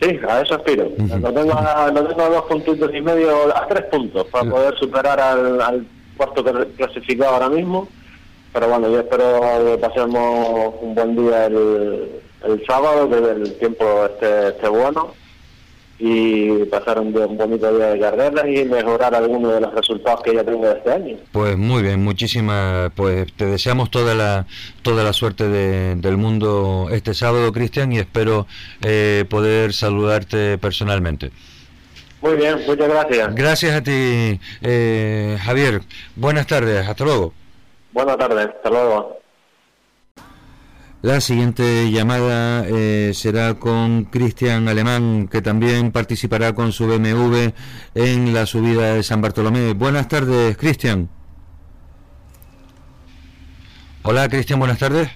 Sí, 0.01 0.21
a 0.29 0.43
eso 0.43 0.55
aspiro. 0.55 0.91
lo, 0.99 1.33
tengo 1.33 1.55
a, 1.55 1.91
dos 1.91 2.45
puntitos 2.49 2.95
y 2.95 3.01
medio, 3.01 3.57
a 3.57 3.67
tres 3.67 3.85
puntos, 3.85 4.27
para 4.27 4.49
poder 4.49 4.77
superar 4.77 5.19
al, 5.19 5.61
al 5.61 5.87
cuarto 6.17 6.45
clasificado 6.77 7.35
ahora 7.35 7.49
mismo. 7.49 7.89
Pero 8.53 8.69
bueno, 8.69 8.91
yo 8.91 9.01
espero 9.01 9.41
que 9.41 9.79
pasemos 9.79 10.75
un 10.81 10.95
buen 10.95 11.17
día 11.17 11.47
el, 11.47 12.65
sábado, 12.67 13.09
que 13.09 13.17
el 13.17 13.59
tiempo 13.59 14.07
esté, 14.07 14.49
esté 14.49 14.69
bueno 14.69 15.13
y 15.99 16.65
pasar 16.67 17.01
un, 17.01 17.13
bonito 17.13 17.77
día 17.77 17.87
de 17.87 18.01
carreras 18.01 18.45
y 18.47 18.65
mejorar 18.65 19.15
algunos 19.15 19.55
de 19.55 19.61
los 19.61 19.75
resultados 19.75 20.23
que 20.23 20.35
ya 20.35 20.45
tengo 20.45 20.69
este 20.69 20.93
año. 20.93 21.17
Pues 21.33 21.57
muy 21.57 21.83
bien, 21.83 22.05
muchísimas, 22.05 22.91
pues 22.95 23.33
te 23.33 23.47
deseamos 23.47 23.91
toda 23.91 24.15
la 24.15 24.47
toda 24.83 25.05
la 25.05 25.13
suerte 25.13 25.49
del 25.49 26.17
mundo 26.17 26.89
este 26.91 27.15
sábado, 27.15 27.53
Cristian, 27.53 27.93
y 27.93 27.99
espero 27.99 28.47
eh, 28.83 29.25
poder 29.29 29.73
saludarte 29.73 30.59
personalmente. 30.59 31.31
Muy 32.21 32.35
bien, 32.35 32.61
muchas 32.67 32.89
gracias. 32.89 33.35
Gracias 33.35 33.75
a 33.75 33.83
ti, 33.83 34.41
eh, 34.63 35.39
Javier. 35.43 35.83
Buenas 36.15 36.47
tardes, 36.47 36.87
hasta 36.87 37.05
luego. 37.05 37.33
Buenas 37.93 38.19
tardes, 38.19 38.49
hasta 38.49 38.71
luego. 38.71 39.26
La 41.07 41.21
siguiente 41.21 41.89
llamada 41.93 42.65
eh, 42.67 43.13
será 43.15 43.55
con 43.55 44.07
Cristian 44.07 44.67
Alemán, 44.67 45.29
que 45.31 45.41
también 45.41 45.93
participará 45.93 46.53
con 46.53 46.73
su 46.73 46.89
BMW 46.89 47.51
en 47.95 48.35
la 48.35 48.45
subida 48.45 48.95
de 48.95 49.05
San 49.05 49.21
Bartolomé. 49.21 49.73
Buenas 49.75 50.09
tardes, 50.09 50.57
Cristian. 50.57 51.09
Hola, 54.03 54.29
Cristian, 54.29 54.59
buenas 54.59 54.79
tardes. 54.79 55.09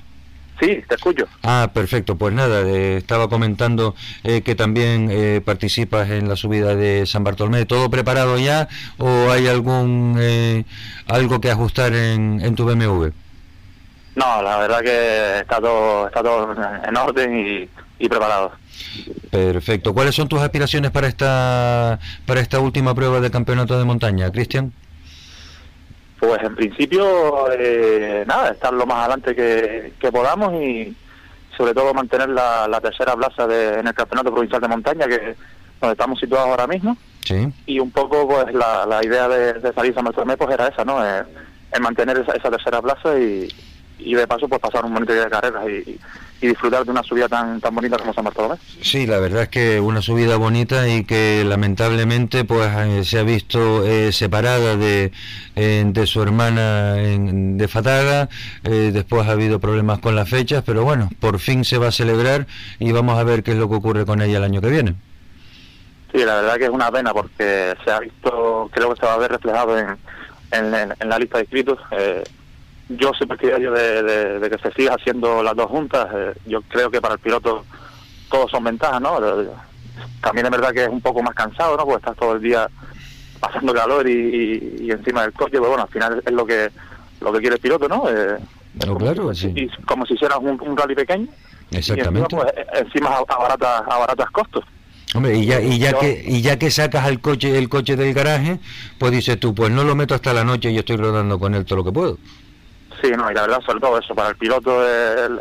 Sí, 0.60 0.80
te 0.88 0.94
escucho. 0.94 1.26
Ah, 1.42 1.72
perfecto. 1.74 2.14
Pues 2.16 2.32
nada, 2.34 2.60
eh, 2.60 2.98
estaba 2.98 3.28
comentando 3.28 3.96
eh, 4.22 4.42
que 4.42 4.54
también 4.54 5.08
eh, 5.10 5.40
participas 5.44 6.08
en 6.10 6.28
la 6.28 6.36
subida 6.36 6.76
de 6.76 7.04
San 7.04 7.24
Bartolomé. 7.24 7.66
¿Todo 7.66 7.90
preparado 7.90 8.38
ya 8.38 8.68
o 8.96 9.32
hay 9.32 9.48
algún 9.48 10.64
algo 11.08 11.40
que 11.40 11.50
ajustar 11.50 11.94
en, 11.94 12.40
en 12.40 12.54
tu 12.54 12.64
BMW? 12.64 13.08
No, 14.20 14.42
la 14.42 14.58
verdad 14.58 14.80
que 14.82 15.38
está 15.38 15.60
todo, 15.60 16.06
está 16.06 16.22
todo 16.22 16.54
en 16.84 16.96
orden 16.96 17.38
y, 17.38 17.68
y 18.04 18.08
preparado. 18.08 18.52
Perfecto. 19.30 19.94
¿Cuáles 19.94 20.14
son 20.14 20.28
tus 20.28 20.40
aspiraciones 20.40 20.90
para 20.90 21.06
esta 21.06 21.98
para 22.26 22.40
esta 22.40 22.60
última 22.60 22.94
prueba 22.94 23.20
de 23.20 23.30
campeonato 23.30 23.78
de 23.78 23.84
montaña, 23.84 24.30
Cristian? 24.30 24.72
Pues 26.18 26.38
en 26.42 26.54
principio, 26.54 27.50
eh, 27.58 28.24
nada, 28.26 28.50
estar 28.50 28.74
lo 28.74 28.84
más 28.84 28.98
adelante 28.98 29.34
que, 29.34 30.12
podamos 30.12 30.52
y 30.52 30.94
sobre 31.56 31.72
todo 31.72 31.94
mantener 31.94 32.28
la, 32.28 32.78
tercera 32.82 33.16
plaza 33.16 33.46
de, 33.46 33.80
en 33.80 33.86
el 33.86 33.94
Campeonato 33.94 34.30
Provincial 34.30 34.60
de 34.60 34.68
Montaña, 34.68 35.06
que 35.06 35.34
donde 35.80 35.92
estamos 35.92 36.20
situados 36.20 36.48
ahora 36.48 36.66
mismo. 36.66 36.94
Sí. 37.24 37.50
Y 37.64 37.80
un 37.80 37.90
poco, 37.90 38.28
pues 38.28 38.52
la, 38.52 38.84
la 38.84 39.02
idea 39.02 39.28
de, 39.28 39.72
salir 39.72 39.94
a 39.96 40.12
San 40.12 40.36
pues 40.36 40.50
era 40.50 40.68
esa, 40.68 40.84
¿no? 40.84 41.02
Eh, 41.02 41.22
mantener 41.80 42.18
esa, 42.18 42.32
esa 42.32 42.50
tercera 42.50 42.82
plaza 42.82 43.18
y, 43.18 43.48
y 44.04 44.14
de 44.14 44.26
paso 44.26 44.48
pues 44.48 44.60
pasar 44.60 44.84
un 44.84 44.94
bonito 44.94 45.12
día 45.12 45.24
de 45.24 45.30
carreras 45.30 45.68
y, 45.68 45.98
disfrutar 46.40 46.86
de 46.86 46.90
una 46.90 47.02
subida 47.02 47.28
tan 47.28 47.60
tan 47.60 47.74
bonita 47.74 47.98
como 47.98 48.14
San 48.14 48.24
Bartolomé. 48.24 48.54
Sí, 48.80 49.06
la 49.06 49.18
verdad 49.18 49.42
es 49.42 49.48
que 49.50 49.78
una 49.78 50.00
subida 50.00 50.36
bonita 50.36 50.88
y 50.88 51.04
que 51.04 51.44
lamentablemente 51.44 52.44
pues 52.46 52.70
eh, 52.78 53.04
se 53.04 53.18
ha 53.18 53.22
visto 53.24 53.84
eh, 53.84 54.10
separada 54.10 54.74
de, 54.76 55.12
eh, 55.54 55.84
de 55.86 56.06
su 56.06 56.22
hermana 56.22 56.98
en, 56.98 57.58
de 57.58 57.68
Fataga, 57.68 58.30
después 58.62 59.28
ha 59.28 59.32
habido 59.32 59.60
problemas 59.60 59.98
con 59.98 60.16
las 60.16 60.30
fechas, 60.30 60.62
pero 60.64 60.82
bueno, 60.82 61.10
por 61.20 61.40
fin 61.40 61.62
se 61.62 61.76
va 61.76 61.88
a 61.88 61.92
celebrar 61.92 62.46
y 62.78 62.90
vamos 62.92 63.18
a 63.18 63.24
ver 63.24 63.42
qué 63.42 63.50
es 63.50 63.58
lo 63.58 63.68
que 63.68 63.74
ocurre 63.74 64.06
con 64.06 64.22
ella 64.22 64.38
el 64.38 64.44
año 64.44 64.62
que 64.62 64.70
viene. 64.70 64.94
Sí, 66.12 66.24
la 66.24 66.36
verdad 66.36 66.56
que 66.56 66.64
es 66.64 66.70
una 66.70 66.90
pena 66.90 67.12
porque 67.12 67.76
se 67.84 67.90
ha 67.90 68.00
visto, 68.00 68.68
creo 68.72 68.94
que 68.94 69.00
se 69.00 69.06
va 69.06 69.14
a 69.14 69.18
ver 69.18 69.30
reflejado 69.30 69.78
en, 69.78 69.96
en, 70.52 71.08
la 71.08 71.18
lista 71.18 71.38
de 71.38 71.44
inscritos. 71.44 71.78
Eh, 71.92 72.24
yo 72.90 73.12
soy 73.14 73.26
partidario 73.26 73.72
de, 73.72 74.48
que 74.50 74.58
se 74.58 74.72
siga 74.72 74.94
haciendo 74.94 75.42
las 75.42 75.54
dos 75.54 75.66
juntas. 75.66 76.08
Eh, 76.14 76.34
yo 76.46 76.62
creo 76.62 76.90
que 76.90 77.00
para 77.00 77.14
el 77.14 77.20
piloto 77.20 77.64
todos 78.30 78.50
son 78.50 78.64
ventajas, 78.64 79.00
¿no? 79.00 79.18
También 80.20 80.46
es 80.46 80.52
verdad 80.52 80.72
que 80.72 80.84
es 80.84 80.88
un 80.88 81.00
poco 81.00 81.22
más 81.22 81.34
cansado, 81.34 81.76
¿no? 81.76 81.84
Porque 81.84 81.98
estás 81.98 82.16
todo 82.16 82.34
el 82.34 82.42
día 82.42 82.68
pasando 83.38 83.72
calor 83.72 84.08
y, 84.08 84.90
encima 84.90 85.22
del 85.22 85.32
coche, 85.32 85.52
pero 85.52 85.68
bueno, 85.68 85.84
al 85.84 85.88
final 85.88 86.22
es 86.24 86.32
lo 86.32 86.44
que 86.44 86.70
lo 87.20 87.32
que 87.32 87.40
quiere 87.40 87.56
el 87.56 87.60
piloto, 87.60 87.88
¿no? 87.88 88.08
Eh, 88.08 88.38
como, 88.86 88.98
claro, 88.98 89.34
sí. 89.34 89.52
y, 89.54 89.68
como 89.84 90.06
si 90.06 90.14
hicieras 90.14 90.38
un, 90.40 90.76
rally 90.76 90.94
pequeño. 90.94 91.28
Exactamente. 91.70 92.34
Y 92.34 92.38
encima, 92.38 92.52
pues, 92.52 92.80
encima 92.80 93.10
abaratas, 93.28 94.30
costos. 94.30 94.64
Hombre, 95.14 95.36
y 95.36 95.46
ya, 95.46 95.60
y 95.60 95.78
ya 95.78 95.92
que 95.92 96.22
y 96.24 96.40
ya 96.40 96.56
que 96.56 96.70
sacas 96.70 97.08
el 97.08 97.20
coche 97.20 97.58
el 97.58 97.68
coche 97.68 97.96
del 97.96 98.14
garaje, 98.14 98.60
pues 98.98 99.10
dices 99.10 99.40
tú, 99.40 99.54
pues 99.54 99.70
no 99.70 99.82
lo 99.82 99.96
meto 99.96 100.14
hasta 100.14 100.32
la 100.32 100.44
noche 100.44 100.70
y 100.70 100.74
yo 100.74 100.80
estoy 100.80 100.96
rodando 100.96 101.38
con 101.38 101.54
él 101.54 101.64
todo 101.64 101.78
lo 101.78 101.84
que 101.84 101.92
puedo. 101.92 102.18
Sí, 103.02 103.10
no, 103.16 103.30
y 103.30 103.34
la 103.34 103.42
verdad, 103.42 103.60
sobre 103.62 103.80
todo 103.80 103.98
eso, 103.98 104.14
para 104.14 104.30
el 104.30 104.36
piloto, 104.36 104.86
el, 104.86 105.40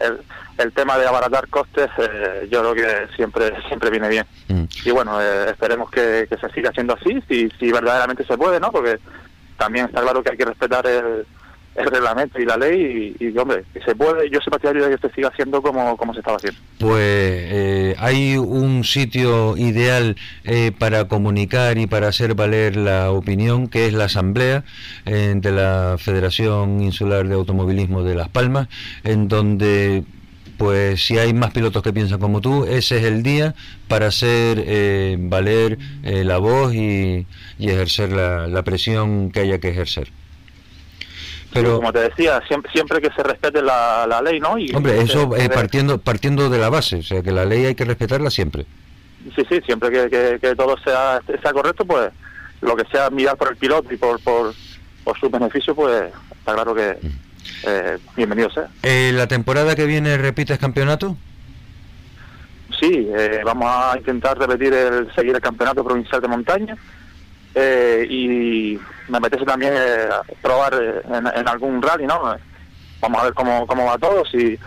el, 0.58 0.72
tema 0.72 0.98
de 0.98 1.08
abaratar 1.08 1.50
costes, 1.50 1.90
eh, 1.98 2.48
yo 2.50 2.62
creo 2.62 2.76
que 2.76 3.16
siempre 3.16 3.54
siempre 3.68 3.90
viene 3.90 4.08
bien. 4.08 4.26
Mm. 4.48 4.64
Y 4.86 4.92
bueno, 4.92 5.22
eh, 5.22 5.50
esperemos 5.50 5.90
que, 5.92 6.28
se 6.30 6.50
siga 6.52 6.70
haciendo 6.70 6.94
así, 6.94 7.22
si, 7.28 7.50
si 7.60 7.72
verdaderamente 7.72 8.26
se 8.26 8.38
puede, 8.38 8.60
¿no? 8.60 8.72
Porque 8.72 9.00
también 9.58 9.88
está 9.88 10.02
claro 10.02 10.24
que 10.24 10.32
hay 10.32 10.38
que 10.38 10.46
respetar 10.46 10.88
el, 10.88 11.26
el 11.80 11.90
reglamento 11.92 12.40
y 12.40 12.46
la 12.46 12.58
ley 12.58 13.16
y, 13.20 13.38
hombre, 13.38 13.64
que 13.74 13.82
se 13.82 13.96
puede, 13.96 14.30
yo 14.30 14.40
soy 14.42 14.52
partidario 14.52 14.88
de 14.88 14.98
que 14.98 15.08
se 15.08 15.14
siga 15.14 15.30
haciendo 15.30 15.62
como, 15.62 15.96
como 15.98 16.14
se 16.14 16.20
estaba 16.20 16.38
haciendo. 16.38 16.60
Pues 16.78 17.00
eh, 17.02 17.96
hay 17.98 18.38
un 18.38 18.84
sitio 18.84 19.56
ideal 19.58 20.18
eh, 20.44 20.72
para 20.78 21.08
comunicar 21.08 21.78
y 21.78 21.88
para 21.88 22.10
hacer 22.10 22.36
valer 22.36 22.76
la 22.76 23.12
opinión, 23.12 23.68
que 23.68 23.88
es 23.88 23.94
la 23.94 24.06
Asamblea 24.06 24.64
eh, 25.06 25.34
de 25.36 25.52
la 25.52 25.96
Federación 25.98 26.82
Insular 26.82 27.28
de 27.28 27.36
Automovilismo 27.36 28.04
de 28.04 28.16
Las 28.16 28.30
Palmas, 28.30 28.68
en 29.04 29.28
donde 29.28 30.04
pues 30.58 31.06
si 31.06 31.18
hay 31.18 31.34
más 31.34 31.52
pilotos 31.52 31.82
que 31.82 31.94
piensan 31.94 32.20
como 32.20 32.42
tú, 32.42 32.66
ese 32.66 32.98
es 32.98 33.06
el 33.06 33.24
día 33.24 33.56
para 33.88 34.08
hacer 34.08 35.18
valer 35.18 35.78
la 36.04 36.38
voz 36.38 36.74
y, 36.74 37.26
ejercer 37.58 38.12
la 38.12 38.62
presión 38.64 39.32
que 39.32 39.40
haya 39.40 39.60
que 39.60 39.70
ejercer. 39.70 40.12
Pero, 41.52 41.78
como 41.78 41.92
te 41.92 42.00
decía, 42.00 42.42
siempre, 42.48 42.72
siempre 42.72 43.02
que 43.02 43.10
se 43.12 43.24
respete 43.24 43.62
la, 43.62 44.06
la 44.08 44.22
ley, 44.22 44.40
¿no? 44.40 44.58
Y 44.58 44.72
hombre, 44.74 45.02
eso 45.02 45.36
es 45.36 45.50
partiendo, 45.50 45.98
partiendo 45.98 46.50
de 46.50 46.60
la 46.60 46.70
base, 46.70 46.98
o 46.98 47.04
sea, 47.04 47.24
que 47.24 47.32
la 47.32 47.46
ley 47.46 47.66
hay 47.66 47.76
que 47.76 47.86
respetarla 47.86 48.30
siempre. 48.30 48.66
Sí, 49.36 49.44
sí, 49.50 49.60
siempre 49.66 49.90
que, 49.90 50.40
que, 50.40 50.56
todo 50.56 50.78
sea, 50.78 51.22
sea 51.42 51.52
correcto, 51.52 51.86
pues 51.86 52.12
lo 52.62 52.76
que 52.76 52.86
sea 52.92 53.10
mirar 53.10 53.36
por 53.36 53.50
el 53.50 53.58
piloto 53.58 53.92
y 53.94 53.98
por, 53.98 54.20
por, 54.22 54.54
por 55.04 55.20
su 55.20 55.30
beneficio, 55.30 55.74
pues 55.74 56.12
está 56.38 56.54
claro 56.54 56.76
que 56.76 56.98
eh, 57.64 57.98
bienvenido 58.16 58.50
sea. 58.52 58.68
Eh, 58.84 59.12
¿La 59.14 59.28
temporada 59.28 59.76
que 59.76 59.86
viene 59.86 60.18
repites 60.18 60.60
campeonato? 60.60 61.18
Sí, 62.80 63.10
eh, 63.18 63.42
vamos 63.44 63.68
a 63.70 63.98
intentar 63.98 64.38
repetir 64.38 64.74
el 64.74 65.14
seguir 65.14 65.36
el 65.36 65.42
campeonato 65.42 65.84
provincial 65.84 66.22
de 66.22 66.28
montaña 66.28 66.78
eh, 67.56 68.06
y 68.10 68.80
me 69.08 69.18
apetece 69.18 69.46
también 69.46 69.74
eh, 69.76 70.10
probar 70.42 70.74
eh, 70.74 71.02
en, 71.36 71.48
algún 71.48 71.82
rally, 71.82 72.06
¿no? 72.06 72.36
Vamos 73.02 73.22
a 73.22 73.24
ver 73.26 73.34
cómo, 73.34 73.66
cómo 73.66 73.86
va 73.86 73.98
todo, 73.98 74.26
si, 74.26 74.60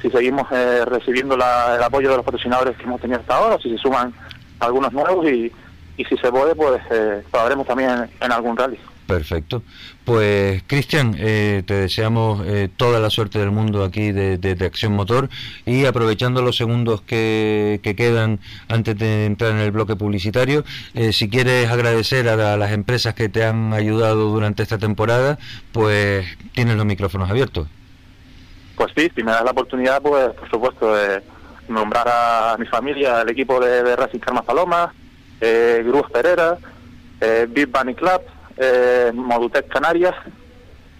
si 0.00 0.10
seguimos 0.10 0.48
recibiendo 0.86 1.34
el 1.34 1.42
apoyo 1.82 2.10
de 2.10 2.16
los 2.16 2.24
patrocinadores 2.24 2.76
que 2.76 2.84
hemos 2.84 3.00
tenido 3.00 3.20
hasta 3.20 3.36
ahora, 3.36 3.58
si 3.58 3.70
se 3.70 3.78
suman 3.78 4.14
algunos 4.60 4.92
nuevos 4.92 5.26
y, 5.26 5.52
y 5.96 6.04
si 6.06 6.16
se 6.16 6.30
puede, 6.30 6.54
pues 6.54 6.80
probaremos 7.30 7.66
también 7.66 8.10
en 8.20 8.32
algún 8.32 8.56
rally. 8.56 8.78
Perfecto. 9.06 9.62
Pues 10.04 10.62
Cristian, 10.66 11.14
eh, 11.18 11.62
te 11.66 11.74
deseamos 11.74 12.42
eh, 12.46 12.70
toda 12.74 13.00
la 13.00 13.10
suerte 13.10 13.38
del 13.38 13.50
mundo 13.50 13.84
aquí 13.84 14.12
de, 14.12 14.56
Acción 14.64 14.94
Motor 14.94 15.28
y 15.66 15.84
aprovechando 15.84 16.40
los 16.40 16.56
segundos 16.56 17.02
que, 17.02 17.80
quedan 17.96 18.40
antes 18.68 18.98
de 18.98 19.26
entrar 19.26 19.52
en 19.52 19.58
el 19.58 19.72
bloque 19.72 19.94
publicitario, 19.94 20.64
eh, 20.94 21.12
si 21.12 21.28
quieres 21.28 21.70
agradecer 21.70 22.28
a, 22.28 22.56
las 22.56 22.72
empresas 22.72 23.14
que 23.14 23.28
te 23.28 23.44
han 23.44 23.74
ayudado 23.74 24.30
durante 24.30 24.62
esta 24.62 24.78
temporada, 24.78 25.38
pues 25.72 26.26
tienes 26.52 26.76
los 26.76 26.86
micrófonos 26.86 27.30
abiertos. 27.30 27.68
Pues 28.76 28.90
sí, 28.96 29.10
si 29.14 29.22
me 29.22 29.32
das 29.32 29.44
la 29.44 29.50
oportunidad, 29.50 30.00
pues 30.00 30.30
por 30.30 30.50
supuesto, 30.50 30.94
de 30.94 31.22
nombrar 31.68 32.08
a 32.08 32.56
mi 32.58 32.66
familia, 32.66 33.20
al 33.20 33.28
equipo 33.28 33.60
de, 33.60 33.94
Racing 33.96 34.18
Carmas 34.18 34.44
Paloma, 34.44 34.94
eh, 35.40 35.82
Gruz 35.86 36.10
Pereira, 36.10 36.56
Big 37.48 37.68
Bunny 37.68 37.94
Club, 37.94 38.20
eh, 38.56 39.12
Modutec 39.14 39.68
Canarias 39.68 40.14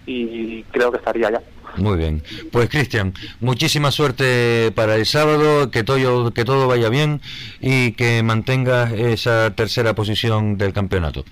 y 0.05 0.63
creo 0.63 0.91
que 0.91 0.97
estaría 0.97 1.31
ya. 1.31 1.41
Muy 1.77 1.97
bien. 1.97 2.23
Pues 2.51 2.69
Cristian, 2.69 3.13
muchísima 3.39 3.91
suerte 3.91 4.71
para 4.75 4.95
el 4.95 5.05
sábado, 5.05 5.71
que 5.71 5.83
todo, 5.83 6.31
que 6.31 6.45
todo 6.45 6.67
vaya 6.67 6.89
bien 6.89 7.21
y 7.59 7.93
que 7.93 8.23
mantengas 8.23 8.93
esa 8.93 9.53
tercera 9.55 9.93
posición 9.93 10.57
del 10.57 10.73
campeonato. 10.73 11.25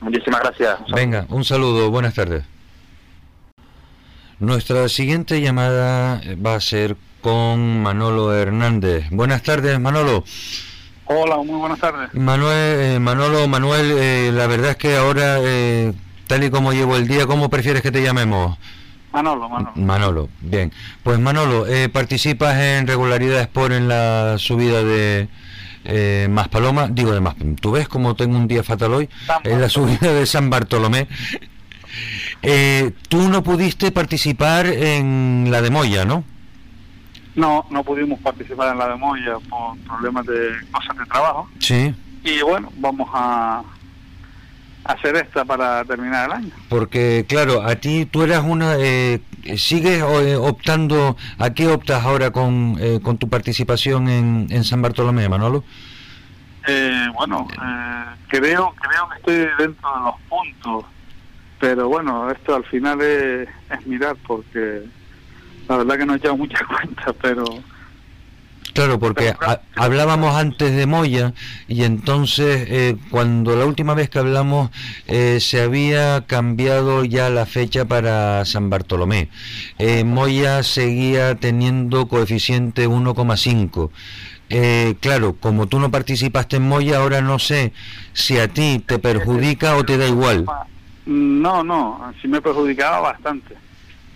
Muchísimas 0.00 0.40
gracias. 0.40 0.78
Venga, 0.94 1.26
un 1.28 1.44
saludo, 1.44 1.90
buenas 1.90 2.14
tardes. 2.14 2.44
Nuestra 4.38 4.88
siguiente 4.88 5.40
llamada 5.40 6.20
va 6.44 6.56
a 6.56 6.60
ser 6.60 6.96
con 7.20 7.82
Manolo 7.82 8.34
Hernández. 8.34 9.06
Buenas 9.10 9.42
tardes, 9.42 9.78
Manolo. 9.78 10.24
Hola, 11.14 11.36
muy 11.36 11.56
buenas 11.56 11.78
tardes. 11.78 12.14
Manuel, 12.14 12.80
eh, 12.80 12.98
Manolo, 12.98 13.46
Manuel, 13.46 13.92
eh, 13.98 14.30
la 14.32 14.46
verdad 14.46 14.70
es 14.70 14.76
que 14.76 14.96
ahora, 14.96 15.36
eh, 15.40 15.92
tal 16.26 16.44
y 16.44 16.50
como 16.50 16.72
llevo 16.72 16.96
el 16.96 17.06
día, 17.06 17.26
¿cómo 17.26 17.50
prefieres 17.50 17.82
que 17.82 17.90
te 17.90 18.02
llamemos? 18.02 18.56
Manolo, 19.12 19.46
Manolo. 19.48 19.72
Manolo, 19.76 20.28
bien. 20.40 20.72
Pues 21.02 21.18
Manolo, 21.18 21.66
participas 21.92 22.56
en 22.56 22.86
regularidades 22.86 23.46
por 23.46 23.72
en 23.72 23.88
la 23.88 24.36
subida 24.38 24.82
de 24.82 25.28
Más 26.30 26.48
Paloma, 26.48 26.88
digo 26.90 27.12
de 27.12 27.20
Más, 27.20 27.34
tú 27.60 27.72
ves 27.72 27.88
cómo 27.88 28.16
tengo 28.16 28.38
un 28.38 28.48
día 28.48 28.62
fatal 28.62 28.94
hoy, 28.94 29.10
en 29.44 29.60
la 29.60 29.68
subida 29.68 30.14
de 30.14 30.24
San 30.24 30.48
Bartolomé. 30.48 31.08
tú 33.08 33.28
no 33.28 33.42
pudiste 33.42 33.92
participar 33.92 34.64
en 34.66 35.48
la 35.50 35.60
de 35.60 35.68
Moya, 35.68 36.06
¿no? 36.06 36.24
No, 37.34 37.64
no 37.70 37.82
pudimos 37.82 38.18
participar 38.20 38.72
en 38.72 38.78
la 38.78 38.88
de 38.88 38.96
Moya 38.96 39.38
por 39.48 39.78
problemas 39.78 40.26
de 40.26 40.50
cosas 40.70 40.96
de 40.98 41.04
trabajo. 41.06 41.48
Sí. 41.58 41.94
Y 42.24 42.42
bueno, 42.42 42.70
vamos 42.76 43.08
a 43.12 43.62
hacer 44.84 45.16
esta 45.16 45.44
para 45.44 45.84
terminar 45.84 46.26
el 46.26 46.32
año. 46.32 46.50
Porque, 46.68 47.24
claro, 47.28 47.62
a 47.62 47.76
ti 47.76 48.06
tú 48.06 48.22
eras 48.22 48.44
una... 48.44 48.76
Eh, 48.78 49.20
¿Sigues 49.56 50.00
eh, 50.02 50.36
optando, 50.36 51.16
a 51.38 51.50
qué 51.50 51.66
optas 51.66 52.04
ahora 52.04 52.30
con, 52.30 52.76
eh, 52.78 53.00
con 53.02 53.18
tu 53.18 53.28
participación 53.28 54.08
en, 54.08 54.46
en 54.50 54.62
San 54.62 54.82
Bartolomé, 54.82 55.28
Manolo? 55.28 55.64
Eh, 56.68 57.06
bueno, 57.14 57.48
creo, 58.28 58.72
creo 58.80 59.08
que 59.08 59.16
estoy 59.18 59.66
dentro 59.66 59.90
de 59.92 60.04
los 60.04 60.14
puntos, 60.28 60.84
pero 61.58 61.88
bueno, 61.88 62.30
esto 62.30 62.54
al 62.54 62.64
final 62.66 63.00
es, 63.00 63.48
es 63.68 63.86
mirar 63.86 64.14
porque 64.24 64.84
la 65.68 65.76
verdad 65.78 65.98
que 65.98 66.06
no 66.06 66.14
he 66.14 66.16
echado 66.16 66.36
muchas 66.36 66.62
cuentas, 66.66 67.14
pero 67.20 67.44
Claro, 68.72 68.98
porque 68.98 69.34
hablábamos 69.76 70.34
antes 70.34 70.74
de 70.74 70.86
Moya 70.86 71.34
y 71.68 71.84
entonces 71.84 72.66
eh, 72.68 72.96
cuando 73.10 73.54
la 73.54 73.66
última 73.66 73.92
vez 73.94 74.08
que 74.08 74.18
hablamos 74.18 74.70
eh, 75.06 75.38
se 75.40 75.60
había 75.60 76.24
cambiado 76.26 77.04
ya 77.04 77.28
la 77.28 77.44
fecha 77.44 77.84
para 77.84 78.44
San 78.46 78.70
Bartolomé. 78.70 79.28
Eh, 79.78 80.04
Moya 80.04 80.62
seguía 80.62 81.34
teniendo 81.34 82.08
coeficiente 82.08 82.88
1,5. 82.88 83.90
claro, 85.00 85.36
como 85.38 85.66
tú 85.66 85.78
no 85.78 85.90
participaste 85.90 86.56
en 86.56 86.62
Moya, 86.66 86.98
ahora 86.98 87.20
no 87.20 87.38
sé 87.38 87.74
si 88.14 88.38
a 88.38 88.48
ti 88.48 88.82
te 88.86 88.98
perjudica 88.98 89.76
o 89.76 89.84
te 89.84 89.98
da 89.98 90.06
igual. 90.08 90.46
No, 91.04 91.62
no, 91.62 92.12
sí 92.22 92.28
me 92.28 92.40
perjudicaba 92.40 93.00
bastante, 93.00 93.54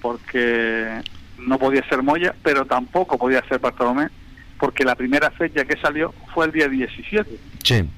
porque 0.01 1.03
no 1.39 1.59
podía 1.59 1.87
ser 1.89 2.03
Moya, 2.03 2.35
pero 2.43 2.65
tampoco 2.65 3.19
podía 3.19 3.47
ser 3.49 3.59
Bartolomé 3.59 4.09
porque 4.59 4.85
la 4.85 4.95
primera 4.95 5.31
fecha 5.31 5.65
que 5.65 5.79
salió 5.79 6.15
fue 6.33 6.47
el 6.47 6.53
día 6.53 6.69
17. 6.69 7.39
Sí. 7.63 7.89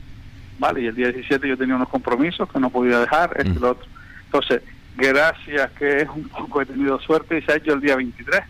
Vale, 0.58 0.82
y 0.82 0.86
el 0.86 0.94
día 0.94 1.08
17 1.08 1.48
yo 1.48 1.56
tenía 1.56 1.76
unos 1.76 1.88
compromisos 1.88 2.50
que 2.50 2.58
no 2.58 2.70
podía 2.70 2.98
dejar, 2.98 3.32
este 3.36 3.50
y 3.50 3.54
lo 3.54 3.70
otro. 3.70 3.86
Entonces, 4.24 4.62
gracias 4.96 5.70
que 5.72 6.02
es 6.02 6.08
un 6.08 6.28
poco 6.28 6.62
he 6.62 6.66
tenido 6.66 6.98
suerte 7.00 7.38
y 7.38 7.42
se 7.42 7.52
ha 7.52 7.56
hecho 7.56 7.74
el 7.74 7.80
día 7.80 7.96
23. 7.96 8.42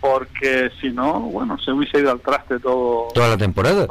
Porque 0.00 0.70
si 0.80 0.90
no, 0.90 1.20
bueno, 1.20 1.58
se 1.58 1.72
hubiese 1.72 1.98
ido 1.98 2.12
al 2.12 2.20
traste 2.20 2.58
todo. 2.60 3.08
¿Toda 3.14 3.28
la 3.28 3.36
temporada? 3.36 3.86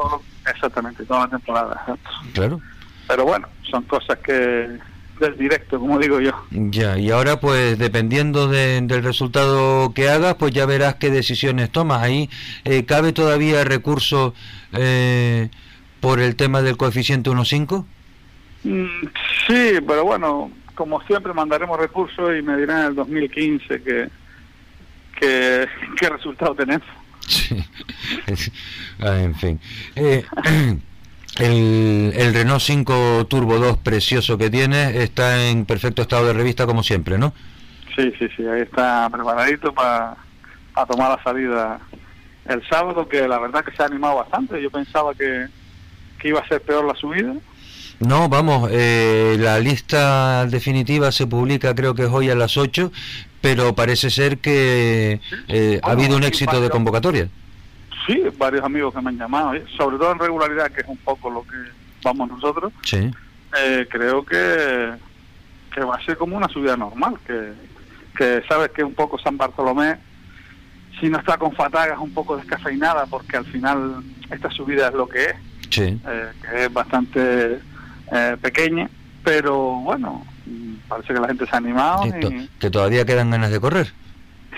exactamente, 0.49 1.05
toda 1.05 1.21
la 1.21 1.29
temporada. 1.29 1.97
Claro. 2.33 2.61
Pero 3.07 3.25
bueno, 3.25 3.47
son 3.69 3.83
cosas 3.83 4.17
que 4.19 4.77
del 5.19 5.37
directo, 5.37 5.79
como 5.79 5.99
digo 5.99 6.19
yo. 6.19 6.31
Ya, 6.51 6.97
y 6.97 7.11
ahora 7.11 7.39
pues 7.39 7.77
dependiendo 7.77 8.47
del 8.47 9.03
resultado 9.03 9.93
que 9.93 10.09
hagas, 10.09 10.35
pues 10.35 10.53
ya 10.53 10.65
verás 10.65 10.95
qué 10.95 11.09
decisiones 11.09 11.71
tomas. 11.71 12.01
Ahí 12.01 12.29
eh, 12.65 12.85
cabe 12.85 13.13
todavía 13.13 13.63
recurso 13.63 14.33
eh, 14.73 15.49
por 15.99 16.19
el 16.19 16.35
tema 16.35 16.61
del 16.61 16.77
coeficiente 16.77 17.29
1.5? 17.29 17.85
Mm, 18.63 19.07
sí, 19.47 19.79
pero 19.87 20.03
bueno, 20.03 20.51
como 20.75 21.01
siempre 21.03 21.33
mandaremos 21.33 21.79
recursos 21.79 22.31
y 22.37 22.41
me 22.41 22.57
dirán 22.57 22.81
en 22.81 22.85
el 22.87 22.95
2015 22.95 23.81
que, 23.81 24.09
que 25.19 25.67
qué 25.99 26.09
resultado 26.09 26.55
tenemos. 26.55 26.87
Sí. 27.27 27.57
Ah, 28.99 29.19
en 29.19 29.35
fin. 29.35 29.59
Eh, 29.95 30.23
El, 31.39 32.13
el, 32.15 32.33
Renault 32.33 32.61
5 32.61 33.27
Turbo 33.27 33.59
2 33.59 33.77
precioso 33.77 34.37
que 34.37 34.49
tiene 34.49 35.03
está 35.03 35.47
en 35.47 35.65
perfecto 35.65 36.01
estado 36.01 36.25
de 36.27 36.33
revista 36.33 36.65
como 36.65 36.83
siempre, 36.83 37.17
¿no? 37.17 37.33
Sí, 37.95 38.11
sí, 38.17 38.27
sí, 38.35 38.45
ahí 38.45 38.61
está 38.61 39.09
preparadito 39.11 39.73
para 39.73 40.17
tomar 40.87 41.17
la 41.17 41.23
salida 41.23 41.79
el 42.45 42.67
sábado, 42.69 43.07
que 43.07 43.27
la 43.27 43.39
verdad 43.39 43.63
que 43.63 43.75
se 43.75 43.83
ha 43.83 43.87
animado 43.87 44.15
bastante. 44.15 44.61
Yo 44.61 44.71
pensaba 44.71 45.13
que, 45.13 45.47
que 46.19 46.29
iba 46.29 46.39
a 46.39 46.47
ser 46.47 46.61
peor 46.61 46.85
la 46.85 46.95
subida. 46.95 47.33
No, 47.99 48.29
vamos, 48.29 48.69
eh, 48.71 49.37
la 49.39 49.59
lista 49.59 50.45
definitiva 50.45 51.11
se 51.11 51.25
publica 51.25 51.73
creo 51.73 51.95
que 51.95 52.03
es 52.03 52.09
hoy 52.09 52.29
a 52.29 52.35
las 52.35 52.55
8, 52.55 52.91
pero 53.41 53.73
parece 53.73 54.11
ser 54.11 54.37
que 54.37 55.19
eh, 55.47 55.79
ha 55.81 55.91
habido 55.91 56.15
un 56.15 56.23
éxito 56.23 56.61
de 56.61 56.69
convocatoria. 56.69 57.27
Sí, 58.07 58.23
varios 58.37 58.63
amigos 58.63 58.93
que 58.93 59.01
me 59.01 59.09
han 59.09 59.17
llamado, 59.17 59.53
¿eh? 59.53 59.65
sobre 59.75 59.97
todo 59.97 60.13
en 60.13 60.19
regularidad, 60.19 60.71
que 60.71 60.79
es 60.81 60.87
un 60.87 60.97
poco 60.97 61.29
lo 61.29 61.43
que 61.43 61.57
vamos 62.01 62.29
nosotros. 62.29 62.71
Sí. 62.83 63.11
Eh, 63.59 63.85
creo 63.89 64.25
que, 64.25 64.93
que 65.73 65.81
va 65.81 65.95
a 65.95 66.05
ser 66.05 66.17
como 66.17 66.37
una 66.37 66.47
subida 66.47 66.77
normal, 66.77 67.15
que, 67.27 67.51
que 68.17 68.41
sabes 68.47 68.71
que 68.71 68.81
un 68.83 68.93
poco 68.93 69.19
San 69.19 69.37
Bartolomé, 69.37 69.97
si 71.01 71.09
no 71.09 71.19
está 71.19 71.37
con 71.37 71.51
fatagas, 71.51 71.99
un 71.99 72.13
poco 72.13 72.37
descafeinada, 72.37 73.05
porque 73.07 73.35
al 73.35 73.45
final 73.45 74.01
esta 74.31 74.49
subida 74.51 74.87
es 74.87 74.93
lo 74.93 75.09
que 75.09 75.25
es, 75.25 75.35
sí. 75.69 75.99
eh, 76.07 76.31
que 76.41 76.65
es 76.65 76.73
bastante 76.73 77.59
pequeña, 78.41 78.89
pero 79.21 79.81
bueno, 79.81 80.25
parece 80.87 81.13
que 81.13 81.19
la 81.19 81.27
gente 81.27 81.45
se 81.45 81.53
ha 81.53 81.57
animado. 81.57 82.03
que 82.57 82.69
todavía 82.69 83.03
quedan 83.03 83.31
ganas 83.31 83.51
de 83.51 83.59
correr. 83.59 83.91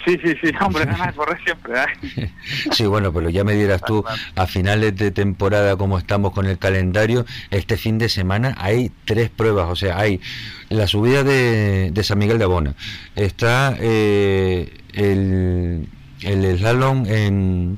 Sí, 0.05 0.17
sí, 0.23 0.34
sí, 0.41 0.51
hombre, 0.61 0.85
ganas 0.85 1.07
de 1.07 1.13
correr 1.13 1.38
siempre 1.43 1.80
hay. 1.80 2.31
Sí, 2.71 2.85
bueno, 2.85 3.13
pero 3.13 3.30
ya 3.30 3.43
me 3.43 3.53
dirás 3.53 3.81
tú, 3.81 4.03
a 4.35 4.47
finales 4.47 4.95
de 4.95 5.11
temporada, 5.11 5.76
como 5.76 5.97
estamos 5.97 6.34
con 6.34 6.45
el 6.45 6.57
calendario, 6.57 7.26
este 7.51 7.77
fin 7.77 7.97
de 7.97 8.09
semana 8.09 8.55
hay 8.57 8.91
tres 9.05 9.30
pruebas, 9.30 9.69
o 9.69 9.76
sea, 9.76 9.99
hay 9.99 10.21
la 10.69 10.88
subida 10.88 11.23
de, 11.23 11.91
de 11.91 12.03
San 12.03 12.17
Miguel 12.17 12.38
de 12.38 12.45
Abona, 12.45 12.76
está 13.15 13.76
eh, 13.80 14.71
el, 14.93 15.88
el 16.21 16.57
slalom 16.57 17.05
en, 17.07 17.77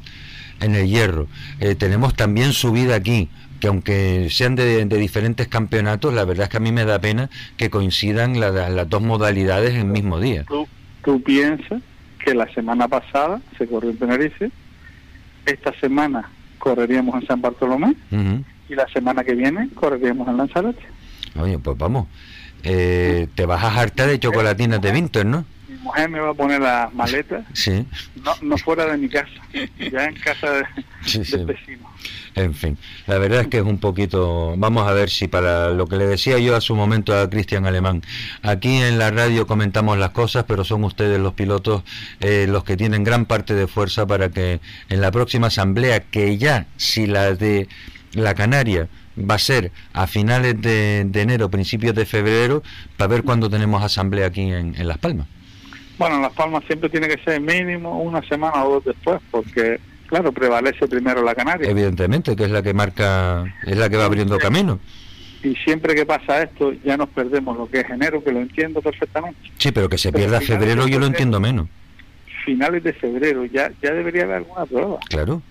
en 0.61 0.76
el 0.76 0.88
hierro, 0.88 1.27
eh, 1.60 1.76
tenemos 1.76 2.15
también 2.15 2.53
subida 2.53 2.95
aquí, 2.95 3.30
que 3.60 3.68
aunque 3.68 4.27
sean 4.31 4.56
de, 4.56 4.85
diferentes 4.85 5.48
campeonatos, 5.48 6.14
la 6.14 6.26
verdad 6.26 6.45
es 6.45 6.49
que 6.49 6.57
a 6.57 6.61
mí 6.61 6.72
me 6.72 6.85
da 6.85 6.99
pena 6.99 7.30
que 7.57 7.69
coincidan 7.69 8.39
las 8.39 8.89
dos 8.89 9.02
modalidades 9.02 9.72
en 9.72 9.81
el 9.81 9.85
mismo 9.85 10.19
día. 10.19 10.45
¿Tú, 10.48 10.68
tú 11.03 11.22
piensas 11.22 11.81
que 12.23 12.34
la 12.34 12.52
semana 12.53 12.88
pasada 12.88 13.41
se 13.57 13.68
corrió 13.68 13.89
en 13.89 13.98
Tenerife, 13.98 14.52
esta 15.45 15.73
semana 15.80 16.30
correríamos 16.57 17.22
en 17.22 17.27
San 17.27 17.41
Bartolomé 17.41 17.95
y 18.69 18.76
la 18.76 18.88
semana 18.89 19.23
que 19.23 19.34
viene 19.34 19.69
correríamos 19.73 20.27
en 20.27 20.38
Lanzarote. 20.38 20.84
Oye, 21.39 21.57
pues 21.60 21.77
vamos, 21.77 22.07
eh, 22.64 23.27
te 23.35 23.45
vas 23.45 23.64
a 23.64 23.80
hartar 23.80 24.07
de 24.07 24.19
chocolatinas 24.19 24.81
de 24.81 24.91
Vinter, 24.91 25.26
¿no? 25.26 25.45
Mujer 25.82 26.10
me 26.10 26.20
va 26.20 26.30
a 26.30 26.34
poner 26.34 26.62
las 26.62 26.94
maletas, 26.94 27.44
sí. 27.53 27.86
no, 28.24 28.34
no 28.41 28.58
fuera 28.58 28.86
de 28.86 28.98
mi 28.98 29.10
casa, 29.10 29.32
ya 29.91 30.06
en 30.06 30.16
casa 30.16 30.52
de, 30.52 30.64
del 31.24 31.45
vecino. 31.45 31.90
En 32.36 32.53
fin, 32.53 32.78
la 33.08 33.18
verdad 33.18 33.41
es 33.41 33.48
que 33.48 33.58
es 33.58 33.64
un 33.64 33.78
poquito, 33.78 34.53
vamos 34.58 34.88
a 34.88 34.94
ver 34.94 35.10
si 35.10 35.28
para 35.28 35.72
lo 35.72 35.88
que 35.88 35.98
le 35.98 36.06
decía 36.06 36.40
yo 36.40 36.56
a 36.56 36.62
su 36.62 36.76
momento 36.76 37.18
a 37.18 37.30
Cristian 37.30 37.66
Alemán, 37.66 38.03
aquí 38.41 38.78
en 38.78 38.98
la 38.98 39.12
radio 39.12 39.45
comentamos 39.48 39.98
las 39.98 40.12
cosas, 40.12 40.45
pero 40.48 40.64
son 40.64 40.84
ustedes 40.86 41.20
los 41.20 41.34
pilotos 41.34 41.84
eh, 42.22 42.45
los 42.48 42.64
que 42.64 42.78
tienen 42.78 43.03
gran 43.03 43.26
parte 43.26 43.53
de 43.53 43.68
fuerza 43.68 44.06
para 44.06 44.30
que 44.30 44.62
en 44.90 45.02
la 45.02 45.12
próxima 45.12 45.48
asamblea, 45.48 45.99
que 45.99 46.38
ya 46.38 46.68
si 46.78 47.06
la 47.06 47.34
de 47.34 47.68
la 48.14 48.34
Canaria 48.34 48.88
va 49.18 49.36
a 49.36 49.40
ser 49.40 49.72
a 49.94 50.08
finales 50.08 50.62
de, 50.62 51.02
enero, 51.14 51.49
principios 51.49 51.95
de 51.95 52.06
febrero, 52.06 52.64
para 52.98 53.10
ver 53.10 53.24
cuándo 53.24 53.49
tenemos 53.49 53.84
asamblea 53.84 54.28
aquí 54.28 54.41
en, 54.41 54.76
en 54.76 54.88
Las 54.88 54.98
Palmas. 54.99 55.28
Bueno, 56.02 56.15
en 56.15 56.23
Las 56.23 56.34
Palmas 56.34 56.64
siempre 56.65 56.90
tiene 56.90 57.07
que 57.07 57.23
ser 57.23 57.40
mínimo 57.40 58.02
una 58.02 58.23
semana 58.23 58.65
o 58.65 58.73
dos 58.73 58.86
después, 58.86 59.22
porque 59.30 59.80
claro, 60.07 60.32
prevalece 60.32 60.88
primero 60.88 61.22
la 61.22 61.36
Canaria. 61.36 61.69
Evidentemente, 61.69 62.36
que 62.36 62.45
es 62.45 62.49
la 62.49 62.64
que 62.64 62.73
marca, 62.73 63.45
es 63.68 63.78
la 63.78 63.88
que 63.88 63.98
va 63.98 64.06
abriendo 64.06 64.40
camino. 64.40 64.80
Y 65.44 65.53
siempre 65.57 65.94
que 65.94 66.07
pasa 66.07 66.41
esto, 66.41 66.73
ya 66.84 66.98
nos 66.98 67.10
perdemos 67.10 67.56
lo 67.56 67.69
que 67.69 67.82
es 67.82 67.90
enero, 67.91 68.23
que 68.23 68.32
lo 68.32 68.40
entiendo 68.40 68.82
perfectamente. 68.82 69.38
Sí, 69.60 69.72
pero 69.72 69.90
que 69.90 69.99
se 69.99 70.11
pierda 70.11 70.41
febrero, 70.41 70.88
yo 70.88 70.98
lo 70.98 71.06
entiendo 71.06 71.40
menos. 71.40 71.68
Finales 72.45 72.84
de 72.84 72.94
febrero, 72.94 73.45
ya, 73.45 73.72
ya 73.84 73.94
debería 73.94 74.23
haber 74.23 74.38
alguna 74.38 74.65
prueba. 74.65 74.99
Claro. 75.07 75.44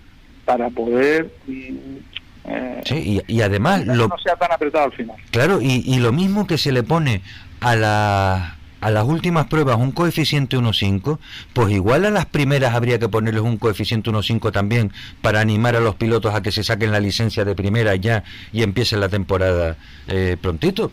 Para 0.45 0.69
poder. 0.71 1.33
Eh, 1.47 2.83
sí, 2.87 3.23
y, 3.25 3.41
además. 3.41 3.87
No, 3.87 4.09
no 4.09 4.19
sea 4.19 4.35
tan 4.35 4.51
apretado 4.51 4.87
al 4.87 4.93
final. 4.95 5.17
Claro, 5.31 5.61
y, 5.63 5.85
y 5.87 6.01
lo 6.01 6.11
mismo 6.11 6.49
que 6.49 6.59
se 6.59 6.73
le 6.73 6.83
pone 6.83 7.23
a 7.61 7.77
la 7.77 8.57
a 8.81 8.91
las 8.91 9.05
últimas 9.05 9.47
pruebas 9.47 9.77
un 9.79 9.93
coeficiente 9.93 10.57
1.5, 10.57 11.19
pues 11.53 11.73
igual 11.73 12.05
a 12.05 12.11
las 12.11 12.27
primeras 12.27 12.75
habría 12.75 12.99
que 12.99 13.09
ponerles 13.09 13.43
un 13.43 13.57
coeficiente 13.57 14.11
1.5 14.11 14.53
también 14.53 14.93
para 15.23 15.41
animar 15.41 15.77
a 15.77 15.81
los 15.81 15.95
pilotos 15.97 16.35
a 16.35 16.43
que 16.43 16.53
se 16.53 16.65
saquen 16.65 16.93
la 16.93 17.01
licencia 17.01 17.45
de 17.45 17.55
primera 17.55 17.95
ya 17.97 18.25
y 18.53 18.63
empiecen 18.63 19.01
la 19.01 19.09
temporada 19.09 19.77
eh, 20.09 20.37
prontito. 20.41 20.91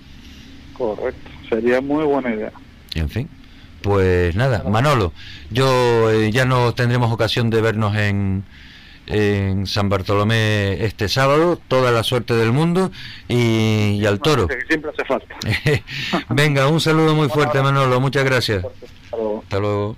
Correcto, 0.73 1.31
sería 1.49 1.81
muy 1.81 2.03
buena 2.03 2.33
idea. 2.33 2.51
En 2.95 3.09
fin, 3.09 3.29
pues 3.81 4.35
nada, 4.35 4.63
Manolo, 4.69 5.13
yo 5.49 6.11
eh, 6.11 6.31
ya 6.31 6.45
no 6.45 6.73
tendremos 6.73 7.11
ocasión 7.11 7.49
de 7.49 7.61
vernos 7.61 7.95
en, 7.95 8.43
en 9.07 9.65
San 9.65 9.89
Bartolomé 9.89 10.83
este 10.85 11.09
sábado. 11.09 11.59
Toda 11.67 11.91
la 11.91 12.03
suerte 12.03 12.33
del 12.33 12.51
mundo 12.51 12.91
y, 13.27 14.05
al 14.05 14.19
toro. 14.19 14.47
siempre 14.67 14.91
hace 14.91 15.05
falta. 15.05 15.35
Venga, 16.29 16.67
un 16.67 16.79
saludo 16.79 17.15
muy 17.15 17.29
fuerte, 17.29 17.61
Manolo. 17.61 17.99
Muchas 17.99 18.23
gracias. 18.23 18.63
Hasta 19.43 19.59
luego. 19.59 19.95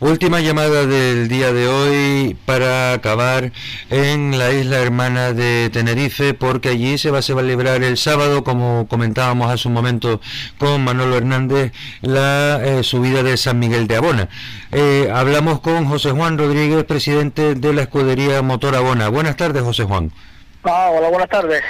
Última 0.00 0.40
llamada 0.40 0.86
del 0.86 1.28
día 1.28 1.52
de 1.52 1.68
hoy 1.68 2.36
para 2.46 2.94
acabar 2.94 3.52
en 3.90 4.38
la 4.38 4.50
isla 4.52 4.78
hermana 4.78 5.32
de 5.32 5.70
Tenerife, 5.70 6.34
porque 6.34 6.70
allí 6.70 6.98
se 6.98 7.10
va 7.10 7.18
a 7.18 7.22
celebrar 7.22 7.82
el 7.82 7.96
sábado, 7.98 8.42
como 8.42 8.86
comentábamos 8.88 9.50
hace 9.50 9.68
un 9.68 9.74
momento 9.74 10.20
con 10.58 10.82
Manolo 10.82 11.16
Hernández, 11.16 11.72
la 12.00 12.60
eh, 12.64 12.82
subida 12.82 13.22
de 13.22 13.36
San 13.36 13.58
Miguel 13.58 13.86
de 13.86 13.96
Abona. 13.96 14.28
Eh, 14.72 15.10
hablamos 15.12 15.60
con 15.60 15.84
José 15.84 16.12
Juan 16.12 16.38
Rodríguez, 16.38 16.84
presidente 16.84 17.54
de 17.54 17.72
la 17.72 17.82
escudería 17.82 18.42
Motor 18.42 18.76
Abona. 18.76 19.08
Buenas 19.08 19.36
tardes, 19.36 19.62
José 19.62 19.84
Juan. 19.84 20.12
Ah, 20.62 20.90
hola, 20.92 21.08
buenas 21.08 21.28
tardes. 21.28 21.62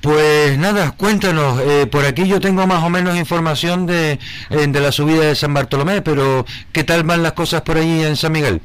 Pues 0.00 0.56
nada, 0.56 0.92
cuéntanos, 0.96 1.60
eh, 1.62 1.86
por 1.86 2.04
aquí 2.04 2.28
yo 2.28 2.40
tengo 2.40 2.64
más 2.66 2.84
o 2.84 2.90
menos 2.90 3.16
información 3.16 3.86
de, 3.86 4.12
eh, 4.12 4.66
de 4.68 4.80
la 4.80 4.92
subida 4.92 5.24
de 5.24 5.34
San 5.34 5.52
Bartolomé, 5.52 6.00
pero 6.00 6.46
¿qué 6.72 6.84
tal 6.84 7.02
van 7.02 7.24
las 7.24 7.32
cosas 7.32 7.62
por 7.62 7.76
allí 7.76 8.04
en 8.04 8.14
San 8.14 8.30
Miguel? 8.30 8.60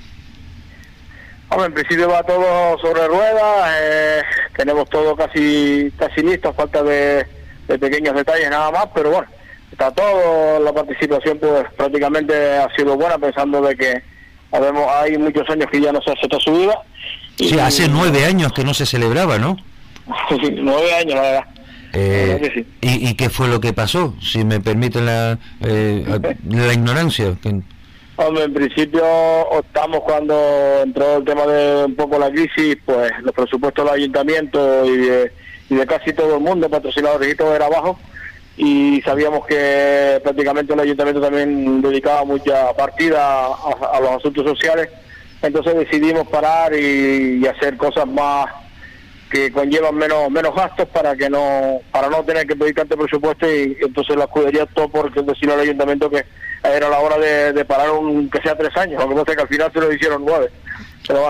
Hombre, 1.49 1.67
en 1.67 1.73
principio 1.73 2.09
va 2.09 2.21
todo 2.21 2.77
sobre 2.79 3.07
ruedas, 3.07 3.71
eh, 3.81 4.21
tenemos 4.55 4.87
todo 4.89 5.15
casi 5.15 5.91
casi 5.97 6.21
listo, 6.21 6.53
falta 6.53 6.83
de, 6.83 7.25
pequeños 7.67 8.13
detalles 8.13 8.49
nada 8.51 8.69
más, 8.69 8.85
pero 8.93 9.09
bueno, 9.09 9.27
está 9.71 9.89
todo, 9.91 10.59
la 10.59 10.71
participación 10.73 11.39
pues 11.39 11.65
prácticamente 11.75 12.57
ha 12.57 12.69
sido 12.75 12.95
buena, 12.95 13.17
pensando 13.17 13.61
de 13.61 13.75
que 13.75 14.03
habemos, 14.51 14.85
hay 14.91 15.17
muchos 15.17 15.49
años 15.49 15.67
que 15.71 15.81
ya 15.81 15.91
no 15.91 16.01
se 16.03 16.11
hace 16.11 16.21
esta 16.23 16.39
subida. 16.39 16.77
Sí, 17.37 17.57
hace 17.57 17.87
nueve 17.87 18.25
años 18.25 18.53
que 18.53 18.63
no 18.63 18.75
se 18.75 18.85
celebraba, 18.85 19.39
¿no? 19.39 19.57
Nueve 20.61 20.93
años, 20.93 21.15
la 21.15 21.21
verdad. 21.21 21.45
Eh, 21.93 22.65
¿y, 22.81 23.13
qué 23.15 23.29
fue 23.29 23.47
lo 23.47 23.59
que 23.59 23.73
pasó? 23.73 24.15
Si 24.21 24.45
me 24.45 24.61
permiten 24.61 25.05
la, 25.05 25.37
eh, 25.61 26.05
la 26.49 26.73
ignorancia. 26.73 27.35
Hombre, 28.15 28.43
en 28.43 28.53
principio 28.53 29.03
optamos 29.49 30.01
cuando 30.01 30.81
entró 30.83 31.17
el 31.17 31.25
tema 31.25 31.45
de 31.45 31.85
un 31.85 31.95
poco 31.95 32.17
la 32.19 32.29
crisis, 32.29 32.77
pues 32.85 33.11
los 33.23 33.33
presupuestos 33.33 33.83
del 33.83 33.93
ayuntamiento 33.93 34.85
y 34.85 34.97
de, 34.97 35.31
y 35.69 35.75
de 35.75 35.85
casi 35.85 36.13
todo 36.13 36.35
el 36.35 36.41
mundo, 36.41 36.69
patrocinadores 36.69 37.33
y 37.33 37.35
todo 37.35 37.55
era 37.55 37.67
bajo, 37.67 37.99
y 38.57 39.01
sabíamos 39.01 39.45
que 39.47 40.19
prácticamente 40.23 40.73
el 40.73 40.79
ayuntamiento 40.79 41.21
también 41.21 41.81
dedicaba 41.81 42.23
mucha 42.23 42.73
partida 42.73 43.47
a, 43.47 43.99
los 43.99 44.11
asuntos 44.11 44.45
sociales, 44.45 44.89
entonces 45.41 45.75
decidimos 45.75 46.27
parar 46.27 46.73
y 46.73 47.45
hacer 47.47 47.75
cosas 47.75 48.05
más 48.07 48.45
que 49.31 49.51
conllevan 49.51 49.95
menos 49.95 50.29
menos 50.29 50.53
gastos 50.53 50.87
para 50.89 51.15
que 51.15 51.29
no 51.29 51.79
para 51.91 52.09
no 52.09 52.23
tener 52.23 52.45
que 52.45 52.55
pedir 52.55 52.75
tanto 52.75 52.97
presupuesto 52.97 53.49
y, 53.49 53.77
entonces 53.81 54.15
la 54.17 54.25
escudería 54.25 54.65
todo 54.67 54.89
porque 54.89 55.21
decirle 55.21 55.53
al 55.53 55.61
ayuntamiento 55.61 56.09
que 56.09 56.25
era 56.63 56.89
la 56.89 56.99
hora 56.99 57.17
de, 57.17 57.65
parar 57.65 57.91
un 57.91 58.29
que 58.29 58.41
sea 58.41 58.57
tres 58.57 58.75
años 58.75 59.01
aunque 59.01 59.15
no 59.15 59.25
sé 59.25 59.35
que 59.35 59.41
al 59.41 59.47
final 59.47 59.71
se 59.71 59.79
lo 59.79 59.91
hicieron 59.91 60.23
nueve 60.25 60.51
pero 61.07 61.21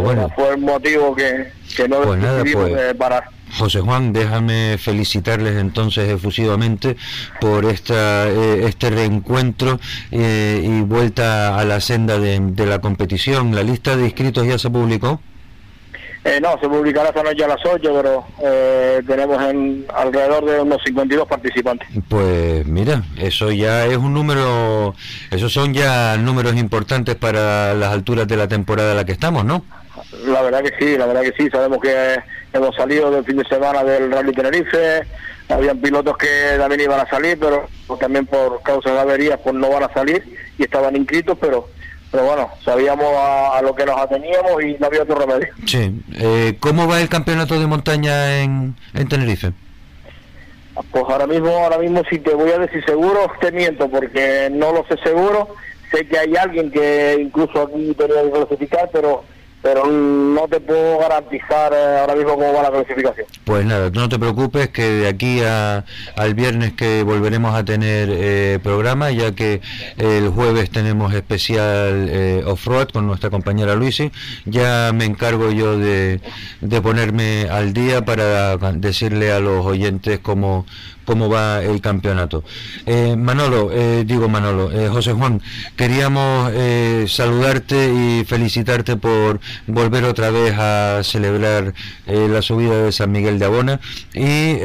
bueno, 0.00 0.30
pues 0.34 0.34
fue 0.34 0.54
el 0.54 0.60
motivo 0.60 1.14
que, 1.14 1.52
no 1.88 2.00
pues 2.00 2.22
decidimos 2.22 2.70
pues, 2.70 2.94
parar 2.94 3.24
José 3.58 3.80
Juan, 3.80 4.12
déjame 4.12 4.76
felicitarles 4.78 5.56
entonces 5.56 6.10
efusivamente 6.10 6.96
por 7.40 7.64
esta, 7.64 8.28
eh, 8.28 8.66
este 8.66 8.90
reencuentro 8.90 9.78
eh, 10.10 10.60
y 10.62 10.80
vuelta 10.82 11.58
a 11.58 11.64
la 11.64 11.80
senda 11.80 12.18
de, 12.18 12.38
de 12.40 12.66
la 12.66 12.80
competición. 12.80 13.54
¿La 13.54 13.62
lista 13.62 13.96
de 13.96 14.04
inscritos 14.04 14.46
ya 14.46 14.58
se 14.58 14.68
publicó? 14.68 15.20
Eh, 16.26 16.40
no, 16.40 16.58
se 16.60 16.68
publicará 16.68 17.10
esta 17.10 17.22
noche 17.22 17.44
a 17.44 17.46
las 17.46 17.64
8, 17.64 17.78
pero 17.82 18.26
eh, 18.42 19.00
tenemos 19.06 19.40
en 19.44 19.86
alrededor 19.94 20.44
de 20.44 20.60
unos 20.60 20.82
52 20.84 21.28
participantes. 21.28 21.88
Pues 22.08 22.66
mira, 22.66 23.04
eso 23.16 23.52
ya 23.52 23.86
es 23.86 23.96
un 23.96 24.12
número, 24.12 24.96
esos 25.30 25.52
son 25.52 25.72
ya 25.72 26.16
números 26.16 26.56
importantes 26.56 27.14
para 27.14 27.74
las 27.74 27.92
alturas 27.92 28.26
de 28.26 28.36
la 28.36 28.48
temporada 28.48 28.90
en 28.90 28.96
la 28.96 29.04
que 29.04 29.12
estamos, 29.12 29.44
¿no? 29.44 29.64
La 30.26 30.42
verdad 30.42 30.64
que 30.64 30.74
sí, 30.80 30.98
la 30.98 31.06
verdad 31.06 31.22
que 31.22 31.34
sí, 31.38 31.48
sabemos 31.48 31.78
que 31.80 32.16
hemos 32.52 32.74
salido 32.74 33.08
del 33.12 33.24
fin 33.24 33.36
de 33.36 33.44
semana 33.44 33.84
del 33.84 34.10
Rally 34.10 34.32
Tenerife, 34.32 35.02
habían 35.48 35.80
pilotos 35.80 36.16
que 36.18 36.56
también 36.58 36.80
iban 36.80 36.98
a 36.98 37.08
salir, 37.08 37.38
pero 37.38 37.68
también 38.00 38.26
por 38.26 38.62
causa 38.62 38.90
de 38.90 38.98
averías 38.98 39.38
pues 39.44 39.54
no 39.54 39.70
van 39.70 39.84
a 39.84 39.94
salir 39.94 40.24
y 40.58 40.64
estaban 40.64 40.96
inscritos, 40.96 41.38
pero 41.40 41.68
pero 42.10 42.24
bueno, 42.24 42.50
sabíamos 42.64 43.06
a, 43.16 43.60
lo 43.62 43.74
que 43.74 43.84
nos 43.84 44.00
ateníamos 44.00 44.62
y 44.62 44.76
no 44.78 44.86
había 44.86 45.02
otro 45.02 45.16
remedio. 45.16 45.48
Sí. 45.66 45.92
Eh, 46.14 46.56
¿Cómo 46.60 46.86
va 46.86 47.00
el 47.00 47.08
campeonato 47.08 47.58
de 47.58 47.66
montaña 47.66 48.42
en, 48.42 48.74
en 48.94 49.08
Tenerife? 49.08 49.52
Pues 50.90 51.04
ahora 51.08 51.26
mismo, 51.26 51.48
ahora 51.48 51.78
mismo 51.78 52.02
si 52.10 52.18
te 52.18 52.34
voy 52.34 52.50
a 52.50 52.58
decir 52.58 52.84
seguro, 52.84 53.30
te 53.40 53.50
miento 53.50 53.88
porque 53.88 54.48
no 54.52 54.72
lo 54.72 54.84
sé 54.86 54.96
seguro. 55.02 55.48
Sé 55.90 56.06
que 56.06 56.18
hay 56.18 56.36
alguien 56.36 56.70
que 56.70 57.16
incluso 57.20 57.62
aquí 57.62 57.94
tenía 57.94 58.22
que 58.22 58.30
clasificar, 58.30 58.90
pero 58.92 59.24
pero 59.66 59.84
no 59.84 60.46
te 60.46 60.60
puedo 60.60 60.96
garantizar 60.96 61.72
eh, 61.72 61.98
ahora 61.98 62.14
mismo 62.14 62.34
cómo 62.34 62.52
va 62.52 62.62
la 62.62 62.70
clasificación. 62.70 63.26
Pues 63.42 63.66
nada, 63.66 63.90
no 63.90 64.08
te 64.08 64.16
preocupes 64.16 64.68
que 64.68 64.84
de 64.84 65.08
aquí 65.08 65.40
a, 65.42 65.84
al 66.14 66.34
viernes 66.34 66.74
que 66.74 67.02
volveremos 67.02 67.52
a 67.52 67.64
tener 67.64 68.08
eh, 68.12 68.60
programa, 68.62 69.10
ya 69.10 69.32
que 69.32 69.60
el 69.98 70.28
jueves 70.28 70.70
tenemos 70.70 71.12
especial 71.14 72.08
eh, 72.08 72.44
off-road 72.46 72.90
con 72.92 73.08
nuestra 73.08 73.28
compañera 73.28 73.74
Luisi, 73.74 74.12
ya 74.44 74.92
me 74.94 75.04
encargo 75.04 75.50
yo 75.50 75.76
de, 75.76 76.20
de 76.60 76.80
ponerme 76.80 77.48
al 77.50 77.72
día 77.72 78.04
para 78.04 78.56
decirle 78.74 79.32
a 79.32 79.40
los 79.40 79.66
oyentes 79.66 80.20
cómo, 80.20 80.64
cómo 81.06 81.30
va 81.30 81.62
el 81.62 81.80
campeonato. 81.80 82.44
Eh, 82.84 83.16
Manolo, 83.16 83.70
eh, 83.72 84.04
digo 84.04 84.28
Manolo, 84.28 84.70
eh, 84.70 84.88
José 84.88 85.12
Juan, 85.12 85.40
queríamos 85.76 86.52
saludarte 87.10 87.92
y 87.94 88.24
felicitarte 88.24 88.96
por 88.96 89.40
volver 89.66 90.04
otra 90.04 90.30
vez 90.30 90.54
a 90.58 91.00
celebrar 91.02 91.72
la 92.06 92.42
subida 92.42 92.82
de 92.82 92.92
San 92.92 93.12
Miguel 93.12 93.38
de 93.38 93.44
Abona 93.44 93.80
y 94.12 94.58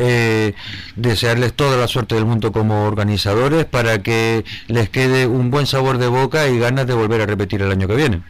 desearles 0.95 1.53
toda 1.53 1.77
la 1.77 1.88
suerte 1.88 2.15
del 2.15 2.26
mundo 2.26 2.51
como 2.51 2.85
organizadores 2.85 3.65
para 3.65 4.01
que 4.01 4.43
les 4.68 4.89
quede 4.89 5.27
un 5.27 5.51
buen 5.51 5.68
sabor 5.68 5.99
de 5.99 6.07
boca 6.07 6.47
y 6.47 6.59
ganas 6.59 6.88
de 6.88 6.93
volver 6.93 7.22
a 7.22 7.26
repetir 7.26 7.61
el 7.61 7.72
año 7.72 7.88
que 7.88 7.95
viene. 7.95 8.22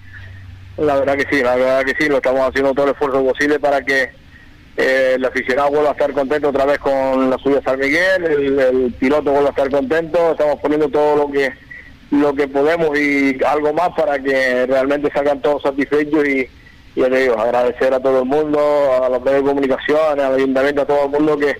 La 0.77 0.95
verdad 0.95 1.15
que 1.15 1.27
sí, 1.29 1.43
la 1.43 1.55
verdad 1.55 1.83
que 1.85 1.95
sí, 1.97 2.09
lo 2.09 2.17
estamos 2.17 2.41
haciendo 2.47 2.73
todo 2.73 2.85
el 2.85 2.91
esfuerzo 2.91 3.23
posible 3.23 3.59
para 3.59 3.81
que 3.83 4.20
eh, 4.77 5.14
el 5.15 5.26
aficionado 5.26 5.69
vuelve 5.69 5.89
a 5.89 5.91
estar 5.91 6.11
contento 6.11 6.49
otra 6.49 6.65
vez 6.65 6.80
con 6.80 7.30
la 7.30 7.38
subida 7.38 7.57
de 7.57 7.64
San 7.64 7.80
Miguel, 7.80 8.26
el, 8.26 8.93
piloto 8.99 9.31
vuelve 9.31 9.48
a 9.48 9.52
estar 9.52 9.69
contento, 9.69 10.31
estamos 10.31 10.60
poniendo 10.60 10.89
todo 10.89 11.15
lo 11.15 11.31
que 11.31 11.52
lo 12.11 12.34
que 12.34 12.48
podemos 12.48 12.98
y 12.99 13.38
algo 13.45 13.72
más 13.73 13.89
para 13.95 14.19
que 14.19 14.65
realmente 14.65 15.10
salgan 15.14 15.41
todos 15.41 15.61
satisfechos 15.61 16.27
y, 16.27 16.45
y 16.95 17.03
agradecer 17.03 17.93
a 17.93 18.02
todo 18.02 18.19
el 18.19 18.26
mundo, 18.26 18.60
a 19.02 19.07
los 19.07 19.22
medios 19.22 19.43
de 19.43 19.49
comunicación, 19.49 20.19
al 20.19 20.35
ayuntamiento, 20.35 20.81
a 20.81 20.85
todo 20.85 21.06
el 21.06 21.11
mundo 21.11 21.38
que 21.38 21.56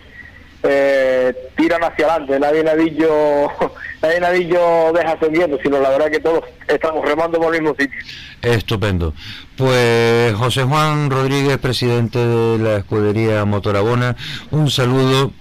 eh, 0.64 1.34
tiran 1.58 1.84
hacia 1.84 2.06
adelante, 2.06 2.40
nadie 2.40 2.64
nadillo, 2.64 3.48
nadie 4.02 4.20
nadillo 4.20 4.92
deja 4.94 5.18
seguiendo, 5.20 5.58
sino 5.64 5.80
la 5.80 5.90
verdad 5.90 6.12
que 6.12 6.20
todos 6.20 6.44
estamos 6.68 7.04
remando 7.04 7.40
por 7.40 7.56
el 7.56 7.62
mismo 7.62 7.76
sitio. 7.78 8.00
Estupendo. 8.42 9.14
Pues 9.62 10.34
José 10.34 10.64
Juan 10.64 11.12
Rodríguez, 11.12 11.60
presidente 11.60 12.18
de 12.18 12.58
la 12.58 12.78
escudería 12.78 13.46
Motorabona, 13.46 14.16
un 14.50 14.72
saludo 14.72 15.34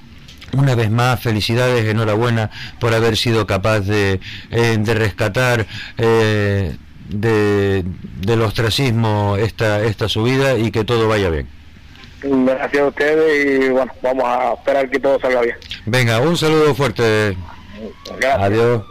una 0.52 0.74
vez 0.74 0.90
más, 0.90 1.22
felicidades, 1.22 1.86
enhorabuena 1.86 2.50
por 2.80 2.92
haber 2.92 3.16
sido 3.16 3.46
capaz 3.46 3.80
de, 3.80 4.20
eh, 4.50 4.76
de 4.78 4.94
rescatar 4.94 5.66
eh, 5.96 6.76
de, 7.08 7.82
del 8.20 8.42
ostracismo 8.42 9.38
esta, 9.38 9.82
esta 9.84 10.06
subida 10.06 10.58
y 10.58 10.70
que 10.70 10.84
todo 10.84 11.08
vaya 11.08 11.30
bien. 11.30 11.48
Gracias 12.22 12.82
a 12.82 12.86
ustedes 12.88 13.64
y 13.64 13.70
bueno, 13.70 13.90
vamos 14.02 14.24
a 14.26 14.52
esperar 14.52 14.90
que 14.90 15.00
todo 15.00 15.18
salga 15.18 15.40
bien. 15.40 15.56
Venga, 15.86 16.20
un 16.20 16.36
saludo 16.36 16.74
fuerte. 16.74 17.38
Adiós. 18.38 18.82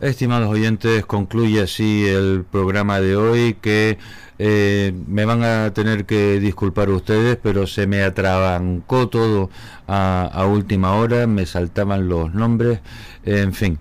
Estimados 0.00 0.48
oyentes, 0.50 1.06
concluye 1.06 1.62
así 1.62 2.06
el 2.06 2.44
programa 2.50 3.00
de 3.00 3.16
hoy 3.16 3.54
que 3.54 3.96
eh, 4.38 4.92
me 5.06 5.24
van 5.24 5.44
a 5.44 5.72
tener 5.72 6.04
que 6.04 6.40
disculpar 6.40 6.90
ustedes, 6.90 7.38
pero 7.42 7.66
se 7.66 7.86
me 7.86 8.02
atrabancó 8.02 9.08
todo 9.08 9.50
a, 9.86 10.28
a 10.32 10.46
última 10.46 10.94
hora, 10.96 11.26
me 11.26 11.46
saltaban 11.46 12.08
los 12.08 12.34
nombres, 12.34 12.80
en 13.24 13.54
fin. 13.54 13.78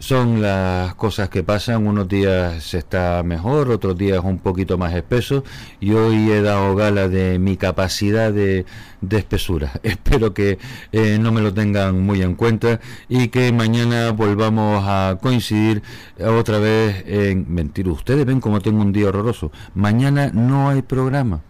Son 0.00 0.40
las 0.40 0.94
cosas 0.94 1.28
que 1.28 1.42
pasan, 1.42 1.86
unos 1.86 2.08
días 2.08 2.72
está 2.72 3.22
mejor, 3.22 3.68
otros 3.70 3.98
días 3.98 4.24
un 4.24 4.38
poquito 4.38 4.78
más 4.78 4.94
espeso 4.94 5.44
y 5.78 5.92
hoy 5.92 6.30
he 6.30 6.40
dado 6.40 6.74
gala 6.74 7.06
de 7.06 7.38
mi 7.38 7.58
capacidad 7.58 8.32
de, 8.32 8.64
espesura. 9.10 9.72
Espero 9.82 10.32
que 10.32 10.58
eh, 10.92 11.18
no 11.20 11.32
me 11.32 11.42
lo 11.42 11.52
tengan 11.52 12.00
muy 12.00 12.22
en 12.22 12.34
cuenta 12.34 12.80
y 13.10 13.28
que 13.28 13.52
mañana 13.52 14.10
volvamos 14.12 14.82
a 14.86 15.18
coincidir 15.20 15.82
otra 16.18 16.58
vez 16.58 17.04
en... 17.06 17.44
Mentir, 17.52 17.86
ustedes 17.90 18.24
ven 18.24 18.40
como 18.40 18.60
tengo 18.62 18.80
un 18.80 18.92
día 18.92 19.08
horroroso. 19.08 19.52
Mañana 19.74 20.30
no 20.32 20.70
hay 20.70 20.80
programa. 20.80 21.42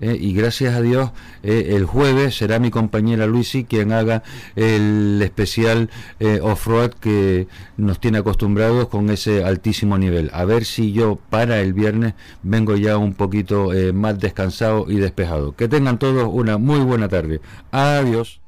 Eh, 0.00 0.16
y 0.18 0.32
gracias 0.32 0.74
a 0.74 0.80
Dios 0.80 1.10
eh, 1.42 1.72
el 1.76 1.84
jueves 1.84 2.36
será 2.36 2.58
mi 2.58 2.70
compañera 2.70 3.26
Luisi 3.26 3.64
quien 3.64 3.92
haga 3.92 4.22
el 4.56 5.20
especial 5.22 5.90
eh, 6.20 6.40
off-road 6.42 6.90
que 7.00 7.46
nos 7.76 8.00
tiene 8.00 8.18
acostumbrados 8.18 8.88
con 8.88 9.10
ese 9.10 9.44
altísimo 9.44 9.98
nivel. 9.98 10.30
A 10.32 10.44
ver 10.44 10.64
si 10.64 10.92
yo 10.92 11.18
para 11.30 11.60
el 11.60 11.72
viernes 11.72 12.14
vengo 12.42 12.76
ya 12.76 12.98
un 12.98 13.14
poquito 13.14 13.70
más 13.92 14.18
descansado 14.18 14.86
y 14.88 14.96
despejado. 14.96 15.54
Que 15.56 15.68
tengan 15.68 15.98
todos 15.98 16.28
una 16.30 16.58
muy 16.58 16.80
buena 16.80 17.08
tarde. 17.08 17.40
Adiós. 17.70 18.40